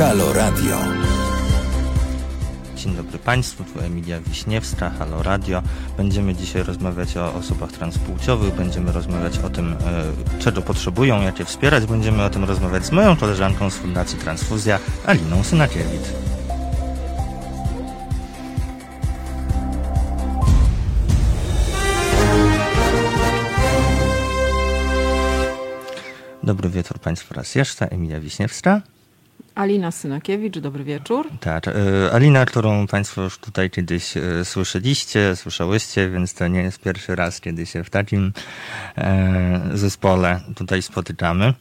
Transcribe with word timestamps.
Halo 0.00 0.32
Radio. 0.32 0.78
Dzień 2.76 2.96
dobry 2.96 3.18
Państwu, 3.18 3.64
tu 3.64 3.80
Emilia 3.80 4.20
Wiśniewska, 4.20 4.90
Halo 4.90 5.22
Radio. 5.22 5.62
Będziemy 5.96 6.34
dzisiaj 6.34 6.62
rozmawiać 6.62 7.16
o 7.16 7.34
osobach 7.34 7.72
transpłciowych, 7.72 8.54
będziemy 8.54 8.92
rozmawiać 8.92 9.38
o 9.38 9.50
tym, 9.50 9.72
e, 9.72 10.38
czego 10.38 10.62
potrzebują, 10.62 11.22
jak 11.22 11.38
je 11.38 11.44
wspierać. 11.44 11.86
Będziemy 11.86 12.24
o 12.24 12.30
tym 12.30 12.44
rozmawiać 12.44 12.86
z 12.86 12.92
moją 12.92 13.16
koleżanką 13.16 13.70
z 13.70 13.76
Fundacji 13.76 14.18
Transfuzja, 14.18 14.78
Aliną 15.06 15.44
Synakiewicz. 15.44 16.08
Dobry 26.42 26.68
wieczór 26.70 26.98
Państwu 26.98 27.34
raz 27.34 27.54
jeszcze. 27.54 27.90
Emilia 27.90 28.20
Wiśniewska. 28.20 28.80
Alina 29.54 29.90
Synakiewicz, 29.90 30.58
dobry 30.58 30.84
wieczór. 30.84 31.28
Tak, 31.40 31.68
e, 31.68 31.72
Alina, 32.12 32.46
którą 32.46 32.86
Państwo 32.86 33.22
już 33.22 33.38
tutaj 33.38 33.70
kiedyś 33.70 34.16
e, 34.16 34.44
słyszeliście, 34.44 35.36
słyszałyście, 35.36 36.10
więc 36.10 36.34
to 36.34 36.48
nie 36.48 36.62
jest 36.62 36.80
pierwszy 36.80 37.16
raz, 37.16 37.40
kiedy 37.40 37.66
się 37.66 37.84
w 37.84 37.90
takim 37.90 38.32
e, 38.98 39.60
zespole 39.74 40.40
tutaj 40.56 40.82
spotykamy. 40.82 41.54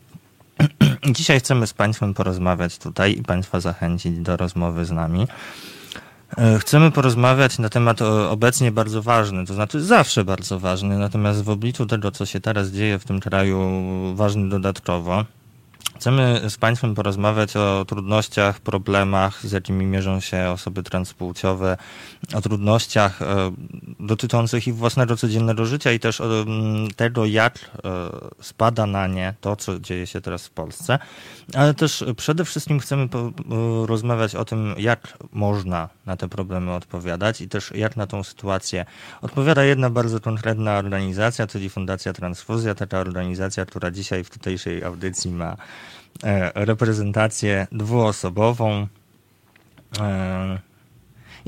Dzisiaj 1.15 1.39
chcemy 1.39 1.67
z 1.67 1.73
Państwem 1.73 2.13
porozmawiać 2.13 2.77
tutaj 2.77 3.17
i 3.17 3.23
Państwa 3.23 3.59
zachęcić 3.59 4.19
do 4.19 4.37
rozmowy 4.37 4.85
z 4.85 4.91
nami. 4.91 5.27
Chcemy 6.59 6.91
porozmawiać 6.91 7.59
na 7.59 7.69
temat 7.69 8.01
obecnie 8.29 8.71
bardzo 8.71 9.01
ważny, 9.01 9.45
to 9.45 9.53
znaczy 9.53 9.81
zawsze 9.81 10.25
bardzo 10.25 10.59
ważny, 10.59 10.97
natomiast 10.97 11.43
w 11.43 11.49
obliczu 11.49 11.85
tego, 11.85 12.11
co 12.11 12.25
się 12.25 12.39
teraz 12.39 12.69
dzieje 12.69 12.99
w 12.99 13.05
tym 13.05 13.19
kraju, 13.19 13.59
ważny 14.15 14.49
dodatkowo. 14.49 15.25
Chcemy 15.99 16.41
z 16.49 16.57
Państwem 16.57 16.95
porozmawiać 16.95 17.55
o 17.55 17.85
trudnościach, 17.85 18.59
problemach, 18.59 19.45
z 19.45 19.51
jakimi 19.51 19.85
mierzą 19.85 20.19
się 20.19 20.49
osoby 20.49 20.83
transpłciowe, 20.83 21.77
o 22.33 22.41
trudnościach 22.41 23.21
e, 23.21 23.51
dotyczących 23.99 24.67
ich 24.67 24.75
własnego 24.75 25.17
codziennego 25.17 25.65
życia 25.65 25.91
i 25.91 25.99
też 25.99 26.21
tego, 26.95 27.25
jak 27.25 27.55
e, 27.55 27.69
spada 28.41 28.85
na 28.85 29.07
nie 29.07 29.33
to, 29.41 29.55
co 29.55 29.79
dzieje 29.79 30.07
się 30.07 30.21
teraz 30.21 30.47
w 30.47 30.49
Polsce. 30.49 30.99
Ale 31.53 31.73
też 31.73 32.05
przede 32.17 32.45
wszystkim 32.45 32.79
chcemy 32.79 33.09
rozmawiać 33.85 34.35
o 34.35 34.45
tym, 34.45 34.75
jak 34.77 35.17
można 35.31 35.89
na 36.05 36.17
te 36.17 36.29
problemy 36.29 36.71
odpowiadać 36.71 37.41
i 37.41 37.49
też 37.49 37.71
jak 37.75 37.97
na 37.97 38.07
tą 38.07 38.23
sytuację 38.23 38.85
odpowiada 39.21 39.63
jedna 39.63 39.89
bardzo 39.89 40.19
konkretna 40.19 40.77
organizacja, 40.77 41.47
czyli 41.47 41.69
Fundacja 41.69 42.13
Transfuzja, 42.13 42.75
taka 42.75 42.99
organizacja, 42.99 43.65
która 43.65 43.91
dzisiaj 43.91 44.23
w 44.23 44.29
tutejszej 44.29 44.83
audycji 44.83 45.31
ma 45.31 45.55
E, 45.55 45.88
reprezentację 46.55 47.67
dwuosobową. 47.71 48.87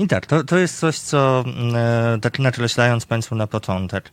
E, 0.02 0.04
I 0.04 0.08
tak, 0.08 0.26
to, 0.26 0.44
to 0.44 0.58
jest 0.58 0.78
coś, 0.78 0.98
co 0.98 1.44
e, 1.74 2.18
tak 2.20 2.38
nakreślając 2.38 3.06
Państwu 3.06 3.34
na 3.34 3.46
początek. 3.46 4.10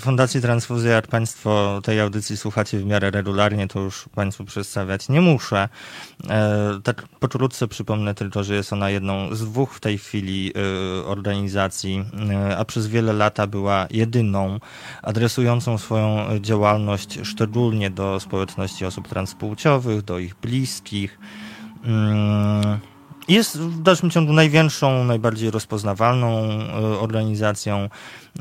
Fundacji 0.00 0.40
Transfuzja, 0.40 0.92
jak 0.92 1.06
Państwo 1.06 1.80
tej 1.84 2.00
audycji 2.00 2.36
słuchacie 2.36 2.78
w 2.78 2.84
miarę 2.84 3.10
regularnie, 3.10 3.68
to 3.68 3.80
już 3.80 4.08
Państwu 4.14 4.44
przedstawiać 4.44 5.08
nie 5.08 5.20
muszę. 5.20 5.68
Tak 6.84 7.08
pokrótce 7.20 7.68
przypomnę 7.68 8.14
tylko, 8.14 8.44
że 8.44 8.54
jest 8.54 8.72
ona 8.72 8.90
jedną 8.90 9.34
z 9.34 9.44
dwóch 9.44 9.74
w 9.74 9.80
tej 9.80 9.98
chwili 9.98 10.52
organizacji, 11.04 12.04
a 12.58 12.64
przez 12.64 12.86
wiele 12.86 13.12
lata 13.12 13.46
była 13.46 13.86
jedyną 13.90 14.58
adresującą 15.02 15.78
swoją 15.78 16.38
działalność 16.40 17.18
szczególnie 17.22 17.90
do 17.90 18.20
społeczności 18.20 18.84
osób 18.84 19.08
transpłciowych, 19.08 20.02
do 20.02 20.18
ich 20.18 20.34
bliskich. 20.34 21.18
Mm, 21.84 22.78
jest 23.28 23.58
w 23.58 23.82
dalszym 23.82 24.10
ciągu 24.10 24.32
największą, 24.32 25.04
najbardziej 25.04 25.50
rozpoznawalną 25.50 26.48
e, 26.48 26.74
organizacją 27.00 27.88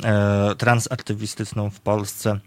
e, 0.03 0.55
transaktywistyczną 0.57 1.69
w 1.69 1.79
Polsce. 1.79 2.39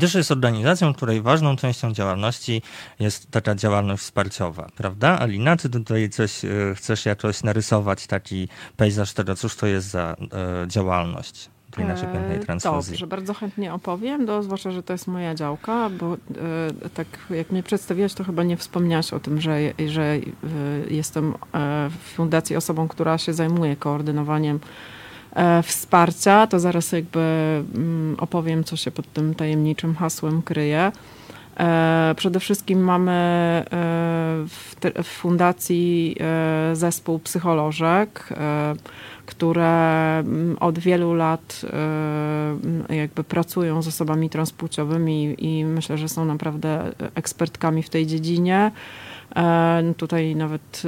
Też 0.00 0.14
jest 0.14 0.30
organizacją, 0.30 0.94
której 0.94 1.22
ważną 1.22 1.56
częścią 1.56 1.92
działalności 1.92 2.62
jest 2.98 3.30
taka 3.30 3.54
działalność 3.54 4.02
wsparciowa, 4.02 4.68
prawda? 4.76 5.18
Alina, 5.18 5.56
ty 5.56 5.70
tutaj 5.70 6.10
coś 6.10 6.44
e, 6.44 6.48
chcesz 6.74 7.06
jakoś 7.06 7.42
narysować, 7.42 8.06
taki 8.06 8.48
pejzaż 8.76 9.12
tego, 9.12 9.36
cóż 9.36 9.56
to 9.56 9.66
jest 9.66 9.90
za 9.90 10.16
działalność? 10.66 11.53
Tej 11.74 11.84
naszej 11.84 12.08
pięknej 12.08 12.40
transfuzji. 12.40 12.92
Dobrze, 12.92 13.06
bardzo 13.06 13.34
chętnie 13.34 13.74
opowiem, 13.74 14.26
do, 14.26 14.42
zwłaszcza, 14.42 14.70
że 14.70 14.82
to 14.82 14.92
jest 14.92 15.06
moja 15.06 15.34
działka, 15.34 15.90
bo 16.00 16.14
e, 16.14 16.18
tak 16.94 17.06
jak 17.30 17.50
mnie 17.50 17.62
przedstawiłaś, 17.62 18.14
to 18.14 18.24
chyba 18.24 18.42
nie 18.42 18.56
wspomniałaś 18.56 19.12
o 19.12 19.20
tym, 19.20 19.40
że, 19.40 19.58
że 19.86 20.02
e, 20.02 20.20
jestem 20.90 21.34
e, 21.54 21.90
w 21.90 22.14
fundacji 22.14 22.56
osobą, 22.56 22.88
która 22.88 23.18
się 23.18 23.32
zajmuje 23.32 23.76
koordynowaniem 23.76 24.60
wsparcia. 25.62 26.46
To 26.46 26.60
zaraz 26.60 26.92
jakby 26.92 27.20
mm, 27.74 28.16
opowiem, 28.18 28.64
co 28.64 28.76
się 28.76 28.90
pod 28.90 29.12
tym 29.12 29.34
tajemniczym 29.34 29.94
hasłem 29.94 30.42
kryje. 30.42 30.92
E, 31.56 32.14
przede 32.16 32.40
wszystkim 32.40 32.84
mamy 32.84 33.12
e, 33.12 33.64
w, 34.48 34.76
w 35.02 35.06
fundacji 35.06 36.16
zespół 36.72 37.18
psycholożek, 37.18 38.28
które 39.26 40.24
od 40.60 40.78
wielu 40.78 41.14
lat 41.14 41.62
jakby 42.88 43.24
pracują 43.24 43.82
z 43.82 43.88
osobami 43.88 44.30
transpłciowymi 44.30 45.34
i 45.38 45.64
myślę, 45.64 45.98
że 45.98 46.08
są 46.08 46.24
naprawdę 46.24 46.92
ekspertkami 47.14 47.82
w 47.82 47.90
tej 47.90 48.06
dziedzinie. 48.06 48.70
E, 49.36 49.94
tutaj 49.96 50.36
nawet, 50.36 50.82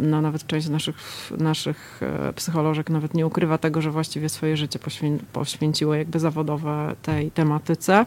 no, 0.00 0.20
nawet 0.20 0.46
część 0.46 0.68
naszych, 0.68 1.30
naszych 1.38 2.00
e, 2.02 2.32
psycholożek 2.32 2.90
nawet 2.90 3.14
nie 3.14 3.26
ukrywa 3.26 3.58
tego, 3.58 3.82
że 3.82 3.90
właściwie 3.90 4.28
swoje 4.28 4.56
życie 4.56 4.78
poświę, 4.78 5.18
poświęciło 5.32 5.94
jakby 5.94 6.18
zawodowe 6.18 6.94
tej 7.02 7.30
tematyce. 7.30 8.06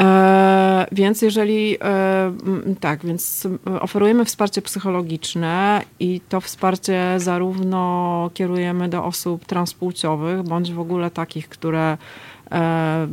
E, 0.00 0.86
więc 0.92 1.22
jeżeli 1.22 1.76
e, 1.82 2.32
tak, 2.80 3.06
więc 3.06 3.48
oferujemy 3.80 4.24
wsparcie 4.24 4.62
psychologiczne 4.62 5.82
i 6.00 6.20
to 6.28 6.40
wsparcie 6.40 7.14
zarówno 7.16 8.30
kierujemy 8.34 8.88
do 8.88 9.04
osób 9.04 9.44
transpłciowych, 9.44 10.42
bądź 10.42 10.72
w 10.72 10.80
ogóle 10.80 11.10
takich, 11.10 11.48
które 11.48 11.98
e, 12.50 13.08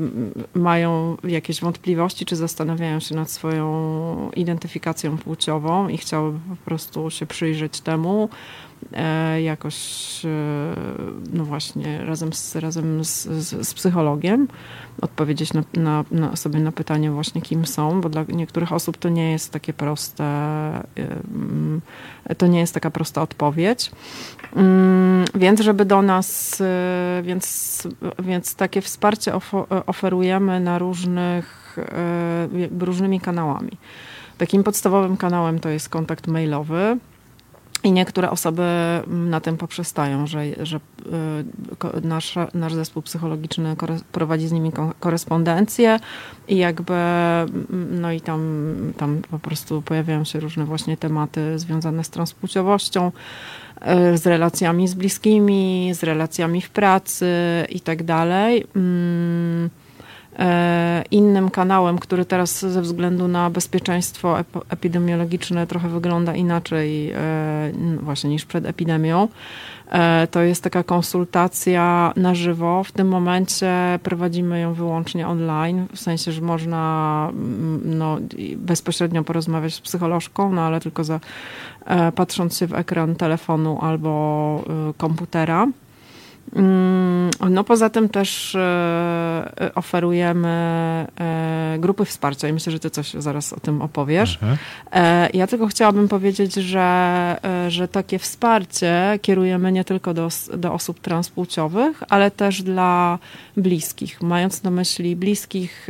mają 0.55 1.17
jakieś 1.23 1.61
wątpliwości, 1.61 2.25
czy 2.25 2.35
zastanawiają 2.35 2.99
się 2.99 3.15
nad 3.15 3.31
swoją 3.31 4.31
identyfikacją 4.35 5.17
płciową 5.17 5.87
i 5.87 5.97
chciałyby 5.97 6.39
po 6.49 6.55
prostu 6.55 7.09
się 7.09 7.25
przyjrzeć 7.25 7.81
temu 7.81 8.29
jakoś, 9.43 10.21
no 11.33 11.45
właśnie, 11.45 12.05
razem 12.05 12.33
z, 12.33 12.55
razem 12.55 13.05
z, 13.05 13.25
z, 13.25 13.67
z 13.67 13.73
psychologiem 13.73 14.47
odpowiedzieć 15.01 15.53
na, 15.53 15.63
na, 15.73 16.05
na, 16.11 16.35
sobie 16.35 16.59
na 16.59 16.71
pytanie 16.71 17.11
właśnie 17.11 17.41
kim 17.41 17.65
są, 17.65 18.01
bo 18.01 18.09
dla 18.09 18.25
niektórych 18.29 18.73
osób 18.73 18.97
to 18.97 19.09
nie 19.09 19.31
jest 19.31 19.51
takie 19.51 19.73
proste, 19.73 20.23
to 22.37 22.47
nie 22.47 22.59
jest 22.59 22.73
taka 22.73 22.91
prosta 22.91 23.21
odpowiedź. 23.21 23.91
Mm, 24.55 25.25
więc 25.35 25.61
żeby 25.61 25.85
do 25.85 26.01
nas, 26.01 26.61
y, 26.61 27.23
więc, 27.23 27.87
więc 28.19 28.55
takie 28.55 28.81
wsparcie 28.81 29.31
oferujemy 29.85 30.59
na 30.59 30.79
różnych, 30.79 31.77
różnymi 32.79 33.19
kanałami. 33.19 33.71
Takim 34.37 34.63
podstawowym 34.63 35.17
kanałem 35.17 35.59
to 35.59 35.69
jest 35.69 35.89
kontakt 35.89 36.27
mailowy, 36.27 36.97
i 37.85 37.91
niektóre 37.91 38.31
osoby 38.31 38.63
na 39.07 39.39
tym 39.39 39.57
poprzestają, 39.57 40.27
że, 40.27 40.65
że 40.65 40.77
y, 40.77 42.07
nasz, 42.07 42.35
nasz 42.53 42.73
zespół 42.73 43.01
psychologiczny 43.01 43.75
prowadzi 44.11 44.47
z 44.47 44.51
nimi 44.51 44.71
korespondencję 44.99 45.99
i 46.47 46.57
jakby, 46.57 46.93
no 47.91 48.11
i 48.11 48.21
tam, 48.21 48.75
tam 48.97 49.21
po 49.31 49.39
prostu 49.39 49.81
pojawiają 49.81 50.23
się 50.23 50.39
różne 50.39 50.65
właśnie 50.65 50.97
tematy 50.97 51.59
związane 51.59 52.03
z 52.03 52.09
transpłciowością, 52.09 53.11
y, 54.13 54.17
z 54.17 54.27
relacjami 54.27 54.87
z 54.87 54.93
bliskimi, 54.93 55.91
z 55.93 56.03
relacjami 56.03 56.61
w 56.61 56.69
pracy 56.69 57.27
i 57.69 57.79
tak 57.79 58.03
dalej. 58.03 58.65
Mm, 60.35 60.85
E, 60.95 61.03
innym 61.11 61.49
kanałem, 61.49 61.99
który 61.99 62.25
teraz 62.25 62.59
ze 62.59 62.81
względu 62.81 63.27
na 63.27 63.49
bezpieczeństwo 63.49 64.37
epidemiologiczne 64.69 65.67
trochę 65.67 65.89
wygląda 65.89 66.35
inaczej 66.35 67.11
e, 67.11 67.17
właśnie 68.01 68.29
niż 68.29 68.45
przed 68.45 68.65
epidemią. 68.65 69.27
E, 69.91 70.27
to 70.31 70.41
jest 70.41 70.63
taka 70.63 70.83
konsultacja 70.83 72.13
na 72.15 72.35
żywo. 72.35 72.83
W 72.83 72.91
tym 72.91 73.07
momencie 73.07 73.99
prowadzimy 74.03 74.59
ją 74.59 74.73
wyłącznie 74.73 75.27
online, 75.27 75.85
w 75.95 75.99
sensie, 75.99 76.31
że 76.31 76.41
można 76.41 77.31
no, 77.85 78.17
bezpośrednio 78.55 79.23
porozmawiać 79.23 79.73
z 79.73 79.81
psycholożką, 79.81 80.53
no 80.53 80.61
ale 80.61 80.79
tylko 80.79 81.03
za, 81.03 81.19
patrząc 82.15 82.57
się 82.57 82.67
w 82.67 82.73
ekran 82.73 83.15
telefonu 83.15 83.77
albo 83.81 84.63
komputera. 84.97 85.67
Mm, 86.53 87.29
no 87.49 87.63
poza 87.63 87.89
tym 87.89 88.09
też 88.09 88.55
e, 88.55 89.71
oferujemy 89.75 90.47
e, 91.19 91.75
grupy 91.79 92.05
wsparcia 92.05 92.47
i 92.47 92.53
myślę, 92.53 92.71
że 92.71 92.79
ty 92.79 92.89
coś 92.89 93.13
zaraz 93.13 93.53
o 93.53 93.59
tym 93.59 93.81
opowiesz. 93.81 94.39
E, 94.91 95.29
ja 95.33 95.47
tylko 95.47 95.67
chciałabym 95.67 96.07
powiedzieć, 96.07 96.53
że, 96.53 97.37
że 97.67 97.87
takie 97.87 98.19
wsparcie 98.19 99.19
kierujemy 99.21 99.71
nie 99.71 99.83
tylko 99.83 100.13
do, 100.13 100.29
do 100.57 100.73
osób 100.73 100.99
transpłciowych, 100.99 102.03
ale 102.09 102.31
też 102.31 102.63
dla 102.63 103.19
bliskich. 103.57 104.21
Mając 104.21 104.63
na 104.63 104.71
myśli 104.71 105.15
bliskich, 105.15 105.89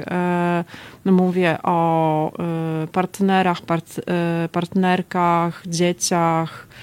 no 1.05 1.11
mówię 1.11 1.57
o 1.63 2.31
partnerach, 2.91 3.61
part, 3.61 4.01
partnerkach, 4.51 5.63
dzieciach, 5.67 6.67
E, 6.67 6.74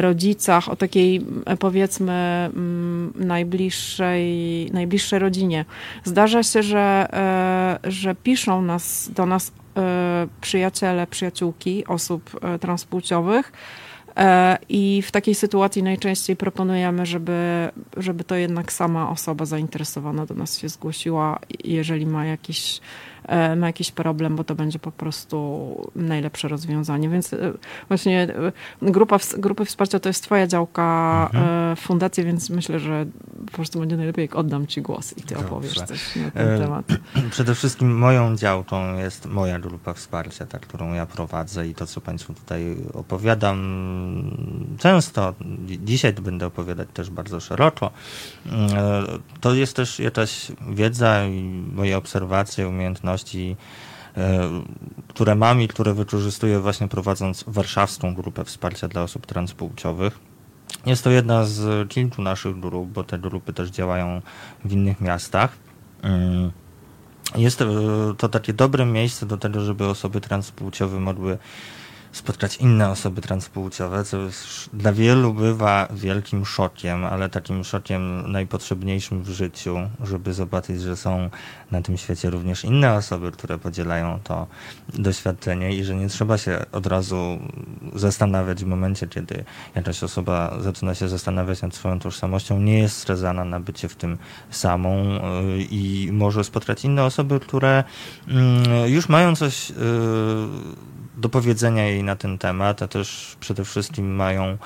rodzicach, 0.00 0.68
o 0.68 0.76
takiej 0.76 1.26
e, 1.46 1.56
powiedzmy 1.56 2.12
mm, 2.12 3.12
najbliższej, 3.16 4.70
najbliższej 4.72 5.18
rodzinie. 5.18 5.64
Zdarza 6.04 6.42
się, 6.42 6.62
że, 6.62 7.06
e, 7.12 7.90
że 7.90 8.14
piszą 8.14 8.62
nas, 8.62 9.10
do 9.14 9.26
nas 9.26 9.52
przyjaciele, 10.40 11.06
przyjaciółki 11.06 11.86
osób 11.86 12.40
transpłciowych, 12.60 13.52
i 14.68 15.02
w 15.02 15.10
takiej 15.10 15.34
sytuacji 15.34 15.82
najczęściej 15.82 16.36
proponujemy, 16.36 17.06
żeby, 17.06 17.68
żeby 17.96 18.24
to 18.24 18.34
jednak 18.34 18.72
sama 18.72 19.10
osoba 19.10 19.44
zainteresowana 19.44 20.26
do 20.26 20.34
nas 20.34 20.58
się 20.58 20.68
zgłosiła, 20.68 21.38
jeżeli 21.64 22.06
ma 22.06 22.26
jakiś 22.26 22.80
E, 22.80 23.11
ma 23.56 23.66
jakiś 23.66 23.92
problem, 23.92 24.36
bo 24.36 24.44
to 24.44 24.54
będzie 24.54 24.78
po 24.78 24.92
prostu 24.92 25.90
najlepsze 25.96 26.48
rozwiązanie. 26.48 27.08
Więc 27.08 27.32
e, 27.32 27.52
właśnie 27.88 28.22
e, 28.22 28.52
grupa, 28.82 29.18
grupy 29.38 29.64
wsparcia 29.64 30.00
to 30.00 30.08
jest 30.08 30.24
twoja 30.24 30.46
działka 30.46 31.30
mhm. 31.34 31.76
fundacji, 31.76 32.24
więc 32.24 32.50
myślę, 32.50 32.78
że 32.78 33.06
po 33.46 33.52
prostu 33.52 33.80
będzie 33.80 33.96
najlepiej, 33.96 34.22
jak 34.22 34.36
oddam 34.36 34.66
ci 34.66 34.82
głos 34.82 35.12
i 35.18 35.22
ty 35.22 35.34
Dobrze. 35.34 35.46
opowiesz 35.46 35.74
coś 35.74 36.16
na 36.16 36.30
ten 36.30 36.58
temat. 36.58 36.86
Przede 37.30 37.54
wszystkim 37.54 37.98
moją 37.98 38.36
działką 38.36 38.98
jest 38.98 39.26
moja 39.26 39.58
grupa 39.58 39.92
wsparcia, 39.92 40.46
ta, 40.46 40.58
którą 40.58 40.92
ja 40.92 41.06
prowadzę 41.06 41.68
i 41.68 41.74
to, 41.74 41.86
co 41.86 42.00
Państwu 42.00 42.34
tutaj 42.34 42.76
opowiadam 42.94 43.58
często. 44.78 45.34
Dzisiaj 45.84 46.12
będę 46.12 46.46
opowiadać 46.46 46.88
też 46.94 47.10
bardzo 47.10 47.40
szeroko. 47.40 47.90
To 49.40 49.54
jest 49.54 49.76
też 49.76 49.98
jakaś 49.98 50.52
wiedza 50.70 51.26
i 51.26 51.64
moje 51.72 51.96
obserwacje, 51.96 52.68
umiejętności, 52.68 53.11
umiejętności, 53.12 53.56
e, 54.16 54.50
które 55.08 55.34
mam 55.34 55.62
i 55.62 55.68
które 55.68 55.94
wykorzystuję 55.94 56.60
właśnie 56.60 56.88
prowadząc 56.88 57.44
warszawską 57.46 58.14
grupę 58.14 58.44
wsparcia 58.44 58.88
dla 58.88 59.02
osób 59.02 59.26
transpłciowych. 59.26 60.18
Jest 60.86 61.04
to 61.04 61.10
jedna 61.10 61.44
z 61.44 61.88
kilku 61.88 62.22
naszych 62.22 62.60
grup, 62.60 62.88
bo 62.88 63.04
te 63.04 63.18
grupy 63.18 63.52
też 63.52 63.70
działają 63.70 64.22
w 64.64 64.72
innych 64.72 65.00
miastach. 65.00 65.56
Mm. 66.02 66.50
Jest 67.36 67.64
to 68.18 68.28
takie 68.28 68.52
dobre 68.52 68.86
miejsce 68.86 69.26
do 69.26 69.36
tego, 69.36 69.60
żeby 69.60 69.86
osoby 69.86 70.20
transpłciowe 70.20 71.00
mogły 71.00 71.38
spotkać 72.12 72.56
inne 72.56 72.90
osoby 72.90 73.20
transpłciowe, 73.20 74.04
co 74.04 74.18
dla 74.72 74.92
wielu 74.92 75.34
bywa 75.34 75.88
wielkim 75.90 76.46
szokiem, 76.46 77.04
ale 77.04 77.28
takim 77.28 77.64
szokiem 77.64 78.32
najpotrzebniejszym 78.32 79.22
w 79.22 79.28
życiu, 79.28 79.76
żeby 80.04 80.34
zobaczyć, 80.34 80.80
że 80.80 80.96
są 80.96 81.30
na 81.72 81.82
tym 81.82 81.96
świecie 81.96 82.30
również 82.30 82.64
inne 82.64 82.94
osoby, 82.94 83.32
które 83.32 83.58
podzielają 83.58 84.18
to 84.24 84.46
doświadczenie 84.88 85.76
i 85.76 85.84
że 85.84 85.94
nie 85.94 86.08
trzeba 86.08 86.38
się 86.38 86.58
od 86.72 86.86
razu 86.86 87.38
zastanawiać 87.94 88.64
w 88.64 88.66
momencie, 88.66 89.06
kiedy 89.06 89.44
jakaś 89.74 90.02
osoba 90.02 90.56
zaczyna 90.60 90.94
się 90.94 91.08
zastanawiać 91.08 91.62
nad 91.62 91.74
swoją 91.74 91.98
tożsamością, 91.98 92.58
nie 92.58 92.78
jest 92.78 92.98
skazana 92.98 93.44
na 93.44 93.60
bycie 93.60 93.88
w 93.88 93.96
tym 93.96 94.18
samą 94.50 95.16
y, 95.16 95.18
i 95.70 96.08
może 96.12 96.44
spotkać 96.44 96.84
inne 96.84 97.04
osoby, 97.04 97.40
które 97.40 97.84
mm, 98.28 98.90
już 98.90 99.08
mają 99.08 99.36
coś 99.36 99.70
y, 99.70 99.74
do 101.16 101.28
powiedzenia 101.28 101.86
jej 101.88 102.02
na 102.02 102.16
ten 102.16 102.38
temat, 102.38 102.82
a 102.82 102.88
też 102.88 103.36
przede 103.40 103.64
wszystkim 103.64 104.14
mają 104.14 104.58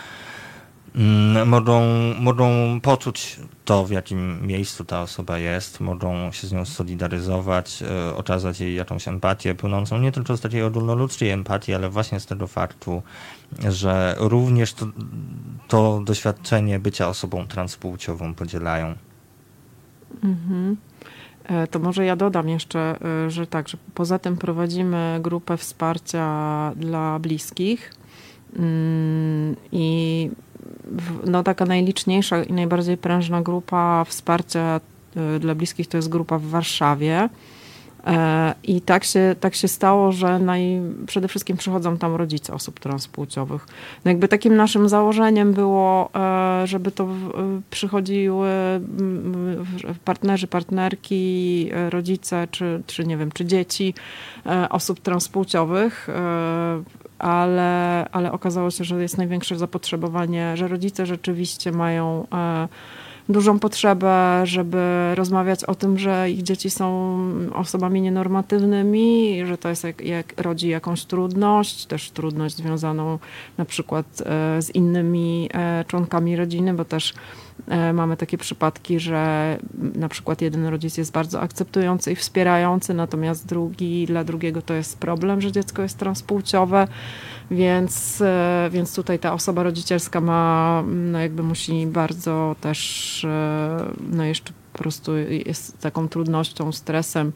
mogą, 1.47 1.83
mogą 2.21 2.81
poczuć 2.81 3.41
to, 3.65 3.85
w 3.85 3.91
jakim 3.91 4.47
miejscu 4.47 4.85
ta 4.85 5.03
osoba 5.03 5.39
jest, 5.39 5.81
mogą 5.81 6.33
się 6.33 6.47
z 6.47 6.53
nią 6.53 6.65
solidaryzować, 6.65 7.83
e, 7.83 8.17
okazać 8.17 8.61
jej 8.61 8.75
jakąś 8.75 9.09
empatię, 9.09 9.55
płynącą 9.55 9.99
nie 9.99 10.13
tylko 10.13 10.37
z 10.37 10.41
takiej 10.41 10.63
ogólnoludzkiej 10.63 11.31
empatii, 11.31 11.75
ale 11.75 11.89
właśnie 11.89 12.21
z 12.21 12.27
tego 12.27 12.47
faktu, 12.47 13.03
że 13.69 14.15
również 14.19 14.73
to, 14.75 14.87
to 15.69 16.01
doświadczenie 16.05 16.79
bycia 16.79 17.09
osobą 17.09 17.47
transpłciową 17.47 18.35
podzielają. 18.35 18.95
Mhm. 20.25 20.77
E, 21.45 21.67
to 21.67 21.79
może 21.79 22.05
ja 22.05 22.17
dodam 22.17 22.49
jeszcze, 22.49 22.99
e, 23.27 23.31
że 23.31 23.47
tak, 23.47 23.69
że 23.69 23.77
poza 23.95 24.19
tym 24.19 24.37
prowadzimy 24.37 25.19
grupę 25.23 25.57
wsparcia 25.57 26.73
dla 26.77 27.19
bliskich 27.19 27.95
mm, 28.59 29.57
i 29.73 30.31
no, 31.27 31.43
taka 31.43 31.65
najliczniejsza 31.65 32.43
i 32.43 32.53
najbardziej 32.53 32.97
prężna 32.97 33.43
grupa 33.43 34.05
wsparcia 34.05 34.81
e, 35.17 35.39
dla 35.39 35.55
bliskich 35.55 35.89
to 35.89 35.97
jest 35.97 36.09
grupa 36.09 36.39
w 36.39 36.45
Warszawie. 36.45 37.29
E, 38.07 38.55
I 38.65 38.81
tak 38.81 39.05
się, 39.05 39.37
tak 39.41 39.55
się 39.55 39.69
stało, 39.69 40.13
że 40.13 40.39
naj, 40.39 40.81
przede 41.07 41.29
wszystkim 41.29 41.57
przychodzą 41.57 41.99
tam 41.99 42.15
rodzice 42.15 42.55
osób 42.55 42.81
transpłciowych. 42.81 43.67
No 44.05 44.11
jakby 44.11 44.29
takim 44.29 44.57
naszym 44.57 44.89
założeniem 44.89 45.53
było, 45.53 46.11
e, 46.15 46.67
żeby 46.67 46.91
to 46.91 47.09
przychodziły 47.71 48.49
partnerzy, 50.05 50.47
partnerki, 50.47 51.69
e, 51.73 51.91
rodzice, 51.91 52.49
czy, 52.51 52.83
czy 52.87 53.07
nie 53.07 53.17
wiem, 53.17 53.33
czy 53.33 53.45
dzieci 53.45 53.95
osób 54.71 55.01
transpłciowych 55.01 56.09
ale, 57.19 58.07
ale 58.13 58.33
okazało 58.33 58.71
się, 58.71 58.85
że 58.85 59.03
jest 59.03 59.19
największe 59.19 59.59
zapotrzebowanie, 59.59 60.57
że 60.57 60.69
rodzice 60.69 61.07
rzeczywiście 61.07 61.73
mają 61.73 62.27
dużą 63.29 63.59
potrzebę, 63.59 64.41
żeby 64.45 65.15
rozmawiać 65.15 65.65
o 65.65 65.75
tym, 65.75 65.99
że 65.99 66.31
ich 66.31 66.43
dzieci 66.43 66.71
są 66.71 67.19
osobami 67.55 68.01
nienormatywnymi, 68.01 69.41
że 69.47 69.59
to 69.59 69.69
jest 69.69 69.85
jak, 69.85 70.01
jak 70.01 70.41
rodzi 70.41 70.69
jakąś 70.69 71.05
trudność, 71.05 71.87
też 71.87 72.11
trudność 72.11 72.57
związaną 72.57 73.19
na 73.59 73.65
przykład 73.65 74.07
e, 74.27 74.63
z 74.63 74.75
innymi 74.75 75.49
e, 75.55 75.85
członkami 75.89 76.37
rodziny, 76.37 76.75
bo 76.75 76.85
też 76.85 77.15
E, 77.15 77.46
mamy 77.95 78.17
takie 78.17 78.39
przypadki, 78.39 79.01
że 79.01 79.59
na 79.95 80.09
przykład 80.09 80.41
jeden 80.43 80.67
rodzic 80.67 80.97
jest 80.97 81.13
bardzo 81.13 81.41
akceptujący 81.41 82.13
i 82.13 82.17
wspierający, 82.17 82.95
natomiast 82.95 83.47
drugi, 83.47 84.07
dla 84.07 84.25
drugiego 84.25 84.63
to 84.63 84.75
jest 84.75 84.99
problem, 84.99 85.41
że 85.41 85.53
dziecko 85.53 85.83
jest 85.83 85.99
transpłciowe, 85.99 86.89
więc, 87.51 88.21
e, 88.21 88.69
więc 88.73 88.95
tutaj 88.95 89.19
ta 89.19 89.33
osoba 89.33 89.63
rodzicielska 89.63 90.21
ma, 90.21 90.83
no 90.87 91.19
jakby 91.19 91.43
musi 91.43 91.87
bardzo 91.87 92.57
też, 92.61 93.25
e, 93.25 93.93
no 94.11 94.25
jeszcze 94.25 94.53
po 94.73 94.79
prostu 94.79 95.17
jest 95.47 95.81
taką 95.81 96.09
trudnością, 96.09 96.73
stresem 96.73 97.33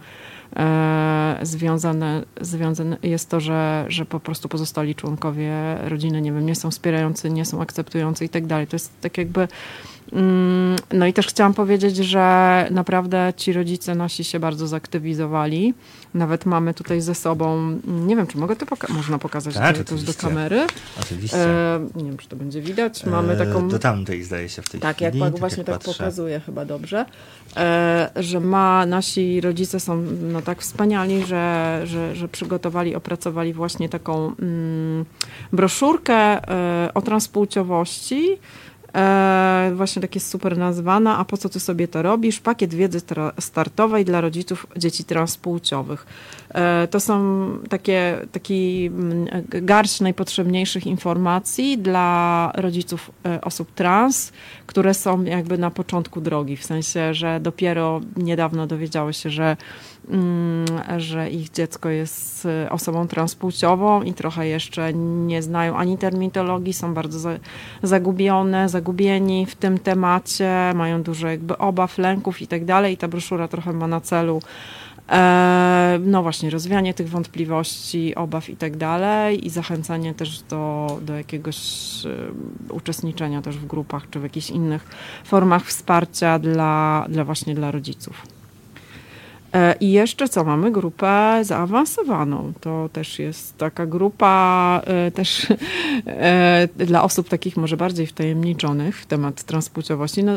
związane, 1.42 2.24
związane 2.40 2.96
jest 3.02 3.30
to, 3.30 3.40
że, 3.40 3.84
że 3.88 4.04
po 4.04 4.20
prostu 4.20 4.48
pozostali 4.48 4.94
członkowie 4.94 5.52
rodziny, 5.84 6.22
nie 6.22 6.32
wiem, 6.32 6.46
nie 6.46 6.54
są 6.54 6.70
wspierający, 6.70 7.30
nie 7.30 7.44
są 7.44 7.62
akceptujący 7.62 8.24
i 8.24 8.28
tak 8.28 8.46
dalej. 8.46 8.66
To 8.66 8.76
jest 8.76 9.00
tak 9.00 9.18
jakby 9.18 9.48
no 10.92 11.06
i 11.06 11.12
też 11.12 11.26
chciałam 11.26 11.54
powiedzieć, 11.54 11.96
że 11.96 12.66
naprawdę 12.70 13.32
ci 13.36 13.52
rodzice 13.52 13.94
nasi 13.94 14.24
się 14.24 14.40
bardzo 14.40 14.66
zaktywizowali. 14.66 15.74
Nawet 16.14 16.46
mamy 16.46 16.74
tutaj 16.74 17.00
ze 17.00 17.14
sobą, 17.14 17.78
nie 17.86 18.16
wiem, 18.16 18.26
czy 18.26 18.38
mogę 18.38 18.56
to 18.56 18.66
poka 18.66 18.92
można 18.92 19.18
pokazać 19.18 19.54
tak, 19.54 19.78
to 19.78 19.84
też 19.84 20.02
do 20.02 20.14
kamery. 20.14 20.66
Oczywiście. 21.00 21.38
E, 21.38 21.86
nie 21.96 22.04
wiem, 22.04 22.16
czy 22.16 22.28
to 22.28 22.36
będzie 22.36 22.60
widać. 22.60 23.06
Mamy 23.06 23.32
e, 23.32 23.36
taką... 23.36 23.68
Do 23.68 23.78
tamtej 23.78 24.24
zdaje 24.24 24.48
się 24.48 24.62
w 24.62 24.68
tej 24.68 24.80
tak, 24.80 24.96
chwili. 24.96 25.18
Jak, 25.18 25.32
tak, 25.32 25.40
właśnie 25.40 25.64
tak 25.64 25.78
pokazuje 25.78 26.40
chyba 26.40 26.64
dobrze. 26.64 27.06
E, 27.56 28.10
że 28.16 28.40
ma, 28.40 28.86
nasi 28.86 29.40
rodzice 29.40 29.80
są 29.80 30.02
no, 30.22 30.42
tak 30.42 30.62
wspaniali, 30.62 31.26
że, 31.26 31.80
że, 31.84 32.16
że 32.16 32.28
przygotowali, 32.28 32.94
opracowali 32.94 33.52
właśnie 33.52 33.88
taką 33.88 34.34
mm, 34.38 35.04
broszurkę 35.52 36.14
e, 36.14 36.94
o 36.94 37.02
transpłciowości, 37.02 38.38
E, 38.94 39.72
właśnie 39.74 40.02
tak 40.02 40.14
jest 40.14 40.30
super 40.30 40.58
nazwana, 40.58 41.18
a 41.18 41.24
po 41.24 41.36
co 41.36 41.48
ty 41.48 41.60
sobie 41.60 41.88
to 41.88 42.02
robisz? 42.02 42.40
Pakiet 42.40 42.74
wiedzy 42.74 43.00
startowej 43.40 44.04
dla 44.04 44.20
rodziców 44.20 44.66
dzieci 44.76 45.04
transpłciowych. 45.04 46.06
E, 46.54 46.88
to 46.88 47.00
są 47.00 47.46
takie, 47.68 48.18
taki 48.32 48.86
mm, 48.86 49.26
garść 49.48 50.00
najpotrzebniejszych 50.00 50.86
informacji 50.86 51.78
dla 51.78 52.52
rodziców 52.54 53.10
e, 53.26 53.40
osób 53.40 53.74
trans, 53.74 54.32
które 54.66 54.94
są 54.94 55.24
jakby 55.24 55.58
na 55.58 55.70
początku 55.70 56.20
drogi, 56.20 56.56
w 56.56 56.64
sensie, 56.64 57.14
że 57.14 57.40
dopiero 57.40 58.00
niedawno 58.16 58.66
dowiedziały 58.66 59.12
się, 59.12 59.30
że, 59.30 59.56
że 60.96 61.30
ich 61.30 61.50
dziecko 61.50 61.88
jest 61.88 62.46
e, 62.46 62.70
osobą 62.70 63.08
transpłciową 63.08 64.02
i 64.02 64.12
trochę 64.12 64.46
jeszcze 64.46 64.92
nie 64.94 65.42
znają 65.42 65.76
ani 65.76 65.98
terminologii, 65.98 66.72
są 66.72 66.94
bardzo 66.94 67.30
zagubione, 67.82 68.68
zagubieni 68.68 69.46
w 69.46 69.54
tym 69.54 69.78
temacie, 69.78 70.72
mają 70.74 71.02
dużo 71.02 71.28
jakby 71.28 71.58
obaw, 71.58 71.98
lęków 71.98 72.42
i 72.42 72.46
tak 72.46 72.64
dalej. 72.64 72.94
I 72.94 72.96
ta 72.96 73.08
broszura 73.08 73.48
trochę 73.48 73.72
ma 73.72 73.86
na 73.86 74.00
celu 74.00 74.40
E, 75.10 75.98
no 76.04 76.22
właśnie, 76.22 76.50
rozwianie 76.50 76.94
tych 76.94 77.08
wątpliwości, 77.08 78.14
obaw 78.14 78.50
i 78.50 78.56
tak 78.56 78.76
dalej 78.76 79.46
i 79.46 79.50
zachęcanie 79.50 80.14
też 80.14 80.42
do, 80.42 80.98
do 81.02 81.14
jakiegoś 81.14 81.56
e, 82.06 82.72
uczestniczenia 82.72 83.42
też 83.42 83.58
w 83.58 83.66
grupach 83.66 84.10
czy 84.10 84.20
w 84.20 84.22
jakichś 84.22 84.50
innych 84.50 84.86
formach 85.24 85.66
wsparcia 85.66 86.38
dla, 86.38 87.06
dla 87.08 87.24
właśnie 87.24 87.54
dla 87.54 87.70
rodziców. 87.70 88.39
E, 89.54 89.74
I 89.80 89.92
jeszcze 89.92 90.28
co, 90.28 90.44
mamy 90.44 90.70
grupę 90.70 91.40
zaawansowaną. 91.42 92.52
To 92.60 92.88
też 92.92 93.18
jest 93.18 93.58
taka 93.58 93.86
grupa 93.86 94.82
e, 94.86 95.10
też 95.10 95.46
e, 96.06 96.68
dla 96.76 97.02
osób 97.02 97.28
takich 97.28 97.56
może 97.56 97.76
bardziej 97.76 98.06
wtajemniczonych 98.06 99.00
w 99.00 99.06
temat 99.06 99.42
transpłciowości. 99.42 100.24
No, 100.24 100.32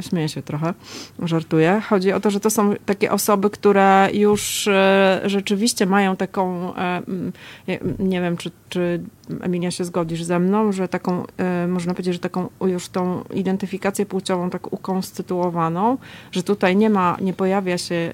śmieję 0.00 0.28
się 0.28 0.42
trochę, 0.42 0.74
żartuję. 1.22 1.82
Chodzi 1.88 2.12
o 2.12 2.20
to, 2.20 2.30
że 2.30 2.40
to 2.40 2.50
są 2.50 2.74
takie 2.86 3.12
osoby, 3.12 3.50
które 3.50 4.08
już 4.12 4.68
rzeczywiście 5.24 5.86
mają 5.86 6.16
taką, 6.16 6.72
nie 7.98 8.20
wiem, 8.20 8.36
czy, 8.36 8.50
czy 8.68 9.00
Emilia 9.40 9.70
się 9.70 9.84
zgodzisz 9.84 10.22
ze 10.22 10.38
mną, 10.38 10.72
że 10.72 10.88
taką, 10.88 11.24
można 11.68 11.94
powiedzieć, 11.94 12.14
że 12.14 12.20
taką 12.20 12.48
już 12.60 12.88
tą 12.88 13.24
identyfikację 13.34 14.06
płciową 14.06 14.50
tak 14.50 14.72
ukonstytuowaną, 14.72 15.98
że 16.32 16.42
tutaj 16.42 16.76
nie 16.76 16.90
ma, 16.90 17.16
nie 17.20 17.32
pojawia 17.32 17.78
się 17.78 18.12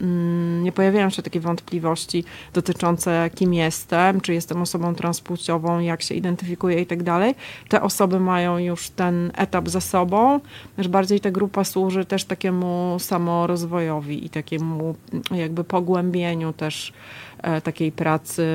Mm, 0.00 0.62
nie 0.62 0.72
pojawiają 0.72 1.10
się 1.10 1.22
takie 1.22 1.40
wątpliwości 1.40 2.24
dotyczące 2.52 3.30
kim 3.34 3.54
jestem, 3.54 4.20
czy 4.20 4.34
jestem 4.34 4.62
osobą 4.62 4.94
transpłciową, 4.94 5.78
jak 5.78 6.02
się 6.02 6.14
identyfikuję 6.14 6.80
i 6.80 6.86
tak 6.86 7.02
dalej. 7.02 7.34
Te 7.68 7.82
osoby 7.82 8.20
mają 8.20 8.58
już 8.58 8.90
ten 8.90 9.32
etap 9.34 9.68
za 9.68 9.80
sobą, 9.80 10.40
że 10.78 10.88
bardziej 10.88 11.20
ta 11.20 11.30
grupa 11.30 11.64
służy 11.64 12.04
też 12.04 12.24
takiemu 12.24 12.96
samorozwojowi 12.98 14.26
i 14.26 14.30
takiemu 14.30 14.94
jakby 15.30 15.64
pogłębieniu 15.64 16.52
też 16.52 16.92
e, 17.33 17.33
takiej 17.64 17.92
pracy, 17.92 18.46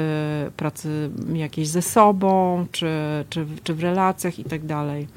pracy 0.58 1.10
jakiejś 1.34 1.68
ze 1.68 1.82
sobą, 1.82 2.66
czy, 2.72 2.90
czy, 3.30 3.46
czy 3.64 3.74
w 3.74 3.84
relacjach 3.84 4.40
i 4.40 4.44
tak 4.44 4.66
dalej. 4.66 5.08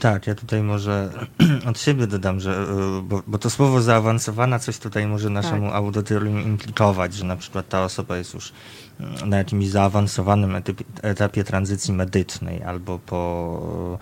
Tak, 0.00 0.26
ja 0.26 0.34
tutaj 0.34 0.62
może 0.62 1.10
od 1.70 1.80
siebie 1.80 2.06
dodam, 2.06 2.40
że, 2.40 2.66
y, 2.98 3.02
bo, 3.02 3.22
bo 3.26 3.38
to 3.38 3.50
słowo 3.50 3.82
zaawansowana 3.82 4.58
coś 4.58 4.78
tutaj 4.78 5.06
może 5.06 5.30
naszemu 5.30 5.66
tak. 5.66 5.74
audytorium 5.74 6.42
implikować, 6.42 7.14
że 7.14 7.24
na 7.24 7.36
przykład 7.36 7.68
ta 7.68 7.84
osoba 7.84 8.16
jest 8.16 8.34
już 8.34 8.52
y, 9.00 9.26
na 9.26 9.38
jakimś 9.38 9.68
zaawansowanym 9.68 10.56
etapie, 10.56 10.84
etapie 11.02 11.44
tranzycji 11.44 11.94
medycznej 11.94 12.62
albo 12.62 12.98
po 12.98 13.98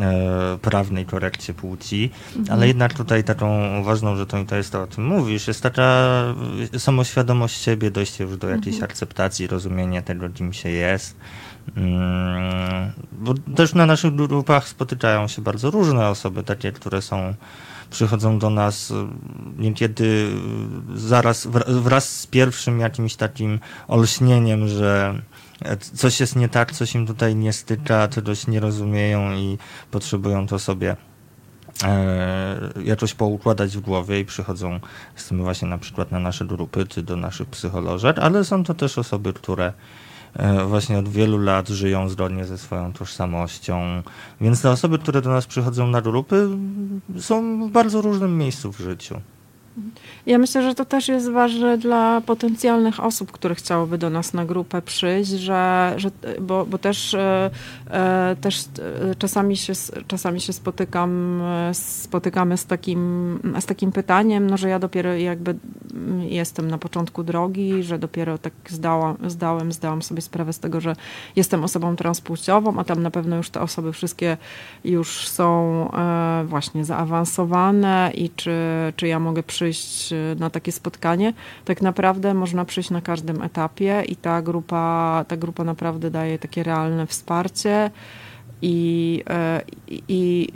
e, 0.00 0.58
prawnej 0.62 1.06
korekcie 1.06 1.54
płci, 1.54 2.10
mhm. 2.36 2.58
ale 2.58 2.68
jednak 2.68 2.94
tutaj 2.94 3.24
taką 3.24 3.48
ważną 3.84 4.16
rzeczą, 4.16 4.42
i 4.42 4.46
to 4.46 4.56
jest 4.56 4.72
to, 4.72 4.82
o 4.82 4.86
tym 4.86 5.06
mówisz, 5.06 5.48
jest 5.48 5.62
taka 5.62 6.10
samoświadomość 6.78 7.62
siebie, 7.62 7.90
dojście 7.90 8.24
już 8.24 8.36
do 8.36 8.48
jakiejś 8.48 8.76
mhm. 8.76 8.90
akceptacji, 8.90 9.46
rozumienia 9.46 10.02
tego, 10.02 10.30
kim 10.30 10.52
się 10.52 10.68
jest. 10.68 11.16
Mm, 11.76 12.92
bo 13.12 13.34
też 13.56 13.74
na 13.74 13.86
naszych 13.86 14.14
grupach 14.14 14.68
spotykają 14.68 15.28
się 15.28 15.42
bardzo 15.42 15.70
różne 15.70 16.08
osoby, 16.08 16.42
takie, 16.42 16.72
które 16.72 17.02
są 17.02 17.34
przychodzą 17.90 18.38
do 18.38 18.50
nas 18.50 18.90
y, 18.90 18.94
niekiedy 19.58 20.30
zaraz 20.94 21.48
wraz 21.66 22.20
z 22.20 22.26
pierwszym 22.26 22.80
jakimś 22.80 23.16
takim 23.16 23.60
olśnieniem, 23.88 24.68
że 24.68 25.14
coś 25.94 26.20
jest 26.20 26.36
nie 26.36 26.48
tak, 26.48 26.72
coś 26.72 26.94
im 26.94 27.06
tutaj 27.06 27.36
nie 27.36 27.52
styka, 27.52 28.08
czegoś 28.08 28.46
nie 28.46 28.60
rozumieją 28.60 29.32
i 29.32 29.58
potrzebują 29.90 30.46
to 30.46 30.58
sobie 30.58 30.96
e, 31.84 32.56
jakoś 32.84 33.14
poukładać 33.14 33.76
w 33.76 33.80
głowie 33.80 34.20
i 34.20 34.24
przychodzą 34.24 34.80
z 35.16 35.28
tym 35.28 35.42
właśnie 35.42 35.68
na 35.68 35.78
przykład 35.78 36.12
na 36.12 36.18
nasze 36.18 36.44
grupy 36.44 36.86
czy 36.86 37.02
do 37.02 37.16
naszych 37.16 37.48
psycholożek, 37.48 38.18
ale 38.18 38.44
są 38.44 38.64
to 38.64 38.74
też 38.74 38.98
osoby, 38.98 39.32
które 39.32 39.72
E, 39.72 40.09
właśnie 40.66 40.98
od 40.98 41.08
wielu 41.08 41.38
lat 41.38 41.68
żyją 41.68 42.08
zgodnie 42.08 42.44
ze 42.44 42.58
swoją 42.58 42.92
tożsamością. 42.92 44.02
Więc 44.40 44.62
te 44.62 44.70
osoby, 44.70 44.98
które 44.98 45.22
do 45.22 45.30
nas 45.30 45.46
przychodzą 45.46 45.86
na 45.86 46.02
grupy, 46.02 46.48
są 47.18 47.68
w 47.68 47.70
bardzo 47.70 48.00
różnym 48.00 48.38
miejscu 48.38 48.72
w 48.72 48.78
życiu. 48.78 49.20
Ja 50.26 50.38
myślę, 50.38 50.62
że 50.62 50.74
to 50.74 50.84
też 50.84 51.08
jest 51.08 51.30
ważne 51.30 51.78
dla 51.78 52.20
potencjalnych 52.20 53.00
osób, 53.00 53.32
które 53.32 53.54
chciałyby 53.54 53.98
do 53.98 54.10
nas 54.10 54.34
na 54.34 54.44
grupę 54.44 54.82
przyjść, 54.82 55.30
że, 55.30 55.94
że, 55.96 56.10
bo, 56.40 56.66
bo 56.66 56.78
też, 56.78 57.14
e, 57.14 57.50
e 57.90 58.36
też 58.40 58.60
e, 58.60 59.14
czasami, 59.14 59.56
się, 59.56 59.72
czasami 60.06 60.40
się 60.40 60.52
spotykam, 60.52 61.42
spotykamy 61.72 62.56
z 62.56 62.66
takim, 62.66 63.40
z 63.60 63.66
takim 63.66 63.92
pytaniem, 63.92 64.50
no, 64.50 64.56
że 64.56 64.68
ja 64.68 64.78
dopiero 64.78 65.14
jakby 65.14 65.54
jestem 66.20 66.70
na 66.70 66.78
początku 66.78 67.22
drogi, 67.22 67.82
że 67.82 67.98
dopiero 67.98 68.38
tak 68.38 68.52
zdałam, 68.68 69.16
zdałem, 69.26 69.72
zdałam 69.72 70.02
sobie 70.02 70.22
sprawę 70.22 70.52
z 70.52 70.58
tego, 70.58 70.80
że 70.80 70.96
jestem 71.36 71.64
osobą 71.64 71.96
transpłciową, 71.96 72.78
a 72.78 72.84
tam 72.84 73.02
na 73.02 73.10
pewno 73.10 73.36
już 73.36 73.50
te 73.50 73.60
osoby 73.60 73.92
wszystkie 73.92 74.36
już 74.84 75.28
są 75.28 75.50
właśnie 76.44 76.84
zaawansowane 76.84 78.10
i 78.14 78.30
czy, 78.30 78.52
czy 78.96 79.06
ja 79.06 79.20
mogę 79.20 79.42
przyjść 79.42 79.69
przyjść 79.70 80.12
e, 80.12 80.16
na 80.38 80.50
takie 80.50 80.72
spotkanie. 80.72 81.32
Tak 81.64 81.82
naprawdę 81.82 82.34
można 82.34 82.64
przyjść 82.64 82.90
na 82.90 83.00
każdym 83.00 83.42
etapie 83.42 84.02
i 84.08 84.16
ta 84.16 84.42
grupa, 84.42 85.24
ta 85.28 85.36
grupa 85.36 85.64
naprawdę 85.64 86.10
daje 86.10 86.38
takie 86.38 86.62
realne 86.62 87.06
wsparcie. 87.06 87.90
I, 88.62 89.22
e, 89.30 89.62
i, 89.88 90.02
i, 90.08 90.48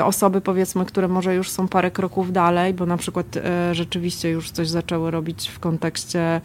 osoby, 0.00 0.40
powiedzmy, 0.40 0.84
które 0.86 1.08
może 1.08 1.34
już 1.34 1.50
są 1.50 1.68
parę 1.68 1.90
kroków 1.90 2.32
dalej, 2.32 2.74
bo 2.74 2.86
na 2.86 2.96
przykład 2.96 3.36
e, 3.36 3.74
rzeczywiście 3.74 4.30
już 4.30 4.50
coś 4.50 4.68
zaczęły 4.68 5.10
robić 5.10 5.48
w 5.48 5.58
kontekście 5.58 6.40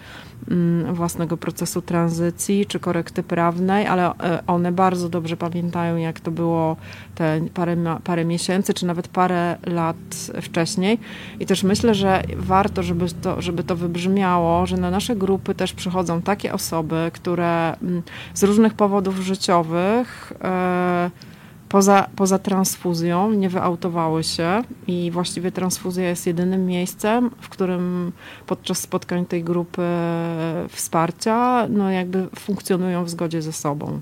Mm, 0.48 0.94
własnego 0.94 1.38
procesu 1.38 1.82
tranzycji 1.82 2.66
czy 2.66 2.80
korekty 2.80 3.24
prawnej, 3.24 3.88
ale 3.88 4.18
e, 4.18 4.44
one 4.48 4.72
bardzo 4.72 5.10
dobrze 5.10 5.38
pamiętają, 5.38 5.98
jak 5.98 6.20
to 6.20 6.32
było 6.32 6.78
te 7.22 7.42
parę, 7.54 7.78
parę 8.04 8.26
miesięcy, 8.26 8.74
czy 8.74 8.86
nawet 8.86 9.08
parę 9.08 9.58
lat 9.66 9.98
wcześniej. 10.42 11.00
I 11.40 11.46
też 11.46 11.64
myślę, 11.64 11.96
że 11.96 12.24
warto, 12.38 12.84
żeby 12.84 13.06
to, 13.22 13.42
żeby 13.42 13.64
to 13.64 13.76
wybrzmiało, 13.76 14.66
że 14.66 14.78
na 14.78 14.92
nasze 14.92 15.16
grupy 15.16 15.56
też 15.56 15.74
przychodzą 15.74 16.22
takie 16.22 16.54
osoby, 16.54 17.12
które 17.14 17.78
mm, 17.82 18.02
z 18.34 18.44
różnych 18.44 18.74
powodów 18.74 19.20
życiowych 19.20 20.34
yy, 20.44 21.31
poza, 21.72 22.08
poza 22.16 22.40
transfuzją 22.40 23.32
nie 23.32 23.50
wyautowały 23.50 24.24
się 24.24 24.64
i 24.88 25.12
właściwie 25.12 25.52
transfuzja 25.52 26.10
jest 26.10 26.28
jedynym 26.28 26.66
miejscem, 26.66 27.32
w 27.42 27.50
którym 27.50 28.12
podczas 28.48 28.80
spotkań 28.80 29.26
tej 29.26 29.44
grupy 29.44 29.82
wsparcia 30.70 31.68
no 31.70 31.92
jakby 31.92 32.28
funkcjonują 32.40 33.04
w 33.04 33.10
zgodzie 33.10 33.42
ze 33.42 33.54
sobą 33.54 34.00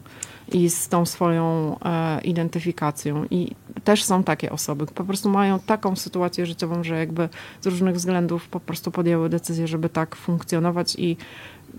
i 0.52 0.70
z 0.70 0.88
tą 0.88 1.06
swoją 1.06 1.76
e, 1.86 2.22
identyfikacją. 2.22 3.26
I 3.32 3.56
też 3.84 4.04
są 4.04 4.24
takie 4.24 4.52
osoby, 4.52 4.86
po 4.86 5.04
prostu 5.04 5.30
mają 5.30 5.60
taką 5.60 5.96
sytuację 5.96 6.46
życiową, 6.46 6.84
że 6.84 7.00
jakby 7.00 7.30
z 7.62 7.68
różnych 7.68 7.96
względów 7.96 8.48
po 8.48 8.60
prostu 8.60 8.92
podjęły 8.92 9.30
decyzję, 9.30 9.68
żeby 9.68 9.90
tak 9.90 10.16
funkcjonować 10.16 10.96
i 10.96 11.18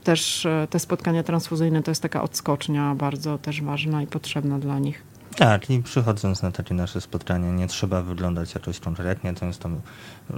też 0.05 0.47
e, 0.47 0.67
te 0.71 0.79
spotkania 0.79 1.23
transfuzyjne 1.23 1.83
to 1.83 1.91
jest 1.91 2.03
taka 2.03 2.23
odskocznia 2.23 2.95
bardzo 2.95 3.39
też 3.39 3.63
ważna 3.63 4.03
i 4.03 4.07
potrzebna 4.07 4.59
dla 4.59 4.79
nich. 4.79 5.10
Tak, 5.41 5.71
i 5.71 5.83
przychodząc 5.83 6.43
na 6.43 6.53
takie 6.53 6.75
nasze 6.75 7.01
spotkanie, 7.01 7.53
nie 7.53 7.67
trzeba 7.67 8.03
wyglądać 8.03 8.55
jakoś 8.55 8.81
konkretnie. 8.81 9.35
Często 9.35 9.69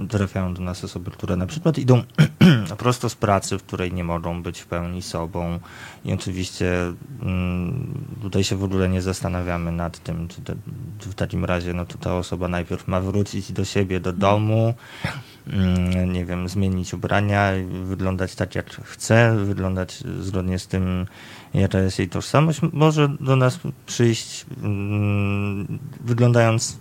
trafiają 0.09 0.53
do 0.53 0.61
nas 0.61 0.83
osoby, 0.83 1.11
które 1.11 1.35
na 1.35 1.45
przykład 1.45 1.77
idą 1.77 2.03
prosto 2.77 3.09
z 3.09 3.15
pracy, 3.15 3.57
w 3.57 3.63
której 3.63 3.93
nie 3.93 4.03
mogą 4.03 4.43
być 4.43 4.59
w 4.59 4.65
pełni 4.65 5.01
sobą. 5.01 5.59
I 6.05 6.13
oczywiście 6.13 6.93
mm, 7.21 8.05
tutaj 8.21 8.43
się 8.43 8.55
w 8.55 8.63
ogóle 8.63 8.89
nie 8.89 9.01
zastanawiamy 9.01 9.71
nad 9.71 9.99
tym, 9.99 10.27
czy 10.27 10.41
te, 10.41 10.55
w 10.99 11.15
takim 11.15 11.45
razie 11.45 11.73
no 11.73 11.85
to 11.85 11.97
ta 11.97 12.17
osoba 12.17 12.47
najpierw 12.47 12.87
ma 12.87 13.01
wrócić 13.01 13.51
do 13.51 13.65
siebie, 13.65 13.99
do 13.99 14.13
domu, 14.13 14.73
mm, 15.47 16.13
nie 16.13 16.25
wiem, 16.25 16.49
zmienić 16.49 16.93
ubrania, 16.93 17.51
wyglądać 17.83 18.35
tak 18.35 18.55
jak 18.55 18.69
chce, 18.69 19.35
wyglądać 19.45 20.03
zgodnie 20.19 20.59
z 20.59 20.67
tym, 20.67 21.05
jest 21.53 21.99
jej 21.99 22.09
tożsamość, 22.09 22.61
może 22.73 23.09
do 23.19 23.35
nas 23.35 23.59
przyjść 23.85 24.45
mm, 24.63 25.79
wyglądając 26.01 26.79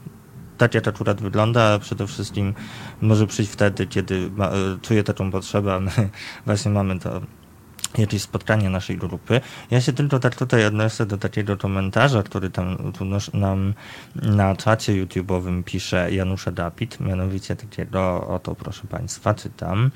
tak 0.58 0.74
jak 0.74 0.88
akurat 0.88 1.20
wygląda, 1.20 1.78
przede 1.78 2.06
wszystkim 2.06 2.54
może 3.00 3.26
przyjść 3.26 3.52
wtedy, 3.52 3.86
kiedy 3.86 4.30
ma, 4.30 4.50
czuje 4.82 5.04
taką 5.04 5.30
potrzebę, 5.30 5.74
a 5.74 5.80
my 5.80 5.90
właśnie 6.46 6.70
mamy 6.70 6.98
to 6.98 7.20
jakieś 7.98 8.22
spotkanie 8.22 8.70
naszej 8.70 8.98
grupy. 8.98 9.40
Ja 9.70 9.80
się 9.80 9.92
tylko 9.92 10.18
tak 10.18 10.36
tutaj 10.36 10.66
odniosę 10.66 11.06
do 11.06 11.18
takiego 11.18 11.56
komentarza, 11.56 12.22
który 12.22 12.50
tam 12.50 12.92
tu 12.92 13.04
nam 13.38 13.74
na 14.14 14.56
czacie 14.56 14.92
YouTube'owym 15.04 15.62
pisze 15.64 16.12
Janusza 16.12 16.52
Dapit, 16.52 17.00
mianowicie 17.00 17.56
takiego, 17.56 18.26
oto 18.26 18.54
proszę 18.54 18.86
Państwa, 18.88 19.34
czytam. 19.34 19.90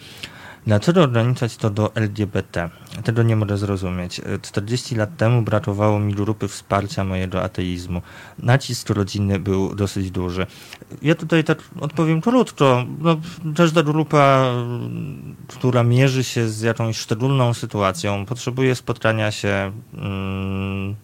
Dlaczego 0.67 1.03
ograniczać 1.03 1.57
to 1.57 1.71
do 1.71 1.95
LGBT? 1.95 2.71
Tego 3.05 3.23
nie 3.23 3.37
mogę 3.37 3.57
zrozumieć. 3.57 4.21
40 4.43 4.95
lat 4.95 5.17
temu 5.17 5.43
brakowało 5.43 6.01
mi 6.01 6.15
grupy 6.15 6.49
wsparcia 6.49 7.05
mojego 7.05 7.43
ateizmu. 7.43 8.03
Nacisk 8.39 8.91
rodziny 8.91 9.39
był 9.39 9.75
dosyć 9.75 10.11
duży. 10.11 10.47
Ja 11.03 11.15
tutaj 11.15 11.45
tak 11.45 11.59
odpowiem 11.81 12.21
krótko. 12.21 12.85
No, 12.99 13.17
każda 13.57 13.83
grupa, 13.83 14.55
która 15.49 15.83
mierzy 15.83 16.25
się 16.25 16.49
z 16.49 16.61
jakąś 16.61 16.97
szczególną 16.99 17.55
sytuacją, 17.55 18.27
potrzebuje 18.27 18.75
spotkania 18.75 19.31
się. 19.31 19.73
Mm, 19.95 20.97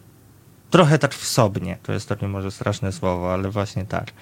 trochę 0.71 0.99
tak 0.99 1.15
wsobnie. 1.15 1.79
To 1.83 1.93
jest 1.93 2.09
takie 2.09 2.29
może 2.29 2.51
straszne 2.51 2.93
słowo, 2.93 3.33
ale 3.33 3.51
właśnie 3.51 3.85
tak. 3.85 4.13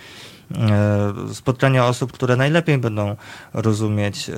E, 0.54 1.34
spotkania 1.34 1.86
osób, 1.86 2.12
które 2.12 2.36
najlepiej 2.36 2.78
będą 2.78 3.16
rozumieć 3.54 4.30
e, 4.30 4.34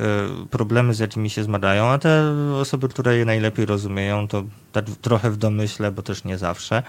problemy, 0.50 0.94
z 0.94 0.98
jakimi 0.98 1.30
się 1.30 1.44
zmagają, 1.44 1.86
a 1.86 1.98
te 1.98 2.34
osoby, 2.60 2.88
które 2.88 3.16
je 3.16 3.24
najlepiej 3.24 3.66
rozumieją, 3.66 4.28
to 4.28 4.44
tak 4.72 4.84
trochę 5.00 5.30
w 5.30 5.36
domyśle, 5.36 5.92
bo 5.92 6.02
też 6.02 6.24
nie 6.24 6.38
zawsze, 6.38 6.82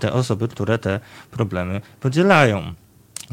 te 0.00 0.12
osoby, 0.12 0.48
które 0.48 0.78
te 0.78 1.00
problemy 1.30 1.80
podzielają. 2.00 2.74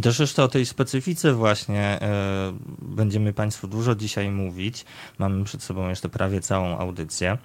Też 0.01 0.20
jeszcze 0.20 0.44
o 0.44 0.48
tej 0.48 0.65
specyfice 0.65 1.34
właśnie 1.34 2.01
e, 2.01 2.53
będziemy 2.82 3.34
Państwu 3.34 3.67
dużo 3.67 3.96
dzisiaj 3.96 4.32
mówić. 4.32 4.86
Mamy 5.20 5.44
przed 5.44 5.63
sobą 5.63 5.89
jeszcze 5.89 6.10
prawie 6.10 6.41
całą 6.41 6.77
audycję. 6.77 7.38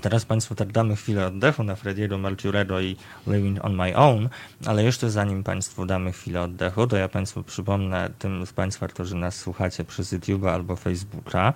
Teraz 0.00 0.24
Państwu 0.24 0.54
tak 0.54 0.72
damy 0.72 0.96
chwilę 0.96 1.26
oddechu 1.26 1.64
na 1.64 1.76
Frediego 1.76 2.18
Mercurego 2.18 2.80
i 2.80 2.96
Living 3.26 3.64
on 3.64 3.74
My 3.74 3.96
Own, 3.96 4.28
ale 4.66 4.84
jeszcze 4.84 5.10
zanim 5.10 5.44
Państwu 5.44 5.86
damy 5.86 6.12
chwilę 6.12 6.42
oddechu, 6.42 6.86
to 6.86 6.96
ja 6.96 7.08
Państwu 7.08 7.42
przypomnę 7.42 8.10
tym 8.18 8.46
z 8.46 8.52
Państwa, 8.52 8.88
którzy 8.88 9.16
nas 9.16 9.36
słuchacie 9.36 9.84
przez 9.84 10.12
YouTube'a 10.12 10.48
albo 10.48 10.76
Facebooka, 10.76 11.52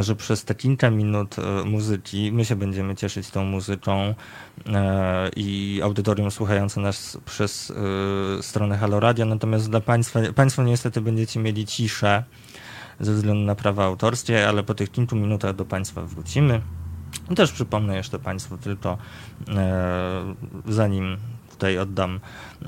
że 0.00 0.16
przez 0.16 0.44
te 0.44 0.54
kilka 0.54 0.90
minut 0.90 1.36
e, 1.38 1.64
muzyki 1.64 2.32
my 2.32 2.44
się 2.44 2.56
będziemy 2.56 2.96
cieszyć 2.96 3.30
tą 3.30 3.44
muzyką 3.44 4.14
e, 4.66 5.30
i 5.36 5.80
audytorium 5.82 6.30
słuchające 6.30 6.80
nas 6.80 7.18
przez 7.24 7.70
e, 7.70 8.42
stronę 8.42 8.78
Halo 8.78 9.00
Radio, 9.00 9.24
natomiast 9.26 9.70
dla 9.70 9.80
Państwa, 9.80 10.20
Państwo 10.34 10.62
niestety 10.62 11.00
będziecie 11.00 11.40
mieli 11.40 11.66
ciszę 11.66 12.24
ze 13.00 13.14
względu 13.14 13.44
na 13.44 13.54
prawa 13.54 13.84
autorskie, 13.84 14.48
ale 14.48 14.62
po 14.62 14.74
tych 14.74 14.92
kilku 14.92 15.16
minutach 15.16 15.56
do 15.56 15.64
Państwa 15.64 16.02
wrócimy. 16.02 16.60
Też 17.36 17.52
przypomnę 17.52 17.96
jeszcze 17.96 18.18
Państwu 18.18 18.58
tylko, 18.58 18.98
e, 19.48 20.34
zanim 20.68 21.16
tutaj 21.50 21.78
oddam 21.78 22.20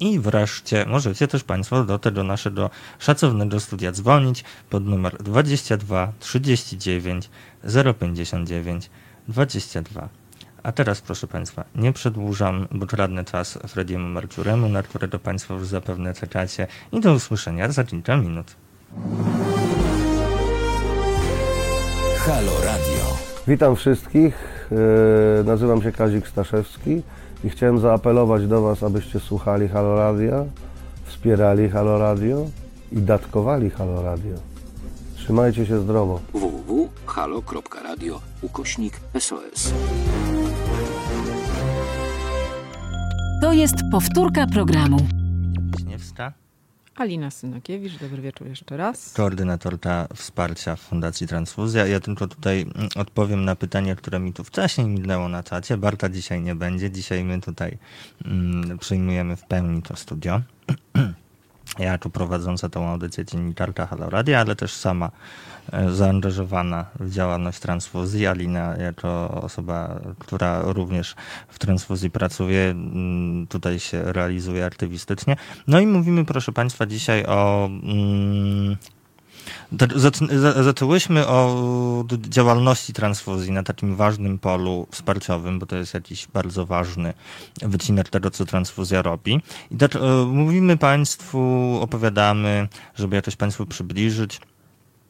I 0.00 0.18
wreszcie 0.18 0.86
możecie 0.88 1.28
też 1.28 1.44
Państwo 1.44 1.84
do 1.84 1.98
tego 1.98 2.24
naszego 2.24 2.70
szacownego 2.98 3.60
studia 3.60 3.92
dzwonić 3.92 4.44
pod 4.70 4.86
numer 4.86 5.22
22 5.22 6.12
39 6.20 7.30
059 8.00 8.90
22. 9.28 10.08
A 10.62 10.72
teraz, 10.72 11.00
proszę 11.00 11.26
Państwa, 11.26 11.64
nie 11.74 11.92
przedłużam, 11.92 12.68
bo 12.70 12.86
kradnę 12.86 13.24
czas 13.24 13.58
Frediemu 13.68 14.08
Mercuremu, 14.08 14.68
na 14.68 14.82
którego 14.82 15.18
Państwo 15.18 15.54
już 15.54 15.66
zapewne 15.66 16.14
czekacie 16.14 16.66
i 16.92 17.00
do 17.00 17.12
usłyszenia 17.12 17.72
za 17.72 17.84
kilka 17.84 18.16
minut. 18.16 18.56
Halo 22.26 22.52
Radio. 22.64 23.04
Witam 23.46 23.76
wszystkich. 23.76 24.34
E, 25.40 25.44
nazywam 25.44 25.82
się 25.82 25.92
Kazik 25.92 26.28
Staszewski 26.28 27.02
i 27.44 27.50
chciałem 27.50 27.78
zaapelować 27.78 28.46
do 28.46 28.62
Was, 28.62 28.82
abyście 28.82 29.20
słuchali 29.20 29.68
Halo 29.68 29.96
Radio, 29.96 30.46
wspierali 31.04 31.68
Halo 31.68 31.98
Radio 31.98 32.46
i 32.92 32.96
datkowali 32.96 33.70
Halo 33.70 34.02
Radio. 34.02 34.36
Trzymajcie 35.16 35.66
się 35.66 35.80
zdrowo. 35.80 36.20
www.halo.radio 36.32 38.20
ukośnik 38.42 39.00
SOS. 39.18 39.72
To 43.42 43.52
jest 43.52 43.76
powtórka 43.92 44.46
programu. 44.46 44.96
Alina 46.96 47.30
Synakiewicz, 47.30 47.98
dobry 47.98 48.22
wieczór 48.22 48.46
jeszcze 48.46 48.76
raz. 48.76 49.12
Koordynatorka 49.12 50.08
wsparcia 50.14 50.76
Fundacji 50.76 51.26
Transfuzja. 51.26 51.86
Ja 51.86 52.00
tylko 52.00 52.28
tutaj 52.28 52.62
mm, 52.62 52.88
odpowiem 52.96 53.44
na 53.44 53.56
pytanie, 53.56 53.96
które 53.96 54.20
mi 54.20 54.32
tu 54.32 54.44
wcześniej 54.44 54.86
minęło 54.86 55.28
na 55.28 55.42
czacie. 55.42 55.76
Barta 55.76 56.08
dzisiaj 56.08 56.40
nie 56.40 56.54
będzie. 56.54 56.90
Dzisiaj 56.90 57.24
my 57.24 57.40
tutaj 57.40 57.78
mm, 58.24 58.78
przyjmujemy 58.78 59.36
w 59.36 59.44
pełni 59.44 59.82
to 59.82 59.96
studio. 59.96 60.40
ja 61.78 61.98
prowadząca 61.98 62.68
tą 62.68 62.88
audycję 62.88 63.24
dziennikarka 63.24 63.86
Halo 63.86 64.10
Radio, 64.10 64.38
ale 64.38 64.56
też 64.56 64.72
sama 64.72 65.10
e, 65.72 65.90
zaangażowana 65.90 66.86
w 67.00 67.10
działalność 67.10 67.58
transfuzji. 67.58 68.26
Alina 68.26 68.76
jako 68.76 69.30
osoba, 69.42 70.00
która 70.18 70.62
również 70.62 71.14
w 71.48 71.58
transfuzji 71.58 72.10
pracuje, 72.10 72.74
tutaj 73.48 73.78
się 73.78 74.12
realizuje 74.12 74.66
aktywistycznie. 74.66 75.36
No 75.66 75.80
i 75.80 75.86
mówimy, 75.86 76.24
proszę 76.24 76.52
Państwa, 76.52 76.86
dzisiaj 76.86 77.26
o 77.26 77.66
mm, 77.66 78.76
Zaczęłyśmy 80.60 81.26
o 81.26 82.04
działalności 82.28 82.92
transfuzji 82.92 83.52
na 83.52 83.62
takim 83.62 83.96
ważnym 83.96 84.38
polu 84.38 84.86
wsparciowym, 84.90 85.58
bo 85.58 85.66
to 85.66 85.76
jest 85.76 85.94
jakiś 85.94 86.26
bardzo 86.26 86.66
ważny 86.66 87.14
wycinek 87.62 88.08
tego, 88.08 88.30
co 88.30 88.44
transfuzja 88.44 89.02
robi. 89.02 89.40
I 89.70 89.76
tak, 89.76 89.96
e, 89.96 90.00
mówimy 90.26 90.76
Państwu, 90.76 91.38
opowiadamy, 91.82 92.68
żeby 92.94 93.16
jakoś 93.16 93.36
Państwu 93.36 93.66
przybliżyć, 93.66 94.40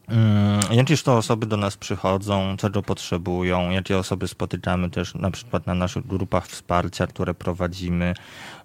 Mm, 0.08 0.60
jakież 0.70 1.02
to 1.02 1.16
osoby 1.16 1.46
do 1.46 1.56
nas 1.56 1.76
przychodzą, 1.76 2.56
czego 2.56 2.82
potrzebują, 2.82 3.70
jakie 3.70 3.98
osoby 3.98 4.28
spotykamy 4.28 4.90
też 4.90 5.14
na 5.14 5.30
przykład 5.30 5.66
na 5.66 5.74
naszych 5.74 6.06
grupach 6.06 6.46
wsparcia, 6.46 7.06
które 7.06 7.34
prowadzimy, 7.34 8.14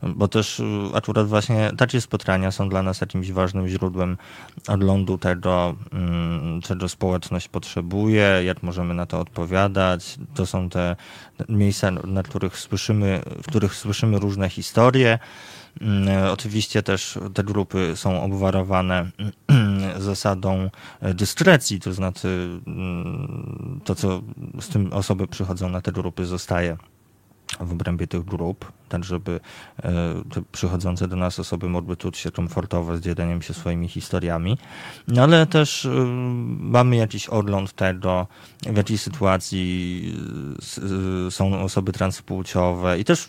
bo 0.04 0.28
też 0.28 0.60
y, 0.60 0.64
akurat 0.94 1.28
właśnie 1.28 1.72
takie 1.78 2.02
spotkania 2.02 2.52
są 2.52 2.70
dla 2.70 2.84
nas 2.84 3.02
jakimś 3.02 3.32
ważnym 3.32 3.68
źródłem 3.68 4.18
odlądu 4.68 5.18
tego, 5.18 5.76
mm, 5.94 6.62
czego 6.62 6.90
społeczność 6.90 7.48
potrzebuje, 7.48 8.42
jak 8.46 8.64
możemy 8.64 8.94
na 8.94 9.06
to 9.06 9.20
odpowiadać. 9.20 10.18
To 10.36 10.46
są 10.46 10.70
te 10.70 10.96
miejsca, 11.50 11.92
na 11.92 12.24
których 12.24 12.58
słyszymy, 12.58 13.22
w 13.44 13.48
których 13.48 13.76
słyszymy 13.76 14.20
różne 14.20 14.50
historie. 14.50 15.20
Mm, 15.82 16.32
oczywiście 16.32 16.84
też 16.84 17.20
te 17.34 17.44
grupy 17.44 17.94
są 17.96 18.24
obwarowane 18.24 19.12
zasadą 19.98 20.70
dyskrecji, 21.02 21.80
to 21.80 21.94
znaczy 21.94 22.60
mm, 22.68 23.82
to, 23.84 23.96
co 23.96 24.22
z 24.60 24.68
tym 24.68 24.94
osoby 24.94 25.28
przychodzą 25.28 25.70
na 25.70 25.82
te 25.82 25.92
grupy, 25.92 26.26
zostaje 26.26 26.78
w 27.60 27.72
obrębie 27.72 28.08
tych 28.08 28.26
grup, 28.26 28.72
tak 28.90 29.04
żeby 29.04 29.40
e, 29.84 29.92
przychodzące 30.52 31.08
do 31.08 31.16
nas 31.16 31.40
osoby 31.40 31.70
mogły 31.70 31.98
czuć 31.98 32.18
się 32.18 32.32
komfortowo 32.32 32.98
z 32.98 33.02
dzieleniem 33.02 33.42
się 33.42 33.54
swoimi 33.54 33.88
historiami, 33.88 34.58
no 35.08 35.24
ale 35.24 35.46
też 35.46 35.86
e, 35.86 35.90
mamy 36.60 36.96
jakiś 36.96 37.28
ogląd 37.28 37.74
tego, 37.74 38.28
w 38.62 38.78
jakiej 38.78 38.98
sytuacji 38.98 40.14
e, 41.28 41.32
są 41.32 41.62
osoby 41.62 41.92
transpłciowe 41.92 43.00
i 43.00 43.06
też 43.06 43.28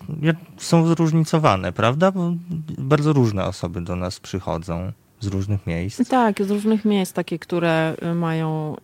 są 0.56 0.86
zróżnicowane, 0.86 1.72
prawda? 1.72 2.12
Bo 2.12 2.32
bardzo 2.78 3.12
różne 3.12 3.44
osoby 3.44 3.80
do 3.80 3.96
nas 3.96 4.20
przychodzą 4.20 4.92
z 5.20 5.26
różnych 5.26 5.66
miejsc. 5.66 6.08
Tak, 6.08 6.42
z 6.42 6.50
różnych 6.50 6.84
miejsc, 6.84 7.12
takie, 7.12 7.38
które 7.38 7.94
y, 8.02 8.14
mają 8.14 8.76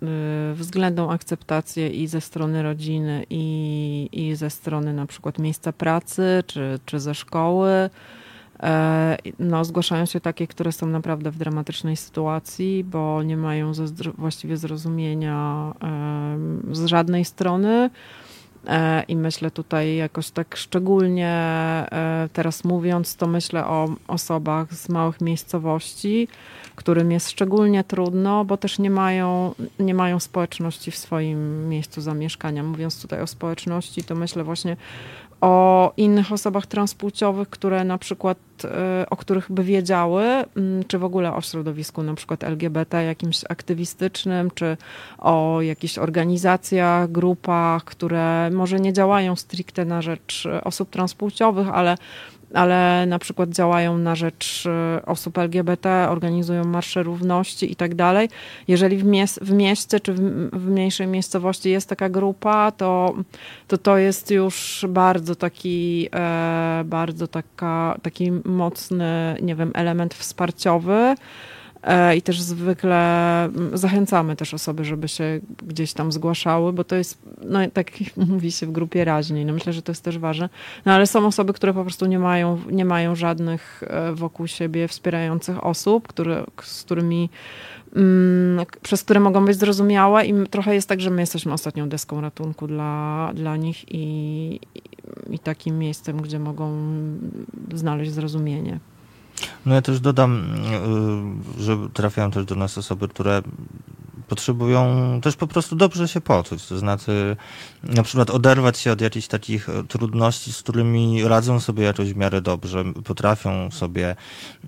y, 0.52 0.54
względną 0.54 1.10
akceptację 1.10 1.90
i 1.90 2.06
ze 2.06 2.20
strony 2.20 2.62
rodziny, 2.62 3.26
i, 3.30 4.08
i 4.12 4.34
ze 4.34 4.50
strony 4.50 4.92
na 4.92 5.06
przykład 5.06 5.38
miejsca 5.38 5.72
pracy, 5.72 6.44
czy, 6.46 6.78
czy 6.86 7.00
ze 7.00 7.14
szkoły. 7.14 7.90
E, 8.62 9.16
no, 9.38 9.64
zgłaszają 9.64 10.06
się 10.06 10.20
takie, 10.20 10.46
które 10.46 10.72
są 10.72 10.86
naprawdę 10.86 11.30
w 11.30 11.36
dramatycznej 11.36 11.96
sytuacji, 11.96 12.84
bo 12.84 13.22
nie 13.22 13.36
mają 13.36 13.72
właściwie 14.18 14.56
zrozumienia 14.56 15.72
z 16.72 16.86
żadnej 16.86 17.24
strony. 17.24 17.90
E, 18.66 19.02
I 19.02 19.16
myślę 19.16 19.50
tutaj 19.50 19.96
jakoś 19.96 20.30
tak 20.30 20.56
szczególnie 20.56 21.28
e, 21.28 22.28
teraz 22.32 22.64
mówiąc, 22.64 23.16
to 23.16 23.26
myślę 23.26 23.66
o 23.66 23.88
osobach 24.08 24.74
z 24.74 24.88
małych 24.88 25.20
miejscowości, 25.20 26.28
którym 26.74 27.12
jest 27.12 27.30
szczególnie 27.30 27.84
trudno, 27.84 28.44
bo 28.44 28.56
też 28.56 28.78
nie 28.78 28.90
mają, 28.90 29.54
nie 29.78 29.94
mają 29.94 30.20
społeczności 30.20 30.90
w 30.90 30.96
swoim 30.96 31.68
miejscu 31.68 32.00
zamieszkania. 32.00 32.62
Mówiąc 32.62 33.02
tutaj 33.02 33.22
o 33.22 33.26
społeczności, 33.26 34.04
to 34.04 34.14
myślę 34.14 34.44
właśnie 34.44 34.76
o 35.40 35.92
innych 35.96 36.32
osobach 36.32 36.66
transpłciowych, 36.66 37.50
które 37.50 37.84
na 37.84 37.98
przykład, 37.98 38.38
e, 38.64 39.06
o 39.10 39.16
których 39.16 39.52
by 39.52 39.64
wiedziały, 39.64 40.24
mm, 40.24 40.84
czy 40.88 40.98
w 40.98 41.04
ogóle 41.04 41.34
o 41.34 41.40
środowisku 41.40 42.02
na 42.02 42.14
przykład 42.14 42.44
LGBT 42.44 43.04
jakimś 43.04 43.44
aktywistycznym, 43.48 44.50
czy 44.54 44.76
o 45.18 45.62
jakichś 45.62 45.98
organizacjach, 45.98 47.12
grupach, 47.12 47.84
które 47.84 48.50
może 48.50 48.80
nie 48.80 48.92
działają 48.92 49.36
stricte 49.36 49.84
na 49.84 50.02
rzecz 50.02 50.48
osób 50.64 50.90
transpłciowych, 50.90 51.68
ale 51.68 51.96
ale 52.56 53.06
na 53.06 53.18
przykład 53.18 53.50
działają 53.50 53.98
na 53.98 54.14
rzecz 54.14 54.64
e, 54.66 55.06
osób 55.06 55.38
LGBT, 55.38 56.06
organizują 56.10 56.64
marsze 56.64 57.02
równości 57.02 57.72
i 57.72 57.76
tak 57.76 57.94
dalej. 57.94 58.28
Jeżeli 58.68 58.96
w, 58.96 59.04
w 59.40 59.52
mieście 59.52 60.00
czy 60.00 60.12
w, 60.12 60.20
w, 60.52 60.70
mniejszej 60.70 61.06
miejscowości 61.06 61.70
jest 61.70 61.88
taka 61.88 62.08
grupa, 62.08 62.72
to 62.72 63.14
to, 63.68 63.78
to 63.78 63.98
jest 63.98 64.30
już 64.30 64.86
bardzo 64.88 65.34
taki, 65.34 66.08
e, 66.14 66.82
bardzo 66.84 67.28
taka, 67.28 67.98
taki 68.02 68.32
mocny, 68.44 69.36
nie 69.42 69.54
wiem, 69.54 69.70
element 69.74 70.14
wsparciowy. 70.14 71.14
E, 71.86 72.16
I 72.16 72.22
też 72.22 72.40
zwykle 72.40 73.44
mm, 73.44 73.78
zachęcamy 73.78 74.36
też 74.36 74.54
osoby, 74.54 74.84
żeby 74.84 75.08
się 75.08 75.40
gdzieś 75.66 75.92
tam 75.92 76.12
zgłaszały, 76.12 76.72
bo 76.72 76.84
to 76.84 76.96
jest, 76.96 77.22
no 77.44 77.58
tak 77.72 77.90
mówi 78.28 78.52
się 78.52 78.66
w 78.66 78.72
grupie 78.72 79.04
raźniej. 79.04 79.44
No 79.44 79.52
myślę, 79.52 79.72
że 79.72 79.82
to 79.82 79.92
jest 79.92 80.04
też 80.04 80.18
ważne. 80.18 80.48
No 80.84 80.92
ale 80.92 81.06
są 81.06 81.26
osoby, 81.26 81.52
które 81.52 81.74
po 81.74 81.82
prostu 81.82 82.06
nie 82.06 82.18
mają, 82.18 82.58
nie 82.70 82.84
mają 82.84 83.14
żadnych 83.14 83.82
e, 83.86 84.12
wokół 84.12 84.46
siebie 84.46 84.88
wspierających 84.88 85.64
osób, 85.64 86.08
które, 86.08 86.44
z 86.62 86.82
którymi 86.82 87.30
mm, 87.96 88.66
przez 88.82 89.02
które 89.02 89.20
mogą 89.20 89.44
być 89.44 89.56
zrozumiałe 89.56 90.26
i 90.26 90.46
trochę 90.48 90.74
jest 90.74 90.88
tak, 90.88 91.00
że 91.00 91.10
my 91.10 91.22
jesteśmy 91.22 91.52
ostatnią 91.52 91.88
deską 91.88 92.20
ratunku 92.20 92.66
dla, 92.66 93.30
dla 93.34 93.56
nich 93.56 93.84
i, 93.88 94.60
i 95.30 95.38
takim 95.38 95.78
miejscem, 95.78 96.22
gdzie 96.22 96.38
mogą 96.38 96.72
znaleźć 97.74 98.12
zrozumienie. 98.12 98.78
No 99.66 99.74
ja 99.74 99.82
też 99.82 100.00
dodam, 100.00 100.54
y, 101.58 101.62
że 101.62 101.76
trafiają 101.92 102.30
też 102.30 102.44
do 102.44 102.54
nas 102.54 102.78
osoby, 102.78 103.08
które 103.08 103.42
potrzebują 104.28 105.20
też 105.22 105.36
po 105.36 105.46
prostu 105.46 105.76
dobrze 105.76 106.08
się 106.08 106.20
poczuć, 106.20 106.66
to 106.66 106.78
znaczy 106.78 107.36
na 107.82 108.02
przykład 108.02 108.30
oderwać 108.30 108.78
się 108.78 108.92
od 108.92 109.00
jakichś 109.00 109.26
takich 109.26 109.68
e, 109.68 109.84
trudności, 109.84 110.52
z 110.52 110.62
którymi 110.62 111.28
radzą 111.28 111.60
sobie 111.60 111.84
jakoś 111.84 112.12
w 112.12 112.16
miarę 112.16 112.40
dobrze, 112.40 112.84
potrafią 113.04 113.70
sobie, 113.70 114.16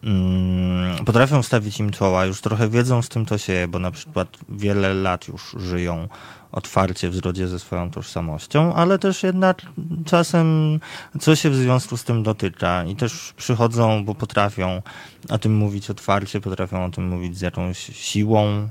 mm, 0.05 1.05
potrafią 1.05 1.43
stawić 1.43 1.81
im 1.81 1.91
czoła, 1.91 2.25
już 2.25 2.41
trochę 2.41 2.69
wiedzą 2.69 3.03
z 3.03 3.09
tym 3.09 3.27
to 3.27 3.39
się, 3.39 3.67
bo 3.69 3.79
na 3.79 3.91
przykład 3.91 4.29
wiele 4.49 4.95
lat 4.95 5.29
już 5.29 5.57
żyją 5.59 6.09
otwarcie 6.53 7.11
w 7.11 7.15
zgodzie 7.15 7.49
ze 7.49 7.59
swoją 7.59 7.91
tożsamością, 7.91 8.75
ale 8.75 8.99
też 8.99 9.23
jednak 9.23 9.63
czasem 10.05 10.81
coś 11.21 11.41
się 11.41 11.51
w 11.51 11.57
związku 11.57 11.97
z 11.97 12.05
tym 12.05 12.23
dotyka 12.23 12.85
i 12.85 12.97
też 12.97 13.33
przychodzą, 13.37 14.05
bo 14.05 14.15
potrafią 14.15 14.83
o 15.29 15.39
tym 15.39 15.57
mówić 15.57 15.91
otwarcie, 15.91 16.41
potrafią 16.41 16.85
o 16.85 16.91
tym 16.91 17.09
mówić 17.09 17.39
z 17.39 17.41
jakąś 17.41 17.79
siłą, 17.79 18.69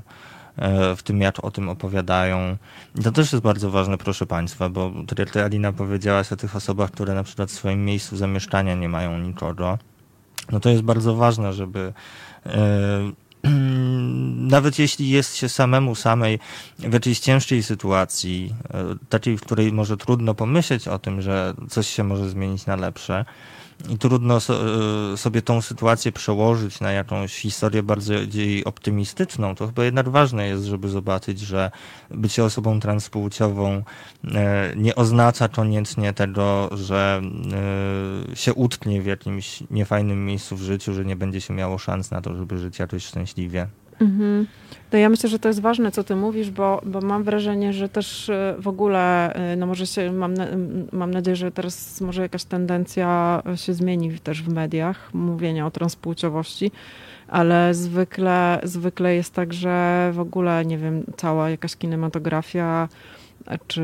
e, 0.56 0.96
w 0.96 1.02
tym 1.02 1.20
jak 1.20 1.44
o 1.44 1.50
tym 1.50 1.68
opowiadają. 1.68 2.56
To 3.04 3.12
też 3.12 3.32
jest 3.32 3.44
bardzo 3.44 3.70
ważne, 3.70 3.98
proszę 3.98 4.26
Państwa, 4.26 4.68
bo 4.68 4.92
tak 5.06 5.18
jak 5.18 5.36
Alina 5.36 5.72
powiedziałaś 5.72 6.32
o 6.32 6.36
tych 6.36 6.56
osobach, 6.56 6.90
które 6.90 7.14
na 7.14 7.22
przykład 7.22 7.50
w 7.50 7.54
swoim 7.54 7.84
miejscu 7.84 8.16
zamieszkania 8.16 8.74
nie 8.74 8.88
mają 8.88 9.18
nikogo, 9.18 9.78
no 10.52 10.60
to 10.60 10.70
jest 10.70 10.82
bardzo 10.82 11.14
ważne, 11.14 11.52
żeby 11.52 11.92
e, 12.46 13.12
nawet 14.48 14.78
jeśli 14.78 15.10
jest 15.10 15.36
się 15.36 15.48
samemu 15.48 15.94
samej 15.94 16.38
w 16.78 16.92
jakiejś 16.92 17.20
ciężkiej 17.20 17.62
sytuacji, 17.62 18.54
e, 18.70 18.84
takiej, 19.08 19.38
w 19.38 19.40
której 19.40 19.72
może 19.72 19.96
trudno 19.96 20.34
pomyśleć 20.34 20.88
o 20.88 20.98
tym, 20.98 21.22
że 21.22 21.54
coś 21.70 21.88
się 21.88 22.04
może 22.04 22.30
zmienić 22.30 22.66
na 22.66 22.76
lepsze, 22.76 23.24
i 23.88 23.98
trudno 23.98 24.36
e, 24.36 25.16
sobie 25.16 25.42
tą 25.42 25.62
sytuację 25.62 26.12
przełożyć 26.12 26.80
na 26.80 26.92
jakąś 26.92 27.34
historię 27.34 27.82
bardziej 27.82 28.64
optymistyczną, 28.64 29.54
to 29.54 29.66
chyba 29.66 29.84
jednak 29.84 30.08
ważne 30.08 30.48
jest, 30.48 30.64
żeby 30.64 30.88
zobaczyć, 30.88 31.40
że 31.40 31.70
bycie 32.10 32.44
osobą 32.44 32.80
transpłciową 32.80 33.82
e, 34.24 34.72
nie 34.76 34.94
oznacza 34.94 35.48
koniecznie 35.48 36.12
tego, 36.12 36.68
że 36.72 37.22
się 38.34 38.54
utknie 38.54 39.02
w 39.02 39.06
jakimś 39.06 39.62
niefajnym 39.70 40.26
miejscu 40.26 40.56
w 40.56 40.62
życiu, 40.62 40.94
że 40.94 41.04
nie 41.04 41.16
będzie 41.16 41.40
się 41.40 41.54
miało 41.54 41.78
szans 41.78 42.10
na 42.10 42.20
to, 42.20 42.36
żeby 42.36 42.58
żyć 42.58 42.78
jakoś 42.78 43.04
szczęśliwie. 43.04 43.66
Mhm. 44.00 44.46
No 44.92 44.98
ja 44.98 45.08
myślę, 45.08 45.28
że 45.28 45.38
to 45.38 45.48
jest 45.48 45.60
ważne, 45.60 45.90
co 45.90 46.04
ty 46.04 46.16
mówisz, 46.16 46.50
bo, 46.50 46.80
bo 46.86 47.00
mam 47.00 47.24
wrażenie, 47.24 47.72
że 47.72 47.88
też 47.88 48.28
e, 48.28 48.54
w 48.58 48.68
ogóle, 48.68 49.34
e, 49.34 49.56
no 49.56 49.66
może 49.66 49.86
się, 49.86 50.12
mam, 50.12 50.34
mam 50.92 51.10
nadzieję, 51.10 51.36
że 51.36 51.50
teraz 51.50 52.00
może 52.00 52.22
jakaś 52.22 52.44
tendencja 52.44 53.42
się 53.56 53.74
zmieni 53.74 54.18
też 54.18 54.42
w 54.42 54.48
mediach, 54.48 55.14
mówienia 55.14 55.66
o 55.66 55.70
transpłciowości, 55.70 56.70
ale 57.28 57.74
zwykle, 57.74 58.60
zwykle 58.62 59.14
jest 59.14 59.34
tak, 59.34 59.52
że 59.52 60.10
w 60.14 60.20
ogóle, 60.20 60.64
nie 60.64 60.78
wiem, 60.78 61.04
cała 61.16 61.50
jakaś 61.50 61.76
kinematografia 61.76 62.88
czy, 63.66 63.82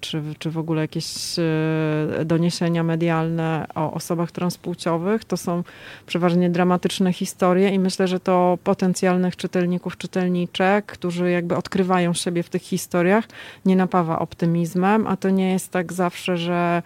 czy, 0.00 0.22
czy 0.38 0.50
w 0.50 0.58
ogóle 0.58 0.80
jakieś 0.82 1.38
e, 1.38 2.24
doniesienia 2.24 2.82
medialne 2.82 3.66
o 3.74 3.92
osobach 3.92 4.32
transpłciowych. 4.32 5.24
To 5.24 5.36
są 5.36 5.62
przeważnie 6.06 6.50
dramatyczne 6.50 7.12
historie 7.12 7.68
i 7.70 7.78
myślę, 7.78 8.08
że 8.08 8.20
to 8.20 8.58
potencjalnych 8.64 9.36
czytelników, 9.36 9.96
czytelniczek, 9.96 10.86
którzy 10.86 11.30
jakby 11.30 11.56
odkrywają 11.56 12.14
siebie 12.14 12.42
w 12.42 12.48
tych 12.48 12.62
historiach, 12.62 13.24
nie 13.64 13.76
napawa 13.76 14.18
optymizmem, 14.18 15.06
a 15.06 15.16
to 15.16 15.30
nie 15.30 15.52
jest 15.52 15.70
tak 15.70 15.92
zawsze, 15.92 16.36
że, 16.36 16.82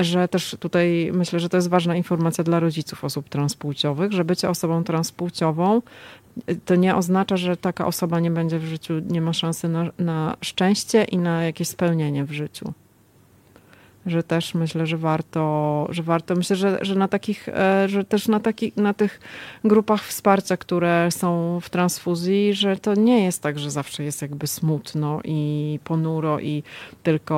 że 0.00 0.28
też 0.28 0.56
tutaj 0.60 1.10
myślę, 1.14 1.40
że 1.40 1.48
to 1.48 1.56
jest 1.56 1.68
ważna 1.68 1.96
informacja 1.96 2.44
dla 2.44 2.60
rodziców 2.60 3.04
osób 3.04 3.28
transpłciowych, 3.28 4.12
że 4.12 4.24
bycie 4.24 4.50
osobą 4.50 4.84
transpłciową 4.84 5.82
to 6.64 6.74
nie 6.74 6.96
oznacza, 6.96 7.36
że 7.36 7.56
taka 7.56 7.86
osoba 7.86 8.20
nie 8.20 8.30
będzie 8.30 8.58
w 8.58 8.64
życiu, 8.64 8.94
nie 9.10 9.20
ma 9.20 9.32
szansy 9.32 9.68
na, 9.68 9.90
na 9.98 10.36
szczęście 10.40 11.04
i 11.04 11.18
na 11.18 11.44
jakieś 11.44 11.68
spełnienie 11.68 12.24
w 12.24 12.32
życiu 12.32 12.72
że 14.06 14.22
też 14.22 14.54
myślę, 14.54 14.86
że 14.86 14.96
warto, 14.96 15.86
że 15.90 16.02
warto. 16.02 16.34
Myślę, 16.34 16.56
że, 16.56 16.78
że 16.82 16.94
na 16.94 17.08
takich, 17.08 17.48
e, 17.48 17.88
że 17.88 18.04
też 18.04 18.28
na 18.28 18.40
takich, 18.40 18.76
na 18.76 18.94
tych 18.94 19.20
grupach 19.64 20.04
wsparcia, 20.04 20.56
które 20.56 21.10
są 21.10 21.58
w 21.62 21.70
transfuzji, 21.70 22.54
że 22.54 22.76
to 22.76 22.94
nie 22.94 23.24
jest 23.24 23.42
tak, 23.42 23.58
że 23.58 23.70
zawsze 23.70 24.04
jest 24.04 24.22
jakby 24.22 24.46
smutno 24.46 25.20
i 25.24 25.78
ponuro 25.84 26.40
i 26.40 26.62
tylko 27.02 27.36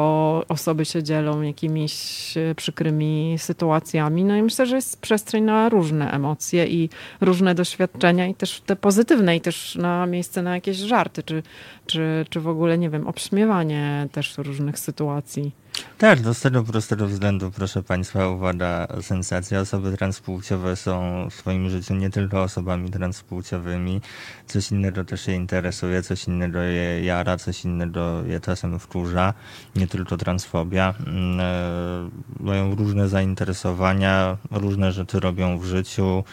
osoby 0.49 0.85
się 0.85 1.03
dzielą 1.03 1.43
jakimiś 1.43 1.95
e, 2.37 2.55
przykrymi 2.55 3.35
sytuacjami. 3.39 4.25
No 4.25 4.37
i 4.37 4.43
myślę, 4.43 4.67
że 4.67 4.77
jest 4.77 5.01
przestrzeń 5.01 5.45
na 5.45 5.69
różne 5.69 6.11
emocje 6.13 6.67
i 6.67 6.89
różne 7.21 7.55
doświadczenia 7.55 8.27
i 8.27 8.35
też 8.35 8.61
te 8.61 8.77
pozytywne 8.77 9.37
i 9.37 9.41
też 9.41 9.77
na 9.77 10.07
miejsce 10.07 10.43
na 10.43 10.55
jakieś 10.55 10.77
żarty, 10.77 11.23
czy, 11.23 11.43
czy, 11.87 12.27
czy 12.31 12.41
w 12.41 12.49
ogóle, 12.49 12.79
nie 12.79 12.91
wiem, 12.91 13.07
obśmiewanie 13.07 14.09
też 14.13 14.39
różnych 14.39 14.79
sytuacji. 14.79 15.64
Tak, 15.99 16.21
do 16.21 16.35
tego 16.35 16.63
prostego 16.65 17.07
względu, 17.07 17.51
proszę 17.51 17.83
Państwa, 17.83 18.29
uwaga, 18.29 18.87
sensacja. 19.03 19.61
Osoby 19.61 19.97
transpłciowe 19.97 20.77
są 20.77 21.27
w 21.31 21.35
swoim 21.35 21.71
życiu 21.71 21.95
nie 21.95 22.11
tylko 22.11 22.43
osobami 22.43 22.91
transpłciowymi. 22.91 24.01
Coś 24.47 24.71
innego 24.71 25.05
też 25.05 25.29
je 25.29 25.35
interesuje, 25.35 26.03
coś 26.03 26.29
innego 26.29 26.59
je 26.59 27.05
jara, 27.05 27.37
coś 27.37 27.65
innego 27.65 28.25
je 28.25 28.41
czasem 28.41 28.79
wkurza. 28.79 29.35
Nie 29.77 29.87
tylko 29.87 30.17
transfobia. 30.17 30.95
Mm, 31.07 31.41
e, 31.41 32.45
mają 32.45 32.75
różne 32.75 33.09
zainteresowania, 33.09 34.37
różne 34.51 34.93
rzeczy 34.93 35.21
robią 35.21 35.59
w 35.59 35.65
życiu. 35.65 36.25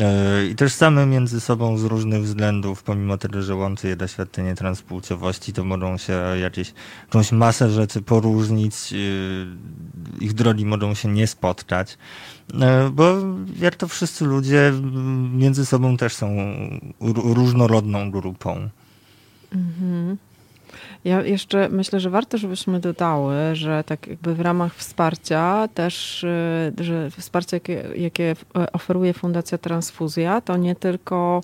E, 0.00 0.46
I 0.46 0.54
też 0.54 0.72
same 0.72 1.06
między 1.06 1.40
sobą 1.40 1.78
z 1.78 1.84
różnych 1.84 2.22
względów, 2.22 2.82
pomimo 2.82 3.18
tego, 3.18 3.42
że 3.42 3.54
łączy 3.54 3.88
je 3.88 3.96
doświadczenie 3.96 4.54
transpłciowości, 4.54 5.52
to 5.52 5.64
mogą 5.64 5.98
się 5.98 6.12
jakieś, 6.40 6.72
jakąś 7.02 7.32
masę 7.32 7.70
rzeczy 7.70 8.02
poróżnić, 8.02 8.74
e, 8.92 8.96
ich 10.24 10.32
drogi 10.32 10.66
mogą 10.66 10.94
się 10.94 11.08
nie 11.08 11.26
spotkać, 11.26 11.98
e, 12.60 12.90
bo 12.90 13.16
jak 13.60 13.76
to 13.76 13.88
wszyscy 13.88 14.24
ludzie 14.24 14.72
między 15.32 15.66
sobą 15.66 15.96
też 15.96 16.14
są 16.14 16.36
różnorodną 17.14 18.10
grupą. 18.10 18.68
Mhm. 19.52 20.16
Ja 21.08 21.22
jeszcze 21.22 21.68
myślę, 21.68 22.00
że 22.00 22.10
warto, 22.10 22.38
żebyśmy 22.38 22.80
dodały, 22.80 23.34
że 23.52 23.84
tak 23.84 24.06
jakby 24.06 24.34
w 24.34 24.40
ramach 24.40 24.74
wsparcia 24.74 25.68
też, 25.74 26.24
y, 26.24 26.72
że 26.80 27.10
wsparcie, 27.10 27.56
jakie, 27.56 27.84
jakie 27.96 28.36
oferuje 28.72 29.12
Fundacja 29.12 29.58
Transfuzja, 29.58 30.40
to 30.40 30.56
nie 30.56 30.74
tylko 30.74 31.40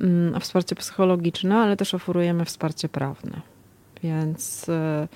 mm, 0.00 0.40
wsparcie 0.40 0.74
psychologiczne, 0.74 1.56
ale 1.56 1.76
też 1.76 1.94
oferujemy 1.94 2.44
wsparcie 2.44 2.88
prawne. 2.88 3.40
Więc 4.02 4.68
y, 4.68 5.08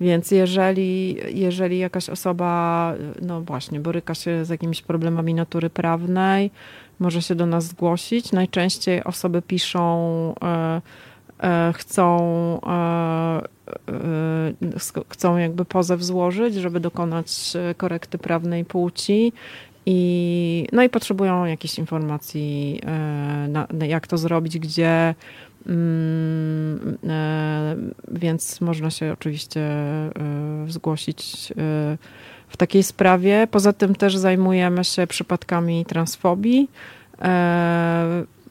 więc 0.00 0.30
jeżeli, 0.30 1.16
jeżeli 1.40 1.78
jakaś 1.78 2.08
osoba, 2.08 2.94
no 3.22 3.40
właśnie, 3.40 3.80
boryka 3.80 4.14
się 4.14 4.44
z 4.44 4.48
jakimiś 4.48 4.82
problemami 4.82 5.34
natury 5.34 5.70
prawnej, 5.70 6.50
może 6.98 7.22
się 7.22 7.34
do 7.34 7.46
nas 7.46 7.64
zgłosić. 7.64 8.32
Najczęściej 8.32 9.04
osoby 9.04 9.42
piszą, 9.42 10.34
e, 10.42 10.46
e, 10.46 10.82
chcą, 11.72 12.60
e, 12.66 13.42
chcą 15.08 15.36
jakby 15.36 15.64
pozew 15.64 16.02
złożyć, 16.02 16.54
żeby 16.54 16.80
dokonać 16.80 17.52
korekty 17.76 18.18
prawnej 18.18 18.64
płci. 18.64 19.32
I, 19.86 20.66
no 20.72 20.82
i 20.82 20.88
potrzebują 20.88 21.44
jakichś 21.44 21.78
informacji, 21.78 22.80
na, 23.48 23.66
jak 23.86 24.06
to 24.06 24.18
zrobić, 24.18 24.58
gdzie, 24.58 25.14
Mm, 25.66 26.98
e, 27.08 27.76
więc 28.10 28.60
można 28.60 28.90
się 28.90 29.12
oczywiście 29.12 29.60
e, 29.60 30.10
zgłosić 30.68 31.52
e, 31.52 31.54
w 32.48 32.56
takiej 32.56 32.82
sprawie. 32.82 33.48
Poza 33.50 33.72
tym 33.72 33.94
też 33.94 34.16
zajmujemy 34.16 34.84
się 34.84 35.06
przypadkami 35.06 35.84
transfobii. 35.84 36.68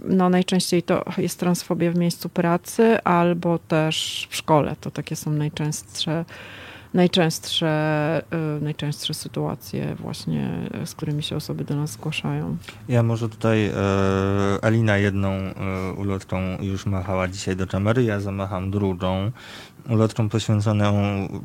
No, 0.03 0.29
najczęściej 0.29 0.83
to 0.83 1.05
jest 1.17 1.39
transfobia 1.39 1.91
w 1.91 1.95
miejscu 1.95 2.29
pracy 2.29 3.03
albo 3.03 3.59
też 3.59 4.27
w 4.29 4.35
szkole. 4.35 4.75
To 4.81 4.91
takie 4.91 5.15
są 5.15 5.31
najczęstsze 5.31 6.25
najczęstsze, 6.93 8.21
y, 8.57 8.61
najczęstsze 8.61 9.13
sytuacje 9.13 9.95
właśnie, 9.95 10.69
z 10.85 10.95
którymi 10.95 11.23
się 11.23 11.35
osoby 11.35 11.63
do 11.63 11.75
nas 11.75 11.91
zgłaszają. 11.91 12.57
Ja 12.89 13.03
może 13.03 13.29
tutaj 13.29 13.65
e, 13.65 13.73
Alina 14.61 14.97
jedną 14.97 15.29
e, 15.29 15.53
ulotką 15.97 16.37
już 16.61 16.85
machała 16.85 17.27
dzisiaj 17.27 17.55
do 17.55 17.67
kamery, 17.67 18.03
ja 18.03 18.19
zamacham 18.19 18.71
drugą 18.71 19.31
ulotką 19.89 20.29
poświęconą, 20.29 20.93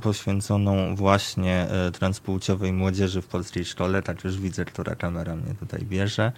poświęconą 0.01 0.97
właśnie 0.97 1.67
e, 1.71 1.91
transpłciowej 1.91 2.73
młodzieży 2.73 3.23
w 3.23 3.27
polskiej 3.27 3.65
szkole, 3.65 4.03
tak 4.03 4.25
już 4.25 4.39
widzę, 4.39 4.65
która 4.65 4.95
kamera 4.95 5.37
mnie 5.37 5.55
tutaj 5.55 5.81
bierze. 5.81 6.33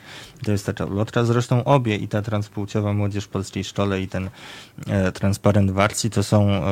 To 0.44 0.52
jest 0.52 0.66
taka 0.66 0.84
ulotka, 0.84 1.24
zresztą 1.24 1.64
obie 1.64 1.96
i 1.96 2.08
ta 2.08 2.22
transpłciowa 2.22 2.92
młodzież 2.92 3.24
w 3.24 3.28
polskiej 3.28 3.64
szkole 3.64 4.00
i 4.00 4.08
ten 4.08 4.30
e, 4.86 5.12
transparent 5.12 5.70
w 5.70 5.78
akcji 5.78 6.10
to 6.10 6.22
są 6.22 6.48
e, 6.48 6.62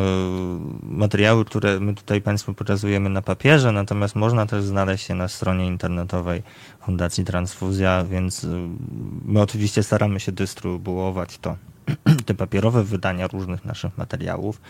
materiały, 0.83 1.45
które 1.45 1.81
my 1.81 1.95
tutaj 1.95 2.23
Państwu 2.23 2.55
pokazujemy 2.55 3.11
na 3.11 3.23
papierze, 3.23 3.73
natomiast 3.73 4.17
można 4.17 4.47
też 4.47 4.65
znaleźć 4.65 5.09
je 5.09 5.15
na 5.15 5.29
stronie 5.29 5.67
internetowej 5.67 6.43
Fundacji 6.81 7.25
Transfuzja, 7.25 8.05
więc 8.05 8.47
my 9.25 9.41
oczywiście 9.41 9.83
staramy 9.83 10.21
się 10.21 10.33
dystrybuować 10.33 11.39
to 11.39 11.57
te 12.27 12.35
papierowe 12.35 12.85
wydania 12.85 13.27
różnych 13.27 13.65
naszych 13.65 13.99
materiałów. 13.99 14.61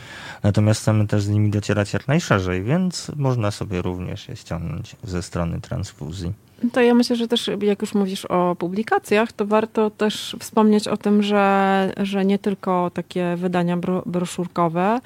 Natomiast 0.42 0.80
chcemy 0.80 1.06
też 1.06 1.22
z 1.22 1.28
nimi 1.28 1.50
docierać 1.50 1.92
jak 1.92 2.08
najszerzej, 2.08 2.62
więc 2.62 3.10
można 3.16 3.50
sobie 3.50 3.82
również 3.82 4.28
je 4.28 4.36
ściągnąć 4.36 4.96
ze 5.04 5.22
strony 5.22 5.60
transfuzji. 5.60 6.32
To 6.72 6.80
ja 6.80 6.94
myślę, 6.94 7.16
że 7.16 7.28
też 7.28 7.50
jak 7.62 7.80
już 7.80 7.94
mówisz 7.94 8.24
o 8.24 8.56
publikacjach, 8.56 9.32
to 9.32 9.46
warto 9.46 9.90
też 9.90 10.36
wspomnieć 10.40 10.88
o 10.88 10.96
tym, 10.96 11.22
że, 11.22 11.92
że 11.96 12.24
nie 12.24 12.38
tylko 12.38 12.90
takie 12.94 13.36
wydania 13.36 13.76
bro, 13.76 14.02
broszurkowe, 14.06 15.00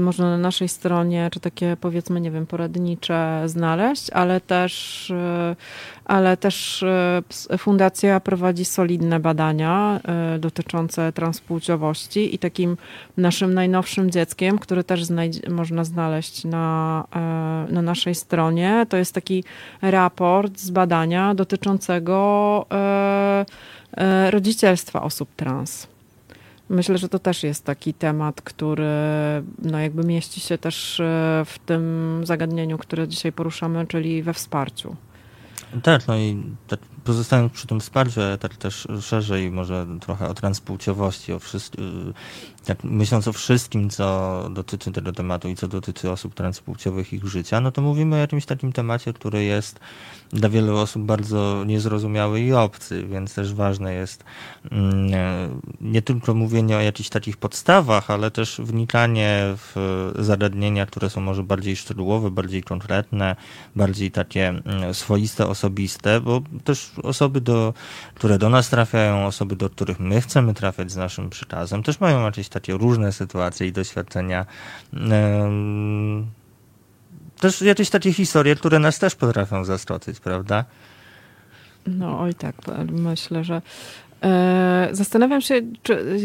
można 0.00 0.30
na 0.30 0.38
naszej 0.38 0.68
stronie, 0.68 1.28
czy 1.32 1.40
takie 1.40 1.76
powiedzmy, 1.80 2.20
nie 2.20 2.30
wiem, 2.30 2.46
poradnicze 2.46 3.42
znaleźć, 3.46 4.10
ale 4.10 4.40
też, 4.40 5.10
e, 5.10 5.56
ale 6.04 6.36
też 6.36 6.82
e, 6.82 7.58
fundacja 7.58 8.20
prowadzi 8.20 8.64
solidne 8.64 9.20
badania 9.20 10.00
dotyczące 10.38 11.12
transpłciowości 11.12 12.34
i 12.34 12.38
takim 12.38 12.76
naszym 13.16 13.54
najnowszym 13.54 14.10
dzieckiem, 14.10 14.58
który 14.58 14.84
też 14.84 15.02
można 15.48 15.84
znaleźć 15.84 16.44
na, 16.44 17.04
na 17.68 17.82
naszej 17.82 18.14
stronie, 18.14 18.86
to 18.88 18.96
jest 18.96 19.14
taki 19.14 19.44
raport 19.82 20.58
z 20.58 20.70
badania 20.70 21.34
dotyczącego 21.34 22.66
rodzicielstwa 24.30 25.02
osób 25.02 25.28
trans. 25.36 25.95
Myślę, 26.68 26.98
że 26.98 27.08
to 27.08 27.18
też 27.18 27.42
jest 27.42 27.64
taki 27.64 27.94
temat, 27.94 28.42
który 28.42 28.86
no 29.62 29.80
jakby 29.80 30.04
mieści 30.04 30.40
się 30.40 30.58
też 30.58 31.00
e, 31.00 31.42
w 31.46 31.58
tym 31.66 32.20
zagadnieniu, 32.24 32.78
które 32.78 33.08
dzisiaj 33.08 33.32
poruszamy, 33.32 33.86
czyli 33.86 34.22
we 34.22 34.34
wsparciu. 34.34 34.96
Tak, 35.82 36.08
no 36.08 36.16
i 36.16 36.42
pozostając 37.06 37.52
przy 37.52 37.66
tym 37.66 37.80
wsparciu, 37.80 38.20
ale 38.20 38.38
tak 38.38 38.56
też 38.56 38.88
szerzej 39.00 39.50
może 39.50 39.86
trochę 40.00 40.28
o 40.28 40.34
transpłciowości, 40.34 41.32
o 41.32 41.38
wszystkim, 41.38 42.12
tak 42.64 42.84
myśląc 42.84 43.28
o 43.28 43.32
wszystkim, 43.32 43.90
co 43.90 44.48
dotyczy 44.50 44.92
tego 44.92 45.12
tematu 45.12 45.48
i 45.48 45.56
co 45.56 45.68
dotyczy 45.68 46.10
osób 46.10 46.34
transpłciowych, 46.34 47.12
ich 47.12 47.24
życia, 47.24 47.60
no 47.60 47.72
to 47.72 47.82
mówimy 47.82 48.16
o 48.16 48.18
jakimś 48.18 48.46
takim 48.46 48.72
temacie, 48.72 49.12
który 49.12 49.44
jest 49.44 49.80
dla 50.30 50.48
wielu 50.48 50.76
osób 50.76 51.02
bardzo 51.02 51.64
niezrozumiały 51.66 52.40
i 52.40 52.52
obcy, 52.52 53.06
więc 53.06 53.34
też 53.34 53.54
ważne 53.54 53.94
jest 53.94 54.24
mm, 54.70 55.60
nie 55.80 56.02
tylko 56.02 56.34
mówienie 56.34 56.76
o 56.76 56.80
jakichś 56.80 57.08
takich 57.08 57.36
podstawach, 57.36 58.10
ale 58.10 58.30
też 58.30 58.60
wnikanie 58.64 59.42
w 59.56 60.12
zagadnienia, 60.18 60.86
które 60.86 61.10
są 61.10 61.20
może 61.20 61.42
bardziej 61.42 61.76
szczegółowe, 61.76 62.30
bardziej 62.30 62.62
konkretne, 62.62 63.36
bardziej 63.76 64.10
takie 64.10 64.48
mm, 64.48 64.94
swoiste, 64.94 65.46
osobiste, 65.46 66.20
bo 66.20 66.42
też 66.64 66.92
osoby, 67.02 67.40
do, 67.40 67.74
które 68.14 68.38
do 68.38 68.48
nas 68.48 68.70
trafiają, 68.70 69.26
osoby, 69.26 69.56
do 69.56 69.70
których 69.70 70.00
my 70.00 70.20
chcemy 70.20 70.54
trafiać 70.54 70.92
z 70.92 70.96
naszym 70.96 71.30
przekazem, 71.30 71.82
też 71.82 72.00
mają 72.00 72.24
jakieś 72.24 72.48
takie 72.48 72.72
różne 72.72 73.12
sytuacje 73.12 73.66
i 73.66 73.72
doświadczenia 73.72 74.46
też 77.40 77.62
jakieś 77.62 77.90
takie 77.90 78.12
historie, 78.12 78.56
które 78.56 78.78
nas 78.78 78.98
też 78.98 79.14
potrafią 79.14 79.64
zaskoczyć, 79.64 80.20
prawda? 80.20 80.64
No 81.86 82.20
oj 82.20 82.34
tak, 82.34 82.54
myślę, 82.90 83.44
że 83.44 83.62
e, 84.22 84.88
Zastanawiam 84.92 85.40
się, 85.40 85.54
czy 85.82 86.18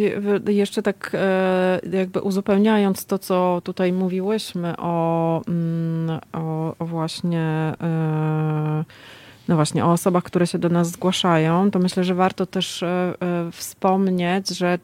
jeszcze 0.47 0.81
tak 0.81 1.11
e, 1.13 1.79
jakby 1.91 2.21
uzupełniając 2.21 3.05
to, 3.05 3.19
co 3.19 3.61
tutaj 3.63 3.93
mówiłyśmy 3.93 4.73
o, 4.77 5.41
mm, 5.47 6.19
o, 6.33 6.75
o 6.79 6.85
właśnie 6.85 7.73
e, 7.81 8.83
no 9.51 9.55
właśnie, 9.55 9.85
o 9.85 9.91
osobach, 9.91 10.23
które 10.23 10.47
się 10.47 10.59
do 10.59 10.69
nas 10.69 10.91
zgłaszają, 10.91 11.71
to 11.71 11.79
myślę, 11.79 12.03
że 12.03 12.15
warto 12.15 12.45
też 12.45 12.83
wspomnieć, 13.51 14.49
że 14.49 14.79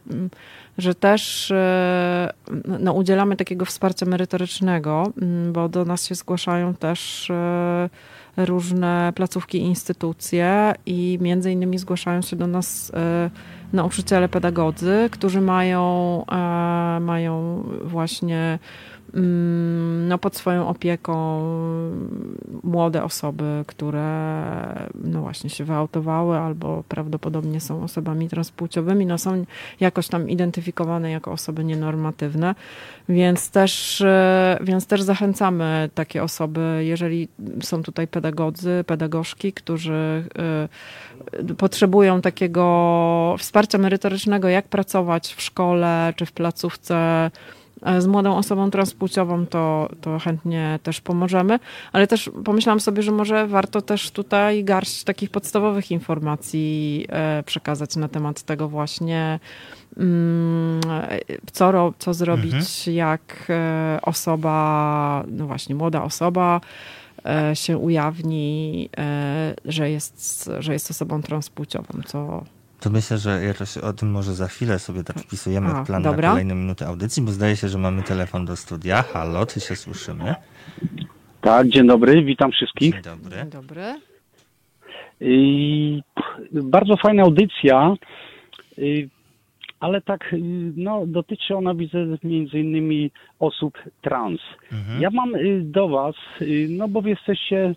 że 0.78 0.94
też 0.94 1.50
e, 1.50 2.32
no, 2.80 2.92
udzielamy 2.92 3.36
takiego 3.36 3.64
wsparcia 3.64 4.06
merytorycznego, 4.06 5.12
bo 5.52 5.68
do 5.68 5.84
nas 5.84 6.06
się 6.06 6.14
zgłaszają 6.14 6.74
też 6.74 7.30
e, 7.30 7.88
różne 8.36 9.12
placówki 9.16 9.58
instytucje 9.58 10.74
i 10.86 11.18
między 11.20 11.52
innymi 11.52 11.78
zgłaszają 11.78 12.22
się 12.22 12.36
do 12.36 12.46
nas 12.46 12.92
e, 12.94 13.30
nauczyciele 13.72 14.28
pedagodzy, 14.28 15.08
którzy 15.12 15.40
mają, 15.40 16.24
mają 17.00 17.64
właśnie 17.84 18.58
no, 20.08 20.18
pod 20.18 20.36
swoją 20.36 20.68
opieką 20.68 21.40
młode 22.62 23.04
osoby, 23.04 23.64
które 23.66 24.08
no 24.94 25.20
właśnie 25.20 25.50
się 25.50 25.64
wyautowały 25.64 26.38
albo 26.38 26.84
prawdopodobnie 26.88 27.60
są 27.60 27.82
osobami 27.82 28.28
transpłciowymi, 28.28 29.06
no 29.06 29.18
są 29.18 29.44
jakoś 29.80 30.08
tam 30.08 30.28
identyfikowane 30.28 31.10
jako 31.10 31.32
osoby 31.32 31.64
nienormatywne, 31.64 32.54
więc 33.08 33.50
też, 33.50 34.00
e, 34.00 34.58
więc 34.60 34.86
też 34.86 35.02
zachęcamy 35.02 35.90
takie 35.94 36.22
osoby, 36.22 36.84
jeżeli 36.84 37.28
są 37.62 37.82
tutaj 37.82 38.08
pedagodzy, 38.08 38.84
pedagogzki, 38.86 39.52
którzy 39.52 40.24
e, 40.38 41.54
potrzebują 41.54 42.20
takiego 42.20 43.36
wsparcia 43.38 43.78
merytorycznego, 43.78 44.48
jak 44.48 44.68
pracować 44.68 45.34
w 45.34 45.42
szkole 45.42 46.12
czy 46.16 46.26
w 46.26 46.32
placówce 46.32 47.30
z 47.98 48.06
młodą 48.06 48.36
osobą 48.36 48.70
transpłciową, 48.70 49.46
to, 49.46 49.88
to 50.00 50.18
chętnie 50.18 50.78
też 50.82 51.00
pomożemy, 51.00 51.58
ale 51.92 52.06
też 52.06 52.30
pomyślałam 52.44 52.80
sobie, 52.80 53.02
że 53.02 53.12
może 53.12 53.46
warto 53.46 53.82
też 53.82 54.10
tutaj 54.10 54.64
garść 54.64 55.04
takich 55.04 55.30
podstawowych 55.30 55.90
informacji 55.90 57.06
e, 57.08 57.42
przekazać 57.42 57.96
na 57.96 58.08
temat 58.08 58.42
tego 58.42 58.68
właśnie, 58.68 59.40
mm, 59.96 60.80
co, 61.52 61.92
co 61.98 62.14
zrobić, 62.14 62.54
mhm. 62.54 62.96
jak 62.96 63.46
e, 63.50 63.98
osoba, 64.02 65.24
no 65.28 65.46
właśnie, 65.46 65.74
młoda 65.74 66.02
osoba 66.02 66.60
e, 67.24 67.56
się 67.56 67.78
ujawni, 67.78 68.90
że 69.64 69.90
jest, 69.90 70.50
że 70.58 70.72
jest 70.72 70.90
osobą 70.90 71.22
transpłciową, 71.22 72.02
co 72.06 72.44
To 72.80 72.90
myślę, 72.90 73.18
że 73.18 73.44
jakoś 73.44 73.76
o 73.78 73.92
tym 73.92 74.10
może 74.10 74.34
za 74.34 74.46
chwilę 74.46 74.78
sobie 74.78 75.04
tak 75.04 75.18
wpisujemy 75.18 75.68
A, 75.68 75.82
w 75.82 75.86
plan 75.86 76.02
dobra. 76.02 76.28
na 76.28 76.32
kolejne 76.34 76.54
minuty 76.54 76.86
audycji, 76.86 77.22
bo 77.22 77.30
zdaje 77.30 77.56
się, 77.56 77.68
że 77.68 77.78
mamy 77.78 78.02
telefon 78.02 78.44
do 78.44 78.56
studia. 78.56 79.02
Halo, 79.02 79.46
czy 79.46 79.60
się 79.60 79.76
słyszymy? 79.76 80.34
Tak, 81.40 81.68
dzień 81.68 81.86
dobry, 81.86 82.24
witam 82.24 82.52
wszystkich. 82.52 82.94
Dzień 82.94 83.02
dobry. 83.02 83.36
Dzień 83.36 83.50
dobry. 83.50 83.82
I, 85.20 86.02
bardzo 86.52 86.96
fajna 86.96 87.22
audycja, 87.22 87.94
y, 88.78 89.08
ale 89.80 90.00
tak, 90.00 90.32
y, 90.32 90.38
no, 90.76 91.06
dotyczy 91.06 91.56
ona, 91.56 91.74
widzę, 91.74 91.98
między 92.22 92.58
innymi 92.58 93.10
osób 93.38 93.78
trans. 94.02 94.40
Mhm. 94.72 95.02
Ja 95.02 95.10
mam 95.10 95.34
y, 95.34 95.60
do 95.64 95.88
Was, 95.88 96.14
y, 96.42 96.66
no 96.70 96.88
bo 96.88 97.02
wy 97.02 97.10
jesteście, 97.10 97.74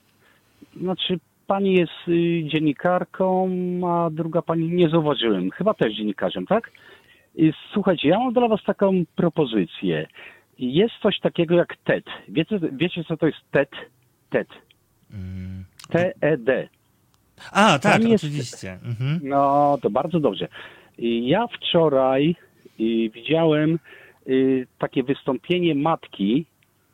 znaczy 0.82 1.20
pani 1.52 1.74
jest 1.74 1.92
y, 2.08 2.44
dziennikarką, 2.50 3.50
a 3.88 4.10
druga 4.10 4.42
pani 4.42 4.70
nie 4.70 4.90
zauważyłem, 4.90 5.52
chyba 5.52 5.74
też 5.74 5.94
dziennikarzem, 5.96 6.46
tak? 6.46 6.72
Y, 7.40 7.54
Słuchajcie, 7.74 8.08
ja 8.10 8.20
mam 8.20 8.34
dla 8.34 8.48
Was 8.48 8.64
taką 8.64 9.04
propozycję. 9.16 10.08
Jest 10.60 10.94
coś 11.04 11.20
takiego 11.20 11.56
jak 11.56 11.78
TED. 11.84 12.06
Wiecie, 12.30 12.60
wiecie 12.72 13.04
co 13.04 13.18
to 13.18 13.26
jest 13.28 13.38
TED? 13.52 13.70
TED. 14.30 14.48
Mm. 15.14 15.66
T-E-D. 15.90 16.68
A, 17.52 17.80
tak, 17.80 18.04
jest- 18.04 18.24
oczywiście. 18.24 18.72
Mhm. 18.84 19.20
No, 19.24 19.78
to 19.82 19.90
bardzo 19.90 20.20
dobrze. 20.20 20.46
Y, 20.46 20.50
Ja 21.06 21.48
wczoraj 21.48 22.36
widziałem 23.14 23.80
takie 24.78 25.04
wystąpienie 25.04 25.76
matki 25.76 26.46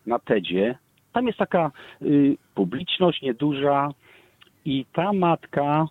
na 0.05 0.19
TEDzie. 0.19 0.75
Tam 1.13 1.27
jest 1.27 1.39
taka 1.39 1.71
publiczność 2.55 3.21
nieduża 3.21 3.89
i 4.67 4.85
ta 4.93 5.13
matka 5.13 5.87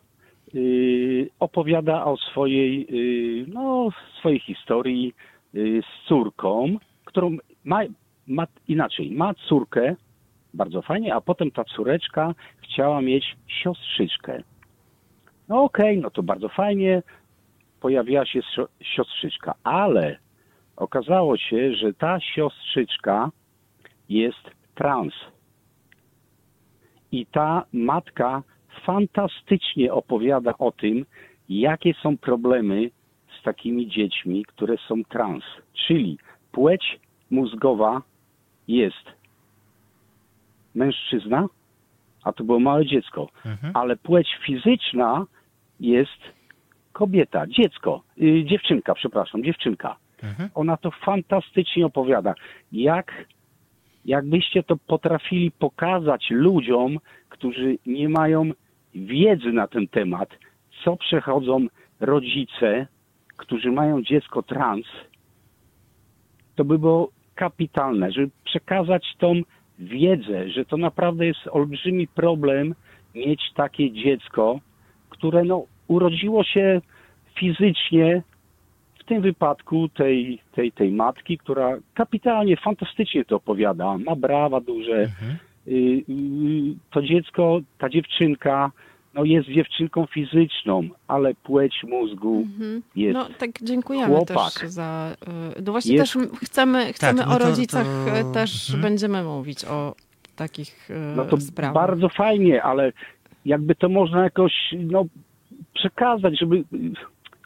y, 0.54 1.30
opowiada 1.38 2.04
o 2.04 2.16
swojej, 2.16 2.86
y, 2.90 3.46
no, 3.48 3.88
swojej 4.20 4.40
historii 4.40 5.14
y, 5.54 5.82
z 5.82 6.08
córką, 6.08 6.76
którą 7.04 7.36
ma, 7.64 7.80
ma 8.26 8.46
inaczej, 8.68 9.10
ma 9.10 9.34
córkę, 9.34 9.96
bardzo 10.54 10.82
fajnie, 10.82 11.14
a 11.14 11.20
potem 11.20 11.50
ta 11.50 11.64
córeczka 11.64 12.34
chciała 12.62 13.00
mieć 13.00 13.36
siostrzyczkę. 13.46 14.42
No 15.48 15.64
okej, 15.64 15.98
no 15.98 16.10
to 16.10 16.22
bardzo 16.22 16.48
fajnie, 16.48 17.02
pojawiła 17.80 18.26
się 18.26 18.40
sio- 18.40 18.68
siostrzyczka, 18.80 19.54
ale 19.64 20.18
okazało 20.76 21.36
się, 21.36 21.74
że 21.74 21.94
ta 21.94 22.20
siostrzyczka 22.20 23.30
jest 24.08 24.50
trans. 24.74 25.14
I 27.12 27.26
ta 27.26 27.64
matka 27.72 28.42
fantastycznie 28.84 29.92
opowiada 29.92 30.54
o 30.58 30.72
tym, 30.72 31.06
jakie 31.48 31.94
są 31.94 32.16
problemy 32.16 32.90
z 33.40 33.42
takimi 33.42 33.88
dziećmi, 33.88 34.44
które 34.44 34.76
są 34.88 35.04
trans. 35.04 35.44
Czyli 35.86 36.18
płeć 36.52 37.00
mózgowa 37.30 38.02
jest 38.68 39.06
mężczyzna, 40.74 41.48
a 42.24 42.32
to 42.32 42.44
było 42.44 42.60
małe 42.60 42.86
dziecko, 42.86 43.28
Mhm. 43.44 43.72
ale 43.76 43.96
płeć 43.96 44.28
fizyczna 44.46 45.26
jest 45.80 46.20
kobieta, 46.92 47.46
dziecko, 47.46 48.02
y, 48.22 48.44
dziewczynka, 48.44 48.94
przepraszam, 48.94 49.44
dziewczynka. 49.44 49.96
Mhm. 50.22 50.50
Ona 50.54 50.76
to 50.76 50.90
fantastycznie 50.90 51.86
opowiada. 51.86 52.34
Jak, 52.72 53.24
jakbyście 54.04 54.62
to 54.62 54.76
potrafili 54.76 55.50
pokazać 55.50 56.26
ludziom, 56.30 56.98
którzy 57.28 57.78
nie 57.86 58.08
mają 58.08 58.50
wiedzy 59.04 59.52
na 59.52 59.66
ten 59.66 59.88
temat, 59.88 60.28
co 60.84 60.96
przechodzą 60.96 61.66
rodzice, 62.00 62.86
którzy 63.36 63.72
mają 63.72 64.02
dziecko 64.02 64.42
trans, 64.42 64.86
to 66.54 66.64
by 66.64 66.78
było 66.78 67.10
kapitalne, 67.34 68.12
żeby 68.12 68.30
przekazać 68.44 69.06
tą 69.18 69.40
wiedzę, 69.78 70.50
że 70.50 70.64
to 70.64 70.76
naprawdę 70.76 71.26
jest 71.26 71.40
olbrzymi 71.50 72.08
problem 72.08 72.74
mieć 73.14 73.40
takie 73.54 73.92
dziecko, 73.92 74.60
które 75.10 75.44
no, 75.44 75.64
urodziło 75.88 76.44
się 76.44 76.80
fizycznie, 77.38 78.22
w 78.98 79.04
tym 79.04 79.22
wypadku 79.22 79.88
tej, 79.88 80.38
tej, 80.52 80.72
tej 80.72 80.92
matki, 80.92 81.38
która 81.38 81.76
kapitalnie, 81.94 82.56
fantastycznie 82.56 83.24
to 83.24 83.36
opowiada, 83.36 83.98
ma 83.98 84.16
brawa 84.16 84.60
duże. 84.60 84.96
Mhm. 84.96 85.36
Y, 85.68 86.04
To 86.90 87.02
dziecko, 87.02 87.60
ta 87.78 87.88
dziewczynka, 87.88 88.70
no 89.14 89.24
jest 89.24 89.48
dziewczynką 89.48 90.06
fizyczną, 90.06 90.82
ale 91.08 91.34
płeć 91.34 91.74
mózgu 91.88 92.36
Mhm. 92.36 92.82
jest 92.96 93.14
No 93.14 93.28
tak 93.38 93.50
dziękujemy 93.62 94.06
chłopak. 94.16 94.52
też 94.60 94.70
za... 94.70 95.16
y, 95.58 95.62
No 95.62 95.72
właśnie 95.72 95.94
Jest- 95.94 96.12
też 96.12 96.22
chcemy, 96.44 96.92
chcemy 96.92 97.22
no 97.26 97.34
o 97.34 97.38
to- 97.38 97.44
rodzicach 97.44 97.86
to- 97.86 98.30
y, 98.30 98.32
też 98.34 98.70
mhm. 98.70 98.82
będziemy 98.82 99.22
mówić 99.24 99.64
o 99.64 99.94
takich 100.36 100.88
No 101.16 101.24
to 101.24 101.36
sprawach. 101.40 101.74
bardzo 101.74 102.08
fajnie, 102.08 102.62
ale 102.62 102.92
jakby 103.44 103.74
to 103.74 103.88
można 103.88 104.24
jakoś 104.24 104.52
no, 104.78 105.04
przekazać, 105.74 106.38
żeby. 106.40 106.64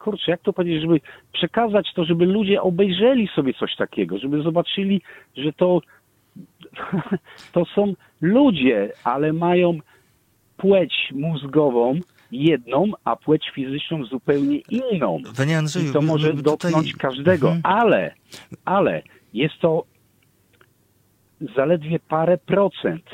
Kurczę, 0.01 0.31
jak 0.31 0.41
to 0.41 0.53
powiedzieć, 0.53 0.81
żeby 0.83 1.01
przekazać 1.33 1.93
to, 1.95 2.05
żeby 2.05 2.27
ludzie 2.27 2.63
obejrzeli 2.63 3.29
sobie 3.35 3.55
coś 3.55 3.77
takiego, 3.77 4.19
żeby 4.19 4.43
zobaczyli, 4.43 5.03
że 5.37 5.53
to, 5.53 5.81
to 7.53 7.65
są 7.65 7.95
ludzie, 8.21 8.93
ale 9.05 9.33
mają 9.33 9.79
płeć 10.57 10.95
mózgową 11.13 11.99
jedną, 12.33 12.85
a 13.05 13.17
płeć 13.17 13.51
fizyczną 13.55 14.05
zupełnie 14.05 14.59
inną. 14.71 15.19
Panie 15.37 15.59
Andrzeju, 15.59 15.91
I 15.91 15.93
to 15.93 16.03
może 16.03 16.29
tutaj- 16.31 16.43
dotknąć 16.43 16.93
każdego, 16.97 17.53
Mhm. 17.53 17.77
ale, 17.77 18.15
ale 18.65 19.03
jest 19.35 19.55
to 19.61 19.85
zaledwie 21.57 21.99
parę 21.99 22.39
procent, 22.39 23.05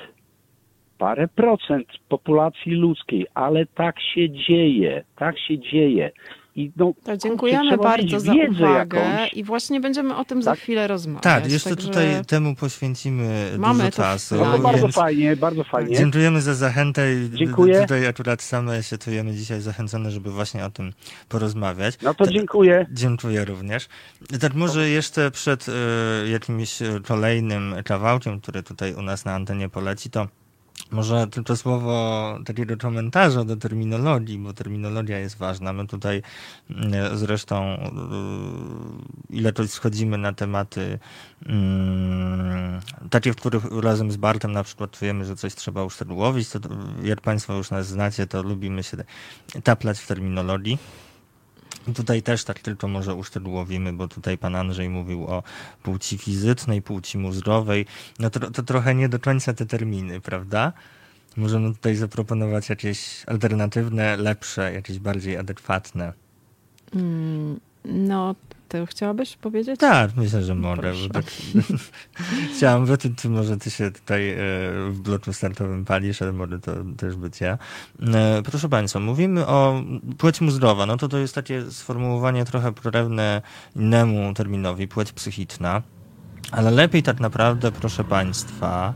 parę 0.98 1.28
procent 1.28 1.86
populacji 2.08 2.72
ludzkiej, 2.72 3.26
ale 3.34 3.66
tak 3.66 4.00
się 4.14 4.30
dzieje, 4.30 5.04
tak 5.16 5.38
się 5.38 5.58
dzieje. 5.58 6.10
I 6.56 6.72
no, 6.76 6.92
To 7.04 7.16
dziękujemy 7.16 7.76
bardzo 7.76 8.20
za 8.20 8.32
uwagę 8.32 8.98
jakąś. 8.98 9.32
i 9.32 9.44
właśnie 9.44 9.80
będziemy 9.80 10.16
o 10.16 10.24
tym 10.24 10.42
za 10.42 10.50
Tak? 10.50 10.60
chwilę 10.60 10.86
rozmawiać. 10.86 11.22
Tak, 11.22 11.52
jeszcze 11.52 11.70
także- 11.70 11.88
tutaj 11.88 12.24
temu 12.26 12.54
poświęcimy 12.54 13.52
Mamy 13.58 13.84
dużo 13.84 13.96
czasu. 13.96 14.34
No 14.36 14.52
to 14.52 14.58
bardzo 14.58 14.88
fajnie, 14.88 15.36
bardzo 15.36 15.64
fajnie. 15.64 15.96
Dziękujemy 15.96 16.40
za 16.42 16.54
zachętę 16.54 17.14
i 17.14 17.30
Dziękuję. 17.30 17.80
tutaj 17.80 18.06
akurat 18.06 18.42
same 18.42 18.82
się 18.82 18.98
czujemy 18.98 19.32
dzisiaj 19.34 19.60
zachęcone, 19.60 20.10
żeby 20.10 20.30
właśnie 20.30 20.64
o 20.64 20.70
tym 20.70 20.92
porozmawiać. 21.28 21.94
No 22.02 22.14
to 22.14 22.26
dziękuję. 22.26 22.86
Dziękuję 22.92 23.44
również. 23.44 23.88
Tak 24.40 24.54
może 24.54 24.88
jeszcze 24.88 25.30
przed 25.30 25.66
e, 25.68 26.28
jakimś 26.28 26.78
kolejnym 27.08 27.74
kawałkiem, 27.84 28.40
który 28.40 28.62
tutaj 28.62 28.94
u 28.94 29.02
nas 29.02 29.24
na 29.24 29.34
antenie 29.34 29.68
poleci, 29.68 30.10
to 30.10 30.26
może 30.90 31.26
tylko 31.26 31.56
słowo 31.56 32.38
takiego 32.44 32.76
komentarza 32.76 33.44
do 33.44 33.56
terminologii, 33.56 34.38
bo 34.38 34.52
terminologia 34.52 35.18
jest 35.18 35.38
ważna. 35.38 35.72
My 35.72 35.86
tutaj 35.86 36.22
mm, 36.70 37.18
zresztą 37.18 37.64
e, 37.64 37.88
ilekroć 39.30 39.70
schodzimy 39.70 40.18
na 40.18 40.32
tematy 40.32 40.98
mm, 41.46 42.80
takie, 43.10 43.32
w 43.32 43.36
których 43.36 43.64
razem 43.82 44.12
z 44.12 44.16
Bartem 44.16 44.52
na 44.52 44.64
przykład 44.64 44.90
czujemy, 44.90 45.24
że 45.24 45.36
coś 45.36 45.54
trzeba 45.54 45.84
uszczegółowić, 45.84 46.48
to 46.50 46.58
jak 47.02 47.20
Państwo 47.20 47.54
już 47.54 47.70
nas 47.70 47.86
znacie, 47.86 48.26
to 48.26 48.42
lubimy 48.42 48.82
się 48.82 48.96
taplać 49.64 49.98
w 49.98 50.06
terminologii. 50.06 50.78
I 51.88 51.92
Tutaj 51.92 52.22
też 52.22 52.44
tak 52.44 52.58
tylko 52.58 52.88
może 52.88 53.14
uszczegółowimy, 53.14 53.92
bo 53.92 54.08
tutaj 54.08 54.38
pan 54.38 54.56
Andrzej 54.56 54.88
mówił 54.88 55.26
o 55.26 55.42
płci 55.82 56.18
fizycznej, 56.18 56.82
płci 56.82 57.18
mózgowej. 57.18 57.86
No 58.18 58.30
to, 58.30 58.50
to 58.50 58.62
trochę 58.62 58.94
nie 58.94 59.08
do 59.08 59.18
końca 59.18 59.54
te 59.54 59.66
terminy, 59.66 60.20
prawda? 60.20 60.72
Możemy 61.36 61.74
tutaj 61.74 61.94
zaproponować 61.96 62.68
jakieś 62.68 63.24
alternatywne, 63.26 64.16
lepsze, 64.16 64.72
jakieś 64.72 64.98
bardziej 64.98 65.36
adekwatne. 65.36 66.12
Mm, 66.94 67.60
No, 67.84 68.34
ty 68.68 68.86
chciałabyś 68.86 69.36
powiedzieć? 69.36 69.80
Tak, 69.80 70.10
myślę, 70.16 70.42
że 70.42 70.54
mogę. 70.54 70.82
Proszę. 70.82 71.08
Bo 71.08 71.14
tak, 71.14 71.24
chciałam 72.56 72.86
wiedzieć, 72.86 73.12
czy 73.16 73.28
może 73.28 73.56
ty 73.56 73.70
się 73.70 73.90
tutaj 73.90 74.30
e, 74.30 74.36
w 74.90 75.00
bloku 75.02 75.32
startowym 75.32 75.84
palisz, 75.84 76.22
ale 76.22 76.32
może 76.32 76.58
to 76.58 76.72
też 76.96 77.16
być 77.16 77.40
ja. 77.40 77.58
E, 78.14 78.42
Proszę 78.42 78.68
Państwa, 78.68 79.00
mówimy 79.00 79.46
o 79.46 79.82
płeć 80.18 80.40
mózgowa. 80.40 80.86
No 80.86 80.96
to 80.96 81.08
to 81.08 81.18
jest 81.18 81.34
takie 81.34 81.70
sformułowanie 81.70 82.44
trochę 82.44 82.72
krewne 82.72 83.42
innemu 83.76 84.34
terminowi, 84.34 84.88
płeć 84.88 85.12
psychiczna. 85.12 85.82
Ale 86.52 86.70
lepiej 86.70 87.02
tak 87.02 87.20
naprawdę, 87.20 87.72
proszę 87.72 88.04
Państwa, 88.04 88.94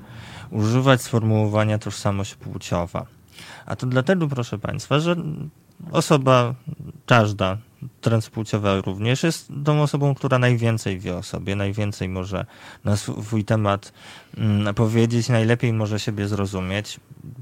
używać 0.50 1.02
sformułowania 1.02 1.78
tożsamość 1.78 2.34
płciowa. 2.34 3.06
A 3.66 3.76
to 3.76 3.86
dlatego, 3.86 4.28
proszę 4.28 4.58
Państwa, 4.58 4.98
że 4.98 5.16
osoba, 5.92 6.54
każda, 7.06 7.58
transpłciowa 8.00 8.80
również, 8.80 9.22
jest 9.22 9.52
tą 9.64 9.82
osobą, 9.82 10.14
która 10.14 10.38
najwięcej 10.38 10.98
wie 10.98 11.16
o 11.16 11.22
sobie, 11.22 11.56
najwięcej 11.56 12.08
może 12.08 12.46
na 12.84 12.96
swój 12.96 13.44
temat 13.44 13.92
mm, 14.36 14.74
powiedzieć, 14.74 15.28
najlepiej 15.28 15.72
może 15.72 16.00
siebie 16.00 16.28
zrozumieć, 16.28 17.00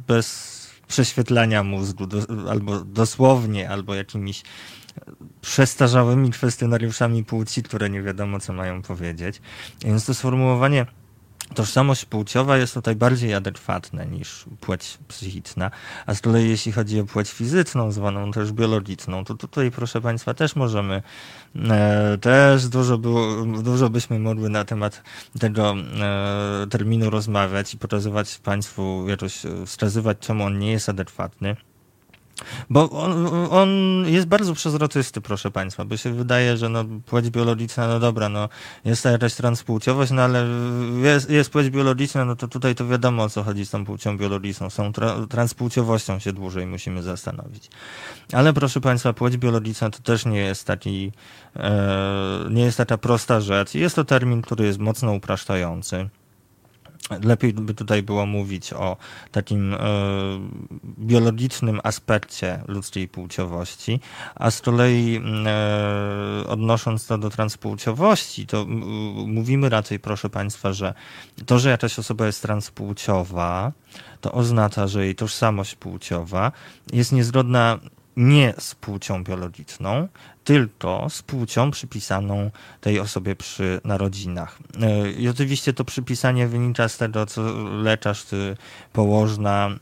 bez 0.09 0.59
prześwietlania 0.89 1.63
mózgu, 1.63 2.07
do, 2.07 2.19
albo 2.51 2.81
dosłownie, 2.81 3.71
albo 3.71 3.95
jakimiś 3.95 4.43
przestarzałymi 5.41 6.31
kwestionariuszami 6.31 7.25
płci, 7.25 7.63
które 7.63 7.91
nie 7.91 8.03
wiadomo, 8.03 8.41
co 8.41 8.53
mają 8.53 8.83
powiedzieć. 8.83 9.41
Więc 9.85 10.05
to 10.07 10.15
sformułowanie 10.15 10.87
tożsamość 11.55 12.05
płciowa 12.05 12.57
jest 12.57 12.75
tutaj 12.75 12.97
bardziej 12.97 13.35
adekwatne 13.35 14.07
niż 14.07 14.45
płeć 14.61 14.99
psychiczna, 15.09 15.71
a 16.07 16.15
z 16.15 16.21
kolei 16.21 16.49
jeśli 16.49 16.73
chodzi 16.73 17.01
o 17.01 17.05
płeć 17.05 17.31
fizyczną, 17.31 17.93
zwaną 17.93 18.33
też 18.33 18.53
biologiczną, 18.53 19.25
to 19.25 19.35
tutaj 19.35 19.71
proszę 19.71 20.01
Państwa 20.01 20.35
też 20.35 20.57
możemy, 20.57 21.03
e, 21.57 22.19
też 22.21 22.69
dużo, 22.69 22.99
było, 22.99 23.45
dużo 23.45 23.91
byśmy 23.91 24.19
mogły 24.19 24.49
na 24.49 24.65
temat 24.65 25.03
tego 25.41 25.75
e, 26.01 26.67
terminu 26.71 27.11
rozmawiać 27.11 27.75
i 27.75 27.79
pokazywać 27.79 28.39
Państwu, 28.39 29.09
jakoś 29.09 29.43
wskazywać, 29.67 30.19
czemu 30.21 30.45
on 30.45 30.59
nie 30.59 30.71
jest 30.71 30.89
adekwatny. 30.89 31.57
Bo 32.71 32.91
on, 32.91 33.27
on, 33.51 33.69
jest 34.07 34.27
bardzo 34.27 34.55
przezroczysty, 34.55 35.21
proszę 35.21 35.51
Państwa, 35.51 35.85
bo 35.85 35.97
się 35.97 36.13
wydaje, 36.13 36.57
że 36.57 36.69
no, 36.69 36.85
płeć 37.07 37.31
biologiczna, 37.31 37.89
no 37.89 38.01
dobra, 38.01 38.29
no, 38.29 38.49
jest 38.85 39.05
jakaś 39.05 39.35
transpłciowość, 39.35 40.13
no 40.13 40.23
ale 40.23 40.47
jest, 41.03 41.31
jest 41.31 41.51
płeć 41.51 41.71
biologiczna, 41.71 42.25
no 42.25 42.37
to 42.37 42.49
tutaj 42.49 42.75
to 42.75 42.87
wiadomo 42.87 43.23
o 43.23 43.29
co 43.29 43.43
chodzi 43.43 43.67
z 43.67 43.71
tą 43.71 43.85
płcią 43.85 44.19
biologiczną. 44.19 44.71
Z 44.71 44.75
tą 44.75 44.93
tra 44.93 45.17
transpłciowością 45.29 46.19
się 46.19 46.33
dłużej 46.33 46.67
musimy 46.67 47.03
zastanowić. 47.03 47.71
Ale 48.33 48.53
proszę 48.53 48.81
Państwa, 48.81 49.13
płeć 49.13 49.37
biologiczna 49.37 49.91
to 49.91 49.99
też 49.99 50.27
nie 50.27 50.41
jest 50.41 50.67
taki, 50.67 51.13
e, 51.57 52.45
nie 52.51 52.63
jest 52.63 52.77
taka 52.77 52.99
prosta 52.99 53.41
rzecz. 53.41 53.75
Jest 53.75 53.97
to 53.97 54.05
termin, 54.05 54.43
który 54.43 54.67
jest 54.67 54.79
mocno 54.79 55.13
upraszczający 55.13 56.09
lepiej 57.23 57.53
by 57.53 57.75
tutaj 57.75 58.03
było 58.03 58.27
mówić 58.27 58.73
o 58.73 58.97
takim 59.33 59.75
e, 59.75 59.79
biologicznym 60.99 61.81
aspekcie 61.85 62.63
ludzkiej 62.69 63.09
płciowości, 63.09 64.01
a 64.35 64.51
z 64.51 64.61
kolei 64.61 65.21
e, 65.47 66.49
odnosząc 66.49 67.07
to 67.07 67.19
do 67.19 67.31
transpłciowości, 67.31 68.47
to 68.47 68.67
mówimy 69.27 69.69
raczej, 69.69 70.01
proszę 70.01 70.31
Państwa, 70.31 70.73
że 70.73 70.95
to, 71.47 71.59
że 71.59 71.71
jakaś 71.71 71.99
osoba 71.99 72.27
jest 72.27 72.43
transpłciowa, 72.43 73.73
to 74.21 74.33
oznacza, 74.33 74.87
że 74.87 75.05
jej 75.05 75.15
tożsamość 75.15 75.75
płciowa 75.75 76.53
jest 76.93 77.13
niezgodna 77.13 77.79
nie 78.17 78.55
z 78.59 78.75
płcią 78.75 79.25
biologiczną, 79.25 80.09
tylko 80.49 81.07
z 81.11 81.23
płcią 81.23 81.71
przypisaną 81.71 82.51
tej 82.81 83.01
osobie 83.01 83.37
przy 83.37 83.81
narodzinach. 83.85 84.59
E, 84.81 85.11
I 85.11 85.29
oczywiście 85.29 85.73
to 85.73 85.85
przypisanie 85.85 86.49
wynika 86.49 86.89
z 86.89 86.97
tego, 86.97 87.27
co 87.27 87.43
lekarz 87.83 88.27
czy 88.27 88.57
położna 88.93 89.69
e, 89.69 89.79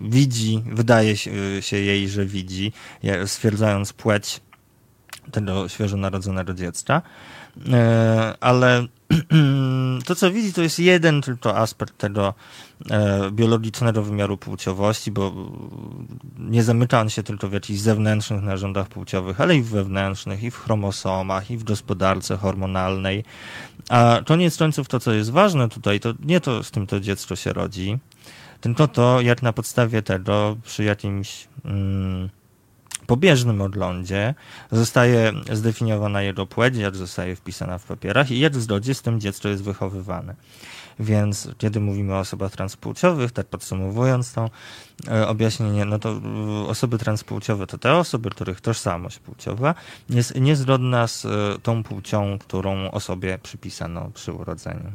widzi, 0.00 0.62
wydaje 0.66 1.16
się 1.60 1.76
jej, 1.76 2.08
że 2.08 2.26
widzi, 2.26 2.72
stwierdzając 3.26 3.92
płeć 3.92 4.40
tego 5.32 5.68
świeżo 5.68 5.96
narodzonego 5.96 6.54
dziecka. 6.54 7.02
E, 7.72 8.34
ale 8.40 8.86
to, 10.06 10.14
co 10.14 10.30
widzi, 10.30 10.52
to 10.52 10.62
jest 10.62 10.78
jeden 10.78 11.22
tylko 11.22 11.56
aspekt 11.56 11.98
tego 11.98 12.34
biologicznego 13.30 14.02
wymiaru 14.02 14.36
płciowości, 14.36 15.10
bo 15.10 15.32
nie 16.38 16.62
zamyka 16.62 17.00
on 17.00 17.10
się 17.10 17.22
tylko 17.22 17.48
w 17.48 17.52
jakichś 17.52 17.80
zewnętrznych 17.80 18.42
narządach 18.42 18.88
płciowych, 18.88 19.40
ale 19.40 19.56
i 19.56 19.62
w 19.62 19.68
wewnętrznych, 19.68 20.42
i 20.42 20.50
w 20.50 20.58
chromosomach, 20.58 21.50
i 21.50 21.56
w 21.56 21.64
gospodarce 21.64 22.36
hormonalnej. 22.36 23.24
A 23.88 24.20
koniec 24.26 24.56
końców 24.56 24.88
to, 24.88 25.00
co 25.00 25.12
jest 25.12 25.30
ważne 25.30 25.68
tutaj, 25.68 26.00
to 26.00 26.14
nie 26.24 26.40
to, 26.40 26.62
z 26.62 26.70
tym 26.70 26.86
to 26.86 27.00
dziecko 27.00 27.36
się 27.36 27.52
rodzi, 27.52 27.98
tylko 28.60 28.88
to, 28.88 29.20
jak 29.20 29.42
na 29.42 29.52
podstawie 29.52 30.02
tego 30.02 30.56
przy 30.64 30.84
jakimś... 30.84 31.48
Mm, 31.64 32.28
pobieżnym 33.08 33.60
oglądzie 33.60 34.34
zostaje 34.72 35.32
zdefiniowana 35.52 36.22
jego 36.22 36.46
płeć, 36.46 36.76
jak 36.76 36.96
zostaje 36.96 37.36
wpisana 37.36 37.78
w 37.78 37.84
papierach 37.84 38.30
i 38.30 38.38
jak 38.38 38.52
w 38.52 38.62
zgodzie 38.62 38.94
z 38.94 39.02
tym 39.02 39.20
dziecko 39.20 39.48
jest 39.48 39.62
wychowywane. 39.62 40.34
Więc 41.00 41.48
kiedy 41.58 41.80
mówimy 41.80 42.14
o 42.14 42.18
osobach 42.18 42.52
transpłciowych, 42.52 43.32
tak 43.32 43.46
podsumowując 43.46 44.32
to 44.32 44.50
e, 45.08 45.28
objaśnienie, 45.28 45.84
no 45.84 45.98
to 45.98 46.10
e, 46.10 46.68
osoby 46.68 46.98
transpłciowe 46.98 47.66
to 47.66 47.78
te 47.78 47.94
osoby, 47.94 48.30
których 48.30 48.60
tożsamość 48.60 49.18
płciowa 49.18 49.74
jest 50.10 50.40
niezgodna 50.40 51.06
z 51.06 51.24
e, 51.24 51.28
tą 51.62 51.82
płcią, 51.82 52.38
którą 52.38 52.90
osobie 52.90 53.38
przypisano 53.42 54.10
przy 54.14 54.32
urodzeniu. 54.32 54.92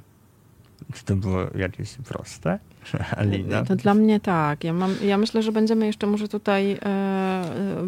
Czy 0.93 1.03
to 1.05 1.15
było 1.15 1.39
jakieś 1.55 1.95
proste? 1.95 2.59
Alina? 3.17 3.63
To 3.63 3.75
dla 3.75 3.93
mnie 3.93 4.19
tak. 4.19 4.63
Ja, 4.63 4.73
mam, 4.73 4.95
ja 5.03 5.17
myślę, 5.17 5.43
że 5.43 5.51
będziemy 5.51 5.85
jeszcze 5.85 6.07
może 6.07 6.27
tutaj, 6.27 6.79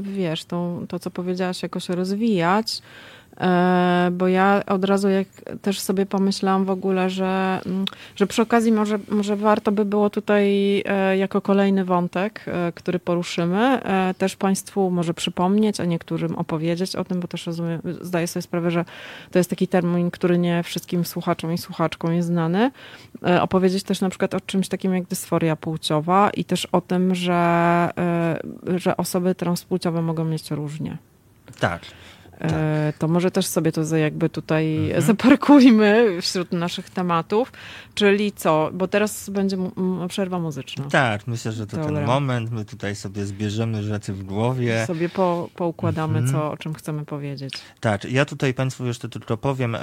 wiesz, 0.01 0.45
to, 0.45 0.81
to, 0.87 0.99
co 0.99 1.11
powiedziałaś, 1.11 1.63
jakoś 1.63 1.89
rozwijać. 1.89 2.81
E, 3.41 4.09
bo 4.11 4.27
ja 4.27 4.63
od 4.67 4.85
razu 4.85 5.09
jak 5.09 5.27
też 5.61 5.79
sobie 5.79 6.05
pomyślałam 6.05 6.65
w 6.65 6.69
ogóle, 6.69 7.09
że, 7.09 7.61
mm, 7.65 7.85
że 8.15 8.27
przy 8.27 8.41
okazji 8.41 8.71
może, 8.71 8.99
może 9.09 9.35
warto 9.35 9.71
by 9.71 9.85
było 9.85 10.09
tutaj 10.09 10.47
e, 10.85 11.17
jako 11.17 11.41
kolejny 11.41 11.85
wątek, 11.85 12.45
e, 12.47 12.71
który 12.75 12.99
poruszymy, 12.99 13.81
też 14.17 14.35
Państwu 14.35 14.91
może 14.91 15.13
przypomnieć, 15.13 15.79
a 15.79 15.85
niektórym 15.85 16.35
opowiedzieć 16.35 16.95
o 16.95 17.03
tym, 17.03 17.19
bo 17.19 17.27
też 17.27 17.47
rozumiem, 17.47 17.81
zdaję 18.01 18.27
sobie 18.27 18.41
sprawę, 18.41 18.71
że 18.71 18.85
to 19.31 19.39
jest 19.39 19.49
taki 19.49 19.67
termin, 19.67 20.11
który 20.11 20.37
nie 20.37 20.63
wszystkim 20.63 21.05
słuchaczom 21.05 21.53
i 21.53 21.57
słuchaczkom 21.57 22.13
jest 22.13 22.27
znany. 22.27 22.71
Opowiedzieć 23.41 23.83
też 23.83 24.01
na 24.01 24.09
przykład 24.09 24.33
o 24.33 24.41
czymś 24.41 24.67
takim 24.67 24.93
jak 24.93 25.03
dysforia 25.03 25.55
płciowa 25.55 26.29
i 26.29 26.45
też 26.45 26.65
o 26.65 26.81
tym, 26.81 27.15
że, 27.15 27.89
że 28.75 28.97
osoby 28.97 29.35
transpłciowe 29.35 30.01
mogą 30.01 30.25
mieć 30.25 30.51
różnie. 30.51 30.97
Tak. 31.59 31.81
Tak. 32.39 32.97
To 32.99 33.07
może 33.07 33.31
też 33.31 33.45
sobie 33.45 33.71
to 33.71 33.97
jakby 33.97 34.29
tutaj 34.29 34.77
mhm. 34.77 35.01
zaparkujmy 35.01 36.21
wśród 36.21 36.51
naszych 36.51 36.89
tematów. 36.89 37.51
Czyli 37.95 38.31
co? 38.31 38.69
Bo 38.73 38.87
teraz 38.87 39.29
będzie 39.29 39.57
przerwa 40.07 40.39
muzyczna. 40.39 40.85
Tak, 40.91 41.27
myślę, 41.27 41.51
że 41.51 41.67
to 41.67 41.77
Dobra. 41.77 41.95
ten 41.95 42.05
moment. 42.05 42.51
My 42.51 42.65
tutaj 42.65 42.95
sobie 42.95 43.25
zbierzemy 43.25 43.83
rzeczy 43.83 44.13
w 44.13 44.23
głowie. 44.23 44.85
Sobie 44.85 45.09
po, 45.09 45.49
poukładamy, 45.55 46.19
mhm. 46.19 46.33
co, 46.33 46.51
o 46.51 46.57
czym 46.57 46.73
chcemy 46.73 47.05
powiedzieć. 47.05 47.53
Tak, 47.79 48.05
ja 48.05 48.25
tutaj 48.25 48.53
Państwu 48.53 48.85
jeszcze 48.85 49.09
tylko 49.09 49.37
powiem. 49.37 49.77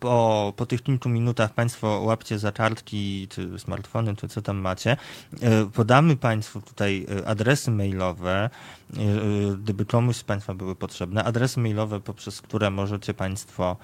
Po, 0.00 0.52
po 0.56 0.66
tych 0.66 0.82
kilku 0.82 1.08
minutach 1.08 1.54
Państwo 1.54 2.00
łapcie 2.04 2.38
za 2.38 2.52
kartki, 2.52 3.28
czy 3.30 3.58
smartfony, 3.58 4.16
czy 4.16 4.28
co 4.28 4.42
tam 4.42 4.56
macie. 4.56 4.96
E, 5.40 5.66
podamy 5.66 6.16
Państwu 6.16 6.60
tutaj 6.60 7.06
e, 7.20 7.28
adresy 7.28 7.70
mailowe, 7.70 8.50
e, 8.96 9.00
gdyby 9.56 9.84
komuś 9.84 10.16
z 10.16 10.24
Państwa 10.24 10.54
były 10.54 10.76
potrzebne. 10.76 11.24
Adresy 11.24 11.60
mailowe, 11.60 12.00
poprzez 12.00 12.42
które 12.42 12.70
możecie 12.70 13.14
Państwo 13.14 13.76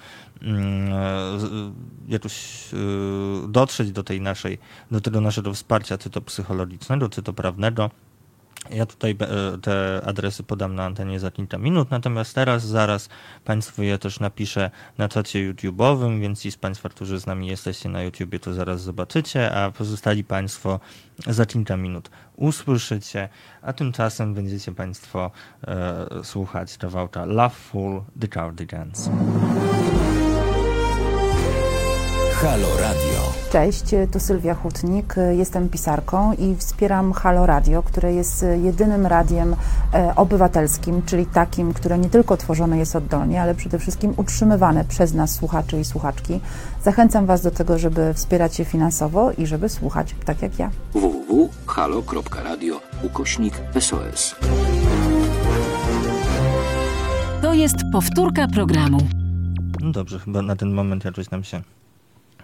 mm, 0.42 0.92
jakoś 2.08 2.64
dotrzeć 3.48 3.92
do 3.92 4.04
tej 4.04 4.20
naszej, 4.20 4.58
do 4.90 5.00
tego 5.00 5.20
naszego 5.20 5.54
wsparcia, 5.54 5.98
czy 5.98 6.10
to 6.10 6.20
psychologicznego, 6.20 7.08
czy 7.08 7.22
to 7.22 7.32
prawnego. 7.32 7.90
Ja 8.70 8.86
tutaj 8.86 9.16
e, 9.20 9.58
te 9.58 10.00
adresy 10.04 10.42
podam 10.42 10.74
na 10.74 10.84
antenie 10.84 11.20
za 11.20 11.30
kilka 11.30 11.58
minut, 11.58 11.90
natomiast 11.90 12.34
teraz 12.34 12.66
zaraz 12.66 13.08
Państwu 13.44 13.82
je 13.82 13.98
też 13.98 14.20
napiszę 14.20 14.70
na 14.98 15.08
czacie 15.08 15.52
YouTube'owym, 15.52 16.20
więc 16.20 16.40
ci 16.40 16.50
z 16.50 16.56
Państwa, 16.56 16.88
którzy 16.88 17.20
z 17.20 17.26
nami 17.26 17.46
jesteście 17.46 17.88
na 17.88 18.02
YouTubie, 18.02 18.40
to 18.40 18.54
zaraz 18.54 18.82
zobaczycie, 18.82 19.54
a 19.54 19.70
pozostali 19.70 20.24
Państwo 20.24 20.80
za 21.26 21.46
kilka 21.46 21.76
minut 21.76 22.10
usłyszycie, 22.36 23.28
a 23.62 23.72
tymczasem 23.72 24.34
będziecie 24.34 24.72
Państwo 24.72 25.30
e, 25.66 26.06
słuchać 26.24 26.78
kawałka 26.78 27.24
Loveful 27.24 28.02
The 28.20 28.28
Cardigans. 28.28 29.10
Halo 32.44 32.68
Radio. 32.80 33.32
Cześć, 33.52 33.84
tu 34.12 34.20
Sylwia 34.20 34.54
Hutnik, 34.54 35.14
jestem 35.30 35.68
pisarką 35.68 36.32
i 36.32 36.56
wspieram 36.56 37.12
Halo 37.12 37.46
Radio, 37.46 37.82
które 37.82 38.14
jest 38.14 38.44
jedynym 38.62 39.06
radiem 39.06 39.56
e, 39.94 40.14
obywatelskim, 40.16 41.02
czyli 41.02 41.26
takim, 41.26 41.74
które 41.74 41.98
nie 41.98 42.10
tylko 42.10 42.36
tworzone 42.36 42.78
jest 42.78 42.96
oddolnie, 42.96 43.42
ale 43.42 43.54
przede 43.54 43.78
wszystkim 43.78 44.14
utrzymywane 44.16 44.84
przez 44.84 45.14
nas 45.14 45.34
słuchaczy 45.34 45.80
i 45.80 45.84
słuchaczki. 45.84 46.40
Zachęcam 46.82 47.26
Was 47.26 47.42
do 47.42 47.50
tego, 47.50 47.78
żeby 47.78 48.14
wspierać 48.14 48.58
je 48.58 48.64
finansowo 48.64 49.32
i 49.32 49.46
żeby 49.46 49.68
słuchać 49.68 50.14
tak 50.24 50.42
jak 50.42 50.58
ja. 50.58 50.70
www.halo.radio 50.92 52.80
ukośnik 53.02 53.54
SOS 53.80 54.36
To 57.42 57.54
jest 57.54 57.76
powtórka 57.92 58.46
programu. 58.48 58.98
No 59.80 59.92
dobrze, 59.92 60.18
chyba 60.18 60.42
na 60.42 60.56
ten 60.56 60.72
moment 60.74 61.04
jakoś 61.04 61.30
nam 61.30 61.44
się 61.44 61.62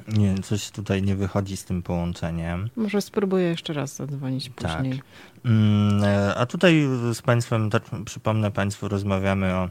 nie, 0.09 0.39
coś 0.39 0.71
tutaj 0.71 1.03
nie 1.03 1.17
wychodzi 1.17 1.57
z 1.57 1.65
tym 1.65 1.83
połączeniem. 1.83 2.71
Może 2.77 3.03
spróbuję 3.03 3.45
jeszcze 3.45 3.73
raz 3.73 3.97
zadzwonić 3.97 4.51
tak. 4.57 4.77
później. 4.77 5.03
Tak. 6.01 6.37
a 6.37 6.47
tutaj 6.47 6.87
z 7.15 7.23
Państwem, 7.23 7.71
tak 7.71 7.83
przypomnę 8.05 8.51
Państwu, 8.51 8.89
rozmawiamy 8.89 9.55
o 9.55 9.69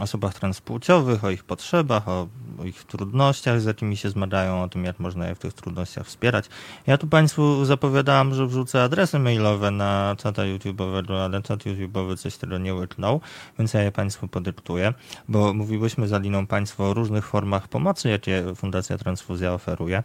osobach 0.00 0.34
transpłciowych, 0.34 1.24
o 1.24 1.30
ich 1.30 1.44
potrzebach, 1.44 2.08
o, 2.08 2.28
o, 2.60 2.64
ich 2.64 2.84
trudnościach, 2.84 3.60
z 3.60 3.64
jakimi 3.64 3.96
się 3.96 4.10
zmagają, 4.10 4.62
o 4.62 4.68
tym, 4.68 4.84
jak 4.84 4.98
można 4.98 5.28
je 5.28 5.34
w 5.34 5.38
tych 5.38 5.52
trudnościach 5.52 6.06
wspierać. 6.06 6.48
Ja 6.86 6.98
tu 6.98 7.06
Państwu 7.06 7.64
zapowiadałam, 7.64 8.34
że 8.34 8.46
wrzucę 8.46 8.82
adresy 8.82 9.18
mailowe 9.18 9.70
na 9.70 10.16
czata 10.18 10.42
YouTube'owego, 10.42 11.24
ale 11.24 11.42
czat 11.42 11.60
YouTube'owy 11.60 12.16
coś 12.16 12.36
tego 12.36 12.58
nie 12.58 12.74
łyknął, 12.74 13.20
więc 13.58 13.74
ja 13.74 13.82
je 13.82 13.92
Państwu 13.92 14.28
podyktuję, 14.28 14.94
bo 15.28 15.54
mówiłyśmy 15.54 16.08
z 16.08 16.12
Aliną 16.12 16.46
Państwo 16.46 16.90
o 16.90 16.94
różnych 16.94 17.26
formach 17.26 17.68
pomocy, 17.68 18.08
jakie 18.08 18.54
Fundacja 18.54 18.98
Transfuzja 18.98 19.52
oferuje. 19.52 20.02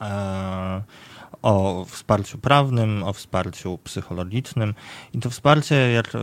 Eee, 0.00 0.82
o 1.42 1.84
wsparciu 1.88 2.38
prawnym, 2.38 3.02
o 3.02 3.12
wsparciu 3.12 3.78
psychologicznym 3.84 4.74
i 5.14 5.18
to 5.18 5.30
wsparcie, 5.30 5.74
jak 5.74 6.14
e, 6.14 6.18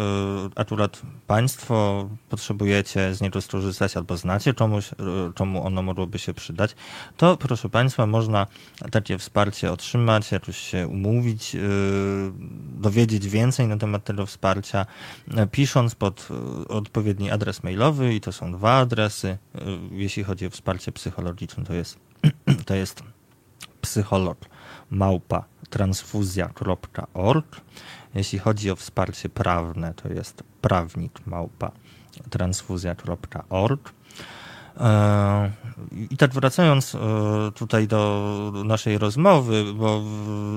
akurat 0.56 1.02
Państwo 1.28 2.10
potrzebujecie 2.30 3.16
z 3.16 3.22
niego 3.22 3.42
skorzystać 3.42 3.98
albo 3.98 4.18
znacie 4.18 4.54
komuś, 4.54 4.94
e, 4.94 4.96
czemu 5.36 5.66
ono 5.66 5.82
mogłoby 5.82 6.20
się 6.20 6.34
przydać, 6.34 6.76
to 7.18 7.38
proszę 7.38 7.70
Państwa, 7.70 8.06
można 8.06 8.48
takie 8.92 9.18
wsparcie 9.18 9.72
otrzymać, 9.72 10.32
jakoś 10.32 10.58
się 10.58 10.88
umówić, 10.88 11.56
e, 11.56 11.60
dowiedzieć 12.82 13.28
więcej 13.28 13.68
na 13.68 13.78
temat 13.78 14.04
tego 14.04 14.26
wsparcia, 14.26 14.86
pisząc 15.52 15.96
pod 15.96 16.28
odpowiedni 16.70 17.32
adres 17.32 17.64
mailowy 17.64 18.14
i 18.14 18.22
to 18.22 18.32
są 18.32 18.52
dwa 18.52 18.78
adresy. 18.78 19.38
Jeśli 19.92 20.24
chodzi 20.24 20.46
o 20.46 20.50
wsparcie 20.50 20.92
psychologiczne, 20.92 21.66
to 21.66 21.74
jest, 21.74 22.00
to 22.66 22.76
jest 22.76 23.04
psycholog 23.82 24.38
małpa 24.92 25.46
transfuzja.org. 25.70 27.62
Jeśli 28.16 28.40
chodzi 28.40 28.72
o 28.72 28.76
wsparcie 28.76 29.30
prawne, 29.30 29.94
to 29.94 30.10
jest 30.14 30.44
prawnik 30.62 31.28
małpa 31.28 31.72
transfuzja.org. 32.30 33.94
E, 34.78 35.52
I 36.10 36.18
tak 36.18 36.34
wracając 36.34 36.96
e, 36.96 37.00
tutaj 37.56 37.88
do 37.88 38.52
naszej 38.66 38.98
rozmowy, 38.98 39.74
bo 39.74 40.04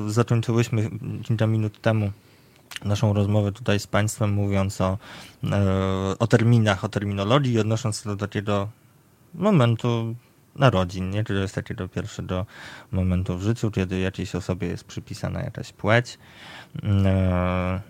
zakończyłyśmy 0.06 0.90
kilka 1.22 1.46
minut 1.46 1.80
temu 1.80 2.12
naszą 2.84 3.12
rozmowę 3.12 3.52
tutaj 3.52 3.80
z 3.80 3.86
Państwem, 3.86 4.32
mówiąc 4.32 4.80
o, 4.80 4.98
e, 5.44 6.18
o 6.18 6.26
terminach, 6.26 6.84
o 6.84 6.88
terminologii, 6.88 7.60
odnosząc 7.60 8.02
do 8.02 8.16
takiego 8.16 8.68
momentu 9.34 10.14
narodzin, 10.56 11.10
nie? 11.10 11.24
Czyli 11.24 11.40
jest 11.40 11.54
takiego 11.54 11.88
pierwszego 11.88 12.46
momentu 12.92 13.38
w 13.38 13.42
życiu, 13.42 13.70
kiedy 13.70 13.98
jakiejś 13.98 14.34
osobie 14.34 14.68
jest 14.68 14.84
przypisana 14.84 15.42
jakaś 15.42 15.72
płeć, 15.72 16.18
e, 16.84 17.80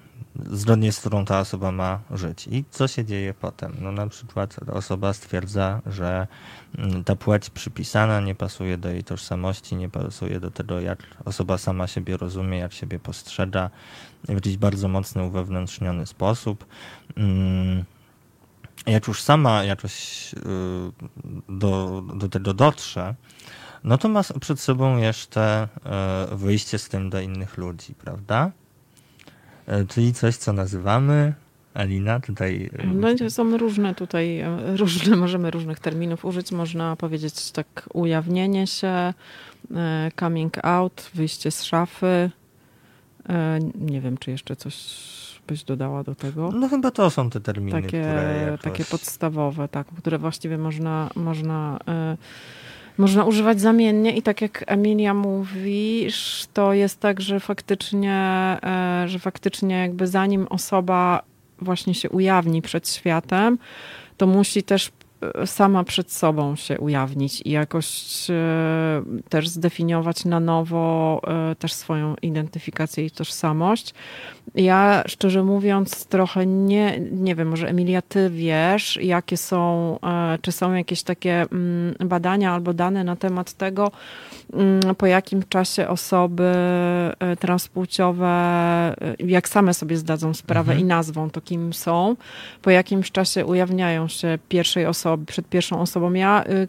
zgodnie 0.50 0.92
z 0.92 1.00
którą 1.00 1.24
ta 1.24 1.40
osoba 1.40 1.72
ma 1.72 2.00
żyć. 2.10 2.48
I 2.50 2.64
co 2.70 2.88
się 2.88 3.04
dzieje 3.04 3.34
potem? 3.34 3.76
No 3.80 3.92
na 3.92 4.06
przykład 4.06 4.56
osoba 4.68 5.12
stwierdza, 5.12 5.80
że 5.86 6.26
mm, 6.78 7.04
ta 7.04 7.16
płeć 7.16 7.50
przypisana 7.50 8.20
nie 8.20 8.34
pasuje 8.34 8.78
do 8.78 8.90
jej 8.90 9.04
tożsamości, 9.04 9.76
nie 9.76 9.88
pasuje 9.88 10.40
do 10.40 10.50
tego, 10.50 10.80
jak 10.80 10.98
osoba 11.24 11.58
sama 11.58 11.86
siebie 11.86 12.16
rozumie, 12.16 12.58
jak 12.58 12.72
siebie 12.72 12.98
postrzega 12.98 13.70
w 14.24 14.34
jakiś 14.34 14.56
bardzo 14.56 14.88
mocny, 14.88 15.22
uwewnętrzniony 15.22 16.06
sposób. 16.06 16.66
Jak 18.86 19.08
już 19.08 19.22
sama 19.22 19.64
jakoś 19.64 20.34
y, 20.34 20.38
do, 21.48 22.02
do 22.14 22.28
tego 22.28 22.54
dotrze, 22.54 23.14
no 23.84 23.98
to 23.98 24.08
ma 24.08 24.22
przed 24.40 24.60
sobą 24.60 24.96
jeszcze 24.96 25.68
y, 26.32 26.36
wyjście 26.36 26.78
z 26.78 26.88
tym 26.88 27.10
do 27.10 27.20
innych 27.20 27.56
ludzi, 27.58 27.94
prawda? 27.94 28.50
Y, 29.68 29.86
czyli 29.86 30.14
coś, 30.14 30.36
co 30.36 30.52
nazywamy 30.52 31.34
Alina 31.74 32.20
tutaj. 32.20 32.70
No, 32.84 33.30
są 33.30 33.56
różne 33.56 33.94
tutaj, 33.94 34.42
różne, 34.76 35.16
możemy 35.26 35.50
różnych 35.50 35.80
terminów 35.80 36.24
użyć. 36.24 36.52
Można 36.52 36.96
powiedzieć 36.96 37.52
tak 37.52 37.88
ujawnienie 37.94 38.66
się, 38.66 39.14
coming 40.20 40.64
out, 40.64 41.10
wyjście 41.14 41.50
z 41.50 41.62
szafy. 41.62 42.30
Nie 43.74 44.00
wiem, 44.00 44.18
czy 44.18 44.30
jeszcze 44.30 44.56
coś 44.56 44.74
byś 45.46 45.64
dodała 45.64 46.04
do 46.04 46.14
tego? 46.14 46.50
No 46.50 46.68
chyba 46.68 46.90
to 46.90 47.10
są 47.10 47.30
te 47.30 47.40
terminy, 47.40 47.82
takie, 47.82 47.88
które 48.02 48.44
jakoś... 48.46 48.60
takie 48.60 48.84
podstawowe, 48.84 49.68
tak, 49.68 49.86
które 49.86 50.18
właściwie 50.18 50.58
można, 50.58 51.10
można, 51.14 51.78
y, 52.14 52.16
można 52.98 53.24
używać 53.24 53.60
zamiennie 53.60 54.16
i 54.16 54.22
tak 54.22 54.40
jak 54.42 54.64
Emilia 54.66 55.14
mówisz, 55.14 56.46
to 56.52 56.72
jest 56.72 57.00
tak, 57.00 57.20
że 57.20 57.40
faktycznie, 57.40 58.56
y, 59.04 59.08
że 59.08 59.18
faktycznie 59.18 59.76
jakby 59.76 60.06
zanim 60.06 60.46
osoba 60.46 61.22
właśnie 61.58 61.94
się 61.94 62.10
ujawni 62.10 62.62
przed 62.62 62.88
światem, 62.88 63.58
to 64.16 64.26
musi 64.26 64.62
też 64.62 64.90
sama 65.46 65.84
przed 65.84 66.12
sobą 66.12 66.56
się 66.56 66.78
ujawnić 66.78 67.42
i 67.44 67.50
jakoś 67.50 68.30
e, 68.30 69.02
też 69.28 69.48
zdefiniować 69.48 70.24
na 70.24 70.40
nowo 70.40 71.20
e, 71.26 71.54
też 71.54 71.72
swoją 71.72 72.14
identyfikację 72.22 73.06
i 73.06 73.10
tożsamość. 73.10 73.94
Ja 74.54 75.04
szczerze 75.06 75.42
mówiąc 75.44 76.06
trochę 76.06 76.46
nie, 76.46 77.00
nie 77.00 77.34
wiem, 77.34 77.48
może 77.48 77.68
Emilia, 77.68 78.02
ty 78.02 78.30
wiesz, 78.30 78.98
jakie 79.02 79.36
są, 79.36 79.98
e, 80.02 80.38
czy 80.42 80.52
są 80.52 80.74
jakieś 80.74 81.02
takie 81.02 81.46
mm, 81.52 81.94
badania 82.00 82.52
albo 82.52 82.74
dane 82.74 83.04
na 83.04 83.16
temat 83.16 83.52
tego, 83.52 83.90
mm, 84.52 84.94
po 84.94 85.06
jakim 85.06 85.42
czasie 85.48 85.88
osoby 85.88 86.52
transpłciowe, 87.40 88.32
jak 89.18 89.48
same 89.48 89.74
sobie 89.74 89.96
zdadzą 89.96 90.34
sprawę 90.34 90.72
mhm. 90.72 90.80
i 90.80 90.84
nazwą 90.84 91.30
to, 91.30 91.40
kim 91.40 91.72
są, 91.72 92.16
po 92.62 92.70
jakimś 92.70 93.10
czasie 93.10 93.46
ujawniają 93.46 94.08
się 94.08 94.38
pierwszej 94.48 94.86
osobie, 94.86 95.11
osoby, 95.12 95.26
przed 95.26 95.48
pierwszą 95.48 95.80
osobą. 95.80 96.12
Ja 96.12 96.44
y, 96.44 96.68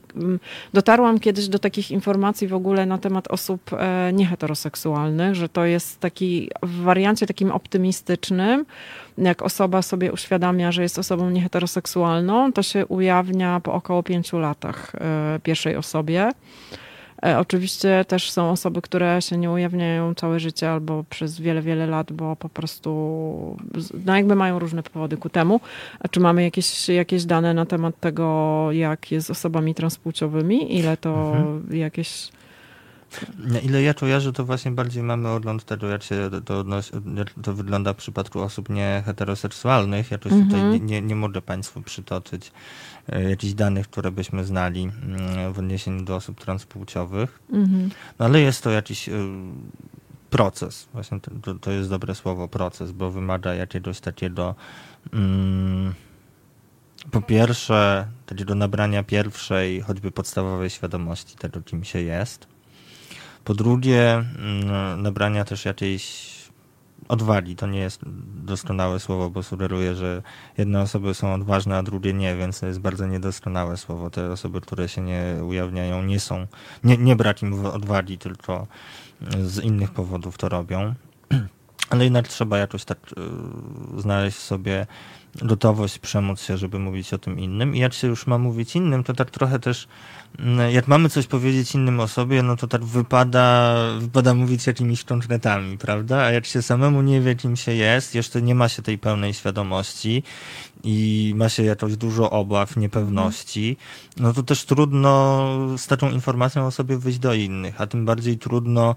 dotarłam 0.73 1.19
kiedyś 1.19 1.47
do 1.47 1.59
takich 1.59 1.91
informacji 1.91 2.47
w 2.47 2.53
ogóle 2.53 2.85
na 2.85 2.97
temat 2.97 3.27
osób 3.27 3.61
e, 3.73 4.13
nieheteroseksualnych, 4.13 5.35
że 5.35 5.49
to 5.49 5.65
jest 5.65 5.99
taki 5.99 6.49
w 6.63 6.81
wariancie 6.81 7.27
takim 7.27 7.51
optymistycznym, 7.51 8.65
jak 9.17 9.41
osoba 9.41 9.81
sobie 9.81 10.11
uświadamia, 10.11 10.71
że 10.71 10.81
jest 10.81 10.99
osobą 10.99 11.29
nieheteroseksualną, 11.29 12.53
to 12.53 12.63
się 12.63 12.85
ujawnia 12.85 13.59
po 13.59 13.73
około 13.73 14.03
pięciu 14.03 14.39
latach 14.39 14.95
e, 14.95 15.39
pierwszej 15.43 15.75
osobie. 15.75 16.31
E, 17.25 17.39
oczywiście 17.39 18.05
też 18.05 18.31
są 18.31 18.49
osoby, 18.49 18.81
które 18.81 19.21
się 19.21 19.37
nie 19.37 19.51
ujawniają 19.51 20.15
całe 20.15 20.39
życie 20.39 20.71
albo 20.71 21.03
przez 21.09 21.39
wiele, 21.39 21.61
wiele 21.61 21.87
lat, 21.87 22.11
bo 22.11 22.35
po 22.35 22.49
prostu 22.49 23.57
no 24.05 24.15
jakby 24.15 24.35
mają 24.35 24.59
różne 24.59 24.83
powody 24.83 25.17
ku 25.17 25.29
temu. 25.29 25.59
A 25.99 26.07
czy 26.07 26.19
mamy 26.19 26.43
jakieś, 26.43 26.89
jakieś 26.89 27.25
dane 27.25 27.53
na 27.53 27.65
temat 27.65 27.99
tego, 27.99 28.67
jak 28.71 29.11
jest 29.11 29.27
z 29.27 29.29
osobami 29.29 29.75
transpłciowymi? 29.75 30.77
Ile 30.79 30.97
to 30.97 31.35
mhm. 31.35 31.77
jakieś... 31.77 32.29
Na 33.37 33.59
ile 33.59 33.81
ja 33.81 33.93
kojarzę, 33.93 34.33
to 34.33 34.45
właśnie 34.45 34.71
bardziej 34.71 35.03
mamy 35.03 35.29
ogląd 35.29 35.65
tego, 35.65 35.87
jak 35.87 36.03
się 36.03 36.29
to, 36.45 36.65
jak 37.15 37.33
to 37.43 37.53
wygląda 37.53 37.93
w 37.93 37.97
przypadku 37.97 38.41
osób 38.41 38.69
nieheteroseksualnych. 38.69 40.11
Jakoś 40.11 40.31
mhm. 40.31 40.49
tutaj 40.49 40.63
nie, 40.71 40.79
nie, 40.79 41.01
nie 41.01 41.15
mogę 41.15 41.41
Państwu 41.41 41.81
przytoczyć 41.81 42.51
jakichś 43.07 43.53
danych, 43.53 43.87
które 43.87 44.11
byśmy 44.11 44.43
znali 44.43 44.83
mm, 44.83 45.53
w 45.53 45.59
odniesieniu 45.59 46.03
do 46.03 46.15
osób 46.15 46.41
transpłciowych. 46.41 47.39
Mhm. 47.51 47.89
No 48.19 48.25
ale 48.25 48.41
jest 48.41 48.63
to 48.63 48.71
jakiś 48.71 49.09
e, 49.09 49.13
proces. 50.29 50.87
Właśnie 50.93 51.19
to, 51.41 51.53
to 51.53 51.71
jest 51.71 51.89
dobre 51.89 52.15
słowo 52.15 52.47
proces, 52.47 52.91
bo 52.91 53.11
wymaga 53.11 53.53
jakiegoś 53.53 53.99
takiego 53.99 54.55
mm, 55.13 55.93
po 57.11 57.21
pierwsze 57.21 58.07
takiego 58.25 58.55
nabrania 58.55 59.03
pierwszej, 59.03 59.81
choćby 59.81 60.11
podstawowej 60.11 60.69
świadomości 60.69 61.35
tego, 61.35 61.61
kim 61.61 61.83
się 61.83 62.01
jest. 62.01 62.47
Po 63.43 63.53
drugie, 63.53 64.13
mm, 64.13 65.01
nabrania 65.01 65.45
też 65.45 65.65
jakiejś 65.65 66.33
odwagi. 67.07 67.55
To 67.55 67.67
nie 67.67 67.79
jest 67.79 68.01
doskonałe 68.35 68.99
słowo, 68.99 69.29
bo 69.29 69.43
sugeruje, 69.43 69.95
że 69.95 70.21
jedne 70.57 70.81
osoby 70.81 71.13
są 71.13 71.33
odważne, 71.33 71.77
a 71.77 71.83
drugie 71.83 72.13
nie, 72.13 72.35
więc 72.35 72.59
to 72.59 72.67
jest 72.67 72.79
bardzo 72.79 73.07
niedoskonałe 73.07 73.77
słowo. 73.77 74.09
Te 74.09 74.31
osoby, 74.31 74.61
które 74.61 74.89
się 74.89 75.01
nie 75.01 75.23
ujawniają, 75.47 76.03
nie 76.03 76.19
są, 76.19 76.47
nie, 76.83 76.97
nie 76.97 77.15
brak 77.15 77.41
im 77.41 77.65
odwagi, 77.65 78.17
tylko 78.17 78.67
z 79.41 79.59
innych 79.59 79.91
powodów 79.91 80.37
to 80.37 80.49
robią. 80.49 80.93
Ale 81.89 82.03
jednak 82.03 82.27
trzeba 82.27 82.57
jakoś 82.57 82.85
tak 82.85 82.97
y, 83.97 84.01
znaleźć 84.01 84.37
sobie 84.37 84.87
gotowość 85.41 85.99
przemóc 85.99 86.41
się, 86.41 86.57
żeby 86.57 86.79
mówić 86.79 87.13
o 87.13 87.17
tym 87.17 87.39
innym. 87.39 87.75
I 87.75 87.79
jak 87.79 87.93
się 87.93 88.07
już 88.07 88.27
ma 88.27 88.37
mówić 88.37 88.75
innym, 88.75 89.03
to 89.03 89.13
tak 89.13 89.31
trochę 89.31 89.59
też, 89.59 89.87
mm, 90.39 90.71
jak 90.71 90.87
mamy 90.87 91.09
coś 91.09 91.27
powiedzieć 91.27 91.75
innym 91.75 91.99
osobie, 91.99 92.43
no 92.43 92.55
to 92.55 92.67
tak 92.67 92.83
wypada, 92.83 93.75
wypada 93.99 94.33
mówić 94.33 94.67
jakimiś 94.67 95.03
konkretami, 95.03 95.77
prawda? 95.77 96.17
A 96.17 96.31
jak 96.31 96.45
się 96.45 96.61
samemu 96.61 97.01
nie 97.01 97.21
wie, 97.21 97.35
kim 97.35 97.55
się 97.55 97.73
jest, 97.73 98.15
jeszcze 98.15 98.41
nie 98.41 98.55
ma 98.55 98.69
się 98.69 98.81
tej 98.81 98.97
pełnej 98.97 99.33
świadomości 99.33 100.23
i 100.83 101.33
ma 101.35 101.49
się 101.49 101.63
jakoś 101.63 101.97
dużo 101.97 102.29
obaw, 102.29 102.77
niepewności, 102.77 103.77
no 104.17 104.33
to 104.33 104.43
też 104.43 104.65
trudno 104.65 105.47
z 105.77 105.87
taką 105.87 106.11
informacją 106.11 106.65
o 106.65 106.71
sobie 106.71 106.97
wyjść 106.97 107.19
do 107.19 107.33
innych, 107.33 107.81
a 107.81 107.87
tym 107.87 108.05
bardziej 108.05 108.37
trudno 108.37 108.95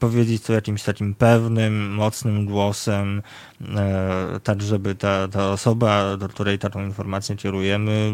powiedzieć 0.00 0.42
to 0.42 0.52
jakimś 0.52 0.82
takim 0.82 1.14
pewnym, 1.14 1.94
mocnym 1.94 2.46
głosem, 2.46 3.22
e, 3.76 4.40
tak 4.42 4.62
żeby 4.62 4.94
ta, 4.94 5.28
ta 5.28 5.50
osoba, 5.50 5.73
do 6.18 6.28
której 6.28 6.58
taką 6.58 6.84
informację 6.84 7.36
kierujemy, 7.36 8.12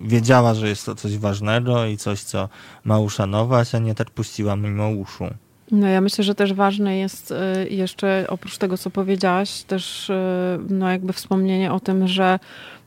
wiedziała, 0.00 0.54
że 0.54 0.68
jest 0.68 0.86
to 0.86 0.94
coś 0.94 1.18
ważnego 1.18 1.86
i 1.86 1.96
coś, 1.96 2.22
co 2.22 2.48
ma 2.84 2.98
uszanować, 2.98 3.74
a 3.74 3.78
nie 3.78 3.94
tak 3.94 4.10
puściła 4.10 4.56
mimo 4.56 4.88
uszu. 4.88 5.24
No 5.70 5.86
ja 5.86 6.00
myślę, 6.00 6.24
że 6.24 6.34
też 6.34 6.52
ważne 6.52 6.98
jest 6.98 7.30
y, 7.30 7.68
jeszcze 7.70 8.24
oprócz 8.28 8.58
tego, 8.58 8.78
co 8.78 8.90
powiedziałaś, 8.90 9.62
też 9.62 10.10
y, 10.10 10.14
no 10.68 10.90
jakby 10.90 11.12
wspomnienie 11.12 11.72
o 11.72 11.80
tym, 11.80 12.08
że 12.08 12.38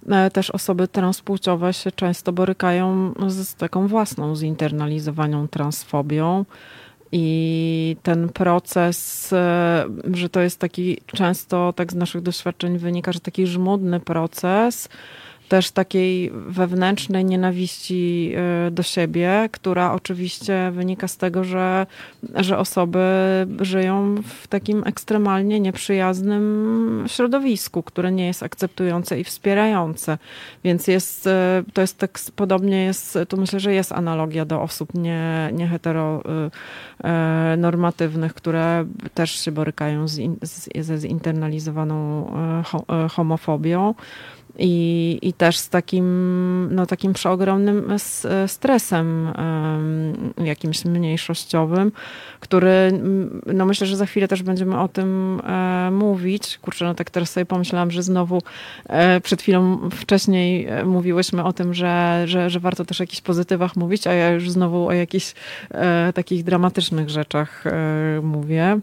e, 0.09 0.31
też 0.31 0.51
osoby 0.51 0.87
transpłciowe 0.87 1.73
się 1.73 1.91
często 1.91 2.33
borykają 2.33 3.13
z 3.27 3.55
taką 3.55 3.87
własną 3.87 4.35
zinternalizowaną 4.35 5.47
transfobią. 5.47 6.45
I 7.15 7.95
ten 8.03 8.29
proces, 8.29 9.33
e, 9.33 9.85
że 10.13 10.29
to 10.29 10.41
jest 10.41 10.59
taki 10.59 10.97
często, 11.05 11.73
tak 11.73 11.91
z 11.91 11.95
naszych 11.95 12.21
doświadczeń 12.21 12.77
wynika, 12.77 13.11
że 13.11 13.19
taki 13.19 13.47
żmudny 13.47 13.99
proces, 13.99 14.89
też 15.49 15.71
takiej 15.71 16.31
wewnętrznej 16.33 17.25
nienawiści 17.25 18.31
y, 18.67 18.71
do 18.71 18.83
siebie, 18.83 19.49
która 19.51 19.93
oczywiście 19.93 20.71
wynika 20.71 21.07
z 21.07 21.17
tego, 21.17 21.43
że, 21.43 21.85
że 22.35 22.57
osoby 22.57 23.03
żyją 23.61 24.15
w 24.23 24.47
takim 24.47 24.83
ekstremalnie 24.85 25.59
nieprzyjaznym 25.59 27.03
środowisku, 27.07 27.83
które 27.83 28.11
nie 28.11 28.27
jest 28.27 28.43
akceptujące 28.43 29.19
i 29.19 29.23
wspierające. 29.23 30.17
Więc 30.63 30.87
jest, 30.87 31.27
y, 31.27 31.29
to 31.73 31.81
jest 31.81 31.97
tak 31.97 32.19
podobnie 32.35 32.83
jest, 32.83 33.17
tu 33.27 33.37
myślę, 33.37 33.59
że 33.59 33.73
jest 33.73 33.91
analogia 33.91 34.45
do 34.45 34.61
osób 34.61 34.93
nie, 34.93 35.49
nie 35.53 35.67
heteronormatywnych, 35.67 38.31
y, 38.31 38.35
które 38.35 38.85
też 39.13 39.31
się 39.31 39.51
borykają 39.51 40.07
z, 40.07 40.19
z, 40.41 40.85
ze 40.85 40.97
zinternalizowaną 40.97 42.31
homofobią 43.11 43.93
i, 44.59 45.19
i 45.21 45.33
też 45.33 45.57
z 45.57 45.69
takim, 45.69 46.67
no, 46.71 46.85
takim 46.85 47.13
przeogromnym 47.13 47.93
stresem 48.47 49.33
jakimś 50.37 50.85
mniejszościowym, 50.85 51.91
który, 52.39 53.01
no 53.45 53.65
myślę, 53.65 53.87
że 53.87 53.95
za 53.95 54.05
chwilę 54.05 54.27
też 54.27 54.43
będziemy 54.43 54.79
o 54.79 54.87
tym 54.87 55.41
e, 55.43 55.91
mówić. 55.91 56.57
Kurczę, 56.61 56.85
no 56.85 56.93
tak 56.93 57.09
teraz 57.09 57.31
sobie 57.31 57.45
pomyślałam, 57.45 57.91
że 57.91 58.03
znowu 58.03 58.41
e, 58.85 59.21
przed 59.21 59.41
chwilą 59.41 59.89
wcześniej 59.89 60.65
e, 60.65 60.85
mówiłyśmy 60.85 61.43
o 61.43 61.53
tym, 61.53 61.73
że, 61.73 62.23
że, 62.25 62.49
że 62.49 62.59
warto 62.59 62.85
też 62.85 63.01
o 63.01 63.03
jakichś 63.03 63.21
pozytywach 63.21 63.75
mówić, 63.75 64.07
a 64.07 64.13
ja 64.13 64.29
już 64.29 64.51
znowu 64.51 64.87
o 64.87 64.91
jakichś 64.91 65.33
takich 66.13 66.43
dramatycznych 66.43 67.09
rzeczach 67.09 67.63
mówię. 68.23 68.79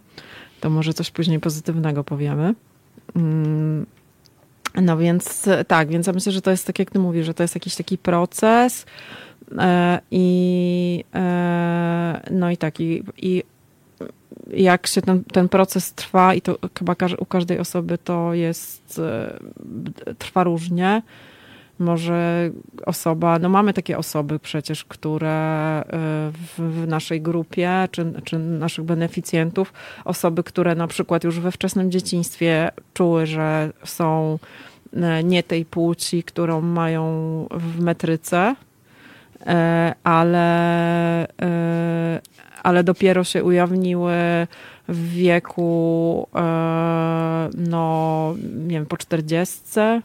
To 0.60 0.70
może 0.70 0.94
coś 0.94 1.10
później 1.10 1.40
pozytywnego 1.40 2.04
powiemy. 2.04 2.54
No 4.74 4.96
więc 4.96 5.48
tak, 5.66 5.88
więc 5.88 6.06
ja 6.06 6.12
myślę, 6.12 6.32
że 6.32 6.42
to 6.42 6.50
jest 6.50 6.66
tak, 6.66 6.78
jak 6.78 6.90
ty 6.90 6.98
mówisz, 6.98 7.26
że 7.26 7.34
to 7.34 7.42
jest 7.42 7.54
jakiś 7.54 7.76
taki 7.76 7.98
proces 7.98 8.86
e, 9.58 10.00
i 10.10 11.04
e, 11.14 12.20
no 12.30 12.50
i 12.50 12.56
taki 12.56 13.02
i 13.16 13.42
jak 14.52 14.86
się 14.86 15.02
ten, 15.02 15.24
ten 15.24 15.48
proces 15.48 15.92
trwa 15.92 16.34
i 16.34 16.40
to 16.40 16.58
chyba 16.78 16.94
u 17.18 17.26
każdej 17.26 17.58
osoby 17.58 17.98
to 17.98 18.34
jest 18.34 18.98
e, 18.98 20.14
trwa 20.18 20.44
różnie. 20.44 21.02
Może 21.80 22.50
osoba, 22.86 23.38
no 23.38 23.48
mamy 23.48 23.72
takie 23.72 23.98
osoby 23.98 24.38
przecież, 24.38 24.84
które 24.84 25.82
w, 26.32 26.58
w, 26.58 26.88
naszej 26.88 27.20
grupie, 27.20 27.88
czy, 27.90 28.12
czy 28.24 28.38
naszych 28.38 28.84
beneficjentów, 28.84 29.72
osoby, 30.04 30.42
które 30.42 30.74
na 30.74 30.86
przykład 30.86 31.24
już 31.24 31.40
we 31.40 31.52
wczesnym 31.52 31.90
dzieciństwie 31.90 32.70
czuły, 32.94 33.26
że 33.26 33.72
są 33.84 34.38
E, 34.96 35.24
nie 35.24 35.42
tej 35.42 35.64
płci, 35.64 36.22
którą 36.22 36.60
mają 36.60 37.02
w 37.50 37.80
metryce, 37.80 38.54
e, 39.46 39.94
ale, 40.04 41.26
ale 42.62 42.84
dopiero 42.84 43.24
się 43.24 43.44
ujawniły 43.44 44.12
w 44.88 45.08
wieku 45.08 46.28
no 47.54 48.34
nie 48.56 48.74
wiem, 48.74 48.86
po 48.86 48.96
czterdziestce 48.96 50.02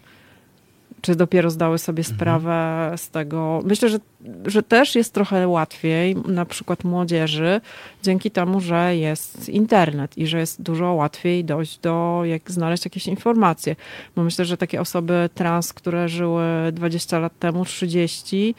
czy 1.05 1.15
dopiero 1.15 1.49
zdały 1.49 1.77
sobie 1.77 2.01
mhm. 2.01 2.17
sprawę 2.17 2.91
z 2.97 3.09
tego. 3.09 3.61
Myślę, 3.65 3.89
że, 3.89 3.99
że 4.45 4.63
też 4.63 4.95
jest 4.95 5.13
trochę 5.13 5.47
łatwiej, 5.47 6.15
na 6.15 6.45
przykład 6.45 6.83
młodzieży, 6.83 7.61
dzięki 8.03 8.31
temu, 8.31 8.61
że 8.61 8.97
jest 8.97 9.49
internet 9.49 10.17
i 10.17 10.27
że 10.27 10.39
jest 10.39 10.61
dużo 10.61 10.93
łatwiej 10.93 11.45
dojść 11.45 11.79
do, 11.79 12.21
jak 12.25 12.51
znaleźć 12.51 12.85
jakieś 12.85 13.07
informacje. 13.07 13.75
Bo 14.15 14.23
myślę, 14.23 14.45
że 14.45 14.57
takie 14.57 14.81
osoby 14.81 15.29
trans, 15.33 15.73
które 15.73 16.09
żyły 16.09 16.43
20 16.71 17.19
lat 17.19 17.39
temu, 17.39 17.65
30, 17.65 18.55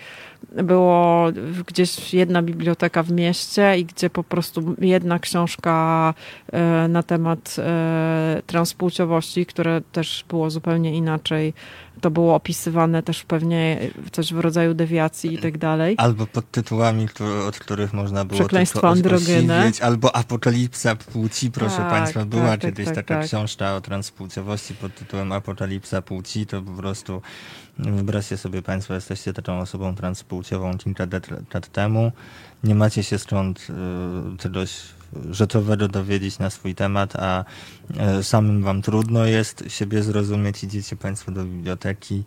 było 0.62 1.28
gdzieś 1.66 2.14
jedna 2.14 2.42
biblioteka 2.42 3.02
w 3.02 3.10
mieście 3.10 3.78
i 3.78 3.84
gdzie 3.84 4.10
po 4.10 4.24
prostu 4.24 4.74
jedna 4.78 5.18
książka 5.18 6.14
e, 6.52 6.88
na 6.88 7.02
temat 7.02 7.56
e, 7.58 8.42
transpłciowości, 8.46 9.46
które 9.46 9.80
też 9.92 10.24
było 10.28 10.50
zupełnie 10.50 10.96
inaczej 10.96 11.52
to 12.00 12.10
było 12.10 12.34
opisywane 12.34 13.02
też 13.02 13.24
pewnie 13.24 13.78
coś 14.12 14.32
w 14.32 14.38
rodzaju 14.38 14.74
dewiacji 14.74 15.34
i 15.34 15.38
tak 15.38 15.55
dalej. 15.58 15.94
Albo 15.98 16.26
pod 16.26 16.50
tytułami, 16.50 17.08
od 17.48 17.58
których 17.58 17.92
można 17.92 18.24
było 18.24 18.40
Przekleństwo 18.40 18.88
androgene. 18.88 19.72
Albo 19.82 20.16
Apokalipsa 20.16 20.96
Płci, 20.96 21.50
proszę 21.50 21.76
tak, 21.76 21.90
Państwa. 21.90 22.24
Była 22.24 22.48
tak, 22.48 22.60
kiedyś 22.60 22.86
tak, 22.86 22.94
taka 22.94 23.14
tak. 23.14 23.26
książka 23.26 23.74
o 23.74 23.80
transpłciowości 23.80 24.74
pod 24.74 24.94
tytułem 24.94 25.32
Apokalipsa 25.32 26.02
Płci. 26.02 26.46
To 26.46 26.62
po 26.62 26.72
prostu 26.72 27.22
wyobraźcie 27.78 28.36
sobie 28.36 28.62
Państwo, 28.62 28.94
jesteście 28.94 29.32
taką 29.32 29.58
osobą 29.58 29.94
transpłciową 29.94 30.78
kilka 30.78 31.06
lat 31.54 31.68
temu. 31.68 32.12
Nie 32.64 32.74
macie 32.74 33.02
się 33.02 33.18
skąd 33.18 33.66
y, 34.34 34.38
czegoś 34.38 34.70
rzeczowego 35.30 35.88
dowiedzieć 35.88 36.38
na 36.38 36.50
swój 36.50 36.74
temat, 36.74 37.16
a 37.16 37.44
e, 37.96 38.22
samym 38.22 38.62
wam 38.62 38.82
trudno 38.82 39.24
jest 39.24 39.64
siebie 39.68 40.02
zrozumieć, 40.02 40.64
idziecie 40.64 40.96
państwo 40.96 41.32
do 41.32 41.44
biblioteki 41.44 42.24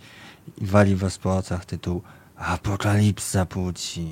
i 0.58 0.66
wali 0.66 0.96
was 0.96 1.18
po 1.18 1.38
oczach 1.38 1.66
tytuł 1.66 2.02
Apokalipsa 2.40 3.46
płci. 3.46 4.08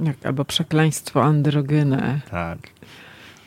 Jak, 0.00 0.26
albo 0.26 0.44
przekleństwo 0.44 1.24
androgene. 1.24 2.20
Tak. 2.30 2.58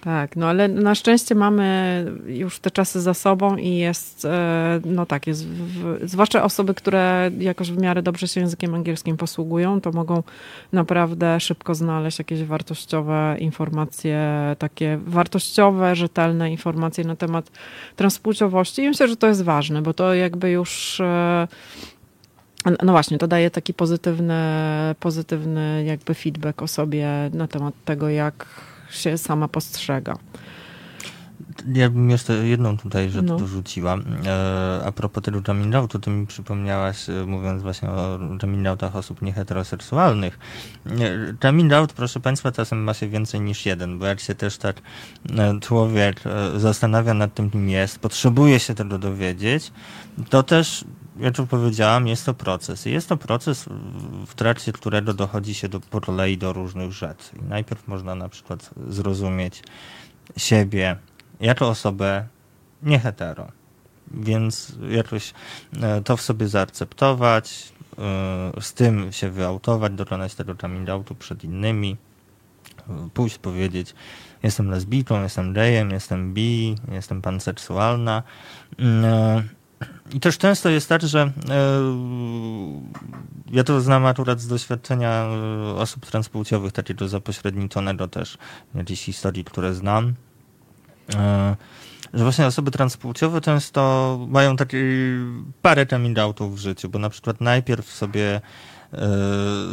Tak, 0.02 0.36
no 0.36 0.48
ale 0.48 0.68
na 0.68 0.96
szczęście 0.96 1.36
mamy 1.36 2.06
już 2.26 2.60
te 2.60 2.72
czasy 2.72 3.02
za 3.02 3.14
sobą 3.14 3.58
i 3.58 3.78
jest, 3.78 4.26
e, 4.26 4.80
no 4.86 5.06
tak, 5.06 5.28
jest, 5.28 5.48
w, 5.48 6.00
zwłaszcza 6.04 6.44
osoby, 6.44 6.74
które 6.74 7.32
jakoś 7.40 7.72
w 7.72 7.78
miarę 7.78 8.02
dobrze 8.02 8.28
się 8.28 8.42
językiem 8.42 8.76
angielskim 8.76 9.18
posługują, 9.18 9.82
to 9.82 9.92
mogą 9.92 10.24
naprawdę 10.74 11.40
szybko 11.40 11.76
znaleźć 11.76 12.20
jakieś 12.20 12.44
wartościowe 12.44 13.36
informacje, 13.40 14.22
takie 14.60 15.00
wartościowe, 15.06 15.96
rzetelne 15.96 16.52
informacje 16.52 17.04
na 17.04 17.16
temat 17.16 17.52
transpłciowości 17.96 18.82
i 18.82 18.88
myślę, 18.88 19.08
że 19.08 19.16
to 19.16 19.28
jest 19.28 19.44
ważne, 19.44 19.82
bo 19.82 19.94
to 19.94 20.14
jakby 20.14 20.52
już 20.52 21.00
e, 21.00 21.48
no 22.66 22.92
właśnie, 22.92 23.18
to 23.18 23.28
daje 23.28 23.52
taki 23.52 23.74
pozytywny, 23.74 24.34
pozytywny 25.00 25.84
jakby 25.86 26.14
feedback 26.14 26.62
o 26.62 26.68
sobie 26.68 27.08
na 27.34 27.48
temat 27.48 27.74
tego, 27.86 28.10
jak 28.10 28.46
się 28.90 29.18
sama 29.18 29.48
postrzega. 29.48 30.18
Ja 31.74 31.90
bym 31.90 32.10
jeszcze 32.10 32.34
jedną 32.34 32.78
tutaj 32.78 33.10
rzecz 33.10 33.26
no. 33.26 33.38
dorzuciła. 33.38 33.98
E, 34.26 34.82
a 34.86 34.92
propos 34.92 35.24
tego 35.24 35.42
coming 35.42 35.92
to 35.92 36.00
ty 36.00 36.10
mi 36.10 36.28
przypomniałaś, 36.28 37.10
e, 37.10 37.26
mówiąc 37.26 37.62
właśnie 37.62 37.90
o 37.90 38.20
coming 38.42 38.68
osób 38.94 39.22
nieheteroseksualnych. 39.22 40.40
E, 40.86 40.92
coming 41.42 41.74
out, 41.74 41.94
proszę 41.94 42.20
Państwa, 42.20 42.52
czasem 42.52 42.84
ma 42.84 42.94
się 42.94 43.08
więcej 43.08 43.42
niż 43.42 43.66
jeden, 43.66 44.00
bo 44.00 44.06
jak 44.06 44.20
się 44.20 44.36
też 44.36 44.58
tak 44.58 44.76
e, 45.38 45.60
człowiek 45.60 46.22
zastanawia 46.58 47.14
nad 47.14 47.34
tym, 47.34 47.50
kim 47.50 47.70
jest, 47.70 48.00
potrzebuje 48.00 48.60
się 48.60 48.76
tego 48.76 48.98
dowiedzieć, 48.98 49.72
to 50.30 50.44
też 50.44 50.86
jak 51.20 51.38
już 51.38 51.48
powiedziałam, 51.48 52.08
jest 52.08 52.26
to 52.26 52.34
proces. 52.34 52.86
Jest 52.86 53.10
to 53.10 53.18
proces, 53.18 53.66
w 54.28 54.36
trakcie 54.36 54.72
którego 54.72 55.14
dochodzi 55.14 55.54
się 55.54 55.70
do, 55.70 55.80
po 55.80 56.02
kolei 56.02 56.38
do 56.38 56.54
różnych 56.54 56.92
rzeczy. 56.92 57.30
I 57.36 57.50
najpierw 57.50 57.88
można 57.88 58.16
na 58.16 58.30
przykład 58.30 58.70
zrozumieć 58.88 59.64
siebie 60.38 60.98
jako 61.40 61.70
osobę 61.70 62.28
nie 62.84 63.00
hetero. 63.00 63.48
Więc 64.14 64.76
jakoś 64.90 65.34
e, 65.82 66.02
to 66.02 66.18
w 66.18 66.22
sobie 66.22 66.48
zaakceptować, 66.48 67.74
e, 68.58 68.62
z 68.62 68.74
tym 68.74 69.12
się 69.12 69.30
wyautować, 69.30 69.94
dokonać 69.94 70.36
tego 70.36 70.56
coming 70.56 70.90
outu 70.90 71.16
przed 71.16 71.44
innymi, 71.44 71.98
pójść 73.14 73.38
powiedzieć, 73.38 73.96
jestem 74.44 74.70
lesbijką, 74.70 75.24
jestem 75.24 75.54
gejem, 75.54 75.92
jestem 75.92 76.34
bi, 76.34 76.76
jestem 76.92 77.22
panseksualna. 77.22 78.24
Mm, 78.80 79.06
e, 79.06 79.44
I 80.14 80.20
też 80.20 80.38
często 80.38 80.70
jest 80.70 80.90
tak, 80.90 81.02
że 81.02 81.22
e, 81.22 81.32
ja 83.52 83.64
to 83.64 83.82
znam 83.82 84.06
akurat 84.06 84.42
z 84.42 84.48
doświadczenia 84.48 85.10
e, 85.10 85.76
osób 85.76 86.06
transpłciowych, 86.06 86.72
takiego 86.74 87.08
zapośredniczonego 87.08 88.08
też, 88.08 88.38
jakichś 88.76 89.04
historii, 89.04 89.44
które 89.44 89.74
znam, 89.74 90.14
e, 91.16 91.56
że 92.14 92.24
właśnie 92.24 92.46
osoby 92.46 92.72
transpłciowe 92.72 93.42
często 93.42 94.20
mają 94.30 94.56
takie 94.56 94.84
parę 95.62 95.86
coming 95.86 96.18
w 96.40 96.58
życiu, 96.58 96.90
bo 96.90 97.00
na 97.00 97.10
przykład 97.10 97.42
najpierw 97.42 97.92
sobie 97.92 98.42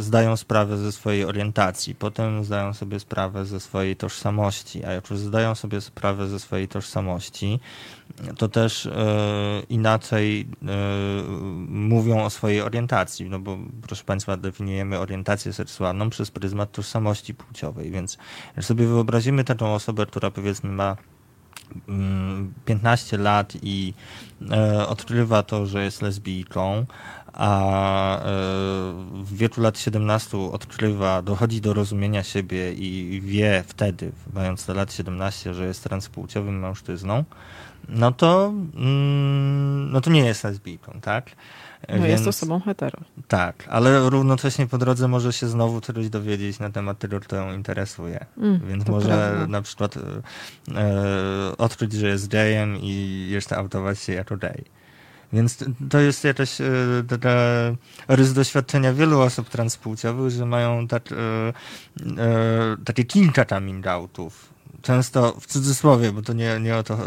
zdają 0.01 0.37
sprawę 0.37 0.77
ze 0.77 0.93
swojej 0.93 1.25
orientacji, 1.25 1.95
potem 1.95 2.45
zdają 2.45 2.75
sobie 2.75 3.01
sprawę 3.01 3.45
ze 3.45 3.61
swojej 3.61 3.97
tożsamości, 3.97 4.85
a 4.85 4.93
jak 4.93 5.11
już 5.11 5.19
zdają 5.19 5.55
sobie 5.55 5.81
sprawę 5.81 6.29
ze 6.29 6.41
swojej 6.41 6.69
tożsamości, 6.69 7.61
to 8.37 8.49
też 8.49 8.87
e, 8.87 8.93
inaczej 9.69 10.41
e, 10.41 10.67
mówią 11.69 12.25
o 12.25 12.31
swojej 12.31 12.61
orientacji, 12.61 13.31
no 13.31 13.39
bo 13.39 13.59
proszę 13.87 14.05
Państwa, 14.05 14.37
definiujemy 14.37 14.99
orientację 14.99 15.53
seksualną 15.53 16.11
przez 16.11 16.31
pryzmat 16.31 16.73
tożsamości 16.73 17.35
płciowej, 17.35 17.91
więc 17.91 18.19
jak 18.57 18.65
sobie 18.65 18.87
wyobrazimy 18.87 19.45
taką 19.45 19.75
osobę, 19.75 20.07
która 20.07 20.31
powiedzmy 20.31 20.71
ma 20.71 20.97
15 22.65 23.17
mm, 23.17 23.25
lat 23.25 23.53
i 23.63 23.95
odkrywa 24.89 25.43
to, 25.43 25.67
że 25.67 25.85
jest 25.85 26.03
lesbijką, 26.03 26.87
a 27.39 28.17
e, 28.19 28.23
w 29.13 29.37
wieku 29.37 29.61
lat 29.61 29.79
17 29.79 30.39
odkrywa, 30.39 31.23
dochodzi 31.23 31.61
do 31.61 31.75
rozumienia 31.75 32.23
siebie 32.23 32.73
i 32.73 33.21
wie 33.21 33.65
wtedy, 33.67 34.13
mając 34.35 34.67
te 34.67 34.75
lat 34.75 34.93
17, 34.93 35.55
że 35.55 35.67
jest 35.67 35.85
transpłciowym 35.85 36.59
mężczyzną, 36.59 37.25
no 37.89 38.13
to, 38.13 38.53
mm, 38.75 39.93
no 39.93 40.01
to 40.01 40.11
nie 40.11 40.25
jest 40.25 40.45
lesbijką, 40.45 41.01
tak? 41.03 41.31
No 41.89 41.95
Więc, 41.95 42.09
jest 42.09 42.27
osobą 42.27 42.61
hetero. 42.61 42.99
Tak, 43.29 43.69
ale 43.71 44.11
równocześnie 44.11 44.67
po 44.67 44.79
drodze 44.79 45.09
może 45.09 45.33
się 45.33 45.47
znowu 45.47 45.81
czegoś 45.81 46.09
dowiedzieć 46.09 46.59
na 46.59 46.71
temat 46.71 46.99
tego, 46.99 47.21
kto 47.21 47.37
ją 47.37 47.53
interesuje. 47.53 48.27
Mm, 48.39 48.61
Więc 48.69 48.87
może 48.89 49.09
prawda. 49.09 49.47
na 49.47 49.63
przykład 49.63 49.97
e, 49.97 50.01
e, 50.81 51.57
odkryć, 51.59 51.93
że 51.93 52.09
jest 52.09 52.29
gejem 52.29 52.77
i 52.77 53.27
jeszcze 53.31 53.57
autować 53.57 54.01
się 54.01 54.13
jako 54.13 54.37
gej. 54.37 54.65
Więc 55.33 55.65
to 55.91 56.01
jest 56.01 56.25
jakaś 56.25 56.61
e, 56.61 56.67
taka 57.09 57.31
rys 58.09 58.33
doświadczenia 58.33 58.93
wielu 58.93 59.21
osób 59.21 59.49
transpłciowych, 59.49 60.31
że 60.31 60.47
mają 60.47 60.89
tak, 60.89 61.13
e, 61.13 61.17
e, 61.17 62.77
takie 62.85 63.05
kilka 63.05 63.45
coming 63.45 63.87
outów. 63.87 64.49
Często 64.83 65.37
w 65.41 65.47
cudzysłowie, 65.47 66.13
bo 66.13 66.23
to 66.23 66.33
nie, 66.33 66.61
nie 66.61 66.77
o 66.77 66.83
to 66.83 66.99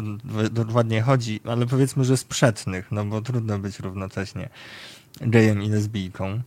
dokładnie 0.51 1.01
chodzi, 1.01 1.39
ale 1.45 1.65
powiedzmy, 1.65 2.05
że 2.05 2.17
sprzecznych, 2.17 2.91
no 2.91 3.05
bo 3.05 3.21
trudno 3.21 3.59
być 3.59 3.79
równocześnie 3.79 4.49
gejem 5.21 5.63
i 5.63 5.69
lesbijką. 5.69 6.41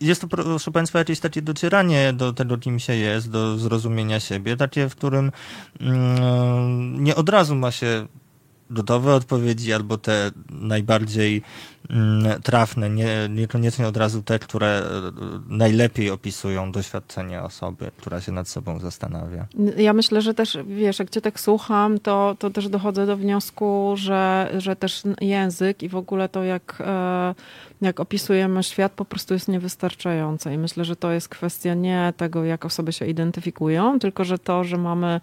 Jest 0.00 0.20
to, 0.20 0.28
proszę 0.28 0.70
Państwa, 0.70 0.98
jakieś 0.98 1.20
takie 1.20 1.42
docieranie 1.42 2.12
do 2.12 2.32
tego, 2.32 2.58
kim 2.58 2.78
się 2.78 2.94
jest, 2.94 3.30
do 3.30 3.58
zrozumienia 3.58 4.20
siebie, 4.20 4.56
takie, 4.56 4.88
w 4.88 4.96
którym 4.96 5.32
mm, 5.80 7.04
nie 7.04 7.16
od 7.16 7.28
razu 7.28 7.54
ma 7.54 7.70
się 7.70 8.06
gotowe 8.70 9.14
odpowiedzi, 9.14 9.72
albo 9.72 9.98
te 9.98 10.30
najbardziej 10.50 11.42
trafne, 12.42 12.90
nie, 12.90 13.28
niekoniecznie 13.30 13.86
od 13.86 13.96
razu 13.96 14.22
te, 14.22 14.38
które 14.38 14.66
e, 14.68 14.82
najlepiej 15.48 16.10
opisują 16.10 16.72
doświadczenie 16.72 17.42
osoby, 17.42 17.90
która 17.96 18.20
się 18.20 18.32
nad 18.32 18.48
sobą 18.48 18.78
zastanawia. 18.78 19.46
Ja 19.76 19.92
myślę, 19.92 20.22
że 20.22 20.34
też, 20.34 20.58
wiesz, 20.66 20.98
jak 20.98 21.10
cię 21.10 21.20
tak 21.20 21.40
słucham, 21.40 21.98
to, 21.98 22.36
to 22.38 22.50
też 22.50 22.68
dochodzę 22.68 23.06
do 23.06 23.16
wniosku, 23.16 23.94
że, 23.96 24.52
że 24.58 24.76
też 24.76 25.02
język 25.20 25.82
i 25.82 25.88
w 25.88 25.96
ogóle 25.96 26.28
to, 26.28 26.44
jak, 26.44 26.82
e, 26.86 27.34
jak 27.80 28.00
opisujemy 28.00 28.62
świat, 28.62 28.92
po 28.92 29.04
prostu 29.04 29.34
jest 29.34 29.48
niewystarczające. 29.48 30.54
I 30.54 30.58
myślę, 30.58 30.84
że 30.84 30.96
to 30.96 31.12
jest 31.12 31.28
kwestia 31.28 31.74
nie 31.74 32.12
tego, 32.16 32.44
jak 32.44 32.64
osoby 32.64 32.92
się 32.92 33.06
identyfikują, 33.06 33.98
tylko 33.98 34.24
że 34.24 34.38
to, 34.38 34.64
że 34.64 34.78
mamy 34.78 35.20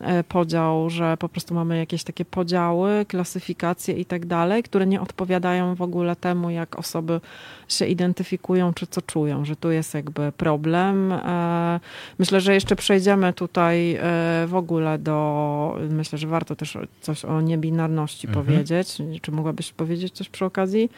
e, 0.00 0.24
podział, 0.24 0.90
że 0.90 1.16
po 1.16 1.28
prostu 1.28 1.54
mamy 1.54 1.78
jakieś 1.78 2.04
takie 2.04 2.24
podziały, 2.24 3.06
klasyfikacje 3.08 3.94
i 3.94 4.04
tak 4.04 4.26
dalej, 4.26 4.62
które 4.62 4.86
nie 4.86 5.00
odpowiadają 5.00 5.74
w 5.74 5.82
ogóle 5.82 6.01
temu, 6.16 6.50
jak 6.50 6.78
osoby 6.78 7.20
się 7.68 7.86
identyfikują, 7.86 8.74
czy 8.74 8.86
co 8.86 9.02
czują, 9.02 9.44
że 9.44 9.56
tu 9.56 9.70
jest 9.70 9.94
jakby 9.94 10.32
problem. 10.32 11.12
E, 11.12 11.80
myślę, 12.18 12.40
że 12.40 12.54
jeszcze 12.54 12.76
przejdziemy 12.76 13.32
tutaj 13.32 13.94
e, 13.94 14.00
w 14.46 14.54
ogóle 14.54 14.98
do, 14.98 15.78
myślę, 15.90 16.18
że 16.18 16.26
warto 16.26 16.56
też 16.56 16.78
coś 17.00 17.24
o 17.24 17.40
niebinarności 17.40 18.26
mhm. 18.26 18.46
powiedzieć. 18.46 18.98
Czy 19.22 19.32
mogłabyś 19.32 19.72
powiedzieć 19.72 20.12
coś 20.12 20.28
przy 20.28 20.44
okazji? 20.44 20.90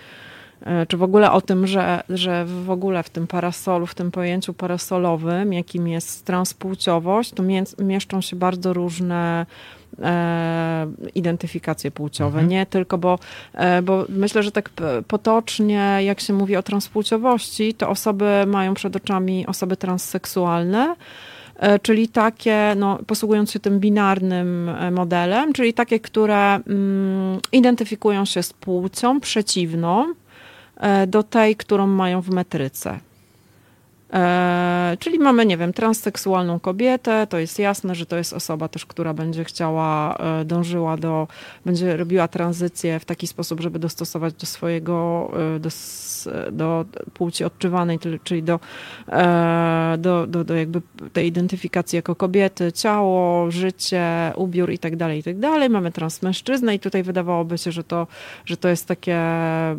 E, 0.65 0.87
czy 0.87 0.97
w 0.97 1.03
ogóle 1.03 1.33
o 1.33 1.41
tym, 1.41 1.67
że, 1.67 2.03
że 2.09 2.45
w 2.45 2.71
ogóle 2.71 3.03
w 3.03 3.11
tym 3.11 3.27
parasolu, 3.27 3.87
w 3.87 3.95
tym 3.95 4.11
pojęciu 4.11 4.55
parasolowym, 4.55 5.53
jakim 5.53 5.89
jest 5.89 6.25
transpłciowość, 6.25 7.31
to 7.31 7.43
mieszczą 7.79 8.21
się 8.21 8.37
bardzo 8.37 8.73
różne 8.73 9.47
e, 10.03 10.87
identyfikacje 11.15 11.91
płciowe. 11.91 12.39
Mhm. 12.39 12.49
Nie 12.49 12.67
tylko, 12.67 12.99
bo, 12.99 13.19
e, 13.55 13.83
bo 13.83 14.05
myślę, 14.09 14.43
że 14.43 14.53
tak 14.53 14.71
potocznie, 15.09 15.99
jak 16.01 16.21
się 16.21 16.33
mówi 16.33 16.57
o 16.57 16.63
transpłciowości, 16.63 17.75
to 17.75 17.89
osoby 17.89 18.45
mają 18.47 18.75
przed 18.75 18.97
oczami 18.97 19.47
osoby 19.47 19.77
transseksualne, 19.77 20.97
e, 21.57 21.79
czyli 21.79 22.09
takie, 22.09 22.75
no, 22.77 22.99
posługując 23.07 23.51
się 23.51 23.61
tym 23.61 23.81
binarnym 23.81 24.69
e, 24.69 24.91
modelem, 24.91 25.53
czyli 25.53 25.75
takie, 25.75 26.01
które 26.01 26.55
mm, 26.55 27.39
identyfikują 27.53 28.25
się 28.25 28.43
z 28.43 28.53
płcią 28.53 29.21
przeciwną, 29.21 30.15
E, 30.77 31.07
do 31.07 31.23
tej, 31.23 31.57
którą 31.57 31.87
mają 31.87 32.21
w 32.21 32.31
metryce. 32.31 32.99
E, 34.15 34.97
czyli 35.01 35.19
mamy, 35.19 35.47
nie 35.47 35.57
wiem, 35.57 35.73
transseksualną 35.73 36.61
kobietę, 36.61 37.27
to 37.27 37.39
jest 37.39 37.59
jasne, 37.59 37.95
że 37.95 38.07
to 38.07 38.17
jest 38.17 38.33
osoba 38.33 38.69
też, 38.69 38.87
która 38.87 39.15
będzie 39.15 39.45
chciała, 39.45 40.17
e, 40.17 40.45
dążyła 40.45 40.97
do, 40.97 41.29
będzie 41.65 41.97
robiła 41.97 42.29
tranzycję 42.29 42.99
w 43.01 43.05
taki 43.05 43.27
sposób, 43.27 43.61
żeby 43.61 43.79
dostosować 43.79 44.35
do 44.35 44.47
swojego, 44.47 45.31
do, 45.61 45.69
do 46.53 46.85
płci 47.15 47.45
odczuwanej, 47.45 47.99
czyli 48.25 48.43
do, 48.43 48.61
do, 49.99 50.27
do, 50.27 50.45
do 50.45 50.55
jakby 50.55 50.83
tej 51.13 51.27
identyfikacji 51.27 51.97
jako 51.97 52.15
kobiety, 52.15 52.73
ciało, 52.73 53.51
życie, 53.51 54.33
ubiór 54.37 54.71
i 54.71 54.79
tak 54.79 54.97
dalej, 54.97 55.19
i 55.19 55.23
tak 55.23 55.39
dalej. 55.39 55.71
Mamy 55.71 55.93
transmężczyznę 55.93 56.75
i 56.75 56.79
tutaj 56.79 57.03
wydawałoby 57.03 57.59
się, 57.59 57.73
że 57.73 57.85
to, 57.85 58.07
że 58.45 58.57
to 58.57 58.69
jest 58.69 58.87
takie, 58.87 59.21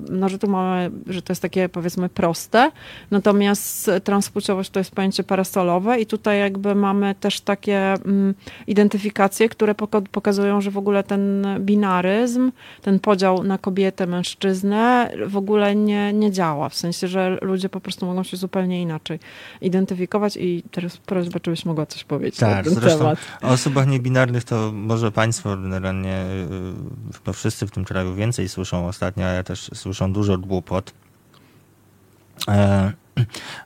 no, 0.09 0.29
że 0.29 0.39
tu 0.39 0.47
mamy, 0.47 0.91
że 1.07 1.21
to 1.21 1.31
jest 1.31 1.41
takie 1.41 1.69
powiedzmy 1.69 2.09
proste, 2.09 2.71
natomiast 3.11 3.91
transpłciowość 4.26 4.69
to 4.69 4.80
jest 4.80 4.91
pojęcie 4.91 5.23
parasolowe 5.23 5.99
i 5.99 6.05
tutaj 6.05 6.39
jakby 6.39 6.76
mamy 6.76 7.15
też 7.15 7.41
takie 7.41 7.93
mm, 7.93 8.34
identyfikacje, 8.67 9.49
które 9.49 9.76
pokazują, 10.11 10.61
że 10.61 10.71
w 10.71 10.78
ogóle 10.78 11.03
ten 11.03 11.45
binaryzm, 11.59 12.51
ten 12.82 12.99
podział 12.99 13.43
na 13.43 13.57
kobietę, 13.57 14.07
mężczyznę 14.07 15.11
w 15.28 15.38
ogóle 15.38 15.76
nie, 15.76 16.13
nie 16.13 16.32
działa. 16.32 16.69
W 16.69 16.76
sensie, 16.76 17.07
że 17.07 17.38
ludzie 17.41 17.69
po 17.69 17.80
prostu 17.80 18.05
mogą 18.05 18.23
się 18.23 18.38
zupełnie 18.38 18.82
inaczej 18.82 19.19
identyfikować 19.61 20.38
i 20.38 20.63
teraz 20.71 20.97
prośba, 20.97 21.39
żebyś 21.45 21.65
mogła 21.65 21.86
coś 21.86 22.03
powiedzieć 22.03 22.39
tak, 22.39 22.49
na 22.49 22.63
ten 22.63 22.73
zresztą 22.73 22.99
temat. 22.99 23.19
O 23.41 23.47
osobach 23.47 23.88
niebinarnych 23.88 24.43
to 24.43 24.71
może 24.73 25.11
państwo 25.11 25.57
generalnie, 25.57 26.26
chyba 27.13 27.34
wszyscy 27.34 27.67
w 27.67 27.71
tym 27.71 27.86
kraju 27.86 28.15
więcej 28.15 28.49
słyszą 28.49 28.88
ostatnio, 28.88 29.26
a 29.26 29.30
ja 29.30 29.43
też 29.43 29.69
słyszą 29.73 30.13
dużo 30.13 30.38
głupot. 30.38 30.93
E 32.47 33.05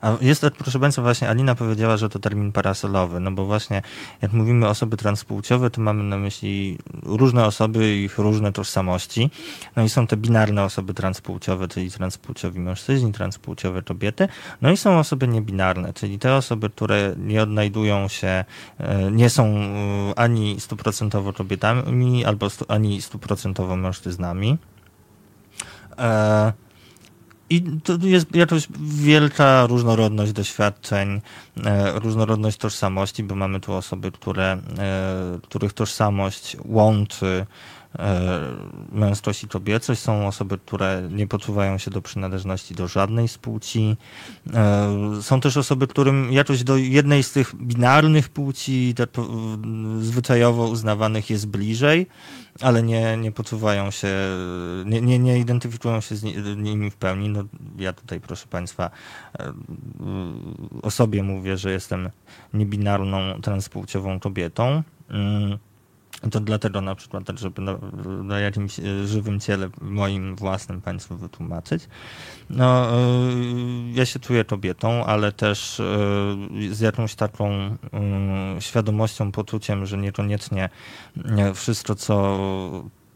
a 0.00 0.16
jest 0.20 0.40
to, 0.40 0.50
proszę 0.50 0.80
Państwa, 0.80 1.02
właśnie 1.02 1.28
Alina 1.28 1.54
powiedziała, 1.54 1.96
że 1.96 2.08
to 2.08 2.18
termin 2.18 2.52
parasolowy, 2.52 3.20
no 3.20 3.32
bo 3.32 3.46
właśnie 3.46 3.82
jak 4.22 4.32
mówimy 4.32 4.68
osoby 4.68 4.96
transpłciowe, 4.96 5.70
to 5.70 5.80
mamy 5.80 6.02
na 6.02 6.16
myśli 6.16 6.78
różne 7.02 7.44
osoby 7.44 7.96
ich 7.96 8.18
różne 8.18 8.52
tożsamości. 8.52 9.30
No 9.76 9.82
i 9.82 9.88
są 9.88 10.06
te 10.06 10.16
binarne 10.16 10.64
osoby 10.64 10.94
transpłciowe, 10.94 11.68
czyli 11.68 11.90
transpłciowi 11.90 12.60
mężczyźni, 12.60 13.12
transpłciowe 13.12 13.82
kobiety. 13.82 14.28
No 14.62 14.70
i 14.70 14.76
są 14.76 14.98
osoby 14.98 15.28
niebinarne, 15.28 15.92
czyli 15.92 16.18
te 16.18 16.34
osoby, 16.34 16.70
które 16.70 17.14
nie 17.18 17.42
odnajdują 17.42 18.08
się, 18.08 18.44
e, 18.78 19.10
nie 19.10 19.30
są 19.30 19.44
e, 19.46 20.18
ani 20.18 20.60
stuprocentowo 20.60 21.32
kobietami, 21.32 22.24
albo 22.24 22.48
ani 22.68 23.02
stuprocentowo 23.02 23.76
mężczyznami. 23.76 24.58
E 25.98 26.69
i 27.50 27.62
to 27.84 27.92
jest 28.02 28.34
jakaś 28.34 28.68
wielka 28.80 29.66
różnorodność 29.66 30.32
doświadczeń, 30.32 31.20
e, 31.64 32.00
różnorodność 32.00 32.56
tożsamości, 32.56 33.24
bo 33.24 33.34
mamy 33.34 33.60
tu 33.60 33.72
osoby, 33.72 34.12
które, 34.12 34.58
e, 34.78 35.38
których 35.42 35.72
tożsamość 35.72 36.56
łączy 36.64 37.46
męskość 38.92 39.44
i 39.44 39.48
kobiecość. 39.48 40.00
Są 40.00 40.26
osoby, 40.26 40.58
które 40.58 41.08
nie 41.10 41.26
poczuwają 41.26 41.78
się 41.78 41.90
do 41.90 42.02
przynależności 42.02 42.74
do 42.74 42.88
żadnej 42.88 43.28
z 43.28 43.38
płci. 43.38 43.96
E, 44.54 45.22
są 45.22 45.40
też 45.40 45.56
osoby, 45.56 45.86
którym 45.86 46.32
jakoś 46.32 46.64
do 46.64 46.76
jednej 46.76 47.22
z 47.22 47.32
tych 47.32 47.54
binarnych 47.56 48.28
płci 48.28 48.94
zwyczajowo 50.00 50.66
uznawanych 50.66 51.30
jest 51.30 51.46
bliżej, 51.46 52.06
ale 52.60 52.82
nie, 52.82 53.16
nie 53.16 53.32
poczuwają 53.32 53.90
się, 53.90 54.08
nie, 54.84 55.00
nie, 55.00 55.18
nie 55.18 55.38
identyfikują 55.38 56.00
się 56.00 56.16
z 56.16 56.22
nimi 56.56 56.90
w 56.90 56.96
pełni. 56.96 57.28
No, 57.28 57.44
ja 57.78 57.92
tutaj, 57.92 58.20
proszę 58.20 58.46
Państwa, 58.46 58.90
o 60.82 60.90
sobie 60.90 61.22
mówię, 61.22 61.56
że 61.56 61.72
jestem 61.72 62.10
niebinarną, 62.54 63.40
transpłciową 63.40 64.20
kobietą. 64.20 64.82
To 66.30 66.40
dlatego 66.40 66.80
na 66.80 66.94
przykład, 66.94 67.24
żeby 67.36 67.62
na, 67.62 67.78
na, 68.22 68.40
jakimś 68.40 68.78
e, 68.78 69.06
żywym 69.06 69.40
ciele 69.40 69.70
moim 69.80 70.36
własnym 70.36 70.80
Państwu 70.80 71.16
wytłumaczyć. 71.16 71.88
No, 72.50 72.86
e, 72.86 72.96
ja 73.92 74.06
się 74.06 74.18
czuję 74.18 74.44
kobietą, 74.44 75.04
ale 75.04 75.32
też 75.32 75.80
e, 75.80 75.84
z 76.70 76.80
jakąś 76.80 77.14
taką 77.14 77.76
świadomością, 78.60 79.32
poczuciem, 79.32 79.86
że 79.86 79.98
niekoniecznie 79.98 80.68
wszystko, 81.54 81.94
co 81.94 82.38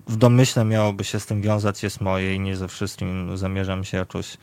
w 0.07 0.17
domyśle 0.17 0.65
miałoby 0.65 1.05
się 1.05 1.21
z 1.21 1.27
tym 1.27 1.43
wiązać, 1.43 1.83
jest 1.83 2.01
moje 2.01 2.35
i 2.35 2.41
nie 2.41 2.57
ze 2.57 2.69
wszystkim 2.69 3.37
zamierzam 3.37 3.85
się 3.85 3.97
jakoś 3.97 4.37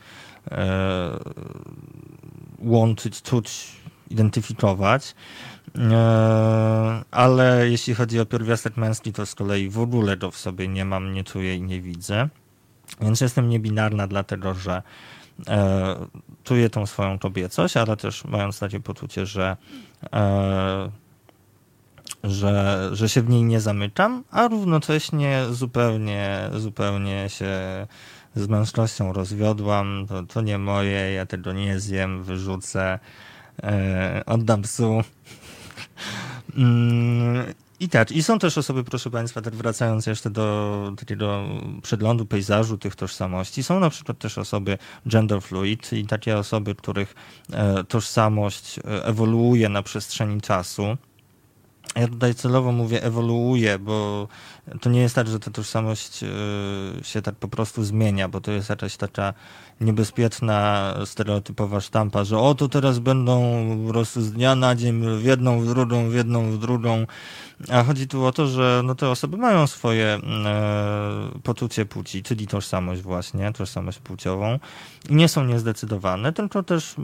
łączyć, 2.58 3.22
czuć, 3.22 3.72
identyfikować. 4.12 5.14
E, 5.78 7.04
ale 7.10 7.70
jeśli 7.70 7.94
chodzi 7.94 8.20
o 8.20 8.26
pierwiastek 8.26 8.76
męski, 8.76 9.12
to 9.12 9.26
z 9.26 9.34
kolei 9.34 9.68
w 9.68 9.78
ogóle 9.78 10.16
go 10.16 10.30
w 10.30 10.36
sobie 10.36 10.68
nie 10.68 10.84
mam, 10.84 11.12
nie 11.12 11.24
czuję 11.24 11.56
i 11.56 11.62
nie 11.62 11.80
widzę. 11.80 12.28
Więc 13.00 13.20
jestem 13.20 13.48
niebinarna, 13.48 14.06
dlatego 14.06 14.54
że 14.54 14.82
e, 15.48 15.96
czuję 16.44 16.70
tą 16.70 16.86
swoją 16.86 17.18
kobiecość, 17.18 17.76
ale 17.76 17.96
też 17.96 18.24
mając 18.24 18.58
takie 18.58 18.80
poczucie, 18.80 19.26
że, 19.26 19.56
e, 20.12 20.90
że, 22.24 22.88
że 22.92 23.08
się 23.08 23.22
w 23.22 23.28
niej 23.28 23.42
nie 23.42 23.60
zamykam, 23.60 24.24
a 24.30 24.48
równocześnie 24.48 25.42
zupełnie, 25.50 26.50
zupełnie 26.56 27.28
się 27.28 27.50
z 28.34 28.48
męskością 28.48 29.12
rozwiodłam. 29.12 30.06
To, 30.08 30.22
to 30.22 30.40
nie 30.40 30.58
moje, 30.58 31.12
ja 31.12 31.26
tego 31.26 31.52
nie 31.52 31.80
zjem, 31.80 32.22
wyrzucę, 32.22 32.98
oddam 34.26 34.62
psu. 34.62 35.02
Mm, 36.56 37.54
I 37.80 37.88
tak, 37.88 38.12
i 38.12 38.22
są 38.22 38.38
też 38.38 38.58
osoby, 38.58 38.84
proszę 38.84 39.10
Państwa, 39.10 39.42
tak 39.42 39.54
wracając 39.54 40.06
jeszcze 40.06 40.30
do 40.30 40.92
takiego 40.98 41.44
przeglądu 41.82 42.26
pejzażu 42.26 42.78
tych 42.78 42.96
tożsamości, 42.96 43.62
są 43.62 43.80
na 43.80 43.90
przykład 43.90 44.18
też 44.18 44.38
osoby 44.38 44.78
gender 45.06 45.42
fluid 45.42 45.92
i 45.92 46.06
takie 46.06 46.38
osoby, 46.38 46.74
których 46.74 47.14
e, 47.52 47.84
tożsamość 47.84 48.78
e, 48.78 49.04
ewoluuje 49.04 49.68
na 49.68 49.82
przestrzeni 49.82 50.40
czasu. 50.40 50.96
Ja 51.96 52.08
tutaj 52.08 52.34
celowo 52.34 52.72
mówię 52.72 53.02
ewoluuje, 53.02 53.78
bo 53.78 54.28
to 54.80 54.90
nie 54.90 55.00
jest 55.00 55.14
tak, 55.14 55.28
że 55.28 55.40
ta 55.40 55.50
tożsamość 55.50 56.22
e, 56.22 56.26
się 57.04 57.22
tak 57.22 57.34
po 57.34 57.48
prostu 57.48 57.84
zmienia, 57.84 58.28
bo 58.28 58.40
to 58.40 58.52
jest 58.52 58.70
jakaś 58.70 58.96
taka 58.96 59.34
niebezpieczna, 59.80 60.94
stereotypowa 61.04 61.80
sztampa, 61.80 62.24
że 62.24 62.38
o 62.38 62.54
to 62.54 62.68
teraz 62.68 62.98
będą 62.98 63.64
po 63.86 63.92
prostu 63.92 64.22
z 64.22 64.32
dnia 64.32 64.54
na 64.54 64.74
dzień 64.74 65.18
w 65.18 65.24
jedną, 65.24 65.60
w 65.60 65.68
drugą, 65.68 66.10
w 66.10 66.14
jedną, 66.14 66.50
w 66.50 66.58
drugą. 66.58 67.06
A 67.70 67.82
chodzi 67.82 68.08
tu 68.08 68.24
o 68.24 68.32
to, 68.32 68.46
że 68.46 68.82
no, 68.84 68.94
te 68.94 69.08
osoby 69.08 69.36
mają 69.36 69.66
swoje 69.66 70.06
e, 70.06 70.20
poczucie 71.42 71.86
płci, 71.86 72.22
czyli 72.22 72.46
tożsamość 72.46 73.02
właśnie, 73.02 73.52
tożsamość 73.52 73.98
płciową 73.98 74.58
i 75.08 75.14
nie 75.14 75.28
są 75.28 75.44
niezdecydowane, 75.44 76.32
tylko 76.32 76.62
też 76.62 76.94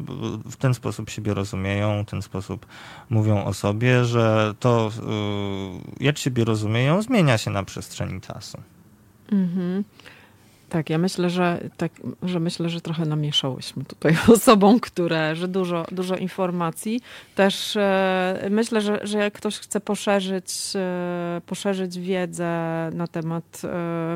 w 0.51 0.57
ten 0.57 0.75
sposób 0.75 1.11
siebie 1.11 1.35
rozumieją, 1.35 2.05
w 2.05 2.11
ten 2.11 2.23
sposób 2.23 2.67
mówią 3.11 3.45
o 3.45 3.55
sobie, 3.55 4.05
że 4.05 4.55
to 4.61 4.91
e, 4.99 6.05
jak 6.05 6.19
siebie 6.19 6.45
rozumieją 6.45 7.03
zmienia 7.03 7.39
się 7.39 7.51
na 7.51 7.63
przestrzeni 7.63 8.21
czasu. 8.21 8.59
Mhm. 9.33 9.85
Tak, 10.69 10.91
ja 10.91 10.99
myślę, 10.99 11.31
że 11.31 11.61
tak, 11.77 11.93
że 12.23 12.41
myślę, 12.41 12.69
że 12.69 12.81
trochę 12.81 13.05
namieszałyśmy 13.05 13.85
tutaj 13.85 14.17
osobom, 14.35 14.81
które, 14.81 15.37
że 15.37 15.49
dużo, 15.49 15.85
dużo 15.91 16.17
informacji. 16.17 17.01
Też 17.35 17.77
e, 17.77 18.49
myślę, 18.51 18.81
że, 18.81 19.01
że 19.03 19.19
jak 19.19 19.33
ktoś 19.33 19.59
chce 19.59 19.81
poszerzyć, 19.81 20.53
e, 20.75 21.41
poszerzyć 21.47 21.99
wiedzę 21.99 22.51
na 22.95 23.07
temat 23.07 23.45
e, 23.65 23.69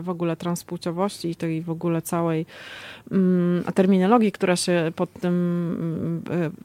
w 0.03 0.09
ogóle 0.09 0.37
transpłciowości 0.37 1.31
i 1.31 1.35
tej 1.35 1.63
w 1.63 1.71
ogóle 1.71 2.03
całej 2.03 2.47
mm, 3.11 3.65
terminologii, 3.75 4.33
która 4.33 4.57
się 4.57 4.93
pod 4.97 5.13
tym 5.13 6.23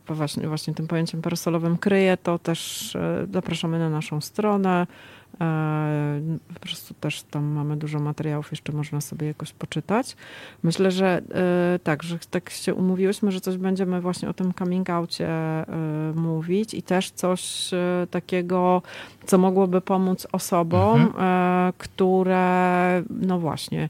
e, 0.10 0.14
właśnie, 0.14 0.48
właśnie 0.48 0.74
tym 0.74 0.88
pojęciem 0.88 1.22
parasolowym 1.22 1.78
kryje, 1.78 2.18
to 2.18 2.40
też 2.40 2.96
e, 2.96 3.28
zapraszamy 3.34 3.80
na 3.80 3.90
naszą 3.90 4.22
stronę 4.22 4.88
po 6.54 6.60
prostu 6.60 6.94
też 6.94 7.24
tam 7.24 7.44
mamy 7.44 7.78
dużo 7.78 8.00
materiałów, 8.00 8.52
jeszcze 8.52 8.74
można 8.74 9.02
sobie 9.02 9.28
jakoś 9.28 9.54
poczytać. 9.54 10.16
Myślę, 10.64 10.92
że 10.92 11.22
e, 11.76 11.80
tak, 11.84 12.04
że 12.04 12.20
tak 12.32 12.50
się 12.50 12.74
umówiłyśmy, 12.74 13.32
że 13.32 13.42
coś 13.42 13.58
będziemy 13.58 14.02
właśnie 14.02 14.30
o 14.30 14.34
tym 14.34 14.54
coming 14.54 14.90
outcie 14.90 15.28
e, 15.28 15.66
mówić 16.16 16.74
i 16.74 16.84
też 16.84 17.12
coś 17.12 17.72
takiego, 18.12 18.82
co 19.26 19.38
mogłoby 19.38 19.82
pomóc 19.82 20.28
osobom, 20.32 21.02
mhm. 21.02 21.74
które 21.78 23.04
no 23.10 23.40
właśnie 23.40 23.90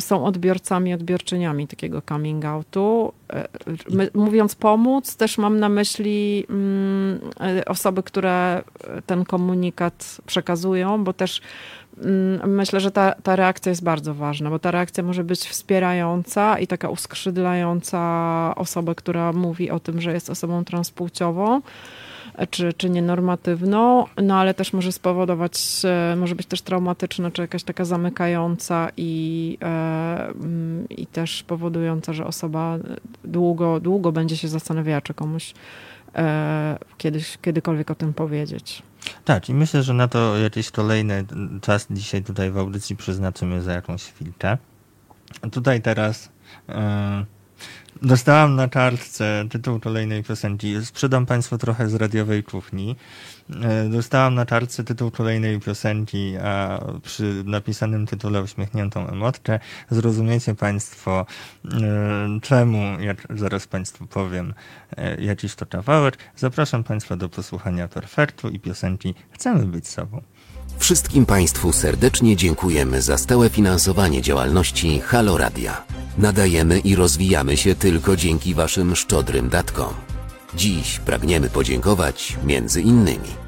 są 0.00 0.24
odbiorcami, 0.24 0.94
odbiorczyniami 0.94 1.66
takiego 1.66 2.02
coming 2.08 2.44
outu. 2.44 3.12
E, 3.32 3.48
my, 3.90 4.10
mówiąc 4.14 4.54
pomóc, 4.54 5.16
też 5.16 5.38
mam 5.38 5.60
na 5.60 5.68
myśli 5.68 6.46
mm, 6.50 7.20
e, 7.40 7.64
osoby, 7.64 8.02
które 8.02 8.62
ten 9.06 9.24
komunikat 9.24 10.20
przekazują, 10.26 11.04
bo 11.04 11.12
też 11.12 11.40
mm, 12.04 12.54
myślę, 12.54 12.80
że 12.80 12.90
ta, 12.90 13.14
ta 13.22 13.36
reakcja 13.36 13.70
jest 13.70 13.84
bardzo 13.84 14.14
ważna, 14.14 14.50
bo 14.50 14.58
ta 14.58 14.70
reakcja 14.70 15.04
może 15.04 15.24
być 15.24 15.40
wspierająca 15.40 16.58
i 16.58 16.66
taka 16.66 16.88
uskrzydlająca 16.88 18.52
osobę, 18.56 18.94
która 18.94 19.32
mówi 19.32 19.70
o 19.70 19.80
tym, 19.80 20.00
że 20.00 20.12
jest 20.12 20.30
osobą 20.30 20.64
transpłciową 20.64 21.60
czy, 22.50 22.72
czy 22.72 22.90
nienormatywną, 22.90 24.06
no 24.22 24.34
ale 24.34 24.54
też 24.54 24.72
może 24.72 24.92
spowodować, 24.92 25.82
może 26.16 26.34
być 26.34 26.46
też 26.46 26.62
traumatyczna, 26.62 27.30
czy 27.30 27.42
jakaś 27.42 27.62
taka 27.62 27.84
zamykająca 27.84 28.88
i, 28.96 29.58
e, 29.62 30.28
mm, 30.28 30.88
i 30.88 31.06
też 31.06 31.42
powodująca, 31.42 32.12
że 32.12 32.26
osoba 32.26 32.78
długo, 33.24 33.80
długo 33.80 34.12
będzie 34.12 34.36
się 34.36 34.48
zastanawiała, 34.48 35.00
czy 35.00 35.14
komuś 35.14 35.54
e, 36.14 36.78
kiedyś, 36.98 37.38
kiedykolwiek 37.42 37.90
o 37.90 37.94
tym 37.94 38.14
powiedzieć. 38.14 38.82
Tak, 39.24 39.48
i 39.48 39.54
myślę, 39.54 39.82
że 39.82 39.94
na 39.94 40.08
to 40.08 40.38
jakiś 40.38 40.70
kolejny 40.70 41.24
czas 41.62 41.86
dzisiaj 41.90 42.22
tutaj 42.22 42.50
w 42.50 42.58
audycji 42.58 42.96
przeznaczymy 42.96 43.62
za 43.62 43.72
jakąś 43.72 44.02
chwilkę. 44.02 44.58
Tutaj 45.52 45.82
teraz. 45.82 46.30
Yy 46.68 47.35
Dostałam 48.02 48.56
na 48.56 48.68
kartce 48.68 49.44
tytuł 49.50 49.80
kolejnej 49.80 50.24
piosenki. 50.24 50.84
Sprzedam 50.84 51.26
Państwu 51.26 51.58
trochę 51.58 51.88
z 51.88 51.94
radiowej 51.94 52.42
kuchni. 52.42 52.96
E, 53.62 53.88
dostałam 53.88 54.34
na 54.34 54.46
kartce 54.46 54.84
tytuł 54.84 55.10
kolejnej 55.10 55.60
piosenki, 55.60 56.36
a 56.36 56.80
przy 57.02 57.42
napisanym 57.44 58.06
tytule 58.06 58.42
uśmiechniętą 58.42 59.08
emotkę. 59.08 59.60
Zrozumiecie 59.90 60.54
Państwo 60.54 61.26
e, 61.64 61.68
czemu, 62.42 63.00
jak 63.00 63.26
zaraz 63.30 63.66
Państwu 63.66 64.06
powiem, 64.06 64.54
e, 64.96 65.22
jakiś 65.22 65.54
to 65.54 65.66
kawałek. 65.66 66.18
Zapraszam 66.36 66.84
Państwa 66.84 67.16
do 67.16 67.28
posłuchania 67.28 67.88
Perfektu 67.88 68.48
i 68.48 68.60
piosenki 68.60 69.14
Chcemy 69.30 69.66
być 69.66 69.88
sobą. 69.88 70.22
Wszystkim 70.78 71.26
Państwu 71.26 71.72
serdecznie 71.72 72.36
dziękujemy 72.36 73.02
za 73.02 73.18
stałe 73.18 73.50
finansowanie 73.50 74.22
działalności 74.22 75.00
Halo 75.00 75.38
Radia. 75.38 75.84
Nadajemy 76.18 76.78
i 76.78 76.96
rozwijamy 76.96 77.56
się 77.56 77.74
tylko 77.74 78.16
dzięki 78.16 78.54
Waszym 78.54 78.96
szczodrym 78.96 79.48
datkom. 79.48 79.94
Dziś 80.54 80.98
pragniemy 80.98 81.50
podziękować 81.50 82.36
między 82.44 82.82
innymi 82.82 83.46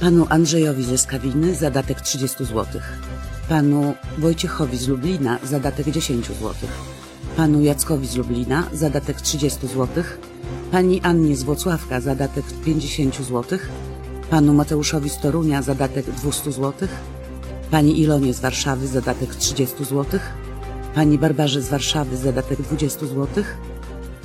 Panu 0.00 0.26
Andrzejowi 0.28 0.84
ze 0.84 0.98
Skawiny 0.98 1.54
za 1.54 1.70
datek 1.70 2.00
30 2.00 2.44
zł. 2.44 2.66
Panu 3.48 3.94
Wojciechowi 4.18 4.78
z 4.78 4.88
Lublina 4.88 5.38
za 5.44 5.60
datek 5.60 5.90
10 5.90 6.26
zł. 6.26 6.54
Panu 7.36 7.62
Jackowi 7.62 8.06
z 8.06 8.16
Lublina 8.16 8.64
za 8.72 8.90
datek 8.90 9.20
30 9.20 9.66
zł. 9.66 10.04
Pani 10.72 11.00
Annie 11.00 11.36
z 11.36 11.42
Włocławka 11.42 12.00
za 12.00 12.14
datek 12.14 12.44
50 12.64 13.16
zł 13.16 13.58
panu 14.30 14.54
Mateuszowi 14.54 15.10
z 15.10 15.18
Torunia 15.18 15.62
zadatek 15.62 16.06
200 16.06 16.52
zł, 16.52 16.88
pani 17.70 18.00
Ilonie 18.00 18.34
z 18.34 18.40
Warszawy 18.40 18.86
zadatek 18.86 19.34
30 19.34 19.84
zł, 19.84 20.20
pani 20.94 21.18
Barbarze 21.18 21.62
z 21.62 21.68
Warszawy 21.68 22.16
zadatek 22.16 22.62
20 22.62 23.06
zł, 23.06 23.44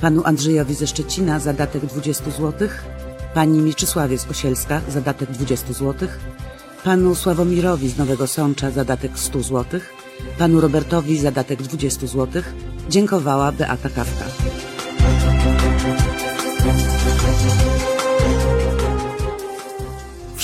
panu 0.00 0.22
Andrzejowi 0.24 0.74
ze 0.74 0.86
Szczecina 0.86 1.40
zadatek 1.40 1.86
20 1.86 2.30
zł, 2.30 2.68
pani 3.34 3.58
Mieczysławie 3.58 4.18
z 4.18 4.30
Osielska 4.30 4.80
zadatek 4.88 5.30
20 5.30 5.72
zł, 5.72 6.08
panu 6.84 7.14
Sławomirowi 7.14 7.88
z 7.88 7.98
Nowego 7.98 8.26
Sącza 8.26 8.70
zadatek 8.70 9.18
100 9.18 9.42
zł, 9.42 9.80
panu 10.38 10.60
Robertowi 10.60 11.18
zadatek 11.18 11.62
20 11.62 12.06
zł 12.06 12.42
dziękowała 12.88 13.52
Beata 13.52 13.88
Kawka. 13.88 14.24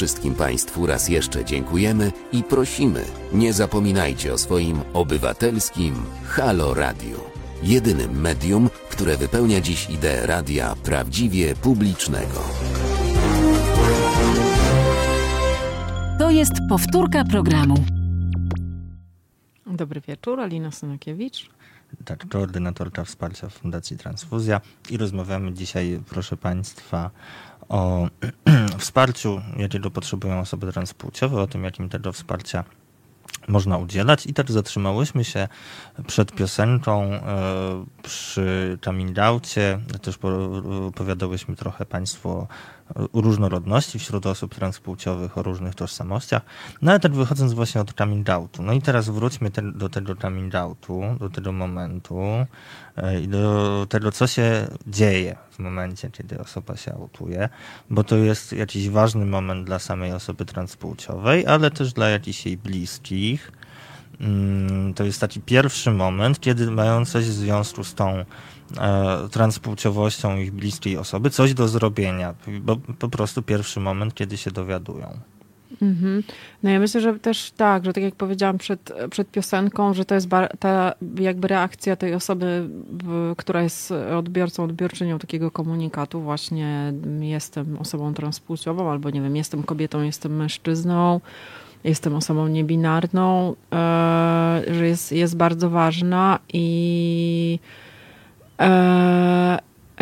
Wszystkim 0.03 0.35
Państwu 0.35 0.87
raz 0.87 1.09
jeszcze 1.09 1.45
dziękujemy 1.45 2.13
i 2.33 2.43
prosimy, 2.43 3.05
nie 3.33 3.53
zapominajcie 3.53 4.33
o 4.33 4.39
swoim 4.39 4.81
obywatelskim 4.93 5.95
Halo 6.27 6.75
Radio. 6.75 7.31
Jedynym 7.63 8.21
medium, 8.21 8.71
które 8.91 9.17
wypełnia 9.17 9.61
dziś 9.61 9.91
ideę 9.91 10.27
radia 10.27 10.75
prawdziwie 10.85 11.55
publicznego. 11.55 12.41
To 16.19 16.31
jest 16.31 16.53
powtórka 16.69 17.25
programu. 17.25 17.75
Dobry 19.67 20.01
wieczór, 20.01 20.41
Alina 20.41 20.71
Synakiewicz. 20.71 21.51
Tak, 22.05 22.29
koordynatorka 22.29 23.05
wsparcia 23.05 23.49
Fundacji 23.49 23.99
Transfuzja 23.99 24.61
i 24.91 24.97
rozmawiamy 24.97 25.53
dzisiaj, 25.53 26.01
proszę 26.09 26.37
Państwa, 26.37 27.11
o 27.69 28.09
wsparciu, 28.79 29.41
jakiego 29.57 29.91
potrzebują 29.91 30.41
osoby 30.41 30.73
transpłciowe, 30.73 31.41
o 31.41 31.47
tym, 31.47 31.65
jakim 31.65 31.89
tego 31.89 32.13
wsparcia 32.13 32.65
można 33.49 33.79
udzielać. 33.79 34.27
I 34.27 34.35
tak 34.35 34.51
zatrzymałyśmy 34.51 35.25
się 35.25 35.49
przed 36.07 36.33
piosenką 36.33 37.03
e, 37.03 37.23
przy 38.03 38.79
coming 38.85 39.19
outcie. 39.19 39.79
Też 40.03 40.19
opowiadałyśmy 40.89 41.57
trochę 41.57 41.87
Państwu 41.87 42.29
o 42.31 42.47
różnorodności 43.13 43.99
wśród 43.99 44.27
osób 44.27 44.55
transpłciowych, 44.55 45.39
o 45.39 45.43
różnych 45.43 45.75
tożsamościach. 45.75 46.43
No 46.83 46.91
ale 46.91 47.01
tak 47.01 47.13
wychodząc 47.13 47.53
właśnie 47.53 47.81
od 47.81 47.93
coming 47.93 48.31
outu. 48.31 48.63
No 48.63 48.73
i 48.73 48.83
teraz 48.83 49.09
wróćmy 49.09 49.51
te, 49.51 49.63
do 49.73 49.89
tego 49.89 50.17
coming 50.17 50.55
outu, 50.55 51.03
do 51.21 51.31
tego 51.31 51.53
momentu 51.53 52.21
e, 52.97 53.21
i 53.21 53.29
do 53.29 53.87
tego, 53.89 54.13
co 54.13 54.27
się 54.27 54.67
dzieje 54.87 55.37
w 55.51 55.59
momencie, 55.59 56.11
kiedy 56.11 56.39
osoba 56.39 56.77
się 56.77 56.93
autuje, 56.93 57.49
bo 57.91 58.05
to 58.05 58.17
jest 58.17 58.53
jakiś 58.53 58.89
ważny 58.89 59.27
moment 59.27 59.67
dla 59.67 59.79
samej 59.79 60.13
osoby 60.13 60.45
transpłciowej, 60.45 61.47
ale 61.47 61.71
też 61.71 61.93
dla 61.93 62.09
jakichś 62.09 62.47
jej 62.47 62.57
bliskich. 62.57 63.53
Mm, 64.21 64.95
to 64.95 65.05
jest 65.05 65.21
taki 65.21 65.41
pierwszy 65.41 65.91
moment, 65.91 66.41
kiedy 66.41 66.71
mają 66.71 67.05
coś 67.05 67.25
w 67.25 67.33
związku 67.33 67.85
z 67.85 67.95
tą 67.95 68.25
transpłciowością 69.31 70.37
ich 70.37 70.53
bliskiej 70.53 70.97
osoby 70.97 71.31
coś 71.31 71.55
do 71.55 71.69
zrobienia, 71.69 72.35
bo 72.61 72.77
po 72.77 73.09
prostu 73.09 73.43
pierwszy 73.43 73.81
moment, 73.81 74.15
kiedy 74.15 74.37
się 74.37 74.51
dowiadują. 74.51 75.19
Mhm. 75.83 76.23
No 76.63 76.71
ja 76.71 76.81
myślę, 76.81 77.01
że 77.01 77.19
też 77.19 77.51
tak, 77.51 77.85
że 77.85 77.93
tak 77.93 78.05
jak 78.05 78.15
powiedziałam 78.15 78.59
przed, 78.59 78.93
przed 79.11 79.31
piosenką, 79.31 79.95
że 79.95 80.05
to 80.05 80.15
jest 80.15 80.29
ta 80.59 80.93
jakby 81.21 81.49
reakcja 81.49 81.97
tej 81.97 82.15
osoby, 82.15 82.69
która 83.37 83.63
jest 83.63 83.93
odbiorcą, 84.19 84.65
odbiorczynią 84.65 85.19
takiego 85.19 85.51
komunikatu, 85.51 86.21
właśnie 86.21 86.93
jestem 87.21 87.79
osobą 87.79 88.15
transpłciową, 88.15 88.91
albo 88.91 89.11
nie 89.11 89.23
wiem, 89.23 89.37
jestem 89.37 89.63
kobietą, 89.63 90.03
jestem 90.03 90.37
mężczyzną, 90.37 91.21
jestem 91.85 92.15
osobą 92.15 92.49
niebinarną, 92.49 93.57
e, 93.73 94.63
że 94.71 94.87
jest, 94.87 95.13
jest 95.13 95.37
bardzo 95.37 95.71
ważna 95.71 96.39
i 96.53 97.59
E, 97.79 97.82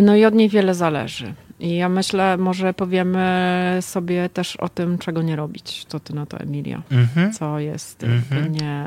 no 0.02 0.16
i 0.16 0.24
od 0.24 0.34
niej 0.34 0.48
wiele 0.48 0.74
zależy. 0.74 1.34
I 1.60 1.76
ja 1.76 1.88
myślę, 1.88 2.36
może 2.36 2.74
powiemy 2.74 3.78
sobie 3.80 4.28
też 4.28 4.56
o 4.56 4.68
tym, 4.68 4.98
czego 4.98 5.22
nie 5.22 5.36
robić. 5.36 5.84
Co 5.88 6.00
ty 6.00 6.14
na 6.14 6.26
to, 6.26 6.38
Emilia? 6.38 6.82
Mhm. 6.90 7.32
Co 7.32 7.58
jest 7.58 8.04
mhm. 8.04 8.52
nie, 8.52 8.86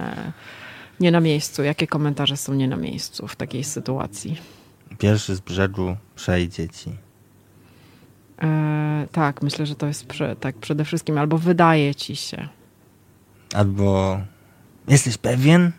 nie 0.99 1.11
na 1.11 1.19
miejscu? 1.19 1.63
Jakie 1.63 1.87
komentarze 1.87 2.37
są 2.37 2.53
nie 2.53 2.67
na 2.67 2.77
miejscu 2.77 3.27
w 3.27 3.35
takiej 3.35 3.63
sytuacji? 3.63 4.41
Pierwszy 4.97 5.35
z 5.35 5.39
brzegu 5.39 5.95
przejdzie 6.15 6.69
ci. 6.69 6.89
E, 8.41 9.07
tak, 9.11 9.41
myślę, 9.41 9.65
że 9.65 9.75
to 9.75 9.87
jest 9.87 10.05
prze, 10.05 10.35
tak 10.35 10.55
przede 10.55 10.85
wszystkim. 10.85 11.17
Albo 11.17 11.37
wydaje 11.37 11.95
ci 11.95 12.15
się. 12.15 12.47
Albo 13.53 14.17
jesteś 14.87 15.17
pewien? 15.17 15.71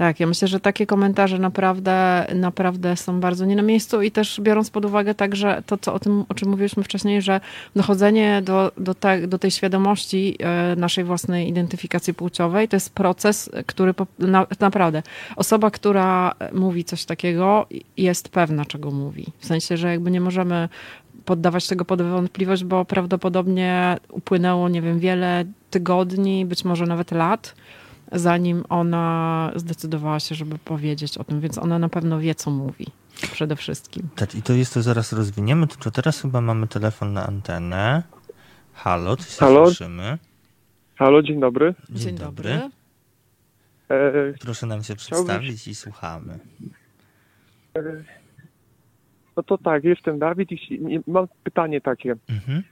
Tak, 0.00 0.20
ja 0.20 0.26
myślę, 0.26 0.48
że 0.48 0.60
takie 0.60 0.86
komentarze 0.86 1.38
naprawdę, 1.38 2.26
naprawdę 2.34 2.96
są 2.96 3.20
bardzo 3.20 3.44
nie 3.44 3.56
na 3.56 3.62
miejscu 3.62 4.02
i 4.02 4.10
też 4.10 4.40
biorąc 4.40 4.70
pod 4.70 4.84
uwagę 4.84 5.14
także 5.14 5.62
to, 5.66 5.78
co 5.78 5.94
o 5.94 5.98
tym, 5.98 6.24
o 6.28 6.34
czym 6.34 6.48
mówiliśmy 6.50 6.82
wcześniej, 6.82 7.22
że 7.22 7.40
dochodzenie 7.76 8.42
do, 8.42 8.72
do, 8.76 8.94
te, 8.94 9.26
do 9.26 9.38
tej 9.38 9.50
świadomości 9.50 10.36
e, 10.38 10.76
naszej 10.76 11.04
własnej 11.04 11.48
identyfikacji 11.48 12.14
płciowej 12.14 12.68
to 12.68 12.76
jest 12.76 12.94
proces, 12.94 13.50
który 13.66 13.94
na, 14.18 14.46
naprawdę 14.60 15.02
osoba, 15.36 15.70
która 15.70 16.34
mówi 16.52 16.84
coś 16.84 17.04
takiego 17.04 17.66
jest 17.96 18.28
pewna, 18.28 18.64
czego 18.64 18.90
mówi. 18.90 19.26
W 19.38 19.46
sensie, 19.46 19.76
że 19.76 19.88
jakby 19.88 20.10
nie 20.10 20.20
możemy 20.20 20.68
poddawać 21.24 21.66
tego 21.66 21.84
pod 21.84 22.02
wątpliwość, 22.02 22.64
bo 22.64 22.84
prawdopodobnie 22.84 23.96
upłynęło, 24.08 24.68
nie 24.68 24.82
wiem, 24.82 24.98
wiele 24.98 25.44
tygodni, 25.70 26.46
być 26.46 26.64
może 26.64 26.86
nawet 26.86 27.10
lat, 27.10 27.54
zanim 28.12 28.64
ona 28.68 29.52
zdecydowała 29.56 30.20
się, 30.20 30.34
żeby 30.34 30.58
powiedzieć 30.58 31.18
o 31.18 31.24
tym, 31.24 31.40
więc 31.40 31.58
ona 31.58 31.78
na 31.78 31.88
pewno 31.88 32.20
wie, 32.20 32.34
co 32.34 32.50
mówi. 32.50 32.86
Przede 33.32 33.56
wszystkim. 33.56 34.08
Tak, 34.16 34.34
i 34.34 34.42
to 34.42 34.52
jest 34.52 34.74
to 34.74 34.82
zaraz 34.82 35.12
rozwiniemy, 35.12 35.66
tylko 35.66 35.90
teraz 35.90 36.22
chyba 36.22 36.40
mamy 36.40 36.68
telefon 36.68 37.12
na 37.12 37.26
antenę. 37.26 38.02
Halo, 38.72 39.16
czy 39.16 39.24
się 39.24 39.38
Halo? 39.38 39.66
słyszymy? 39.66 40.18
Halo, 40.96 41.22
dzień 41.22 41.40
dobry. 41.40 41.74
Dzień, 41.90 41.98
dzień 41.98 42.18
dobry. 42.18 42.50
dobry. 42.50 42.70
E, 43.88 44.34
Proszę 44.40 44.66
nam 44.66 44.82
się 44.82 44.96
przedstawić 44.96 45.68
i 45.68 45.74
słuchamy. 45.74 46.38
E, 47.76 47.82
no 49.36 49.42
to 49.42 49.58
tak, 49.58 49.84
jestem 49.84 50.18
Dawid 50.18 50.52
i 50.52 51.00
mam 51.06 51.28
pytanie 51.44 51.80
takie. 51.80 52.16
Mhm. 52.28 52.62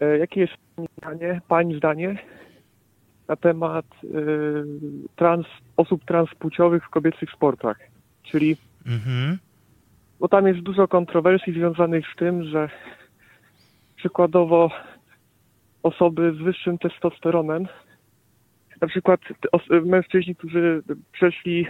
E, 0.00 0.18
jakie 0.18 0.40
jest 0.40 0.52
Pani 0.76 0.88
zdanie, 0.98 1.40
Pani 1.48 1.76
zdanie 1.78 2.18
na 3.28 3.36
temat 3.36 3.86
y, 4.04 4.08
trans, 5.16 5.46
osób 5.76 6.04
transpłciowych 6.04 6.84
w 6.84 6.90
kobiecych 6.90 7.30
sportach. 7.30 7.78
Czyli, 8.22 8.56
mhm. 8.86 9.38
bo 10.20 10.28
tam 10.28 10.46
jest 10.46 10.60
dużo 10.60 10.88
kontrowersji 10.88 11.52
związanych 11.52 12.04
z 12.14 12.16
tym, 12.16 12.44
że 12.44 12.68
przykładowo 13.96 14.70
osoby 15.82 16.32
z 16.32 16.38
wyższym 16.38 16.78
testosteronem, 16.78 17.66
na 18.80 18.88
przykład 18.88 19.20
mężczyźni, 19.84 20.36
którzy 20.36 20.82
przeszli 21.12 21.66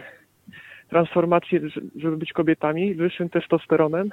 transformację, 0.88 1.60
żeby 1.96 2.16
być 2.16 2.32
kobietami 2.32 2.94
z 2.94 2.96
wyższym 2.96 3.28
testosteronem, 3.28 4.10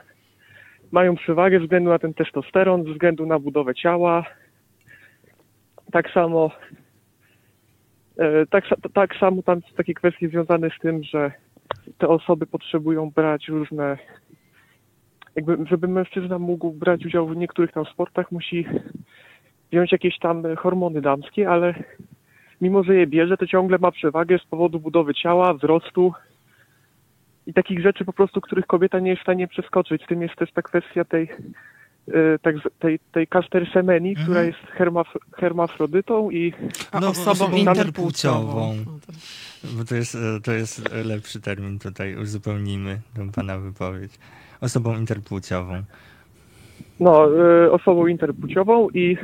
mają 0.91 1.15
przewagę 1.15 1.57
ze 1.57 1.63
względu 1.63 1.89
na 1.89 1.99
ten 1.99 2.13
testosteron, 2.13 2.83
ze 2.83 2.91
względu 2.91 3.25
na 3.25 3.39
budowę 3.39 3.75
ciała. 3.75 4.25
Tak 5.91 6.11
samo 6.11 6.51
tak, 8.49 8.64
tak 8.93 9.16
samo 9.16 9.41
tam 9.41 9.61
są 9.61 9.76
takie 9.78 9.93
kwestie 9.93 10.30
związane 10.30 10.70
z 10.70 10.80
tym, 10.82 11.03
że 11.03 11.32
te 11.97 12.07
osoby 12.07 12.45
potrzebują 12.45 13.11
brać 13.11 13.47
różne, 13.47 13.97
jakby, 15.36 15.57
żeby 15.66 15.88
mężczyzna 15.88 16.39
mógł 16.39 16.72
brać 16.72 17.05
udział 17.05 17.28
w 17.28 17.38
niektórych 17.38 17.72
tam 17.72 17.86
sportach, 17.86 18.32
musi 18.32 18.66
wziąć 19.72 19.91
jakieś 19.91 20.20
tam 20.20 20.55
hormony 20.55 21.01
damskie, 21.01 21.49
ale 21.49 21.74
mimo, 22.61 22.84
że 22.84 22.95
je 22.95 23.07
bierze, 23.07 23.38
to 23.38 23.47
ciągle 23.47 23.78
ma 23.78 23.91
przewagę 23.91 24.39
z 24.39 24.45
powodu 24.45 24.80
budowy 24.80 25.14
ciała, 25.14 25.53
wzrostu 25.53 26.14
i 27.47 27.53
takich 27.53 27.82
rzeczy 27.82 28.05
po 28.05 28.14
prostu, 28.14 28.41
których 28.41 28.68
kobieta 28.68 28.99
nie 28.99 29.09
jest 29.09 29.20
w 29.20 29.26
stanie 29.26 29.47
przeskoczyć. 29.47 30.03
Z 30.03 30.07
tym 30.07 30.22
jest 30.22 30.36
też 30.36 30.51
ta 30.51 30.61
kwestia 30.61 31.05
tej 31.05 31.28
E, 31.28 31.72
tak, 32.41 32.55
tej, 32.79 32.99
tej 33.11 33.27
Caster 33.27 33.67
Semeni, 33.73 34.09
mhm. 34.09 34.25
która 34.25 34.43
jest 34.43 34.59
hermaf, 34.59 35.07
hermafrodytą 35.35 36.31
i 36.31 36.53
no, 37.01 37.09
osobą 37.09 37.51
interpłciową. 37.51 38.75
Bo 39.63 39.85
to 39.85 39.95
jest, 39.95 40.17
to 40.43 40.51
jest 40.51 40.93
lepszy 41.05 41.41
termin 41.41 41.79
tutaj, 41.79 42.15
uzupełnijmy 42.15 42.99
tę 43.15 43.31
pana 43.31 43.57
wypowiedź. 43.57 44.11
Osobą 44.61 44.97
interpłciową. 44.97 45.83
No, 46.99 47.29
y, 47.65 47.71
osobą 47.71 48.07
interpłciową 48.07 48.89
i 48.89 49.17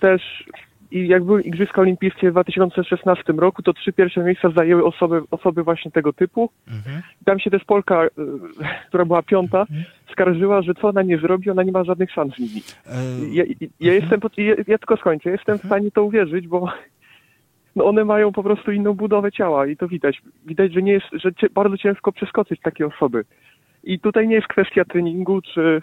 też 0.00 0.44
i 0.90 1.08
jak 1.08 1.24
były 1.24 1.42
Igrzyska 1.42 1.80
Olimpijskie 1.80 2.28
w 2.28 2.32
2016 2.32 3.32
roku, 3.32 3.62
to 3.62 3.72
trzy 3.72 3.92
pierwsze 3.92 4.24
miejsca 4.24 4.50
zajęły 4.50 4.84
osoby, 4.84 5.22
osoby 5.30 5.62
właśnie 5.62 5.90
tego 5.90 6.12
typu. 6.12 6.50
Mhm. 6.68 7.02
Tam 7.24 7.38
się 7.38 7.50
też 7.50 7.64
Polka, 7.64 8.04
y, 8.04 8.08
która 8.88 9.04
była 9.04 9.22
piąta, 9.22 9.60
mhm. 9.60 9.84
skarżyła, 10.12 10.62
że 10.62 10.74
co 10.74 10.88
ona 10.88 11.02
nie 11.02 11.18
zrobi, 11.18 11.50
ona 11.50 11.62
nie 11.62 11.72
ma 11.72 11.84
żadnych 11.84 12.10
szans 12.12 12.34
z 12.34 12.38
nimi. 12.38 12.62
E... 12.86 13.34
Ja, 13.34 13.44
ja, 13.80 13.92
mhm. 13.92 14.02
jestem, 14.02 14.20
ja, 14.36 14.54
ja, 14.66 14.78
tylko 14.78 14.96
skończę, 14.96 15.30
jestem 15.30 15.58
w 15.58 15.64
mhm. 15.64 15.68
stanie 15.68 15.90
to 15.90 16.04
uwierzyć, 16.04 16.48
bo 16.48 16.72
no 17.76 17.84
one 17.84 18.04
mają 18.04 18.32
po 18.32 18.42
prostu 18.42 18.72
inną 18.72 18.94
budowę 18.94 19.32
ciała 19.32 19.66
i 19.66 19.76
to 19.76 19.88
widać. 19.88 20.22
Widać, 20.46 20.72
że 20.72 20.82
nie 20.82 20.92
jest, 20.92 21.06
że 21.12 21.30
bardzo 21.54 21.76
ciężko 21.76 22.12
przeskoczyć 22.12 22.60
takie 22.60 22.86
osoby. 22.86 23.24
I 23.84 24.00
tutaj 24.00 24.28
nie 24.28 24.34
jest 24.34 24.48
kwestia 24.48 24.84
treningu, 24.84 25.42
czy 25.42 25.82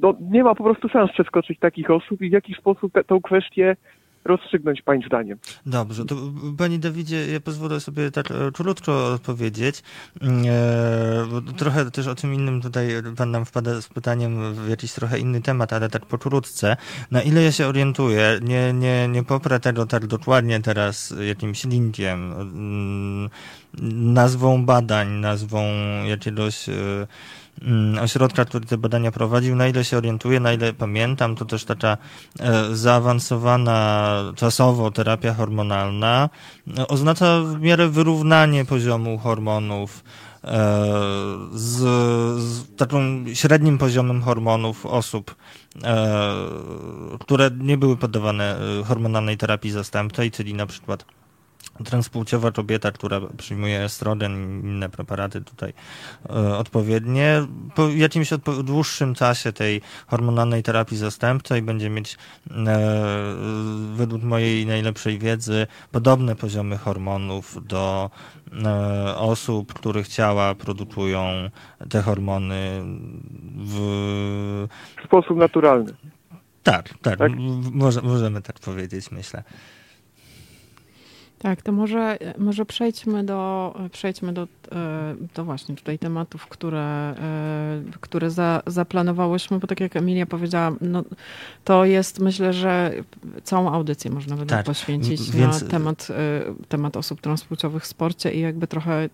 no, 0.00 0.14
nie 0.20 0.44
ma 0.44 0.54
po 0.54 0.64
prostu 0.64 0.88
szans 0.88 1.12
przeskoczyć 1.12 1.58
takich 1.58 1.90
osób 1.90 2.22
i 2.22 2.28
w 2.28 2.32
jaki 2.32 2.54
sposób 2.54 2.92
tę 2.92 3.18
kwestię 3.22 3.76
rozstrzygnąć 4.24 4.82
Pani 4.82 5.04
zdaniem. 5.06 5.38
Dobrze, 5.66 6.04
to 6.04 6.16
Panie 6.58 6.78
Dawidzie, 6.78 7.32
ja 7.32 7.40
pozwolę 7.40 7.80
sobie 7.80 8.10
tak 8.10 8.30
e, 8.30 8.52
czulutko 8.52 9.12
odpowiedzieć. 9.12 9.82
E, 10.22 11.26
trochę 11.56 11.90
też 11.90 12.06
o 12.06 12.14
tym 12.14 12.34
innym 12.34 12.62
tutaj 12.62 12.88
Pan 13.16 13.30
nam 13.30 13.44
wpada 13.44 13.80
z 13.80 13.88
pytaniem 13.88 14.54
w 14.54 14.68
jakiś 14.68 14.92
trochę 14.92 15.18
inny 15.18 15.42
temat, 15.42 15.72
ale 15.72 15.88
tak 15.88 16.06
po 16.06 16.18
czulutce. 16.18 16.76
Na 17.10 17.22
ile 17.22 17.42
ja 17.42 17.52
się 17.52 17.66
orientuję, 17.66 18.38
nie, 18.42 18.72
nie, 18.72 19.08
nie 19.08 19.22
poprę 19.22 19.60
tego 19.60 19.86
tak 19.86 20.06
dokładnie 20.06 20.60
teraz 20.60 21.14
jakimś 21.28 21.64
linkiem, 21.64 22.32
mm, 22.32 23.30
nazwą 24.14 24.66
badań, 24.66 25.08
nazwą 25.08 25.62
jakiegoś 26.04 26.68
e, 26.68 27.06
ośrodka, 28.00 28.44
który 28.44 28.66
te 28.66 28.78
badania 28.78 29.12
prowadził, 29.12 29.56
na 29.56 29.68
ile 29.68 29.84
się 29.84 29.96
orientuję, 29.96 30.40
na 30.40 30.52
ile 30.52 30.72
pamiętam, 30.72 31.36
to 31.36 31.44
też 31.44 31.64
taka 31.64 31.96
e, 32.40 32.74
zaawansowana 32.74 34.18
czasowo 34.36 34.90
terapia 34.90 35.34
hormonalna 35.34 36.28
e, 36.78 36.88
oznacza 36.88 37.40
w 37.40 37.60
miarę 37.60 37.88
wyrównanie 37.88 38.64
poziomu 38.64 39.18
hormonów 39.18 40.04
e, 40.44 40.48
z, 41.52 41.78
z 42.42 42.76
takim 42.76 43.26
średnim 43.34 43.78
poziomem 43.78 44.22
hormonów 44.22 44.86
osób, 44.86 45.34
które 47.20 47.50
nie 47.58 47.76
były 47.76 47.96
poddawane 47.96 48.56
hormonalnej 48.84 49.36
terapii 49.36 49.70
zastępczej, 49.70 50.30
czyli 50.30 50.54
na 50.54 50.66
przykład 50.66 51.04
transpłciowa 51.84 52.50
kobieta, 52.50 52.92
która 52.92 53.20
przyjmuje 53.36 53.80
estrogen 53.80 54.60
i 54.62 54.66
inne 54.66 54.88
preparaty 54.88 55.40
tutaj 55.40 55.72
e, 56.30 56.56
odpowiednie, 56.56 57.46
po 57.74 57.88
jakimś 57.88 58.30
dłuższym 58.64 59.14
czasie 59.14 59.52
tej 59.52 59.80
hormonalnej 60.06 60.62
terapii 60.62 60.96
zastępczej 60.96 61.62
będzie 61.62 61.90
mieć 61.90 62.16
e, 62.50 62.78
według 63.94 64.22
mojej 64.22 64.66
najlepszej 64.66 65.18
wiedzy 65.18 65.66
podobne 65.92 66.36
poziomy 66.36 66.78
hormonów 66.78 67.66
do 67.66 68.10
e, 68.64 69.16
osób, 69.16 69.72
których 69.72 70.08
ciała 70.08 70.54
produkują 70.54 71.50
te 71.90 72.02
hormony 72.02 72.82
w, 73.56 73.76
w 75.02 75.04
sposób 75.04 75.36
naturalny. 75.36 75.92
Tak, 76.62 76.88
tak, 77.02 77.18
tak? 77.18 77.32
Może, 77.72 78.02
możemy 78.02 78.42
tak 78.42 78.58
powiedzieć, 78.58 79.10
myślę. 79.10 79.42
Tak, 81.42 81.62
to 81.62 81.72
może, 81.72 82.18
może 82.38 82.64
przejdźmy 82.64 83.24
do, 83.24 83.74
przejdźmy 83.92 84.32
do, 84.32 84.42
e, 84.42 84.46
do 85.34 85.44
właśnie 85.44 85.76
tutaj 85.76 85.98
tematów, 85.98 86.46
które, 86.46 86.80
e, 86.80 87.82
które 88.00 88.30
za, 88.30 88.62
zaplanowałyśmy, 88.66 89.58
bo 89.58 89.66
tak 89.66 89.80
jak 89.80 89.96
Emilia 89.96 90.26
powiedziała, 90.26 90.72
no, 90.80 91.04
to 91.64 91.84
jest 91.84 92.20
myślę, 92.20 92.52
że 92.52 92.92
całą 93.42 93.72
audycję 93.72 94.10
można 94.10 94.36
by 94.36 94.46
tak, 94.46 94.66
poświęcić 94.66 95.30
więc... 95.30 95.62
na 95.62 95.68
temat, 95.68 96.08
e, 96.10 96.66
temat 96.68 96.96
osób 96.96 97.20
transpłciowych 97.20 97.82
w 97.82 97.86
sporcie 97.86 98.32
i 98.32 98.40
jakby 98.40 98.66
trochę 98.66 99.08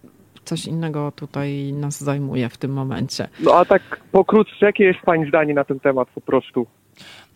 coś 0.44 0.66
innego 0.66 1.12
tutaj 1.16 1.72
nas 1.72 2.04
zajmuje 2.04 2.48
w 2.48 2.56
tym 2.56 2.72
momencie. 2.72 3.28
No 3.40 3.54
a 3.54 3.64
tak 3.64 4.00
pokrótce, 4.12 4.66
jakie 4.66 4.84
jest 4.84 5.00
Pani 5.00 5.28
zdanie 5.28 5.54
na 5.54 5.64
ten 5.64 5.80
temat 5.80 6.08
po 6.14 6.20
prostu? 6.20 6.66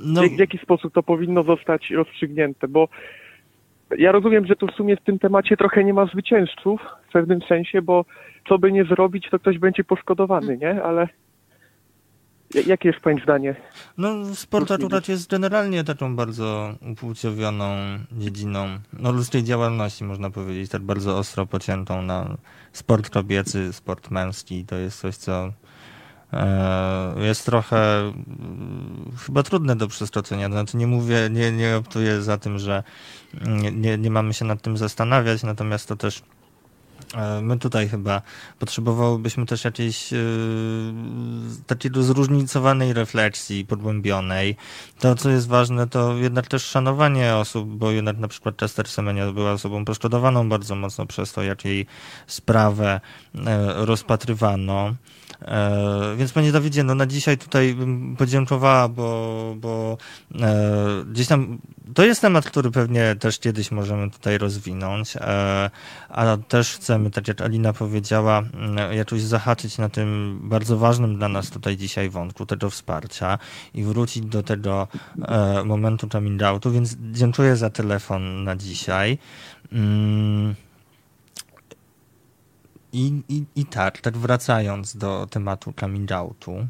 No... 0.00 0.22
W 0.22 0.38
jaki 0.38 0.58
sposób 0.58 0.94
to 0.94 1.02
powinno 1.02 1.42
zostać 1.42 1.90
rozstrzygnięte? 1.90 2.68
Bo 2.68 2.88
ja 3.98 4.12
rozumiem, 4.12 4.46
że 4.46 4.56
tu 4.56 4.66
w 4.66 4.74
sumie 4.74 4.96
w 4.96 5.04
tym 5.04 5.18
temacie 5.18 5.56
trochę 5.56 5.84
nie 5.84 5.94
ma 5.94 6.06
zwycięzców 6.06 6.80
w 7.08 7.12
pewnym 7.12 7.40
sensie, 7.48 7.82
bo 7.82 8.04
co 8.48 8.58
by 8.58 8.72
nie 8.72 8.84
zrobić, 8.84 9.28
to 9.30 9.38
ktoś 9.38 9.58
będzie 9.58 9.84
poszkodowany, 9.84 10.58
nie? 10.58 10.82
Ale 10.82 11.08
jakie 12.66 12.88
jest 12.88 13.00
Pani 13.00 13.20
zdanie? 13.22 13.54
No, 13.98 14.24
sport 14.34 14.70
akurat 14.70 15.08
jest 15.08 15.30
generalnie 15.30 15.84
taką 15.84 16.16
bardzo 16.16 16.74
upłciowioną 16.92 17.74
dziedziną 18.12 18.66
no, 19.00 19.12
ludzkiej 19.12 19.44
działalności, 19.44 20.04
można 20.04 20.30
powiedzieć, 20.30 20.70
tak 20.70 20.82
bardzo 20.82 21.18
ostro 21.18 21.46
pociętą 21.46 22.02
na 22.02 22.36
sport 22.72 23.10
kobiecy, 23.10 23.72
sport 23.72 24.10
męski. 24.10 24.64
To 24.64 24.76
jest 24.76 25.00
coś, 25.00 25.16
co 25.16 25.52
jest 27.16 27.46
trochę 27.46 27.98
mm, 28.00 29.12
chyba 29.26 29.42
trudne 29.42 29.76
do 29.76 29.88
przeskoczenia. 29.88 30.48
Znaczy 30.48 30.76
nie 30.76 30.86
mówię, 30.86 31.28
nie, 31.30 31.52
nie 31.52 31.76
optuję 31.76 32.22
za 32.22 32.38
tym, 32.38 32.58
że 32.58 32.82
nie, 33.46 33.72
nie, 33.72 33.98
nie 33.98 34.10
mamy 34.10 34.34
się 34.34 34.44
nad 34.44 34.62
tym 34.62 34.76
zastanawiać, 34.76 35.42
natomiast 35.42 35.88
to 35.88 35.96
też 35.96 36.18
e, 36.18 36.22
My 37.42 37.58
tutaj 37.58 37.88
chyba 37.88 38.22
potrzebowałybyśmy 38.58 39.46
też 39.46 39.64
jakiejś 39.64 40.12
yy, 40.12 40.18
takiej 41.66 41.90
zróżnicowanej 41.94 42.92
refleksji, 42.92 43.66
pogłębionej. 43.66 44.56
To, 44.98 45.14
co 45.14 45.30
jest 45.30 45.48
ważne, 45.48 45.86
to 45.86 46.16
jednak 46.16 46.46
też 46.46 46.64
szanowanie 46.64 47.36
osób, 47.36 47.68
bo 47.68 47.90
jednak 47.90 48.18
na 48.18 48.28
przykład 48.28 48.56
Chester 48.56 48.88
Semenia 48.88 49.32
była 49.32 49.52
osobą 49.52 49.84
poszkodowaną 49.84 50.48
bardzo 50.48 50.74
mocno 50.74 51.06
przez 51.06 51.32
to, 51.32 51.42
jak 51.42 51.64
jej 51.64 51.86
sprawę 52.26 53.00
yy, 53.34 53.42
rozpatrywano. 53.76 54.94
E, 55.44 56.16
więc 56.16 56.32
panie 56.32 56.52
Dawidzie, 56.52 56.84
no 56.84 56.94
na 56.94 57.06
dzisiaj 57.06 57.38
tutaj 57.38 57.74
bym 57.74 58.16
podziękowała, 58.16 58.88
bo, 58.88 59.54
bo 59.60 59.96
e, 60.40 61.04
gdzieś 61.06 61.26
tam 61.26 61.58
to 61.94 62.04
jest 62.04 62.20
temat, 62.20 62.44
który 62.44 62.70
pewnie 62.70 63.16
też 63.16 63.38
kiedyś 63.38 63.70
możemy 63.70 64.10
tutaj 64.10 64.38
rozwinąć, 64.38 65.16
e, 65.16 65.70
a 66.08 66.36
też 66.48 66.74
chcemy, 66.74 67.10
tak 67.10 67.28
jak 67.28 67.40
Alina 67.40 67.72
powiedziała, 67.72 68.42
jakoś 68.90 69.22
zahaczyć 69.22 69.78
na 69.78 69.88
tym 69.88 70.38
bardzo 70.42 70.78
ważnym 70.78 71.16
dla 71.16 71.28
nas 71.28 71.50
tutaj 71.50 71.76
dzisiaj 71.76 72.10
wątku 72.10 72.46
tego 72.46 72.70
wsparcia 72.70 73.38
i 73.74 73.84
wrócić 73.84 74.24
do 74.24 74.42
tego 74.42 74.88
momentu 75.64 76.08
coming 76.08 76.42
outu, 76.42 76.70
więc 76.70 76.96
dziękuję 77.12 77.56
za 77.56 77.70
telefon 77.70 78.44
na 78.44 78.56
dzisiaj. 78.56 79.18
Mm. 79.72 80.54
I, 82.92 83.22
i, 83.28 83.44
I 83.56 83.64
tak, 83.66 84.00
tak 84.00 84.16
wracając 84.16 84.96
do 84.96 85.26
tematu 85.30 85.72
coming 85.80 86.12
outu. 86.12 86.66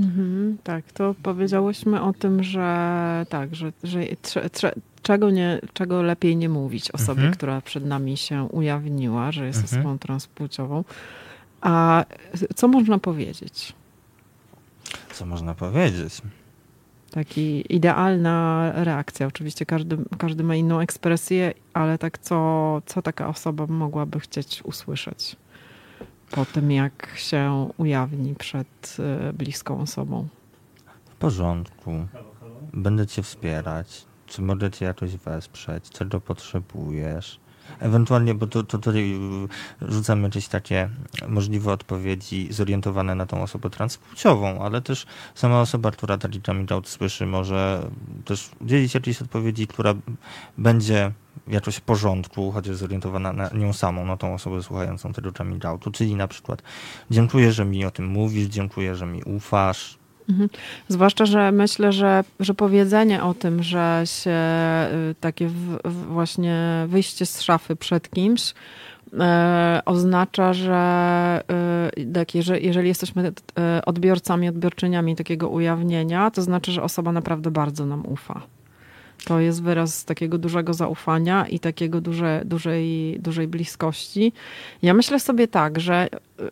Mhm, 0.00 0.58
tak, 0.64 0.92
to 0.92 1.14
powiedziałyśmy 1.22 2.02
o 2.02 2.12
tym, 2.12 2.42
że 2.42 3.26
tak, 3.28 3.54
że, 3.54 3.72
że 3.82 4.00
trze, 4.22 4.50
trze, 4.50 4.72
czego, 5.02 5.30
nie, 5.30 5.60
czego 5.72 6.02
lepiej 6.02 6.36
nie 6.36 6.48
mówić 6.48 6.90
osobie, 6.90 7.12
mhm. 7.12 7.34
która 7.34 7.60
przed 7.60 7.86
nami 7.86 8.16
się 8.16 8.42
ujawniła, 8.42 9.32
że 9.32 9.46
jest 9.46 9.62
mhm. 9.62 9.80
osobą 9.80 9.98
transpłciową. 9.98 10.84
A 11.60 12.04
co 12.54 12.68
można 12.68 12.98
powiedzieć? 12.98 13.72
Co 15.12 15.26
można 15.26 15.54
powiedzieć? 15.54 16.22
Taki 17.10 17.74
idealna 17.74 18.72
reakcja. 18.74 19.26
Oczywiście 19.26 19.66
każdy, 19.66 19.98
każdy 20.18 20.44
ma 20.44 20.54
inną 20.54 20.80
ekspresję, 20.80 21.54
ale 21.72 21.98
tak 21.98 22.18
co, 22.18 22.82
co 22.86 23.02
taka 23.02 23.28
osoba 23.28 23.66
mogłaby 23.66 24.20
chcieć 24.20 24.62
usłyszeć? 24.64 25.36
Po 26.32 26.44
tym, 26.44 26.70
jak 26.70 27.12
się 27.16 27.70
ujawni 27.76 28.34
przed 28.34 28.96
e, 28.98 29.32
bliską 29.32 29.80
osobą. 29.80 30.28
W 31.10 31.14
porządku. 31.14 32.06
Będę 32.72 33.06
cię 33.06 33.22
wspierać. 33.22 34.06
Czy 34.26 34.42
mogę 34.42 34.70
cię 34.70 34.84
jakoś 34.84 35.16
wesprzeć? 35.16 35.90
Czego 35.90 36.20
potrzebujesz? 36.20 37.40
Ewentualnie, 37.80 38.34
bo 38.34 38.46
to, 38.46 38.62
to 38.62 38.78
tutaj 38.78 39.14
y, 39.82 39.92
rzucamy 39.92 40.22
jakieś 40.22 40.48
takie 40.48 40.90
możliwe 41.28 41.72
odpowiedzi 41.72 42.48
zorientowane 42.52 43.14
na 43.14 43.26
tą 43.26 43.42
osobę 43.42 43.70
transpłciową, 43.70 44.64
ale 44.64 44.82
też 44.82 45.06
sama 45.34 45.60
osoba, 45.60 45.90
która 45.90 46.18
taki 46.18 46.42
coming 46.42 46.72
out 46.72 46.88
słyszy, 46.88 47.26
może 47.26 47.90
też 48.24 48.50
udzielić 48.60 48.94
jakiejś 48.94 49.22
odpowiedzi, 49.22 49.66
która 49.66 49.94
będzie 50.58 51.12
jakoś 51.52 51.76
w 51.76 51.80
porządku, 51.80 52.52
chociaż 52.52 52.76
zorientowana 52.76 53.32
na 53.32 53.50
nią 53.54 53.72
samą, 53.72 54.06
na 54.06 54.16
tą 54.16 54.34
osobę 54.34 54.62
słuchającą 54.62 55.12
tego 55.12 55.32
coming 55.32 55.64
outu, 55.64 55.90
czyli 55.90 56.14
na 56.14 56.28
przykład 56.28 56.62
dziękuję, 57.10 57.52
że 57.52 57.64
mi 57.64 57.84
o 57.84 57.90
tym 57.90 58.06
mówisz, 58.06 58.46
dziękuję, 58.46 58.96
że 58.96 59.06
mi 59.06 59.22
ufasz, 59.22 59.98
Mhm. 60.28 60.48
Zwłaszcza, 60.88 61.26
że 61.26 61.52
myślę, 61.52 61.92
że, 61.92 62.24
że 62.40 62.54
powiedzenie 62.54 63.22
o 63.22 63.34
tym, 63.34 63.62
że 63.62 64.02
się 64.04 64.30
y, 65.10 65.14
takie 65.20 65.48
w, 65.48 65.78
właśnie 66.08 66.84
wyjście 66.88 67.26
z 67.26 67.40
szafy 67.40 67.76
przed 67.76 68.10
kimś 68.10 68.54
e, 69.20 69.82
oznacza, 69.84 70.52
że 70.52 71.42
y, 71.98 72.12
tak, 72.12 72.34
jeżeli, 72.34 72.88
jesteśmy 72.88 73.32
odbiorcami, 73.86 74.48
odbiorczyniami 74.48 75.16
takiego 75.16 75.48
ujawnienia, 75.48 76.30
to 76.30 76.42
znaczy, 76.42 76.72
że 76.72 76.82
osoba 76.82 77.12
naprawdę 77.12 77.50
bardzo 77.50 77.86
nam 77.86 78.06
ufa. 78.06 78.42
To 79.24 79.40
jest 79.40 79.62
wyraz 79.62 80.04
takiego 80.04 80.38
dużego 80.38 80.74
zaufania 80.74 81.46
i 81.48 81.58
takiego 81.58 82.00
duże, 82.00 82.42
dużej, 82.44 83.16
dużej 83.20 83.48
bliskości. 83.48 84.32
Ja 84.82 84.94
myślę 84.94 85.20
sobie 85.20 85.48
tak, 85.48 85.80
że 85.80 86.08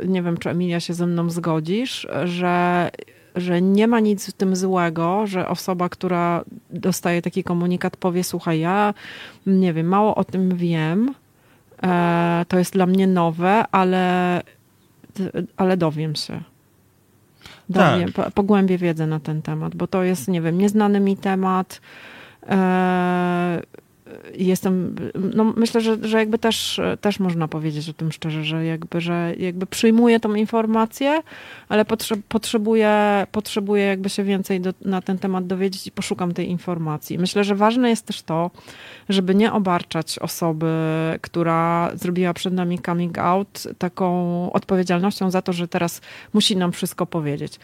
nie 0.07 0.23
wiem, 0.23 0.37
czy 0.37 0.51
Emilia 0.51 0.81
się 0.81 0.95
ze 0.95 1.07
mną 1.07 1.31
zgodzisz, 1.31 2.07
że 2.25 2.91
że 3.37 3.62
nie 3.62 3.89
ma 3.89 4.01
nic 4.01 4.31
w 4.31 4.33
tym 4.33 4.57
złego, 4.57 5.27
że 5.27 5.49
osoba, 5.49 5.89
która 5.89 6.45
dostaje 6.71 7.23
taki 7.23 7.45
komunikat, 7.45 7.97
powie: 7.97 8.25
Słuchaj, 8.25 8.61
ja 8.61 8.95
nie 9.47 9.73
wiem, 9.73 9.87
mało 9.87 10.14
o 10.14 10.25
tym 10.25 10.57
wiem, 10.57 11.14
e, 11.83 12.45
to 12.49 12.59
jest 12.59 12.73
dla 12.73 12.87
mnie 12.87 13.07
nowe, 13.07 13.64
ale, 13.73 14.43
ale 15.57 15.77
dowiem 15.77 16.16
się. 16.16 16.41
dowiem, 17.68 18.12
tak. 18.12 18.31
pogłębię 18.31 18.79
wiedzę 18.79 19.07
na 19.07 19.21
ten 19.21 19.43
temat, 19.43 19.75
bo 19.75 19.87
to 19.87 20.03
jest, 20.03 20.29
nie 20.29 20.41
wiem, 20.41 20.59
nieznany 20.59 21.01
mi 21.01 21.16
temat. 21.16 21.81
E, 22.51 23.63
jestem, 24.35 24.97
no 25.35 25.45
myślę, 25.45 25.81
że, 25.81 26.09
że 26.09 26.18
jakby 26.18 26.39
też, 26.39 26.81
też 27.01 27.21
można 27.21 27.49
powiedzieć 27.49 27.89
o 27.89 27.93
tym 27.93 28.13
szczerze, 28.13 28.45
że 28.45 28.64
jakby, 28.64 29.01
że 29.01 29.35
jakby 29.39 29.67
przyjmuję 29.67 30.21
tą 30.21 30.35
informację, 30.35 31.22
ale 31.68 31.85
potrze, 31.85 32.14
potrzebuję, 32.29 33.27
potrzebuję 33.33 33.85
jakby 33.85 34.09
się 34.09 34.25
więcej 34.25 34.61
do, 34.61 34.72
na 34.85 35.03
ten 35.03 35.18
temat 35.18 35.47
dowiedzieć 35.47 35.87
i 35.87 35.91
poszukam 35.91 36.35
tej 36.35 36.51
informacji. 36.51 37.18
Myślę, 37.18 37.45
że 37.45 37.55
ważne 37.55 37.91
jest 37.91 38.07
też 38.07 38.22
to, 38.22 38.51
żeby 39.09 39.35
nie 39.35 39.53
obarczać 39.53 40.18
osoby, 40.18 40.72
która 41.21 41.91
zrobiła 41.95 42.35
przed 42.35 42.55
nami 42.55 42.79
coming 42.79 43.18
out 43.18 43.63
taką 43.79 44.53
odpowiedzialnością 44.53 45.31
za 45.31 45.43
to, 45.43 45.53
że 45.53 45.68
teraz 45.68 46.01
musi 46.33 46.57
nam 46.57 46.72
wszystko 46.72 47.07
powiedzieć. 47.07 47.59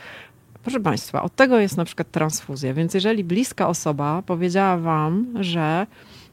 Proszę 0.66 0.80
Państwa, 0.80 1.22
od 1.22 1.36
tego 1.36 1.58
jest 1.58 1.76
na 1.76 1.84
przykład 1.84 2.10
transfuzja, 2.10 2.74
więc 2.74 2.94
jeżeli 2.94 3.24
bliska 3.24 3.68
osoba 3.68 4.22
powiedziała 4.26 4.76
Wam, 4.76 5.26
że 5.40 5.86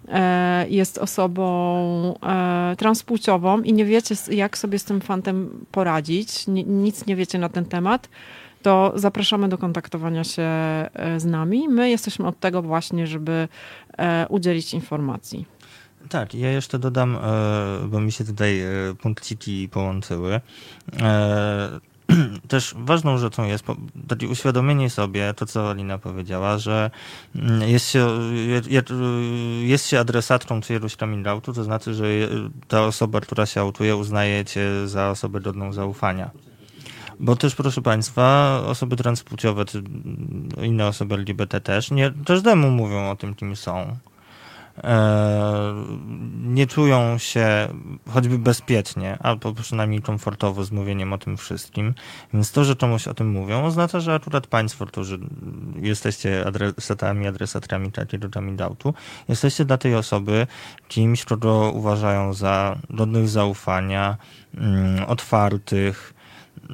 E, 0.07 0.65
jest 0.69 0.97
osobą 0.97 2.19
e, 2.23 2.75
transpłciową 2.77 3.61
i 3.61 3.73
nie 3.73 3.85
wiecie, 3.85 4.15
jak 4.31 4.57
sobie 4.57 4.79
z 4.79 4.83
tym 4.83 5.01
fantem 5.01 5.65
poradzić, 5.71 6.47
nic 6.47 7.05
nie 7.05 7.15
wiecie 7.15 7.39
na 7.39 7.49
ten 7.49 7.65
temat, 7.65 8.09
to 8.61 8.93
zapraszamy 8.95 9.49
do 9.49 9.57
kontaktowania 9.57 10.23
się 10.23 10.41
e, 10.41 10.89
z 11.17 11.25
nami. 11.25 11.69
My 11.69 11.89
jesteśmy 11.89 12.27
od 12.27 12.39
tego 12.39 12.61
właśnie, 12.61 13.07
żeby 13.07 13.47
udzielić 14.29 14.73
informacji. 14.73 15.45
Tak, 16.09 16.35
ja 16.35 16.51
jeszcze 16.51 16.79
dodam, 16.79 17.17
bo 17.87 17.99
mi 17.99 18.11
się 18.11 18.25
tutaj 18.25 18.61
punkciki 19.01 19.69
połączyły 19.69 20.41
też 22.47 22.75
ważną 22.77 23.17
rzeczą 23.17 23.43
jest 23.43 23.65
takie 24.07 24.27
uświadomienie 24.27 24.89
sobie, 24.89 25.33
to 25.33 25.45
co 25.45 25.69
Alina 25.69 25.97
powiedziała, 25.97 26.57
że 26.57 26.91
mm, 27.35 27.69
jest 27.69 27.89
się, 27.89 28.07
jest 29.61 29.87
się 29.87 29.99
adresatką 29.99 30.61
czyjegoś 30.61 30.95
coming 30.95 31.27
outu, 31.27 31.53
to 31.53 31.63
znaczy, 31.63 31.93
że 31.93 32.05
ta 32.67 32.85
osoba, 32.85 33.21
która 33.21 33.45
się 33.45 33.61
autuje, 33.61 33.95
uznaje 33.95 34.45
cię 34.45 34.87
za 34.87 35.09
osobę 35.09 35.41
godną 35.41 35.73
zaufania. 35.73 36.29
Bo 37.19 37.35
też, 37.35 37.55
proszę 37.55 37.81
Państwa, 37.81 38.59
osoby 38.65 38.95
transpłciowe, 38.95 39.65
czy 39.65 39.83
inne 40.63 40.87
osoby 40.87 41.15
LGBT 41.15 41.61
też, 41.61 41.91
nie 41.91 42.13
każdemu 42.25 42.71
mówią 42.71 43.09
o 43.09 43.15
tym, 43.15 43.35
kim 43.35 43.55
są. 43.55 43.97
E, 44.77 45.73
nie 46.43 46.67
czują 46.67 47.17
się 47.17 47.67
choćby 48.09 48.39
bezpiecznie, 48.39 49.17
albo 49.19 49.53
przynajmniej 49.53 50.01
komfortowo 50.01 50.63
z 50.63 50.71
mówieniem 50.71 51.13
o 51.13 51.17
tym 51.17 51.37
wszystkim. 51.37 51.93
Więc 52.33 52.51
to, 52.51 52.63
że 52.63 52.75
czemuś 52.75 53.07
o 53.07 53.13
tym 53.13 53.31
mówią, 53.31 53.65
oznacza, 53.65 53.99
że 53.99 54.13
akurat 54.13 54.47
Państwo, 54.47 54.85
którzy 54.85 55.19
jesteście 55.81 56.47
adresatami, 56.47 57.27
adresatrami 57.27 57.91
takiego 57.91 58.27
Jamidautu, 58.35 58.93
jesteście 59.29 59.65
dla 59.65 59.77
tej 59.77 59.95
osoby 59.95 60.47
kimś, 60.87 61.25
kogo 61.25 61.71
uważają 61.73 62.33
za 62.33 62.77
godnych 62.89 63.29
zaufania, 63.29 64.17
mm, 64.55 65.05
otwartych, 65.05 66.13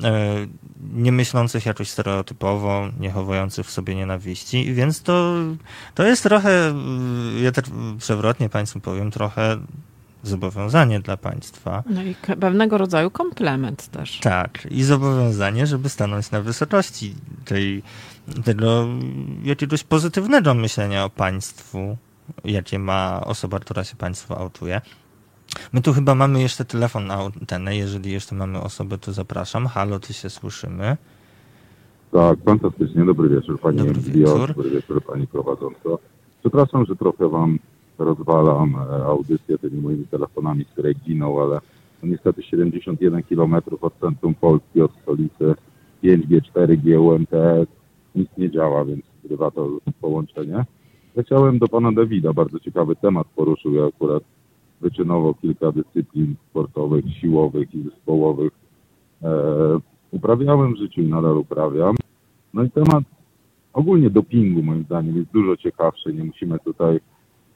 e, 0.04 0.36
nie 0.80 1.12
myślących 1.12 1.66
jakoś 1.66 1.90
stereotypowo, 1.90 2.90
nie 3.00 3.12
chowających 3.12 3.66
w 3.68 3.72
sobie 3.72 3.96
nienawiści, 3.96 4.74
więc 4.74 5.02
to, 5.02 5.36
to 5.96 6.04
jest 6.04 6.24
trochę, 6.24 6.74
ja 7.42 7.52
tak 7.52 7.66
przewrotnie 7.98 8.50
Państwu 8.50 8.80
powiem, 8.80 9.12
trochę 9.12 9.58
zobowiązanie 10.24 11.00
dla 11.00 11.18
państwa. 11.18 11.84
No 11.90 12.04
i 12.04 12.16
pewnego 12.40 12.78
rodzaju 12.78 13.12
komplement 13.12 13.88
też. 13.88 14.20
Tak, 14.20 14.68
i 14.72 14.84
zobowiązanie, 14.84 15.68
żeby 15.68 15.90
stanąć 15.90 16.32
na 16.32 16.42
wysokości 16.42 17.16
tej, 17.46 17.84
tego 18.46 18.88
jakiegoś 19.44 19.84
pozytywnego 19.84 20.54
myślenia 20.54 21.06
o 21.06 21.10
państwu, 21.10 21.98
jakie 22.44 22.80
ma 22.80 23.22
osoba, 23.26 23.60
która 23.60 23.84
się 23.84 23.96
państwo 23.96 24.38
autuje. 24.38 24.82
My 25.74 25.82
tu 25.82 25.94
chyba 25.94 26.16
mamy 26.16 26.42
jeszcze 26.42 26.66
telefon 26.66 27.08
na 27.08 27.16
antenę. 27.16 27.76
Jeżeli 27.76 28.12
jeszcze 28.12 28.36
mamy 28.36 28.62
osobę, 28.62 28.98
to 28.98 29.12
zapraszam. 29.12 29.68
Halo, 29.68 30.00
ty 30.00 30.14
się 30.14 30.30
słyszymy. 30.30 30.98
Tak, 32.12 32.40
fantastycznie. 32.46 33.06
Dobry 33.06 33.30
wieczór 33.30 33.60
Pani 33.60 33.78
Dobry 33.78 33.94
wieczór. 33.94 34.48
Dobry 34.48 34.70
wieczór 34.70 35.04
Pani 35.04 35.28
prowadząca. 35.28 35.90
Przepraszam, 36.40 36.86
że 36.86 36.96
trochę 36.96 37.30
Wam 37.30 37.60
rozwalam 37.98 38.76
e, 38.76 39.06
audycję 39.06 39.58
tymi 39.58 39.82
moimi 39.82 40.08
telefonami, 40.08 40.66
z 40.66 40.68
której 40.68 40.96
giną, 40.96 41.42
ale 41.42 41.60
no 42.04 42.10
niestety 42.10 42.44
71 42.44 43.24
km 43.24 43.56
od 43.82 44.00
centrum 44.00 44.36
Polski, 44.36 44.82
od 44.82 44.92
stolicy 45.02 45.56
5G, 46.04 46.42
4G, 46.56 47.00
UMTS, 47.00 47.70
nic 48.16 48.30
nie 48.38 48.52
działa, 48.52 48.86
więc 48.86 49.02
zgrywa 49.24 49.52
to 49.52 49.70
połączenie. 50.02 50.66
Ja 51.16 51.24
chciałem 51.24 51.60
do 51.60 51.68
Pana 51.68 51.92
Dawida, 51.92 52.34
bardzo 52.34 52.60
ciekawy 52.60 52.96
temat 52.96 53.28
poruszył. 53.36 53.74
Ja 53.74 53.86
akurat 53.86 54.24
wyczynowo 54.82 55.34
kilka 55.34 55.72
dyscyplin 55.72 56.36
sportowych, 56.50 57.06
siłowych 57.22 57.76
i 57.76 57.84
zespołowych. 57.84 58.54
E, 59.24 59.30
uprawiałem 60.12 60.74
w 60.74 60.78
życiu 60.78 61.02
i 61.02 61.08
nadal 61.08 61.38
uprawiam. 61.38 61.96
No 62.54 62.64
i 62.64 62.72
temat 62.72 63.04
ogólnie 63.74 64.10
dopingu 64.10 64.64
moim 64.64 64.84
zdaniem 64.84 65.18
jest 65.18 65.32
dużo 65.32 65.58
ciekawszy. 65.58 66.14
Nie 66.14 66.24
musimy 66.24 66.60
tutaj 66.60 67.00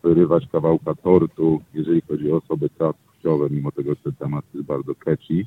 wyrywać 0.04 0.48
kawałka 0.52 0.96
tortu, 0.96 1.62
jeżeli 1.74 2.02
chodzi 2.02 2.32
o 2.32 2.38
osoby 2.38 2.70
transpłciowe, 2.70 3.48
mimo 3.50 3.72
tego, 3.72 3.94
że 4.06 4.14
temat 4.14 4.46
jest 4.54 4.68
bardzo 4.68 4.96
catchy. 4.96 5.46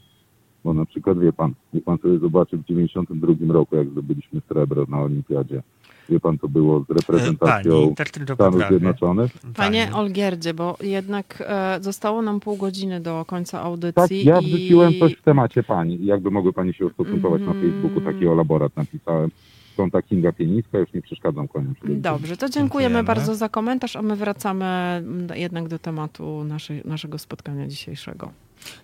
Bo 0.65 0.75
na 0.75 0.85
przykład 0.85 1.19
wie 1.19 1.33
pan, 1.33 1.55
niech 1.75 1.85
pan 1.85 1.99
sobie 1.99 2.19
zobaczy 2.19 2.57
w 2.57 2.65
92 2.65 3.53
roku, 3.53 3.77
jak 3.77 3.89
zdobyliśmy 3.89 4.41
srebro 4.49 4.87
na 4.89 5.03
olimpiadzie. 5.03 5.63
Wie 6.09 6.21
pan, 6.21 6.39
co 6.39 6.49
było 6.49 6.85
z 6.89 6.91
reprezentacją 6.91 7.73
Pani, 7.73 7.95
tak 7.95 8.09
Stanów 8.35 8.63
Zjednoczonych? 8.69 9.31
Panie 9.57 9.91
Olgierdzie, 9.95 10.55
bo 10.55 10.77
jednak 10.81 11.43
e, 11.47 11.79
zostało 11.81 12.23
nam 12.23 12.41
pół 12.41 12.57
godziny 12.57 13.01
do 13.01 13.25
końca 13.25 13.63
audycji. 13.63 13.95
Tak, 13.95 14.11
ja 14.11 14.41
wrzuciłem 14.41 14.93
i... 14.93 14.99
coś 14.99 15.13
w 15.13 15.23
temacie 15.23 15.63
pani. 15.63 16.07
Jakby 16.07 16.31
mogły 16.31 16.53
pani 16.53 16.75
się 16.75 16.87
ustosunkować 16.87 17.43
mm. 17.43 17.55
na 17.55 17.63
Facebooku, 17.63 18.01
taki 18.01 18.27
elaborat 18.27 18.77
napisałem. 18.77 19.31
Są 19.77 19.91
Kinga 20.03 20.33
Pieniska, 20.33 20.79
już 20.79 20.93
nie 20.93 21.03
przeszkadzam 21.03 21.49
koniom. 21.49 21.75
Dobrze, 21.85 22.37
to 22.37 22.49
dziękujemy, 22.49 22.51
dziękujemy, 22.51 23.03
bardzo 23.03 23.35
za 23.35 23.49
komentarz, 23.49 23.97
a 23.97 24.03
my 24.03 24.17
wracamy 24.17 25.03
jednak 25.35 25.69
do 25.69 25.79
tematu 25.79 26.45
naszej, 26.45 26.83
naszego 26.85 27.19
spotkania 27.19 27.67
dzisiejszego. 27.69 28.31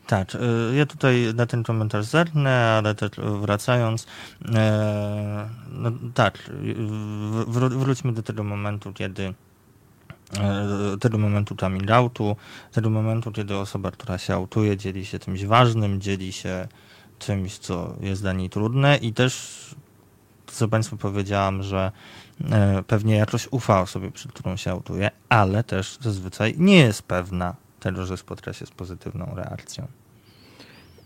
Tak, 0.06 0.34
e, 0.34 0.76
ja 0.76 0.86
tutaj 0.86 1.34
na 1.34 1.46
ten 1.46 1.62
komentarz 1.62 2.04
zerknę, 2.06 2.74
ale 2.78 2.94
też 2.94 3.10
wracając, 3.40 4.06
e, 4.54 5.48
no 5.72 5.90
tak, 6.14 6.50
wróćmy 7.48 8.12
do 8.12 8.22
tego 8.22 8.44
momentu, 8.44 8.92
kiedy 8.92 9.34
tego 11.00 11.18
momentu 11.18 11.56
coming 11.56 11.90
outu, 11.90 12.36
tego 12.72 12.90
momentu, 12.90 13.32
kiedy 13.32 13.56
osoba, 13.56 13.90
która 13.90 14.18
się 14.18 14.34
autuje, 14.34 14.76
dzieli 14.76 15.06
się 15.06 15.18
czymś 15.18 15.44
ważnym, 15.44 16.00
dzieli 16.00 16.32
się 16.32 16.68
czymś, 17.18 17.59
co 17.59 17.96
jest 18.00 18.22
dla 18.22 18.32
niej 18.32 18.50
trudne 18.50 18.96
i 18.96 19.12
też, 19.12 19.74
co 20.46 20.68
Państwu 20.68 20.96
powiedziałam, 20.96 21.62
że 21.62 21.92
pewnie 22.86 23.16
jakoś 23.16 23.48
ufa 23.50 23.80
osobie, 23.80 24.10
przed 24.10 24.32
którą 24.32 24.56
się 24.56 24.70
autuje, 24.70 25.10
ale 25.28 25.64
też 25.64 25.98
zazwyczaj 26.00 26.54
nie 26.59 26.76
jest 26.76 27.02
pewna 27.02 27.54
tego, 27.82 28.06
że 28.06 28.16
spotka 28.16 28.52
się 28.52 28.66
z 28.66 28.70
pozytywną 28.70 29.26
reakcją. 29.34 29.86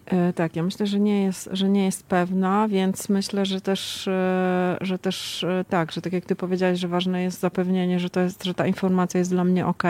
E, 0.07 0.33
tak, 0.33 0.57
ja 0.57 0.63
myślę, 0.63 0.87
że 0.87 1.01
nie 1.01 1.23
jest, 1.23 1.49
że 1.53 1.69
nie 1.69 1.85
jest 1.85 2.07
pewna, 2.07 2.69
więc 2.69 3.09
myślę, 3.09 3.47
że 3.47 3.61
też, 3.61 4.09
e, 4.09 4.77
że 4.81 4.99
też 4.99 5.45
e, 5.45 5.65
tak, 5.69 5.93
że 5.93 6.03
tak 6.03 6.13
jak 6.13 6.25
ty 6.25 6.37
powiedziałeś, 6.37 6.79
że 6.79 6.89
ważne 6.89 7.23
jest 7.23 7.41
zapewnienie, 7.41 8.01
że, 8.01 8.11
to 8.11 8.21
jest, 8.21 8.45
że 8.45 8.55
ta 8.55 8.67
informacja 8.67 9.19
jest 9.19 9.31
dla 9.31 9.45
mnie 9.45 9.67
ok. 9.67 9.83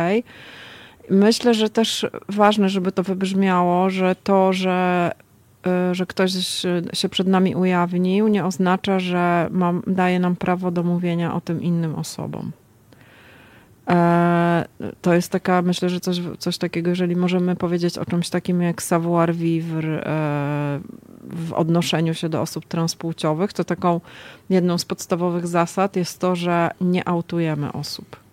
Myślę, 1.10 1.54
że 1.54 1.70
też 1.70 2.06
ważne, 2.28 2.68
żeby 2.68 2.92
to 2.92 3.02
wybrzmiało, 3.02 3.90
że 3.90 4.16
to, 4.24 4.52
że, 4.52 5.12
że 5.92 6.06
ktoś 6.06 6.32
się 6.92 7.08
przed 7.08 7.26
nami 7.26 7.54
ujawnił, 7.54 8.28
nie 8.28 8.44
oznacza, 8.44 8.98
że 9.00 9.48
mam, 9.50 9.82
daje 9.86 10.20
nam 10.20 10.36
prawo 10.36 10.70
do 10.70 10.82
mówienia 10.82 11.34
o 11.34 11.40
tym 11.40 11.62
innym 11.62 11.94
osobom. 11.94 12.52
E, 13.88 14.64
to 15.02 15.14
jest 15.14 15.32
taka, 15.32 15.62
myślę, 15.62 15.88
że 15.88 16.00
coś, 16.00 16.20
coś 16.38 16.58
takiego, 16.58 16.90
jeżeli 16.90 17.16
możemy 17.16 17.56
powiedzieć 17.56 17.98
o 17.98 18.04
czymś 18.04 18.30
takim 18.30 18.62
jak 18.62 18.82
savoir 18.82 19.34
vivre 19.34 20.00
e, 20.00 20.80
w 21.22 21.52
odnoszeniu 21.52 22.14
się 22.14 22.28
do 22.28 22.40
osób 22.40 22.64
transpłciowych, 22.64 23.52
to 23.52 23.64
taką 23.64 24.00
jedną 24.50 24.78
z 24.78 24.84
podstawowych 24.84 25.46
zasad 25.46 25.96
jest 25.96 26.18
to, 26.18 26.36
że 26.36 26.70
nie 26.80 27.08
autujemy 27.08 27.72
osób. 27.72 28.25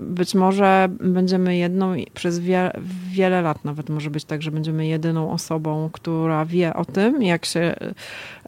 Być 0.00 0.34
może 0.34 0.88
będziemy 1.00 1.56
jedną 1.56 1.94
przez 2.14 2.38
wie, 2.38 2.72
wiele 3.10 3.42
lat, 3.42 3.64
nawet 3.64 3.90
może 3.90 4.10
być 4.10 4.24
tak, 4.24 4.42
że 4.42 4.50
będziemy 4.50 4.86
jedyną 4.86 5.30
osobą, 5.30 5.90
która 5.92 6.44
wie 6.44 6.74
o 6.74 6.84
tym, 6.84 7.22
jak 7.22 7.44
się 7.44 7.74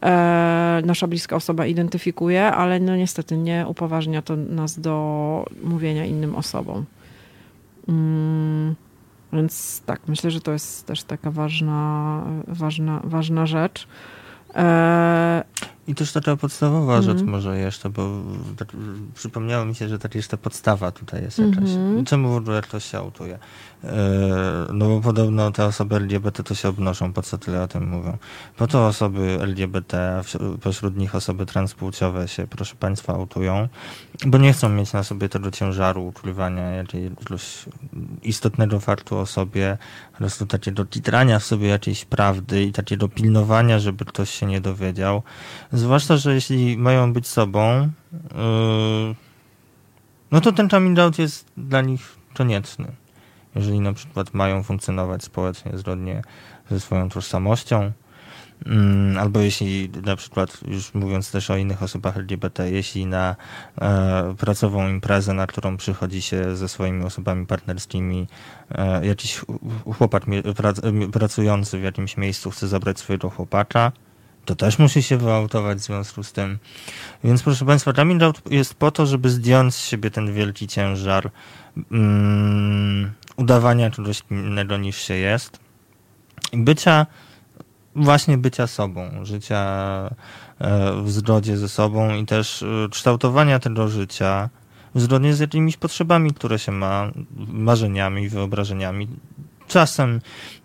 e, 0.02 0.82
nasza 0.84 1.06
bliska 1.06 1.36
osoba 1.36 1.66
identyfikuje, 1.66 2.46
ale 2.46 2.80
no 2.80 2.96
niestety 2.96 3.36
nie 3.36 3.64
upoważnia 3.68 4.22
to 4.22 4.36
nas 4.36 4.80
do 4.80 5.44
mówienia 5.62 6.04
innym 6.04 6.36
osobom. 6.36 6.84
Mm, 7.88 8.74
więc 9.32 9.82
tak, 9.86 10.00
myślę, 10.08 10.30
że 10.30 10.40
to 10.40 10.52
jest 10.52 10.86
też 10.86 11.02
taka 11.02 11.30
ważna, 11.30 12.22
ważna, 12.48 13.00
ważna 13.04 13.46
rzecz. 13.46 13.88
E, 14.54 15.44
I 15.88 15.94
też 15.94 16.12
taka 16.12 16.36
podstawowa 16.36 17.02
rzecz 17.02 17.10
mhm. 17.10 17.30
może 17.30 17.58
jeszcze, 17.58 17.90
bo 17.90 18.22
tak, 18.56 18.68
przypomniało 19.14 19.64
mi 19.64 19.74
się, 19.74 19.88
że 19.88 19.98
tak 19.98 20.14
jeszcze 20.14 20.38
podstawa 20.38 20.90
tutaj 20.90 21.22
jest 21.22 21.38
jakaś. 21.38 21.70
Mm 21.70 22.04
Czemu 22.04 22.28
w 22.28 22.36
ogóle 22.36 22.62
ktoś 22.62 22.84
się 22.84 22.98
autuje? 22.98 23.38
E, 23.84 24.66
no 24.72 24.88
bo 24.88 25.00
podobno 25.00 25.50
te 25.50 25.64
osoby 25.64 25.96
LGBT 25.96 26.42
to 26.42 26.54
się 26.54 26.68
obnoszą, 26.68 27.12
po 27.12 27.22
co 27.22 27.38
tyle 27.38 27.62
o 27.62 27.68
tym 27.68 27.88
mówią. 27.88 28.18
Po 28.56 28.66
to 28.66 28.86
osoby 28.86 29.38
LGBT, 29.40 30.18
a 30.18 30.22
pośród 30.62 30.96
nich 30.96 31.14
osoby 31.14 31.46
transpłciowe 31.46 32.28
się, 32.28 32.46
proszę 32.46 32.76
Państwa, 32.76 33.12
autują, 33.12 33.68
bo 34.26 34.38
nie 34.38 34.52
chcą 34.52 34.68
mieć 34.68 34.92
na 34.92 35.02
sobie 35.02 35.28
tego 35.28 35.50
ciężaru 35.50 36.06
ukrywania 36.06 36.70
jakiegoś 36.70 37.64
istotnego 38.22 38.80
faktu 38.80 39.18
o 39.18 39.26
sobie, 39.26 39.78
po 40.12 40.18
prostu 40.18 40.46
takiego 40.46 40.86
titrania 40.86 41.38
w 41.38 41.44
sobie 41.44 41.68
jakiejś 41.68 42.04
prawdy 42.04 42.62
i 42.62 42.72
takiego 42.72 43.08
pilnowania, 43.08 43.78
żeby 43.78 44.04
ktoś 44.04 44.30
się 44.30 44.46
nie 44.46 44.60
dowiedział. 44.60 45.22
Zwłaszcza, 45.72 46.16
że 46.16 46.34
jeśli 46.34 46.78
mają 46.78 47.12
być 47.12 47.26
sobą, 47.26 47.90
yy, 48.12 49.14
no 50.30 50.40
to 50.40 50.52
ten 50.52 50.70
coming 50.70 50.98
out 50.98 51.18
jest 51.18 51.46
dla 51.56 51.80
nich 51.80 52.16
konieczny 52.34 52.92
jeżeli 53.54 53.80
na 53.80 53.92
przykład 53.92 54.34
mają 54.34 54.62
funkcjonować 54.62 55.24
społecznie 55.24 55.78
zgodnie 55.78 56.22
ze 56.70 56.80
swoją 56.80 57.08
tożsamością, 57.08 57.92
albo 59.20 59.40
jeśli 59.40 59.90
na 60.04 60.16
przykład, 60.16 60.60
już 60.68 60.94
mówiąc 60.94 61.30
też 61.30 61.50
o 61.50 61.56
innych 61.56 61.82
osobach 61.82 62.16
LGBT, 62.16 62.70
jeśli 62.70 63.06
na 63.06 63.36
e, 63.80 64.34
pracową 64.38 64.88
imprezę, 64.88 65.34
na 65.34 65.46
którą 65.46 65.76
przychodzi 65.76 66.22
się 66.22 66.56
ze 66.56 66.68
swoimi 66.68 67.04
osobami 67.04 67.46
partnerskimi, 67.46 68.28
e, 68.70 69.06
jakiś 69.06 69.40
chłopak 69.98 70.24
pracujący 71.12 71.78
w 71.78 71.82
jakimś 71.82 72.16
miejscu 72.16 72.50
chce 72.50 72.68
zabrać 72.68 72.98
swojego 72.98 73.30
chłopaka, 73.30 73.92
to 74.44 74.56
też 74.56 74.78
musi 74.78 75.02
się 75.02 75.16
wyautować 75.16 75.78
w 75.78 75.82
związku 75.82 76.22
z 76.22 76.32
tym. 76.32 76.58
Więc 77.24 77.42
proszę 77.42 77.64
Państwa, 77.64 77.92
coming 77.92 78.22
out 78.22 78.42
jest 78.50 78.74
po 78.74 78.90
to, 78.90 79.06
żeby 79.06 79.30
zdjąć 79.30 79.74
z 79.74 79.86
siebie 79.86 80.10
ten 80.10 80.34
wielki 80.34 80.68
ciężar 80.68 81.30
mm, 81.92 83.12
udawania 83.36 83.90
czegoś 83.90 84.22
innego 84.30 84.76
niż 84.76 84.96
się 84.96 85.14
jest 85.14 85.64
i 86.52 86.58
bycia, 86.58 87.06
właśnie 87.96 88.38
bycia 88.38 88.66
sobą, 88.66 89.10
życia 89.22 89.60
e, 90.58 91.02
w 91.02 91.10
zgodzie 91.10 91.56
ze 91.56 91.68
sobą 91.68 92.14
i 92.14 92.26
też 92.26 92.62
e, 92.62 92.88
kształtowania 92.90 93.58
tego 93.58 93.88
życia 93.88 94.50
zgodnie 94.94 95.34
z 95.34 95.40
jakimiś 95.40 95.76
potrzebami, 95.76 96.32
które 96.32 96.58
się 96.58 96.72
ma, 96.72 97.10
marzeniami, 97.48 98.28
wyobrażeniami, 98.28 99.08
czasem 99.68 100.20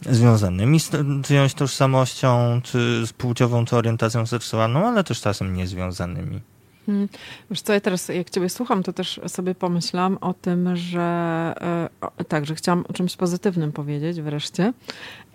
związanymi 0.09 0.79
z 0.79 0.91
czyjąś 1.23 1.53
tożsamością, 1.53 2.61
czy 2.63 3.07
z 3.07 3.13
płciową, 3.13 3.65
czy 3.65 3.75
orientacją 3.75 4.25
seksualną, 4.25 4.87
ale 4.87 5.03
też 5.03 5.21
czasem 5.21 5.55
niezwiązanymi. 5.55 6.41
Hmm. 6.85 7.09
Wiesz 7.49 7.61
co, 7.61 7.73
ja 7.73 7.79
teraz 7.79 8.07
jak 8.07 8.29
ciebie 8.29 8.49
słucham, 8.49 8.83
to 8.83 8.93
też 8.93 9.19
sobie 9.27 9.55
pomyślam 9.55 10.17
o 10.21 10.33
tym, 10.33 10.75
że 10.75 10.99
e, 12.17 12.23
tak, 12.23 12.45
że 12.45 12.55
chciałam 12.55 12.85
o 12.89 12.93
czymś 12.93 13.15
pozytywnym 13.15 13.71
powiedzieć 13.71 14.21
wreszcie. 14.21 14.73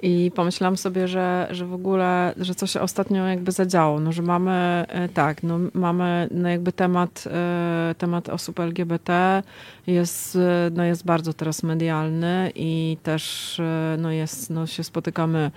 I 0.07 0.31
pomyślałam 0.35 0.77
sobie, 0.77 1.09
że, 1.09 1.49
że 1.51 1.67
w 1.67 1.75
ogóle, 1.75 2.35
że 2.37 2.55
co 2.55 2.67
się 2.67 2.81
ostatnio 2.81 3.27
jakby 3.27 3.53
zadziało, 3.53 4.01
no, 4.01 4.13
że 4.13 4.23
mamy, 4.23 4.85
e, 4.89 5.09
tak, 5.09 5.43
no, 5.43 5.59
mamy 5.75 6.29
no, 6.31 6.49
jakby 6.49 6.73
temat, 6.73 7.25
e, 7.27 7.95
temat 7.99 8.29
osób 8.29 8.61
LGBT 8.61 9.43
jest, 9.87 10.37
e, 10.37 10.71
no, 10.73 10.85
jest 10.85 11.05
bardzo 11.05 11.33
teraz 11.33 11.63
medialny 11.63 12.53
i 12.55 12.97
też 13.03 13.61
no, 13.99 14.11
jest, 14.11 14.51
no, 14.51 14.67
się 14.67 14.85
spotykamy 14.85 15.51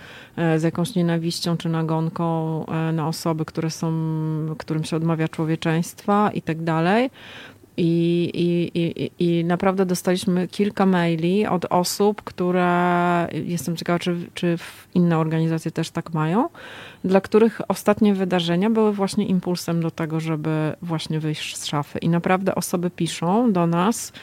z 0.57 0.64
jakąś 0.64 0.95
nienawiścią 0.95 1.57
czy 1.57 1.69
nagonką 1.69 2.65
na 2.94 3.07
osoby, 3.07 3.45
które 3.45 3.69
są, 3.69 3.91
którym 4.57 4.84
się 4.84 4.95
odmawia 4.95 5.28
człowieczeństwa 5.28 6.32
i 6.34 6.41
tak 6.41 6.64
dalej. 6.64 7.10
I, 7.77 8.31
i, 8.33 8.79
i, 8.79 9.11
I 9.19 9.45
naprawdę 9.45 9.85
dostaliśmy 9.85 10.47
kilka 10.47 10.85
maili 10.85 11.47
od 11.47 11.65
osób, 11.65 12.21
które 12.21 13.27
jestem 13.45 13.75
ciekawa, 13.75 13.99
czy, 13.99 14.15
czy 14.33 14.57
inne 14.93 15.17
organizacje 15.17 15.71
też 15.71 15.89
tak 15.89 16.13
mają, 16.13 16.49
dla 17.03 17.21
których 17.21 17.61
ostatnie 17.67 18.13
wydarzenia 18.13 18.69
były 18.69 18.93
właśnie 18.93 19.25
impulsem 19.25 19.81
do 19.81 19.91
tego, 19.91 20.19
żeby 20.19 20.75
właśnie 20.81 21.19
wyjść 21.19 21.57
z 21.57 21.65
szafy. 21.65 21.99
I 21.99 22.09
naprawdę 22.09 22.55
osoby 22.55 22.89
piszą 22.89 23.53
do 23.53 23.67
nas 23.67 24.13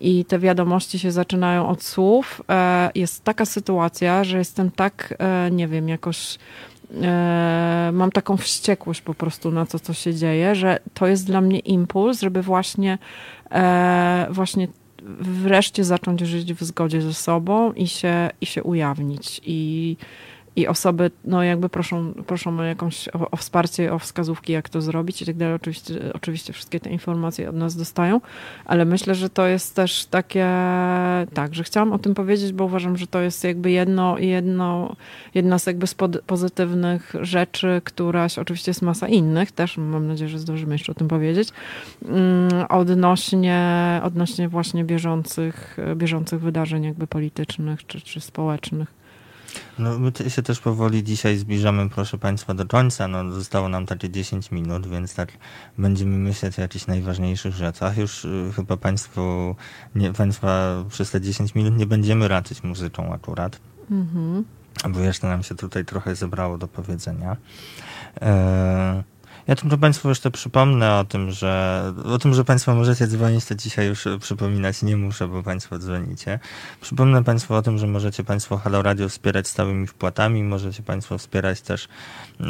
i 0.00 0.24
te 0.24 0.38
wiadomości 0.38 0.98
się 0.98 1.12
zaczynają 1.12 1.68
od 1.68 1.82
słów. 1.82 2.42
E, 2.48 2.90
jest 2.94 3.24
taka 3.24 3.44
sytuacja, 3.44 4.24
że 4.24 4.38
jestem 4.38 4.70
tak, 4.70 5.14
e, 5.18 5.50
nie 5.50 5.68
wiem, 5.68 5.88
jakoś 5.88 6.38
e, 7.02 7.90
mam 7.92 8.12
taką 8.12 8.36
wściekłość 8.36 9.00
po 9.00 9.14
prostu 9.14 9.50
na 9.50 9.66
to, 9.66 9.78
co 9.78 9.94
się 9.94 10.14
dzieje, 10.14 10.54
że 10.54 10.78
to 10.94 11.06
jest 11.06 11.26
dla 11.26 11.40
mnie 11.40 11.58
impuls, 11.58 12.20
żeby 12.20 12.42
właśnie, 12.42 12.98
e, 13.50 14.26
właśnie 14.30 14.68
wreszcie 15.20 15.84
zacząć 15.84 16.20
żyć 16.20 16.54
w 16.54 16.64
zgodzie 16.64 17.02
ze 17.02 17.14
sobą 17.14 17.72
i 17.72 17.88
się, 17.88 18.30
i 18.40 18.46
się 18.46 18.62
ujawnić. 18.62 19.40
I 19.44 19.96
i 20.60 20.66
osoby, 20.66 21.10
no 21.24 21.42
jakby 21.42 21.68
proszą, 21.68 22.12
proszą 22.26 22.58
o 22.58 22.62
jakąś, 22.62 23.08
o, 23.08 23.30
o, 23.30 23.36
wsparcie, 23.36 23.92
o 23.92 23.98
wskazówki, 23.98 24.52
jak 24.52 24.68
to 24.68 24.80
zrobić 24.80 25.22
i 25.22 25.26
tak 25.26 25.36
dalej. 25.36 25.54
Oczywiście, 25.54 25.94
oczywiście 26.14 26.52
wszystkie 26.52 26.80
te 26.80 26.90
informacje 26.90 27.48
od 27.48 27.56
nas 27.56 27.76
dostają, 27.76 28.20
ale 28.64 28.84
myślę, 28.84 29.14
że 29.14 29.30
to 29.30 29.46
jest 29.46 29.76
też 29.76 30.06
takie, 30.06 30.46
tak, 31.34 31.54
że 31.54 31.64
chciałam 31.64 31.92
o 31.92 31.98
tym 31.98 32.14
powiedzieć, 32.14 32.52
bo 32.52 32.64
uważam, 32.64 32.96
że 32.96 33.06
to 33.06 33.20
jest 33.20 33.44
jakby 33.44 33.70
jedno, 33.70 34.18
jedno 34.18 34.96
jedna 35.34 35.58
z 35.58 35.66
jakby 35.66 35.86
z 35.86 35.94
pozytywnych 36.26 37.14
rzeczy, 37.20 37.80
któraś, 37.84 38.38
oczywiście 38.38 38.70
jest 38.70 38.82
masa 38.82 39.08
innych, 39.08 39.52
też 39.52 39.76
mam 39.76 40.06
nadzieję, 40.06 40.28
że 40.28 40.38
zdążymy 40.38 40.74
jeszcze 40.74 40.92
o 40.92 40.94
tym 40.94 41.08
powiedzieć, 41.08 41.48
mm, 42.04 42.66
odnośnie, 42.68 44.00
odnośnie 44.02 44.48
właśnie 44.48 44.84
bieżących, 44.84 45.76
bieżących 45.96 46.40
wydarzeń 46.40 46.84
jakby 46.84 47.06
politycznych 47.06 47.86
czy, 47.86 48.00
czy 48.00 48.20
społecznych. 48.20 48.99
No, 49.78 49.98
my 49.98 50.12
się 50.30 50.42
też 50.42 50.60
powoli 50.60 51.04
dzisiaj 51.04 51.36
zbliżamy, 51.36 51.88
proszę 51.88 52.18
Państwa, 52.18 52.54
do 52.54 52.66
końca. 52.66 53.08
No, 53.08 53.32
zostało 53.32 53.68
nam 53.68 53.86
takie 53.86 54.10
10 54.10 54.50
minut, 54.50 54.86
więc 54.86 55.14
tak 55.14 55.32
będziemy 55.78 56.16
myśleć 56.16 56.58
o 56.58 56.62
jakichś 56.62 56.86
najważniejszych 56.86 57.54
rzeczach. 57.54 57.98
Już 57.98 58.24
y, 58.24 58.52
chyba 58.56 58.76
Państwu, 58.76 59.56
nie, 59.94 60.12
Państwa 60.12 60.84
przez 60.88 61.10
te 61.10 61.20
10 61.20 61.54
minut 61.54 61.76
nie 61.76 61.86
będziemy 61.86 62.28
raczyć 62.28 62.62
muzyką 62.62 63.12
akurat. 63.12 63.60
Mhm. 63.90 64.44
Bo 64.88 65.00
jeszcze 65.00 65.26
nam 65.26 65.42
się 65.42 65.54
tutaj 65.54 65.84
trochę 65.84 66.14
zebrało 66.14 66.58
do 66.58 66.68
powiedzenia. 66.68 67.36
E 68.20 69.02
ja 69.48 69.56
tylko 69.56 69.78
Państwu 69.78 70.08
jeszcze 70.08 70.30
przypomnę 70.30 70.98
o 70.98 71.04
tym, 71.04 71.30
że 71.30 71.82
o 72.04 72.18
tym, 72.18 72.34
że 72.34 72.44
Państwo 72.44 72.74
możecie 72.74 73.06
dzwonić, 73.06 73.44
to 73.44 73.54
dzisiaj 73.54 73.86
już 73.86 74.04
przypominać 74.20 74.82
nie 74.82 74.96
muszę, 74.96 75.28
bo 75.28 75.42
Państwo 75.42 75.78
dzwonicie. 75.78 76.38
Przypomnę 76.80 77.24
Państwu 77.24 77.54
o 77.54 77.62
tym, 77.62 77.78
że 77.78 77.86
możecie 77.86 78.24
Państwo 78.24 78.56
Halo 78.56 78.82
Radio 78.82 79.08
wspierać 79.08 79.48
stałymi 79.48 79.86
wpłatami, 79.86 80.44
możecie 80.44 80.82
Państwo 80.82 81.18
wspierać 81.18 81.60
też 81.60 81.88
e, 82.40 82.46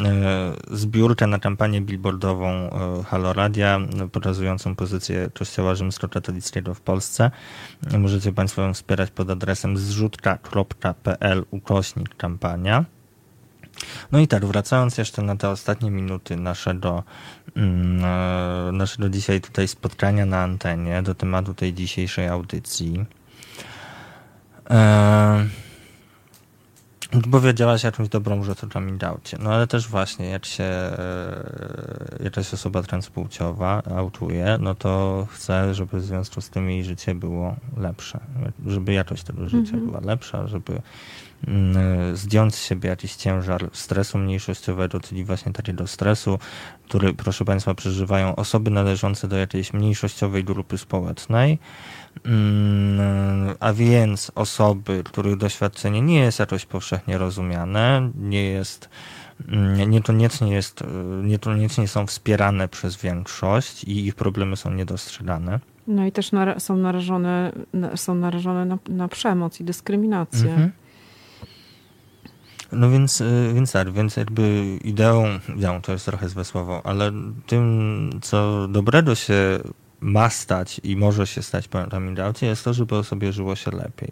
zbiórkę 0.71 1.27
na 1.27 1.39
kampanię 1.39 1.81
billboardową 1.81 2.49
e, 2.49 3.03
Halo 3.03 3.33
Radia, 3.33 3.79
pokazującą 4.11 4.75
pozycję 4.75 5.29
Kościoła 5.33 5.75
Rzymskokatolickiego 5.75 6.73
w 6.73 6.81
Polsce. 6.81 7.31
Możecie 7.97 8.33
Państwo 8.33 8.61
ją 8.61 8.73
wspierać 8.73 9.11
pod 9.11 9.29
adresem 9.29 9.77
zrzutka.pl 9.77 11.45
ukośnik 11.51 12.15
kampania. 12.15 12.85
No 14.11 14.19
i 14.19 14.27
tak, 14.27 14.45
wracając 14.45 14.97
jeszcze 14.97 15.21
na 15.21 15.35
te 15.35 15.49
ostatnie 15.49 15.91
minuty 15.91 16.35
naszego, 16.35 17.03
mm, 17.55 18.05
e, 18.05 18.71
naszego 18.71 19.09
dzisiaj 19.09 19.41
tutaj 19.41 19.67
spotkania 19.67 20.25
na 20.25 20.43
antenie 20.43 21.01
do 21.01 21.15
tematu 21.15 21.53
tej 21.53 21.73
dzisiejszej 21.73 22.27
audycji. 22.27 23.05
E, 24.69 25.45
powiedziałaś 27.31 27.83
jakąś 27.83 28.09
dobrą 28.09 28.43
rzecz 28.43 28.63
o 28.63 28.67
coming 28.67 29.03
outcie. 29.03 29.37
No 29.41 29.53
ale 29.53 29.67
też 29.67 29.87
właśnie, 29.87 30.29
jak 30.29 30.45
się 30.45 30.63
e, 30.63 32.19
jakaś 32.23 32.53
osoba 32.53 32.83
transpłciowa 32.83 33.83
autuje, 33.95 34.57
no 34.59 34.75
to 34.75 35.27
chce, 35.31 35.73
żeby 35.73 35.99
w 35.99 36.03
związku 36.03 36.41
z 36.41 36.49
tym 36.49 36.69
jej 36.69 36.83
życie 36.83 37.15
było 37.15 37.55
lepsze. 37.77 38.19
Żeby 38.65 38.93
jakość 38.93 39.23
tego 39.23 39.49
życia 39.49 39.73
mm 39.73 39.85
-hmm. 39.85 39.89
była 39.89 39.99
lepsza, 39.99 40.47
żeby 40.47 40.81
zdjąć 42.13 42.55
z 42.55 42.65
siebie 42.65 42.89
jakiś 42.89 43.15
ciężar 43.15 43.69
stresu 43.73 44.17
mniejszościowego, 44.17 44.99
czyli 44.99 45.23
właśnie 45.23 45.53
takiego 45.53 45.87
stresu, 45.87 46.39
który, 46.85 47.13
proszę 47.13 47.45
Państwa, 47.45 47.73
przeżywają 47.73 48.35
osoby 48.35 48.71
należące 48.71 49.27
do 49.27 49.37
jakiejś 49.37 49.73
mniejszościowej 49.73 50.43
grupy 50.43 50.77
społecznej, 50.77 51.59
mm, 52.25 53.55
a 53.59 53.73
więc 53.73 54.31
osoby, 54.35 55.03
których 55.05 55.37
doświadczenie 55.37 56.01
nie 56.01 56.19
jest 56.19 56.39
jakoś 56.39 56.65
powszechnie 56.65 57.17
rozumiane, 57.17 58.11
nie 58.15 58.43
jest 58.43 58.89
mm, 59.47 59.89
niekoniecznie, 59.89 60.53
jest, 60.53 60.83
niekoniecznie 61.23 61.87
są 61.87 62.07
wspierane 62.07 62.67
przez 62.67 62.97
większość 62.97 63.83
i 63.83 64.05
ich 64.05 64.15
problemy 64.15 64.57
są 64.57 64.73
niedostrzegane. 64.73 65.59
No 65.87 66.05
i 66.05 66.11
też 66.11 66.31
są 66.57 66.77
narażone, 66.77 67.51
są 67.95 68.15
narażone 68.15 68.65
na, 68.65 68.77
na 68.89 69.07
przemoc 69.07 69.59
i 69.59 69.63
dyskryminację. 69.63 70.51
Mhm. 70.51 70.71
No 72.71 72.89
więc, 72.89 73.21
y, 73.21 73.51
więc 73.53 73.71
tak, 73.71 73.91
więc 73.91 74.17
jakby 74.17 74.77
ideą, 74.83 75.39
ideą 75.57 75.81
to 75.81 75.91
jest 75.91 76.05
trochę 76.05 76.29
złe 76.29 76.45
słowo, 76.45 76.81
ale 76.83 77.11
tym, 77.47 78.19
co 78.21 78.67
dobrego 78.67 79.15
się 79.15 79.59
ma 80.01 80.29
stać 80.29 80.81
i 80.83 80.95
może 80.95 81.27
się 81.27 81.41
stać 81.41 81.67
po 81.67 81.87
coming 81.87 82.19
outie, 82.19 82.47
jest 82.47 82.63
to, 82.63 82.73
żeby 82.73 82.95
osobie 82.95 83.33
żyło 83.33 83.55
się 83.55 83.71
lepiej. 83.71 84.11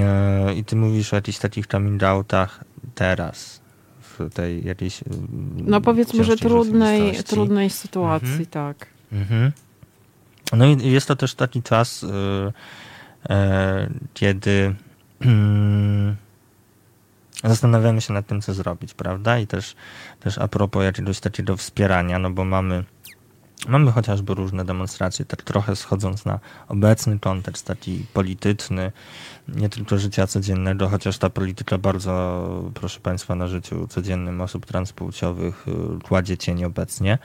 E, 0.00 0.54
I 0.54 0.64
ty 0.64 0.76
mówisz 0.76 1.12
o 1.12 1.16
jakichś 1.16 1.38
takich 1.38 1.66
coming 1.66 2.02
outach 2.02 2.64
teraz, 2.94 3.60
w 4.00 4.34
tej 4.34 4.64
jakiejś 4.64 5.02
y, 5.02 5.04
No 5.56 5.80
powiedzmy, 5.80 6.24
że 6.24 6.36
trudnej, 6.36 7.22
trudnej 7.24 7.70
sytuacji, 7.70 8.28
mhm. 8.28 8.46
tak. 8.46 8.86
Mhm. 9.12 9.52
No 10.52 10.66
i 10.66 10.92
jest 10.92 11.08
to 11.08 11.16
też 11.16 11.34
taki 11.34 11.62
czas, 11.62 12.02
y, 12.02 12.08
e, 13.30 13.90
kiedy 14.14 14.74
mm, 15.20 16.16
zastanawiamy 17.48 18.00
się 18.00 18.12
nad 18.12 18.26
tym, 18.26 18.40
co 18.40 18.54
zrobić, 18.54 18.94
prawda? 18.94 19.38
I 19.38 19.46
też, 19.46 19.76
też 20.20 20.38
a 20.38 20.48
propos 20.48 20.84
jakiegoś 20.84 21.20
takiego 21.20 21.56
wspierania, 21.56 22.18
no 22.18 22.30
bo 22.30 22.44
mamy 22.44 22.84
Mamy 23.68 23.92
chociażby 23.92 24.34
różne 24.34 24.64
demonstracje, 24.64 25.24
tak 25.24 25.42
trochę 25.42 25.76
schodząc 25.76 26.24
na 26.24 26.40
obecny 26.68 27.18
kontekst, 27.18 27.66
taki 27.66 28.06
polityczny, 28.12 28.92
nie 29.48 29.68
tylko 29.68 29.98
życia 29.98 30.26
codziennego, 30.26 30.88
chociaż 30.88 31.18
ta 31.18 31.30
polityka 31.30 31.78
bardzo, 31.78 32.72
proszę 32.74 33.00
Państwa, 33.00 33.34
na 33.34 33.48
życiu 33.48 33.88
codziennym 33.88 34.40
osób 34.40 34.66
transpłciowych 34.66 35.66
y, 35.68 36.02
kładzie 36.02 36.38
cień 36.38 36.64
obecnie. 36.64 37.18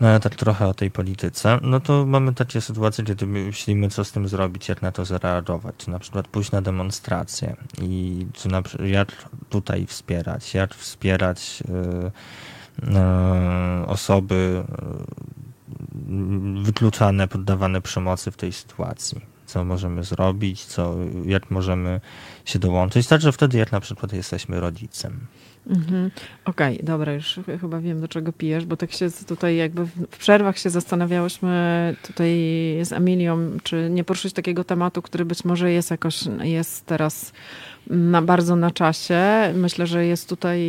No 0.00 0.20
tak 0.20 0.34
trochę 0.34 0.66
o 0.66 0.74
tej 0.74 0.90
polityce. 0.90 1.58
No 1.62 1.80
to 1.80 2.06
mamy 2.06 2.34
takie 2.34 2.60
sytuacje, 2.60 3.04
kiedy 3.04 3.26
myślimy, 3.26 3.88
co 3.88 4.04
z 4.04 4.12
tym 4.12 4.28
zrobić, 4.28 4.68
jak 4.68 4.82
na 4.82 4.92
to 4.92 5.04
zareagować. 5.04 5.74
Czy 5.78 5.90
na 5.90 5.98
przykład 5.98 6.28
pójść 6.28 6.50
na 6.50 6.62
demonstrację 6.62 7.56
i 7.82 8.26
czy 8.32 8.48
na, 8.48 8.62
jak 8.84 9.28
tutaj 9.48 9.86
wspierać, 9.86 10.54
jak 10.54 10.74
wspierać 10.74 11.62
yy, 11.68 12.92
yy, 12.92 13.86
osoby 13.86 14.64
yy, 16.08 16.62
wykluczane, 16.64 17.28
poddawane 17.28 17.80
przemocy 17.80 18.30
w 18.30 18.36
tej 18.36 18.52
sytuacji. 18.52 19.20
Co 19.46 19.64
możemy 19.64 20.04
zrobić, 20.04 20.64
co, 20.64 20.96
jak 21.24 21.50
możemy 21.50 22.00
się 22.44 22.58
dołączyć. 22.58 23.06
Także 23.06 23.32
wtedy, 23.32 23.58
jak 23.58 23.72
na 23.72 23.80
przykład 23.80 24.12
jesteśmy 24.12 24.60
rodzicem. 24.60 25.26
Mhm. 25.68 26.10
Okej, 26.44 26.74
okay, 26.74 26.86
dobra, 26.86 27.12
już 27.12 27.40
chyba 27.60 27.80
wiem, 27.80 28.00
do 28.00 28.08
czego 28.08 28.32
pijesz, 28.32 28.66
bo 28.66 28.76
tak 28.76 28.92
się 28.92 29.08
tutaj 29.28 29.56
jakby 29.56 29.84
w 29.84 30.18
przerwach 30.18 30.58
się 30.58 30.70
zastanawiałyśmy 30.70 31.96
tutaj 32.02 32.30
z 32.82 32.92
Emilią, 32.92 33.38
czy 33.62 33.88
nie 33.90 34.04
poruszyć 34.04 34.32
takiego 34.32 34.64
tematu, 34.64 35.02
który 35.02 35.24
być 35.24 35.44
może 35.44 35.72
jest 35.72 35.90
jakoś, 35.90 36.24
jest 36.42 36.86
teraz 36.86 37.32
na, 37.90 38.22
bardzo 38.22 38.56
na 38.56 38.70
czasie. 38.70 39.20
Myślę, 39.54 39.86
że 39.86 40.06
jest 40.06 40.28
tutaj, 40.28 40.60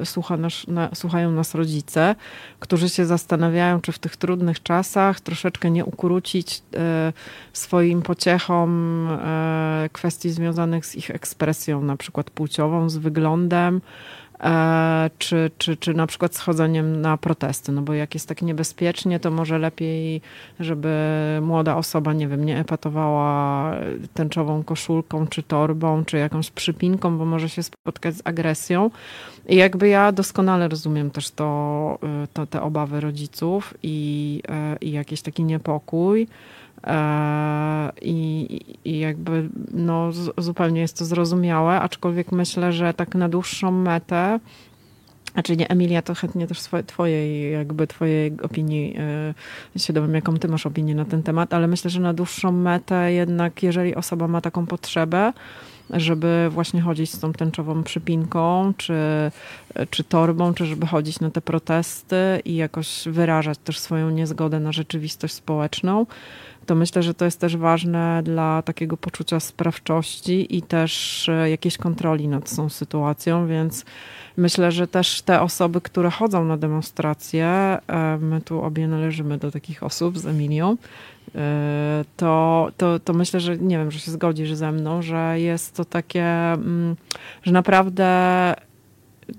e, 0.00 0.06
słucha 0.06 0.36
nas, 0.36 0.66
na, 0.68 0.94
słuchają 0.94 1.32
nas 1.32 1.54
rodzice, 1.54 2.14
którzy 2.60 2.88
się 2.88 3.06
zastanawiają, 3.06 3.80
czy 3.80 3.92
w 3.92 3.98
tych 3.98 4.16
trudnych 4.16 4.62
czasach 4.62 5.20
troszeczkę 5.20 5.70
nie 5.70 5.84
ukrócić 5.84 6.62
e, 6.76 7.12
swoim 7.52 8.02
pociechom 8.02 9.08
e, 9.10 9.88
kwestii 9.92 10.30
związanych 10.30 10.86
z 10.86 10.96
ich 10.96 11.10
ekspresją, 11.10 11.82
na 11.82 11.96
przykład 11.96 12.30
płciową, 12.30 12.88
z 12.88 12.96
wyglądem, 12.96 13.80
czy, 15.18 15.50
czy, 15.58 15.76
czy 15.76 15.94
na 15.94 16.06
przykład 16.06 16.34
schodzeniem 16.34 17.00
na 17.00 17.16
protesty, 17.16 17.72
no 17.72 17.82
bo 17.82 17.94
jak 17.94 18.14
jest 18.14 18.28
tak 18.28 18.42
niebezpiecznie, 18.42 19.20
to 19.20 19.30
może 19.30 19.58
lepiej, 19.58 20.20
żeby 20.60 20.88
młoda 21.42 21.76
osoba, 21.76 22.12
nie 22.12 22.28
wiem, 22.28 22.44
nie 22.44 22.58
epatowała 22.58 23.74
tęczową 24.14 24.62
koszulką, 24.62 25.26
czy 25.26 25.42
torbą, 25.42 26.04
czy 26.04 26.16
jakąś 26.16 26.50
przypinką, 26.50 27.18
bo 27.18 27.24
może 27.24 27.48
się 27.48 27.62
spotkać 27.62 28.14
z 28.14 28.22
agresją. 28.24 28.90
I 29.48 29.56
jakby 29.56 29.88
ja 29.88 30.12
doskonale 30.12 30.68
rozumiem 30.68 31.10
też 31.10 31.30
to, 31.30 31.98
y, 32.24 32.28
to 32.32 32.46
te 32.46 32.62
obawy 32.62 33.00
rodziców 33.00 33.74
i, 33.82 34.42
y, 34.74 34.84
i 34.84 34.92
jakiś 34.92 35.22
taki 35.22 35.44
niepokój. 35.44 36.28
E, 36.84 37.92
I, 38.02 38.46
I, 38.84 38.98
jakby 38.98 39.48
no, 39.72 40.10
zupełnie 40.38 40.80
jest 40.80 40.98
to 40.98 41.04
zrozumiałe, 41.04 41.80
aczkolwiek 41.80 42.32
myślę, 42.32 42.72
że 42.72 42.94
tak 42.94 43.14
na 43.14 43.28
dłuższą 43.28 43.70
metę, 43.70 44.40
znaczy 45.32 45.56
nie, 45.56 45.68
Emilia, 45.68 46.02
to 46.02 46.14
chętnie 46.14 46.46
też 46.46 46.60
swoje, 46.60 46.82
twojej, 46.82 47.52
jakby 47.52 47.86
twojej 47.86 48.32
opinii 48.42 48.96
yy, 49.74 49.80
się 49.80 49.92
dowiem, 49.92 50.14
jaką 50.14 50.36
ty 50.36 50.48
masz 50.48 50.66
opinię 50.66 50.94
na 50.94 51.04
ten 51.04 51.22
temat, 51.22 51.54
ale 51.54 51.66
myślę, 51.66 51.90
że 51.90 52.00
na 52.00 52.14
dłuższą 52.14 52.52
metę 52.52 53.12
jednak, 53.12 53.62
jeżeli 53.62 53.94
osoba 53.94 54.28
ma 54.28 54.40
taką 54.40 54.66
potrzebę, 54.66 55.32
żeby 55.90 56.48
właśnie 56.50 56.80
chodzić 56.80 57.10
z 57.10 57.20
tą 57.20 57.32
tęczową 57.32 57.82
przypinką, 57.82 58.72
czy, 58.76 58.94
czy 59.90 60.04
torbą, 60.04 60.54
czy 60.54 60.66
żeby 60.66 60.86
chodzić 60.86 61.20
na 61.20 61.30
te 61.30 61.40
protesty 61.40 62.16
i 62.44 62.56
jakoś 62.56 63.04
wyrażać 63.06 63.58
też 63.58 63.78
swoją 63.78 64.10
niezgodę 64.10 64.60
na 64.60 64.72
rzeczywistość 64.72 65.34
społeczną, 65.34 66.06
to 66.66 66.74
myślę, 66.74 67.02
że 67.02 67.14
to 67.14 67.24
jest 67.24 67.40
też 67.40 67.56
ważne 67.56 68.22
dla 68.24 68.62
takiego 68.62 68.96
poczucia 68.96 69.40
sprawczości 69.40 70.56
i 70.56 70.62
też 70.62 71.28
e, 71.28 71.50
jakiejś 71.50 71.76
kontroli 71.76 72.28
nad 72.28 72.56
tą 72.56 72.68
sytuacją, 72.68 73.46
więc 73.46 73.84
myślę, 74.36 74.72
że 74.72 74.86
też 74.86 75.22
te 75.22 75.40
osoby, 75.40 75.80
które 75.80 76.10
chodzą 76.10 76.44
na 76.44 76.56
demonstracje, 76.56 77.46
e, 77.46 78.18
my 78.20 78.40
tu 78.40 78.62
obie 78.62 78.88
należymy 78.88 79.38
do 79.38 79.50
takich 79.50 79.82
osób 79.82 80.18
z 80.18 80.26
Emilią, 80.26 80.76
e, 81.34 82.04
to, 82.16 82.68
to, 82.76 82.98
to 82.98 83.12
myślę, 83.12 83.40
że 83.40 83.58
nie 83.58 83.78
wiem, 83.78 83.90
że 83.90 84.00
się 84.00 84.10
zgodzisz 84.10 84.54
ze 84.54 84.72
mną, 84.72 85.02
że 85.02 85.40
jest 85.40 85.76
to 85.76 85.84
takie, 85.84 86.24
mm, 86.52 86.96
że 87.42 87.52
naprawdę 87.52 88.54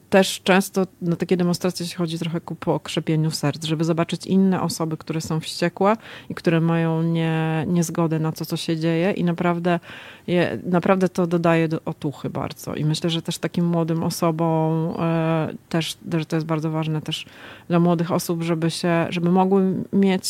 też 0.10 0.42
często 0.44 0.88
na 1.02 1.16
takie 1.16 1.38
demonstracje 1.38 1.86
się 1.86 1.98
chodzi 1.98 2.20
trochę 2.20 2.42
ku 2.42 2.56
pokrzepieniu 2.56 3.32
serc, 3.32 3.66
żeby 3.66 3.84
zobaczyć 3.84 4.26
inne 4.26 4.62
osoby, 4.62 4.98
które 4.98 5.22
są 5.22 5.40
wściekłe 5.40 5.98
i 6.30 6.36
które 6.36 6.62
mają 6.62 7.04
nie, 7.04 7.66
niezgodę 7.68 8.20
na 8.20 8.32
to, 8.32 8.46
co 8.46 8.58
się 8.58 8.78
dzieje 8.78 9.12
i 9.12 9.24
naprawdę, 9.24 9.80
je, 10.28 10.60
naprawdę 10.66 11.10
to 11.10 11.28
dodaje 11.28 11.68
do 11.68 11.82
otuchy 11.86 12.30
bardzo. 12.30 12.76
I 12.76 12.86
myślę, 12.86 13.10
że 13.10 13.22
też 13.22 13.38
takim 13.38 13.66
młodym 13.66 14.04
osobom 14.04 14.94
e, 15.00 15.54
też, 15.70 15.98
że 16.14 16.26
to 16.26 16.36
jest 16.36 16.46
bardzo 16.46 16.72
ważne 16.72 17.02
też 17.02 17.26
dla 17.68 17.80
młodych 17.80 18.12
osób, 18.12 18.44
żeby 18.44 18.72
się, 18.72 19.08
żeby 19.10 19.32
mogły 19.32 19.84
mieć 19.94 20.26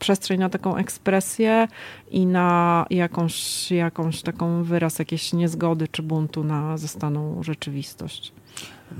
przestrzeń 0.00 0.40
na 0.40 0.48
taką 0.48 0.76
ekspresję 0.76 1.68
i 2.10 2.26
na 2.26 2.86
jakąś, 2.90 3.70
jakąś 3.70 4.22
taką 4.22 4.62
wyraz 4.62 4.98
jakiejś 4.98 5.32
niezgody 5.32 5.88
czy 5.88 6.02
buntu 6.02 6.44
na 6.44 6.78
zastaną 6.78 7.42
rzeczywistość. 7.42 8.32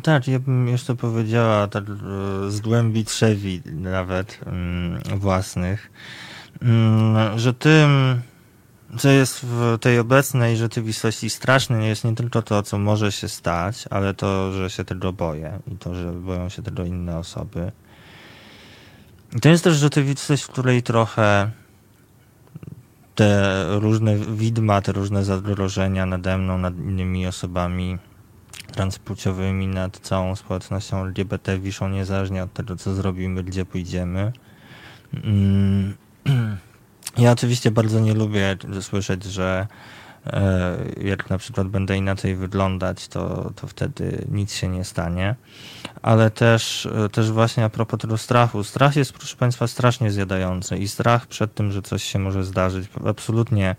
Tak, 0.03 0.29
ja 0.29 0.39
bym 0.39 0.69
jeszcze 0.69 0.97
powiedziała 0.97 1.69
tak 1.69 1.85
e, 1.85 2.51
z 2.51 2.61
głębi 2.61 3.05
trzewi 3.05 3.63
nawet 3.67 4.41
mm, 4.47 5.03
własnych, 5.19 5.91
mm, 6.63 7.39
że 7.39 7.55
tym, 7.55 8.21
co 8.99 9.09
jest 9.09 9.41
w 9.43 9.79
tej 9.81 9.99
obecnej 9.99 10.57
rzeczywistości 10.57 11.31
straszne, 11.31 11.87
jest 11.87 12.05
nie 12.05 12.15
tylko 12.15 12.43
to, 12.43 12.63
co 12.63 12.79
może 12.79 13.13
się 13.13 13.29
stać, 13.29 13.85
ale 13.91 14.15
to, 14.15 14.53
że 14.53 14.71
się 14.71 14.85
tego 14.85 15.13
boję 15.13 15.59
i 15.73 15.77
to, 15.77 15.95
że 15.95 16.13
boją 16.13 16.49
się 16.49 16.63
tego 16.63 16.85
inne 16.85 17.19
osoby. 17.19 17.73
I 19.37 19.41
to 19.41 19.49
jest 19.49 19.65
też 19.65 19.77
rzeczywistość, 19.77 20.43
w 20.43 20.49
której 20.49 20.83
trochę 20.83 21.51
te 23.15 23.65
różne 23.79 24.17
widma, 24.17 24.81
te 24.83 24.93
różne 24.93 25.25
zagrożenia 25.25 26.07
nade 26.07 26.39
mną, 26.39 26.59
nad 26.59 26.79
innymi 26.79 27.27
osobami 27.27 27.99
transpłciowymi 28.71 29.67
nad 29.67 29.99
całą 29.99 30.37
społecznością 30.37 31.05
LGBT 31.05 31.59
wiszą 31.59 31.89
niezależnie 31.89 32.43
od 32.43 32.53
tego, 32.53 32.77
co 32.77 32.95
zrobimy, 32.95 33.45
gdzie 33.45 33.65
pójdziemy. 33.65 34.33
Mm. 35.25 35.95
Ja 37.19 37.33
oczywiście 37.33 37.71
bardzo 37.71 38.01
nie 38.01 38.15
lubię 38.15 38.57
słyszeć, 38.81 39.25
że 39.25 39.67
e, 40.27 40.77
jak 41.03 41.31
na 41.31 41.39
przykład 41.39 41.69
będę 41.69 41.97
inaczej 41.97 42.37
wyglądać, 42.37 43.09
to, 43.09 43.53
to 43.57 43.67
wtedy 43.67 44.25
nic 44.31 44.55
się 44.55 44.69
nie 44.69 44.85
stanie. 44.85 45.35
Ale 46.03 46.31
też, 46.31 46.87
e, 46.87 47.09
też 47.09 47.31
właśnie 47.31 47.65
a 47.65 47.69
propos 47.69 48.01
tego 48.01 48.19
strachu. 48.19 48.65
Strach 48.65 48.97
jest, 48.97 49.13
proszę 49.13 49.37
Państwa, 49.37 49.67
strasznie 49.67 50.11
zjadający 50.11 50.79
i 50.79 50.89
strach 50.89 51.27
przed 51.27 51.55
tym, 51.55 51.73
że 51.73 51.83
coś 51.83 52.05
się 52.05 52.19
może 52.19 52.45
zdarzyć, 52.45 52.89
absolutnie 53.07 53.77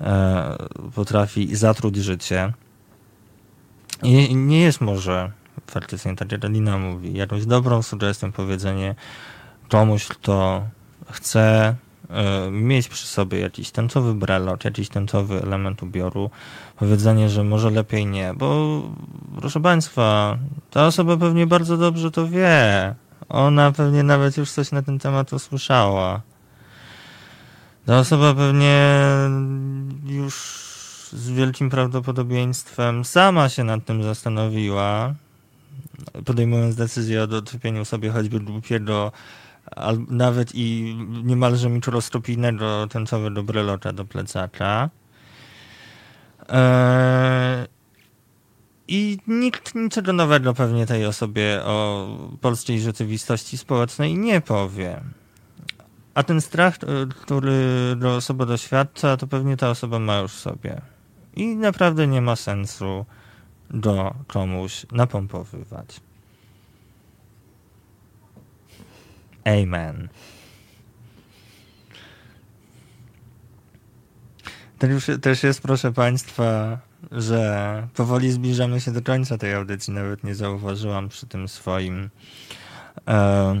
e, 0.00 0.56
potrafi 0.94 1.56
zatruć 1.56 1.96
życie. 1.96 2.52
I 4.02 4.36
nie 4.36 4.60
jest 4.60 4.80
może 4.80 5.32
faktycznie, 5.66 6.16
tak 6.16 6.32
jak 6.32 6.44
Alina 6.44 6.78
mówi, 6.78 7.14
jakąś 7.14 7.46
dobrą 7.46 7.82
sugestią 7.82 8.32
powiedzenie 8.32 8.94
komuś, 9.68 10.06
kto 10.08 10.62
chce 11.10 11.74
y, 12.46 12.50
mieć 12.50 12.88
przy 12.88 13.06
sobie 13.06 13.40
jakiś 13.40 13.70
tęczowy 13.70 14.14
brelot, 14.14 14.64
jakiś 14.64 14.88
tęczowy 14.88 15.42
element 15.42 15.82
ubioru, 15.82 16.30
powiedzenie, 16.76 17.28
że 17.28 17.44
może 17.44 17.70
lepiej 17.70 18.06
nie, 18.06 18.34
bo 18.34 18.82
proszę 19.40 19.60
Państwa, 19.60 20.38
ta 20.70 20.86
osoba 20.86 21.16
pewnie 21.16 21.46
bardzo 21.46 21.76
dobrze 21.76 22.10
to 22.10 22.28
wie. 22.28 22.94
Ona 23.28 23.72
pewnie 23.72 24.02
nawet 24.02 24.36
już 24.36 24.50
coś 24.50 24.72
na 24.72 24.82
ten 24.82 24.98
temat 24.98 25.32
usłyszała. 25.32 26.20
Ta 27.86 27.98
osoba 27.98 28.34
pewnie 28.34 28.98
już 30.06 30.67
z 31.12 31.30
wielkim 31.30 31.70
prawdopodobieństwem 31.70 33.04
sama 33.04 33.48
się 33.48 33.64
nad 33.64 33.84
tym 33.84 34.02
zastanowiła, 34.02 35.14
podejmując 36.24 36.76
decyzję 36.76 37.22
o 37.22 37.26
doczepieniu 37.26 37.84
sobie 37.84 38.10
choćby 38.10 38.40
głupiego, 38.40 39.12
nawet 40.08 40.50
i 40.54 40.96
niemalże 41.24 41.70
mikrostopijnego 41.70 42.86
tęczowego 42.86 43.42
brelocza 43.42 43.92
do 43.92 44.04
plecaka. 44.04 44.90
Eee, 46.48 47.66
I 48.88 49.18
nikt 49.26 49.74
niczego 49.74 50.12
nowego 50.12 50.54
pewnie 50.54 50.86
tej 50.86 51.06
osobie 51.06 51.60
o 51.64 52.08
polskiej 52.40 52.80
rzeczywistości 52.80 53.58
społecznej 53.58 54.18
nie 54.18 54.40
powie. 54.40 55.00
A 56.14 56.22
ten 56.22 56.40
strach, 56.40 56.74
e, 56.74 57.06
który 57.06 57.96
osoba 58.16 58.46
doświadcza, 58.46 59.16
to 59.16 59.26
pewnie 59.26 59.56
ta 59.56 59.70
osoba 59.70 59.98
ma 59.98 60.18
już 60.18 60.32
sobie. 60.32 60.80
I 61.38 61.56
naprawdę 61.56 62.06
nie 62.06 62.20
ma 62.20 62.36
sensu 62.36 63.06
go 63.70 64.14
komuś 64.26 64.86
napompowywać. 64.92 66.00
Amen. 69.44 70.08
Też 75.22 75.42
jest, 75.42 75.62
proszę 75.62 75.92
Państwa, 75.92 76.78
że 77.12 77.88
powoli 77.94 78.32
zbliżamy 78.32 78.80
się 78.80 78.92
do 78.92 79.02
końca 79.02 79.38
tej 79.38 79.54
audycji. 79.54 79.92
Nawet 79.92 80.24
nie 80.24 80.34
zauważyłam 80.34 81.08
przy 81.08 81.26
tym 81.26 81.48
swoim. 81.48 82.10
E, 83.08 83.60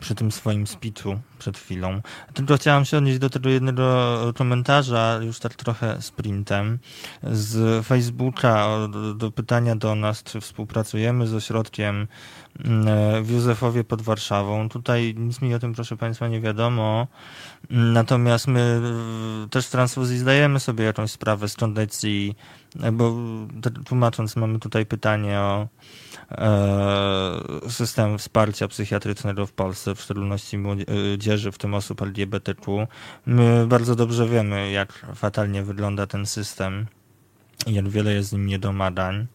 przy 0.00 0.14
tym 0.14 0.32
swoim 0.32 0.66
speechu 0.66 1.20
przed 1.38 1.58
chwilą. 1.58 2.00
Tylko 2.34 2.56
chciałam 2.56 2.84
się 2.84 2.98
odnieść 2.98 3.18
do 3.18 3.30
tego 3.30 3.48
jednego 3.48 4.16
komentarza, 4.36 5.20
już 5.22 5.38
tak 5.38 5.54
trochę 5.54 6.02
sprintem, 6.02 6.78
z 7.22 7.86
Facebooka 7.86 8.68
do, 9.16 9.30
pytania 9.30 9.76
do 9.76 9.94
nas, 9.94 10.22
czy 10.22 10.40
współpracujemy 10.40 11.26
z 11.26 11.34
ośrodkiem 11.34 12.06
mm, 12.64 13.24
w 13.24 13.30
Józefowie 13.30 13.84
pod 13.84 14.02
Warszawą. 14.02 14.68
Tutaj 14.68 15.14
nic 15.18 15.40
mi 15.40 15.54
o 15.54 15.58
tym, 15.58 15.74
proszę 15.74 15.96
Państwa, 15.96 16.28
nie 16.28 16.40
wiadomo. 16.40 17.06
Natomiast 17.70 18.46
my 18.46 18.80
też 19.50 19.66
w 19.66 19.70
transfuzji 19.70 20.18
zdajemy 20.18 20.60
sobie 20.60 20.84
jakąś 20.84 21.10
sprawę 21.10 21.48
z 21.48 21.56
kondycji, 21.56 22.36
bo 22.92 23.16
tłumacząc, 23.84 24.36
mamy 24.36 24.58
tutaj 24.58 24.86
pytanie 24.86 25.38
o 25.38 25.68
E, 26.30 27.70
system 27.70 28.18
wsparcia 28.18 28.68
psychiatrycznego 28.68 29.46
w 29.46 29.52
Polsce, 29.52 29.94
w 29.94 30.00
szczególności 30.00 30.58
młodzieży, 30.58 31.52
w 31.52 31.58
tym 31.58 31.74
osób 31.74 32.02
LGBTQ. 32.02 32.86
My 33.26 33.66
bardzo 33.66 33.94
dobrze 33.94 34.28
wiemy, 34.28 34.70
jak 34.70 35.06
fatalnie 35.14 35.62
wygląda 35.62 36.06
ten 36.06 36.26
system 36.26 36.86
i 37.66 37.74
jak 37.74 37.88
wiele 37.88 38.14
jest 38.14 38.28
z 38.28 38.32
nim 38.32 38.46
niedomagań. 38.46 39.26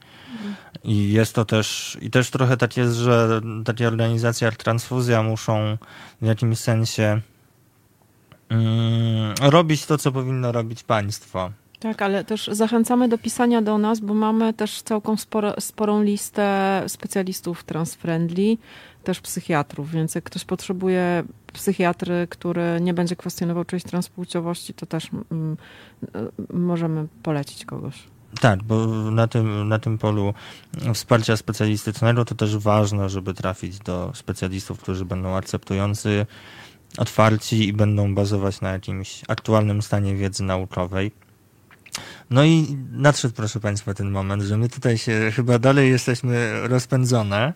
I 0.83 1.11
jest 1.11 1.35
to 1.35 1.45
też, 1.45 1.97
i 2.01 2.09
też 2.09 2.29
trochę 2.29 2.57
tak 2.57 2.77
jest, 2.77 2.95
że 2.95 3.41
takie 3.65 3.87
organizacje 3.87 4.45
jak 4.45 4.55
Transfuzja 4.55 5.23
muszą 5.23 5.77
w 6.21 6.25
jakimś 6.25 6.59
sensie 6.59 7.21
mm, 8.49 9.33
robić 9.41 9.85
to, 9.85 9.97
co 9.97 10.11
powinno 10.11 10.51
robić 10.51 10.83
państwo. 10.83 11.51
Tak, 11.79 12.01
ale 12.01 12.23
też 12.23 12.49
zachęcamy 12.51 13.09
do 13.09 13.17
pisania 13.17 13.61
do 13.61 13.77
nas, 13.77 13.99
bo 13.99 14.13
mamy 14.13 14.53
też 14.53 14.81
całką 14.81 15.15
sporą 15.59 16.03
listę 16.03 16.83
specjalistów 16.87 17.63
transfriendly, 17.63 18.57
też 19.03 19.19
psychiatrów, 19.21 19.91
więc 19.91 20.15
jak 20.15 20.23
ktoś 20.23 20.45
potrzebuje 20.45 21.23
psychiatry, 21.53 22.27
który 22.29 22.81
nie 22.81 22.93
będzie 22.93 23.15
kwestionował 23.15 23.65
czyjejś 23.65 23.83
transpłciowości, 23.83 24.73
to 24.73 24.85
też 24.85 25.09
mm, 25.31 25.57
możemy 26.53 27.07
polecić 27.23 27.65
kogoś. 27.65 28.03
Tak, 28.41 28.63
bo 28.63 28.87
na 29.11 29.27
tym, 29.27 29.67
na 29.67 29.79
tym 29.79 29.97
polu 29.97 30.33
wsparcia 30.93 31.37
specjalistycznego 31.37 32.25
to 32.25 32.35
też 32.35 32.57
ważne, 32.57 33.09
żeby 33.09 33.33
trafić 33.33 33.79
do 33.79 34.11
specjalistów, 34.15 34.79
którzy 34.79 35.05
będą 35.05 35.35
akceptujący, 35.35 36.25
otwarci 36.97 37.67
i 37.67 37.73
będą 37.73 38.15
bazować 38.15 38.61
na 38.61 38.71
jakimś 38.71 39.21
aktualnym 39.27 39.81
stanie 39.81 40.15
wiedzy 40.15 40.43
naukowej. 40.43 41.11
No 42.29 42.43
i 42.43 42.77
nadszedł, 42.91 43.33
proszę 43.33 43.59
Państwa, 43.59 43.93
ten 43.93 44.11
moment, 44.11 44.43
że 44.43 44.57
my 44.57 44.69
tutaj 44.69 44.97
się 44.97 45.31
chyba 45.35 45.59
dalej 45.59 45.89
jesteśmy 45.89 46.67
rozpędzone, 46.67 47.53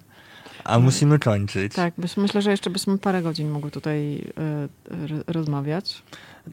a 0.63 0.79
musimy 0.79 1.19
kończyć. 1.19 1.73
Tak, 1.73 1.93
myślę, 2.17 2.41
że 2.41 2.51
jeszcze 2.51 2.69
byśmy 2.69 2.97
parę 2.97 3.21
godzin 3.21 3.49
mogły 3.49 3.71
tutaj 3.71 4.15
y, 4.17 5.23
rozmawiać. 5.27 6.03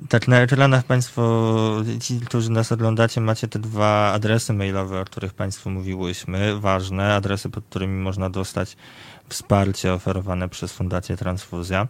Tak, 0.09 0.29
na 0.29 0.41
ekranach 0.41 0.85
Państwo, 0.85 1.83
ci, 2.01 2.21
którzy 2.21 2.51
nas 2.51 2.73
oglądacie, 2.73 3.21
macie 3.21 3.49
te 3.49 3.59
dwa 3.59 4.13
adresy 4.13 4.53
mailowe, 4.53 5.01
o 5.01 5.05
których 5.05 5.35
Państwu 5.35 5.71
mówiłyśmy, 5.71 6.61
ważne, 6.61 7.15
adresy, 7.15 7.51
pod 7.51 7.65
którymi 7.65 8.03
można 8.03 8.31
dostać 8.31 8.77
wsparcie 9.29 9.93
oferowane 9.93 10.49
przez 10.49 10.73
Fundację 10.73 11.17
Transfuzja. 11.17 11.89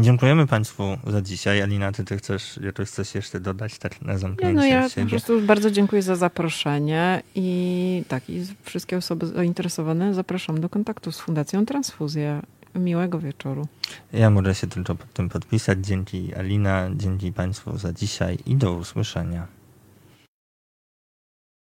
Dziękujemy 0.00 0.46
Państwu 0.46 0.82
za 1.06 1.22
dzisiaj. 1.22 1.62
Alina, 1.62 1.92
ty, 1.92 2.04
ty 2.04 2.16
chcesz 2.16 2.60
jakoś 2.62 2.90
coś 2.90 3.14
jeszcze 3.14 3.40
dodać 3.40 3.78
tak 3.78 4.02
na 4.02 4.18
zamknięcie 4.18 4.54
No 4.54 4.64
ja 4.64 4.88
siebie? 4.88 5.04
po 5.04 5.10
prostu 5.10 5.40
bardzo 5.42 5.70
dziękuję 5.70 6.02
za 6.02 6.16
zaproszenie 6.16 7.22
i 7.34 8.04
tak, 8.08 8.30
i 8.30 8.46
wszystkie 8.62 8.96
osoby 8.96 9.26
zainteresowane 9.26 10.14
zapraszam 10.14 10.60
do 10.60 10.68
kontaktu 10.68 11.12
z 11.12 11.20
Fundacją 11.20 11.66
Transfuzja. 11.66 12.42
Miłego 12.74 13.18
wieczoru. 13.18 13.66
Ja 14.12 14.30
mogę 14.30 14.54
się 14.54 14.66
tylko 14.66 14.94
pod 14.94 15.12
tym 15.12 15.28
podpisać. 15.28 15.78
Dzięki 15.86 16.34
Alina, 16.34 16.90
dzięki 16.96 17.32
Państwu 17.32 17.78
za 17.78 17.92
dzisiaj 17.92 18.38
i 18.46 18.56
do 18.56 18.72
usłyszenia. 18.72 19.46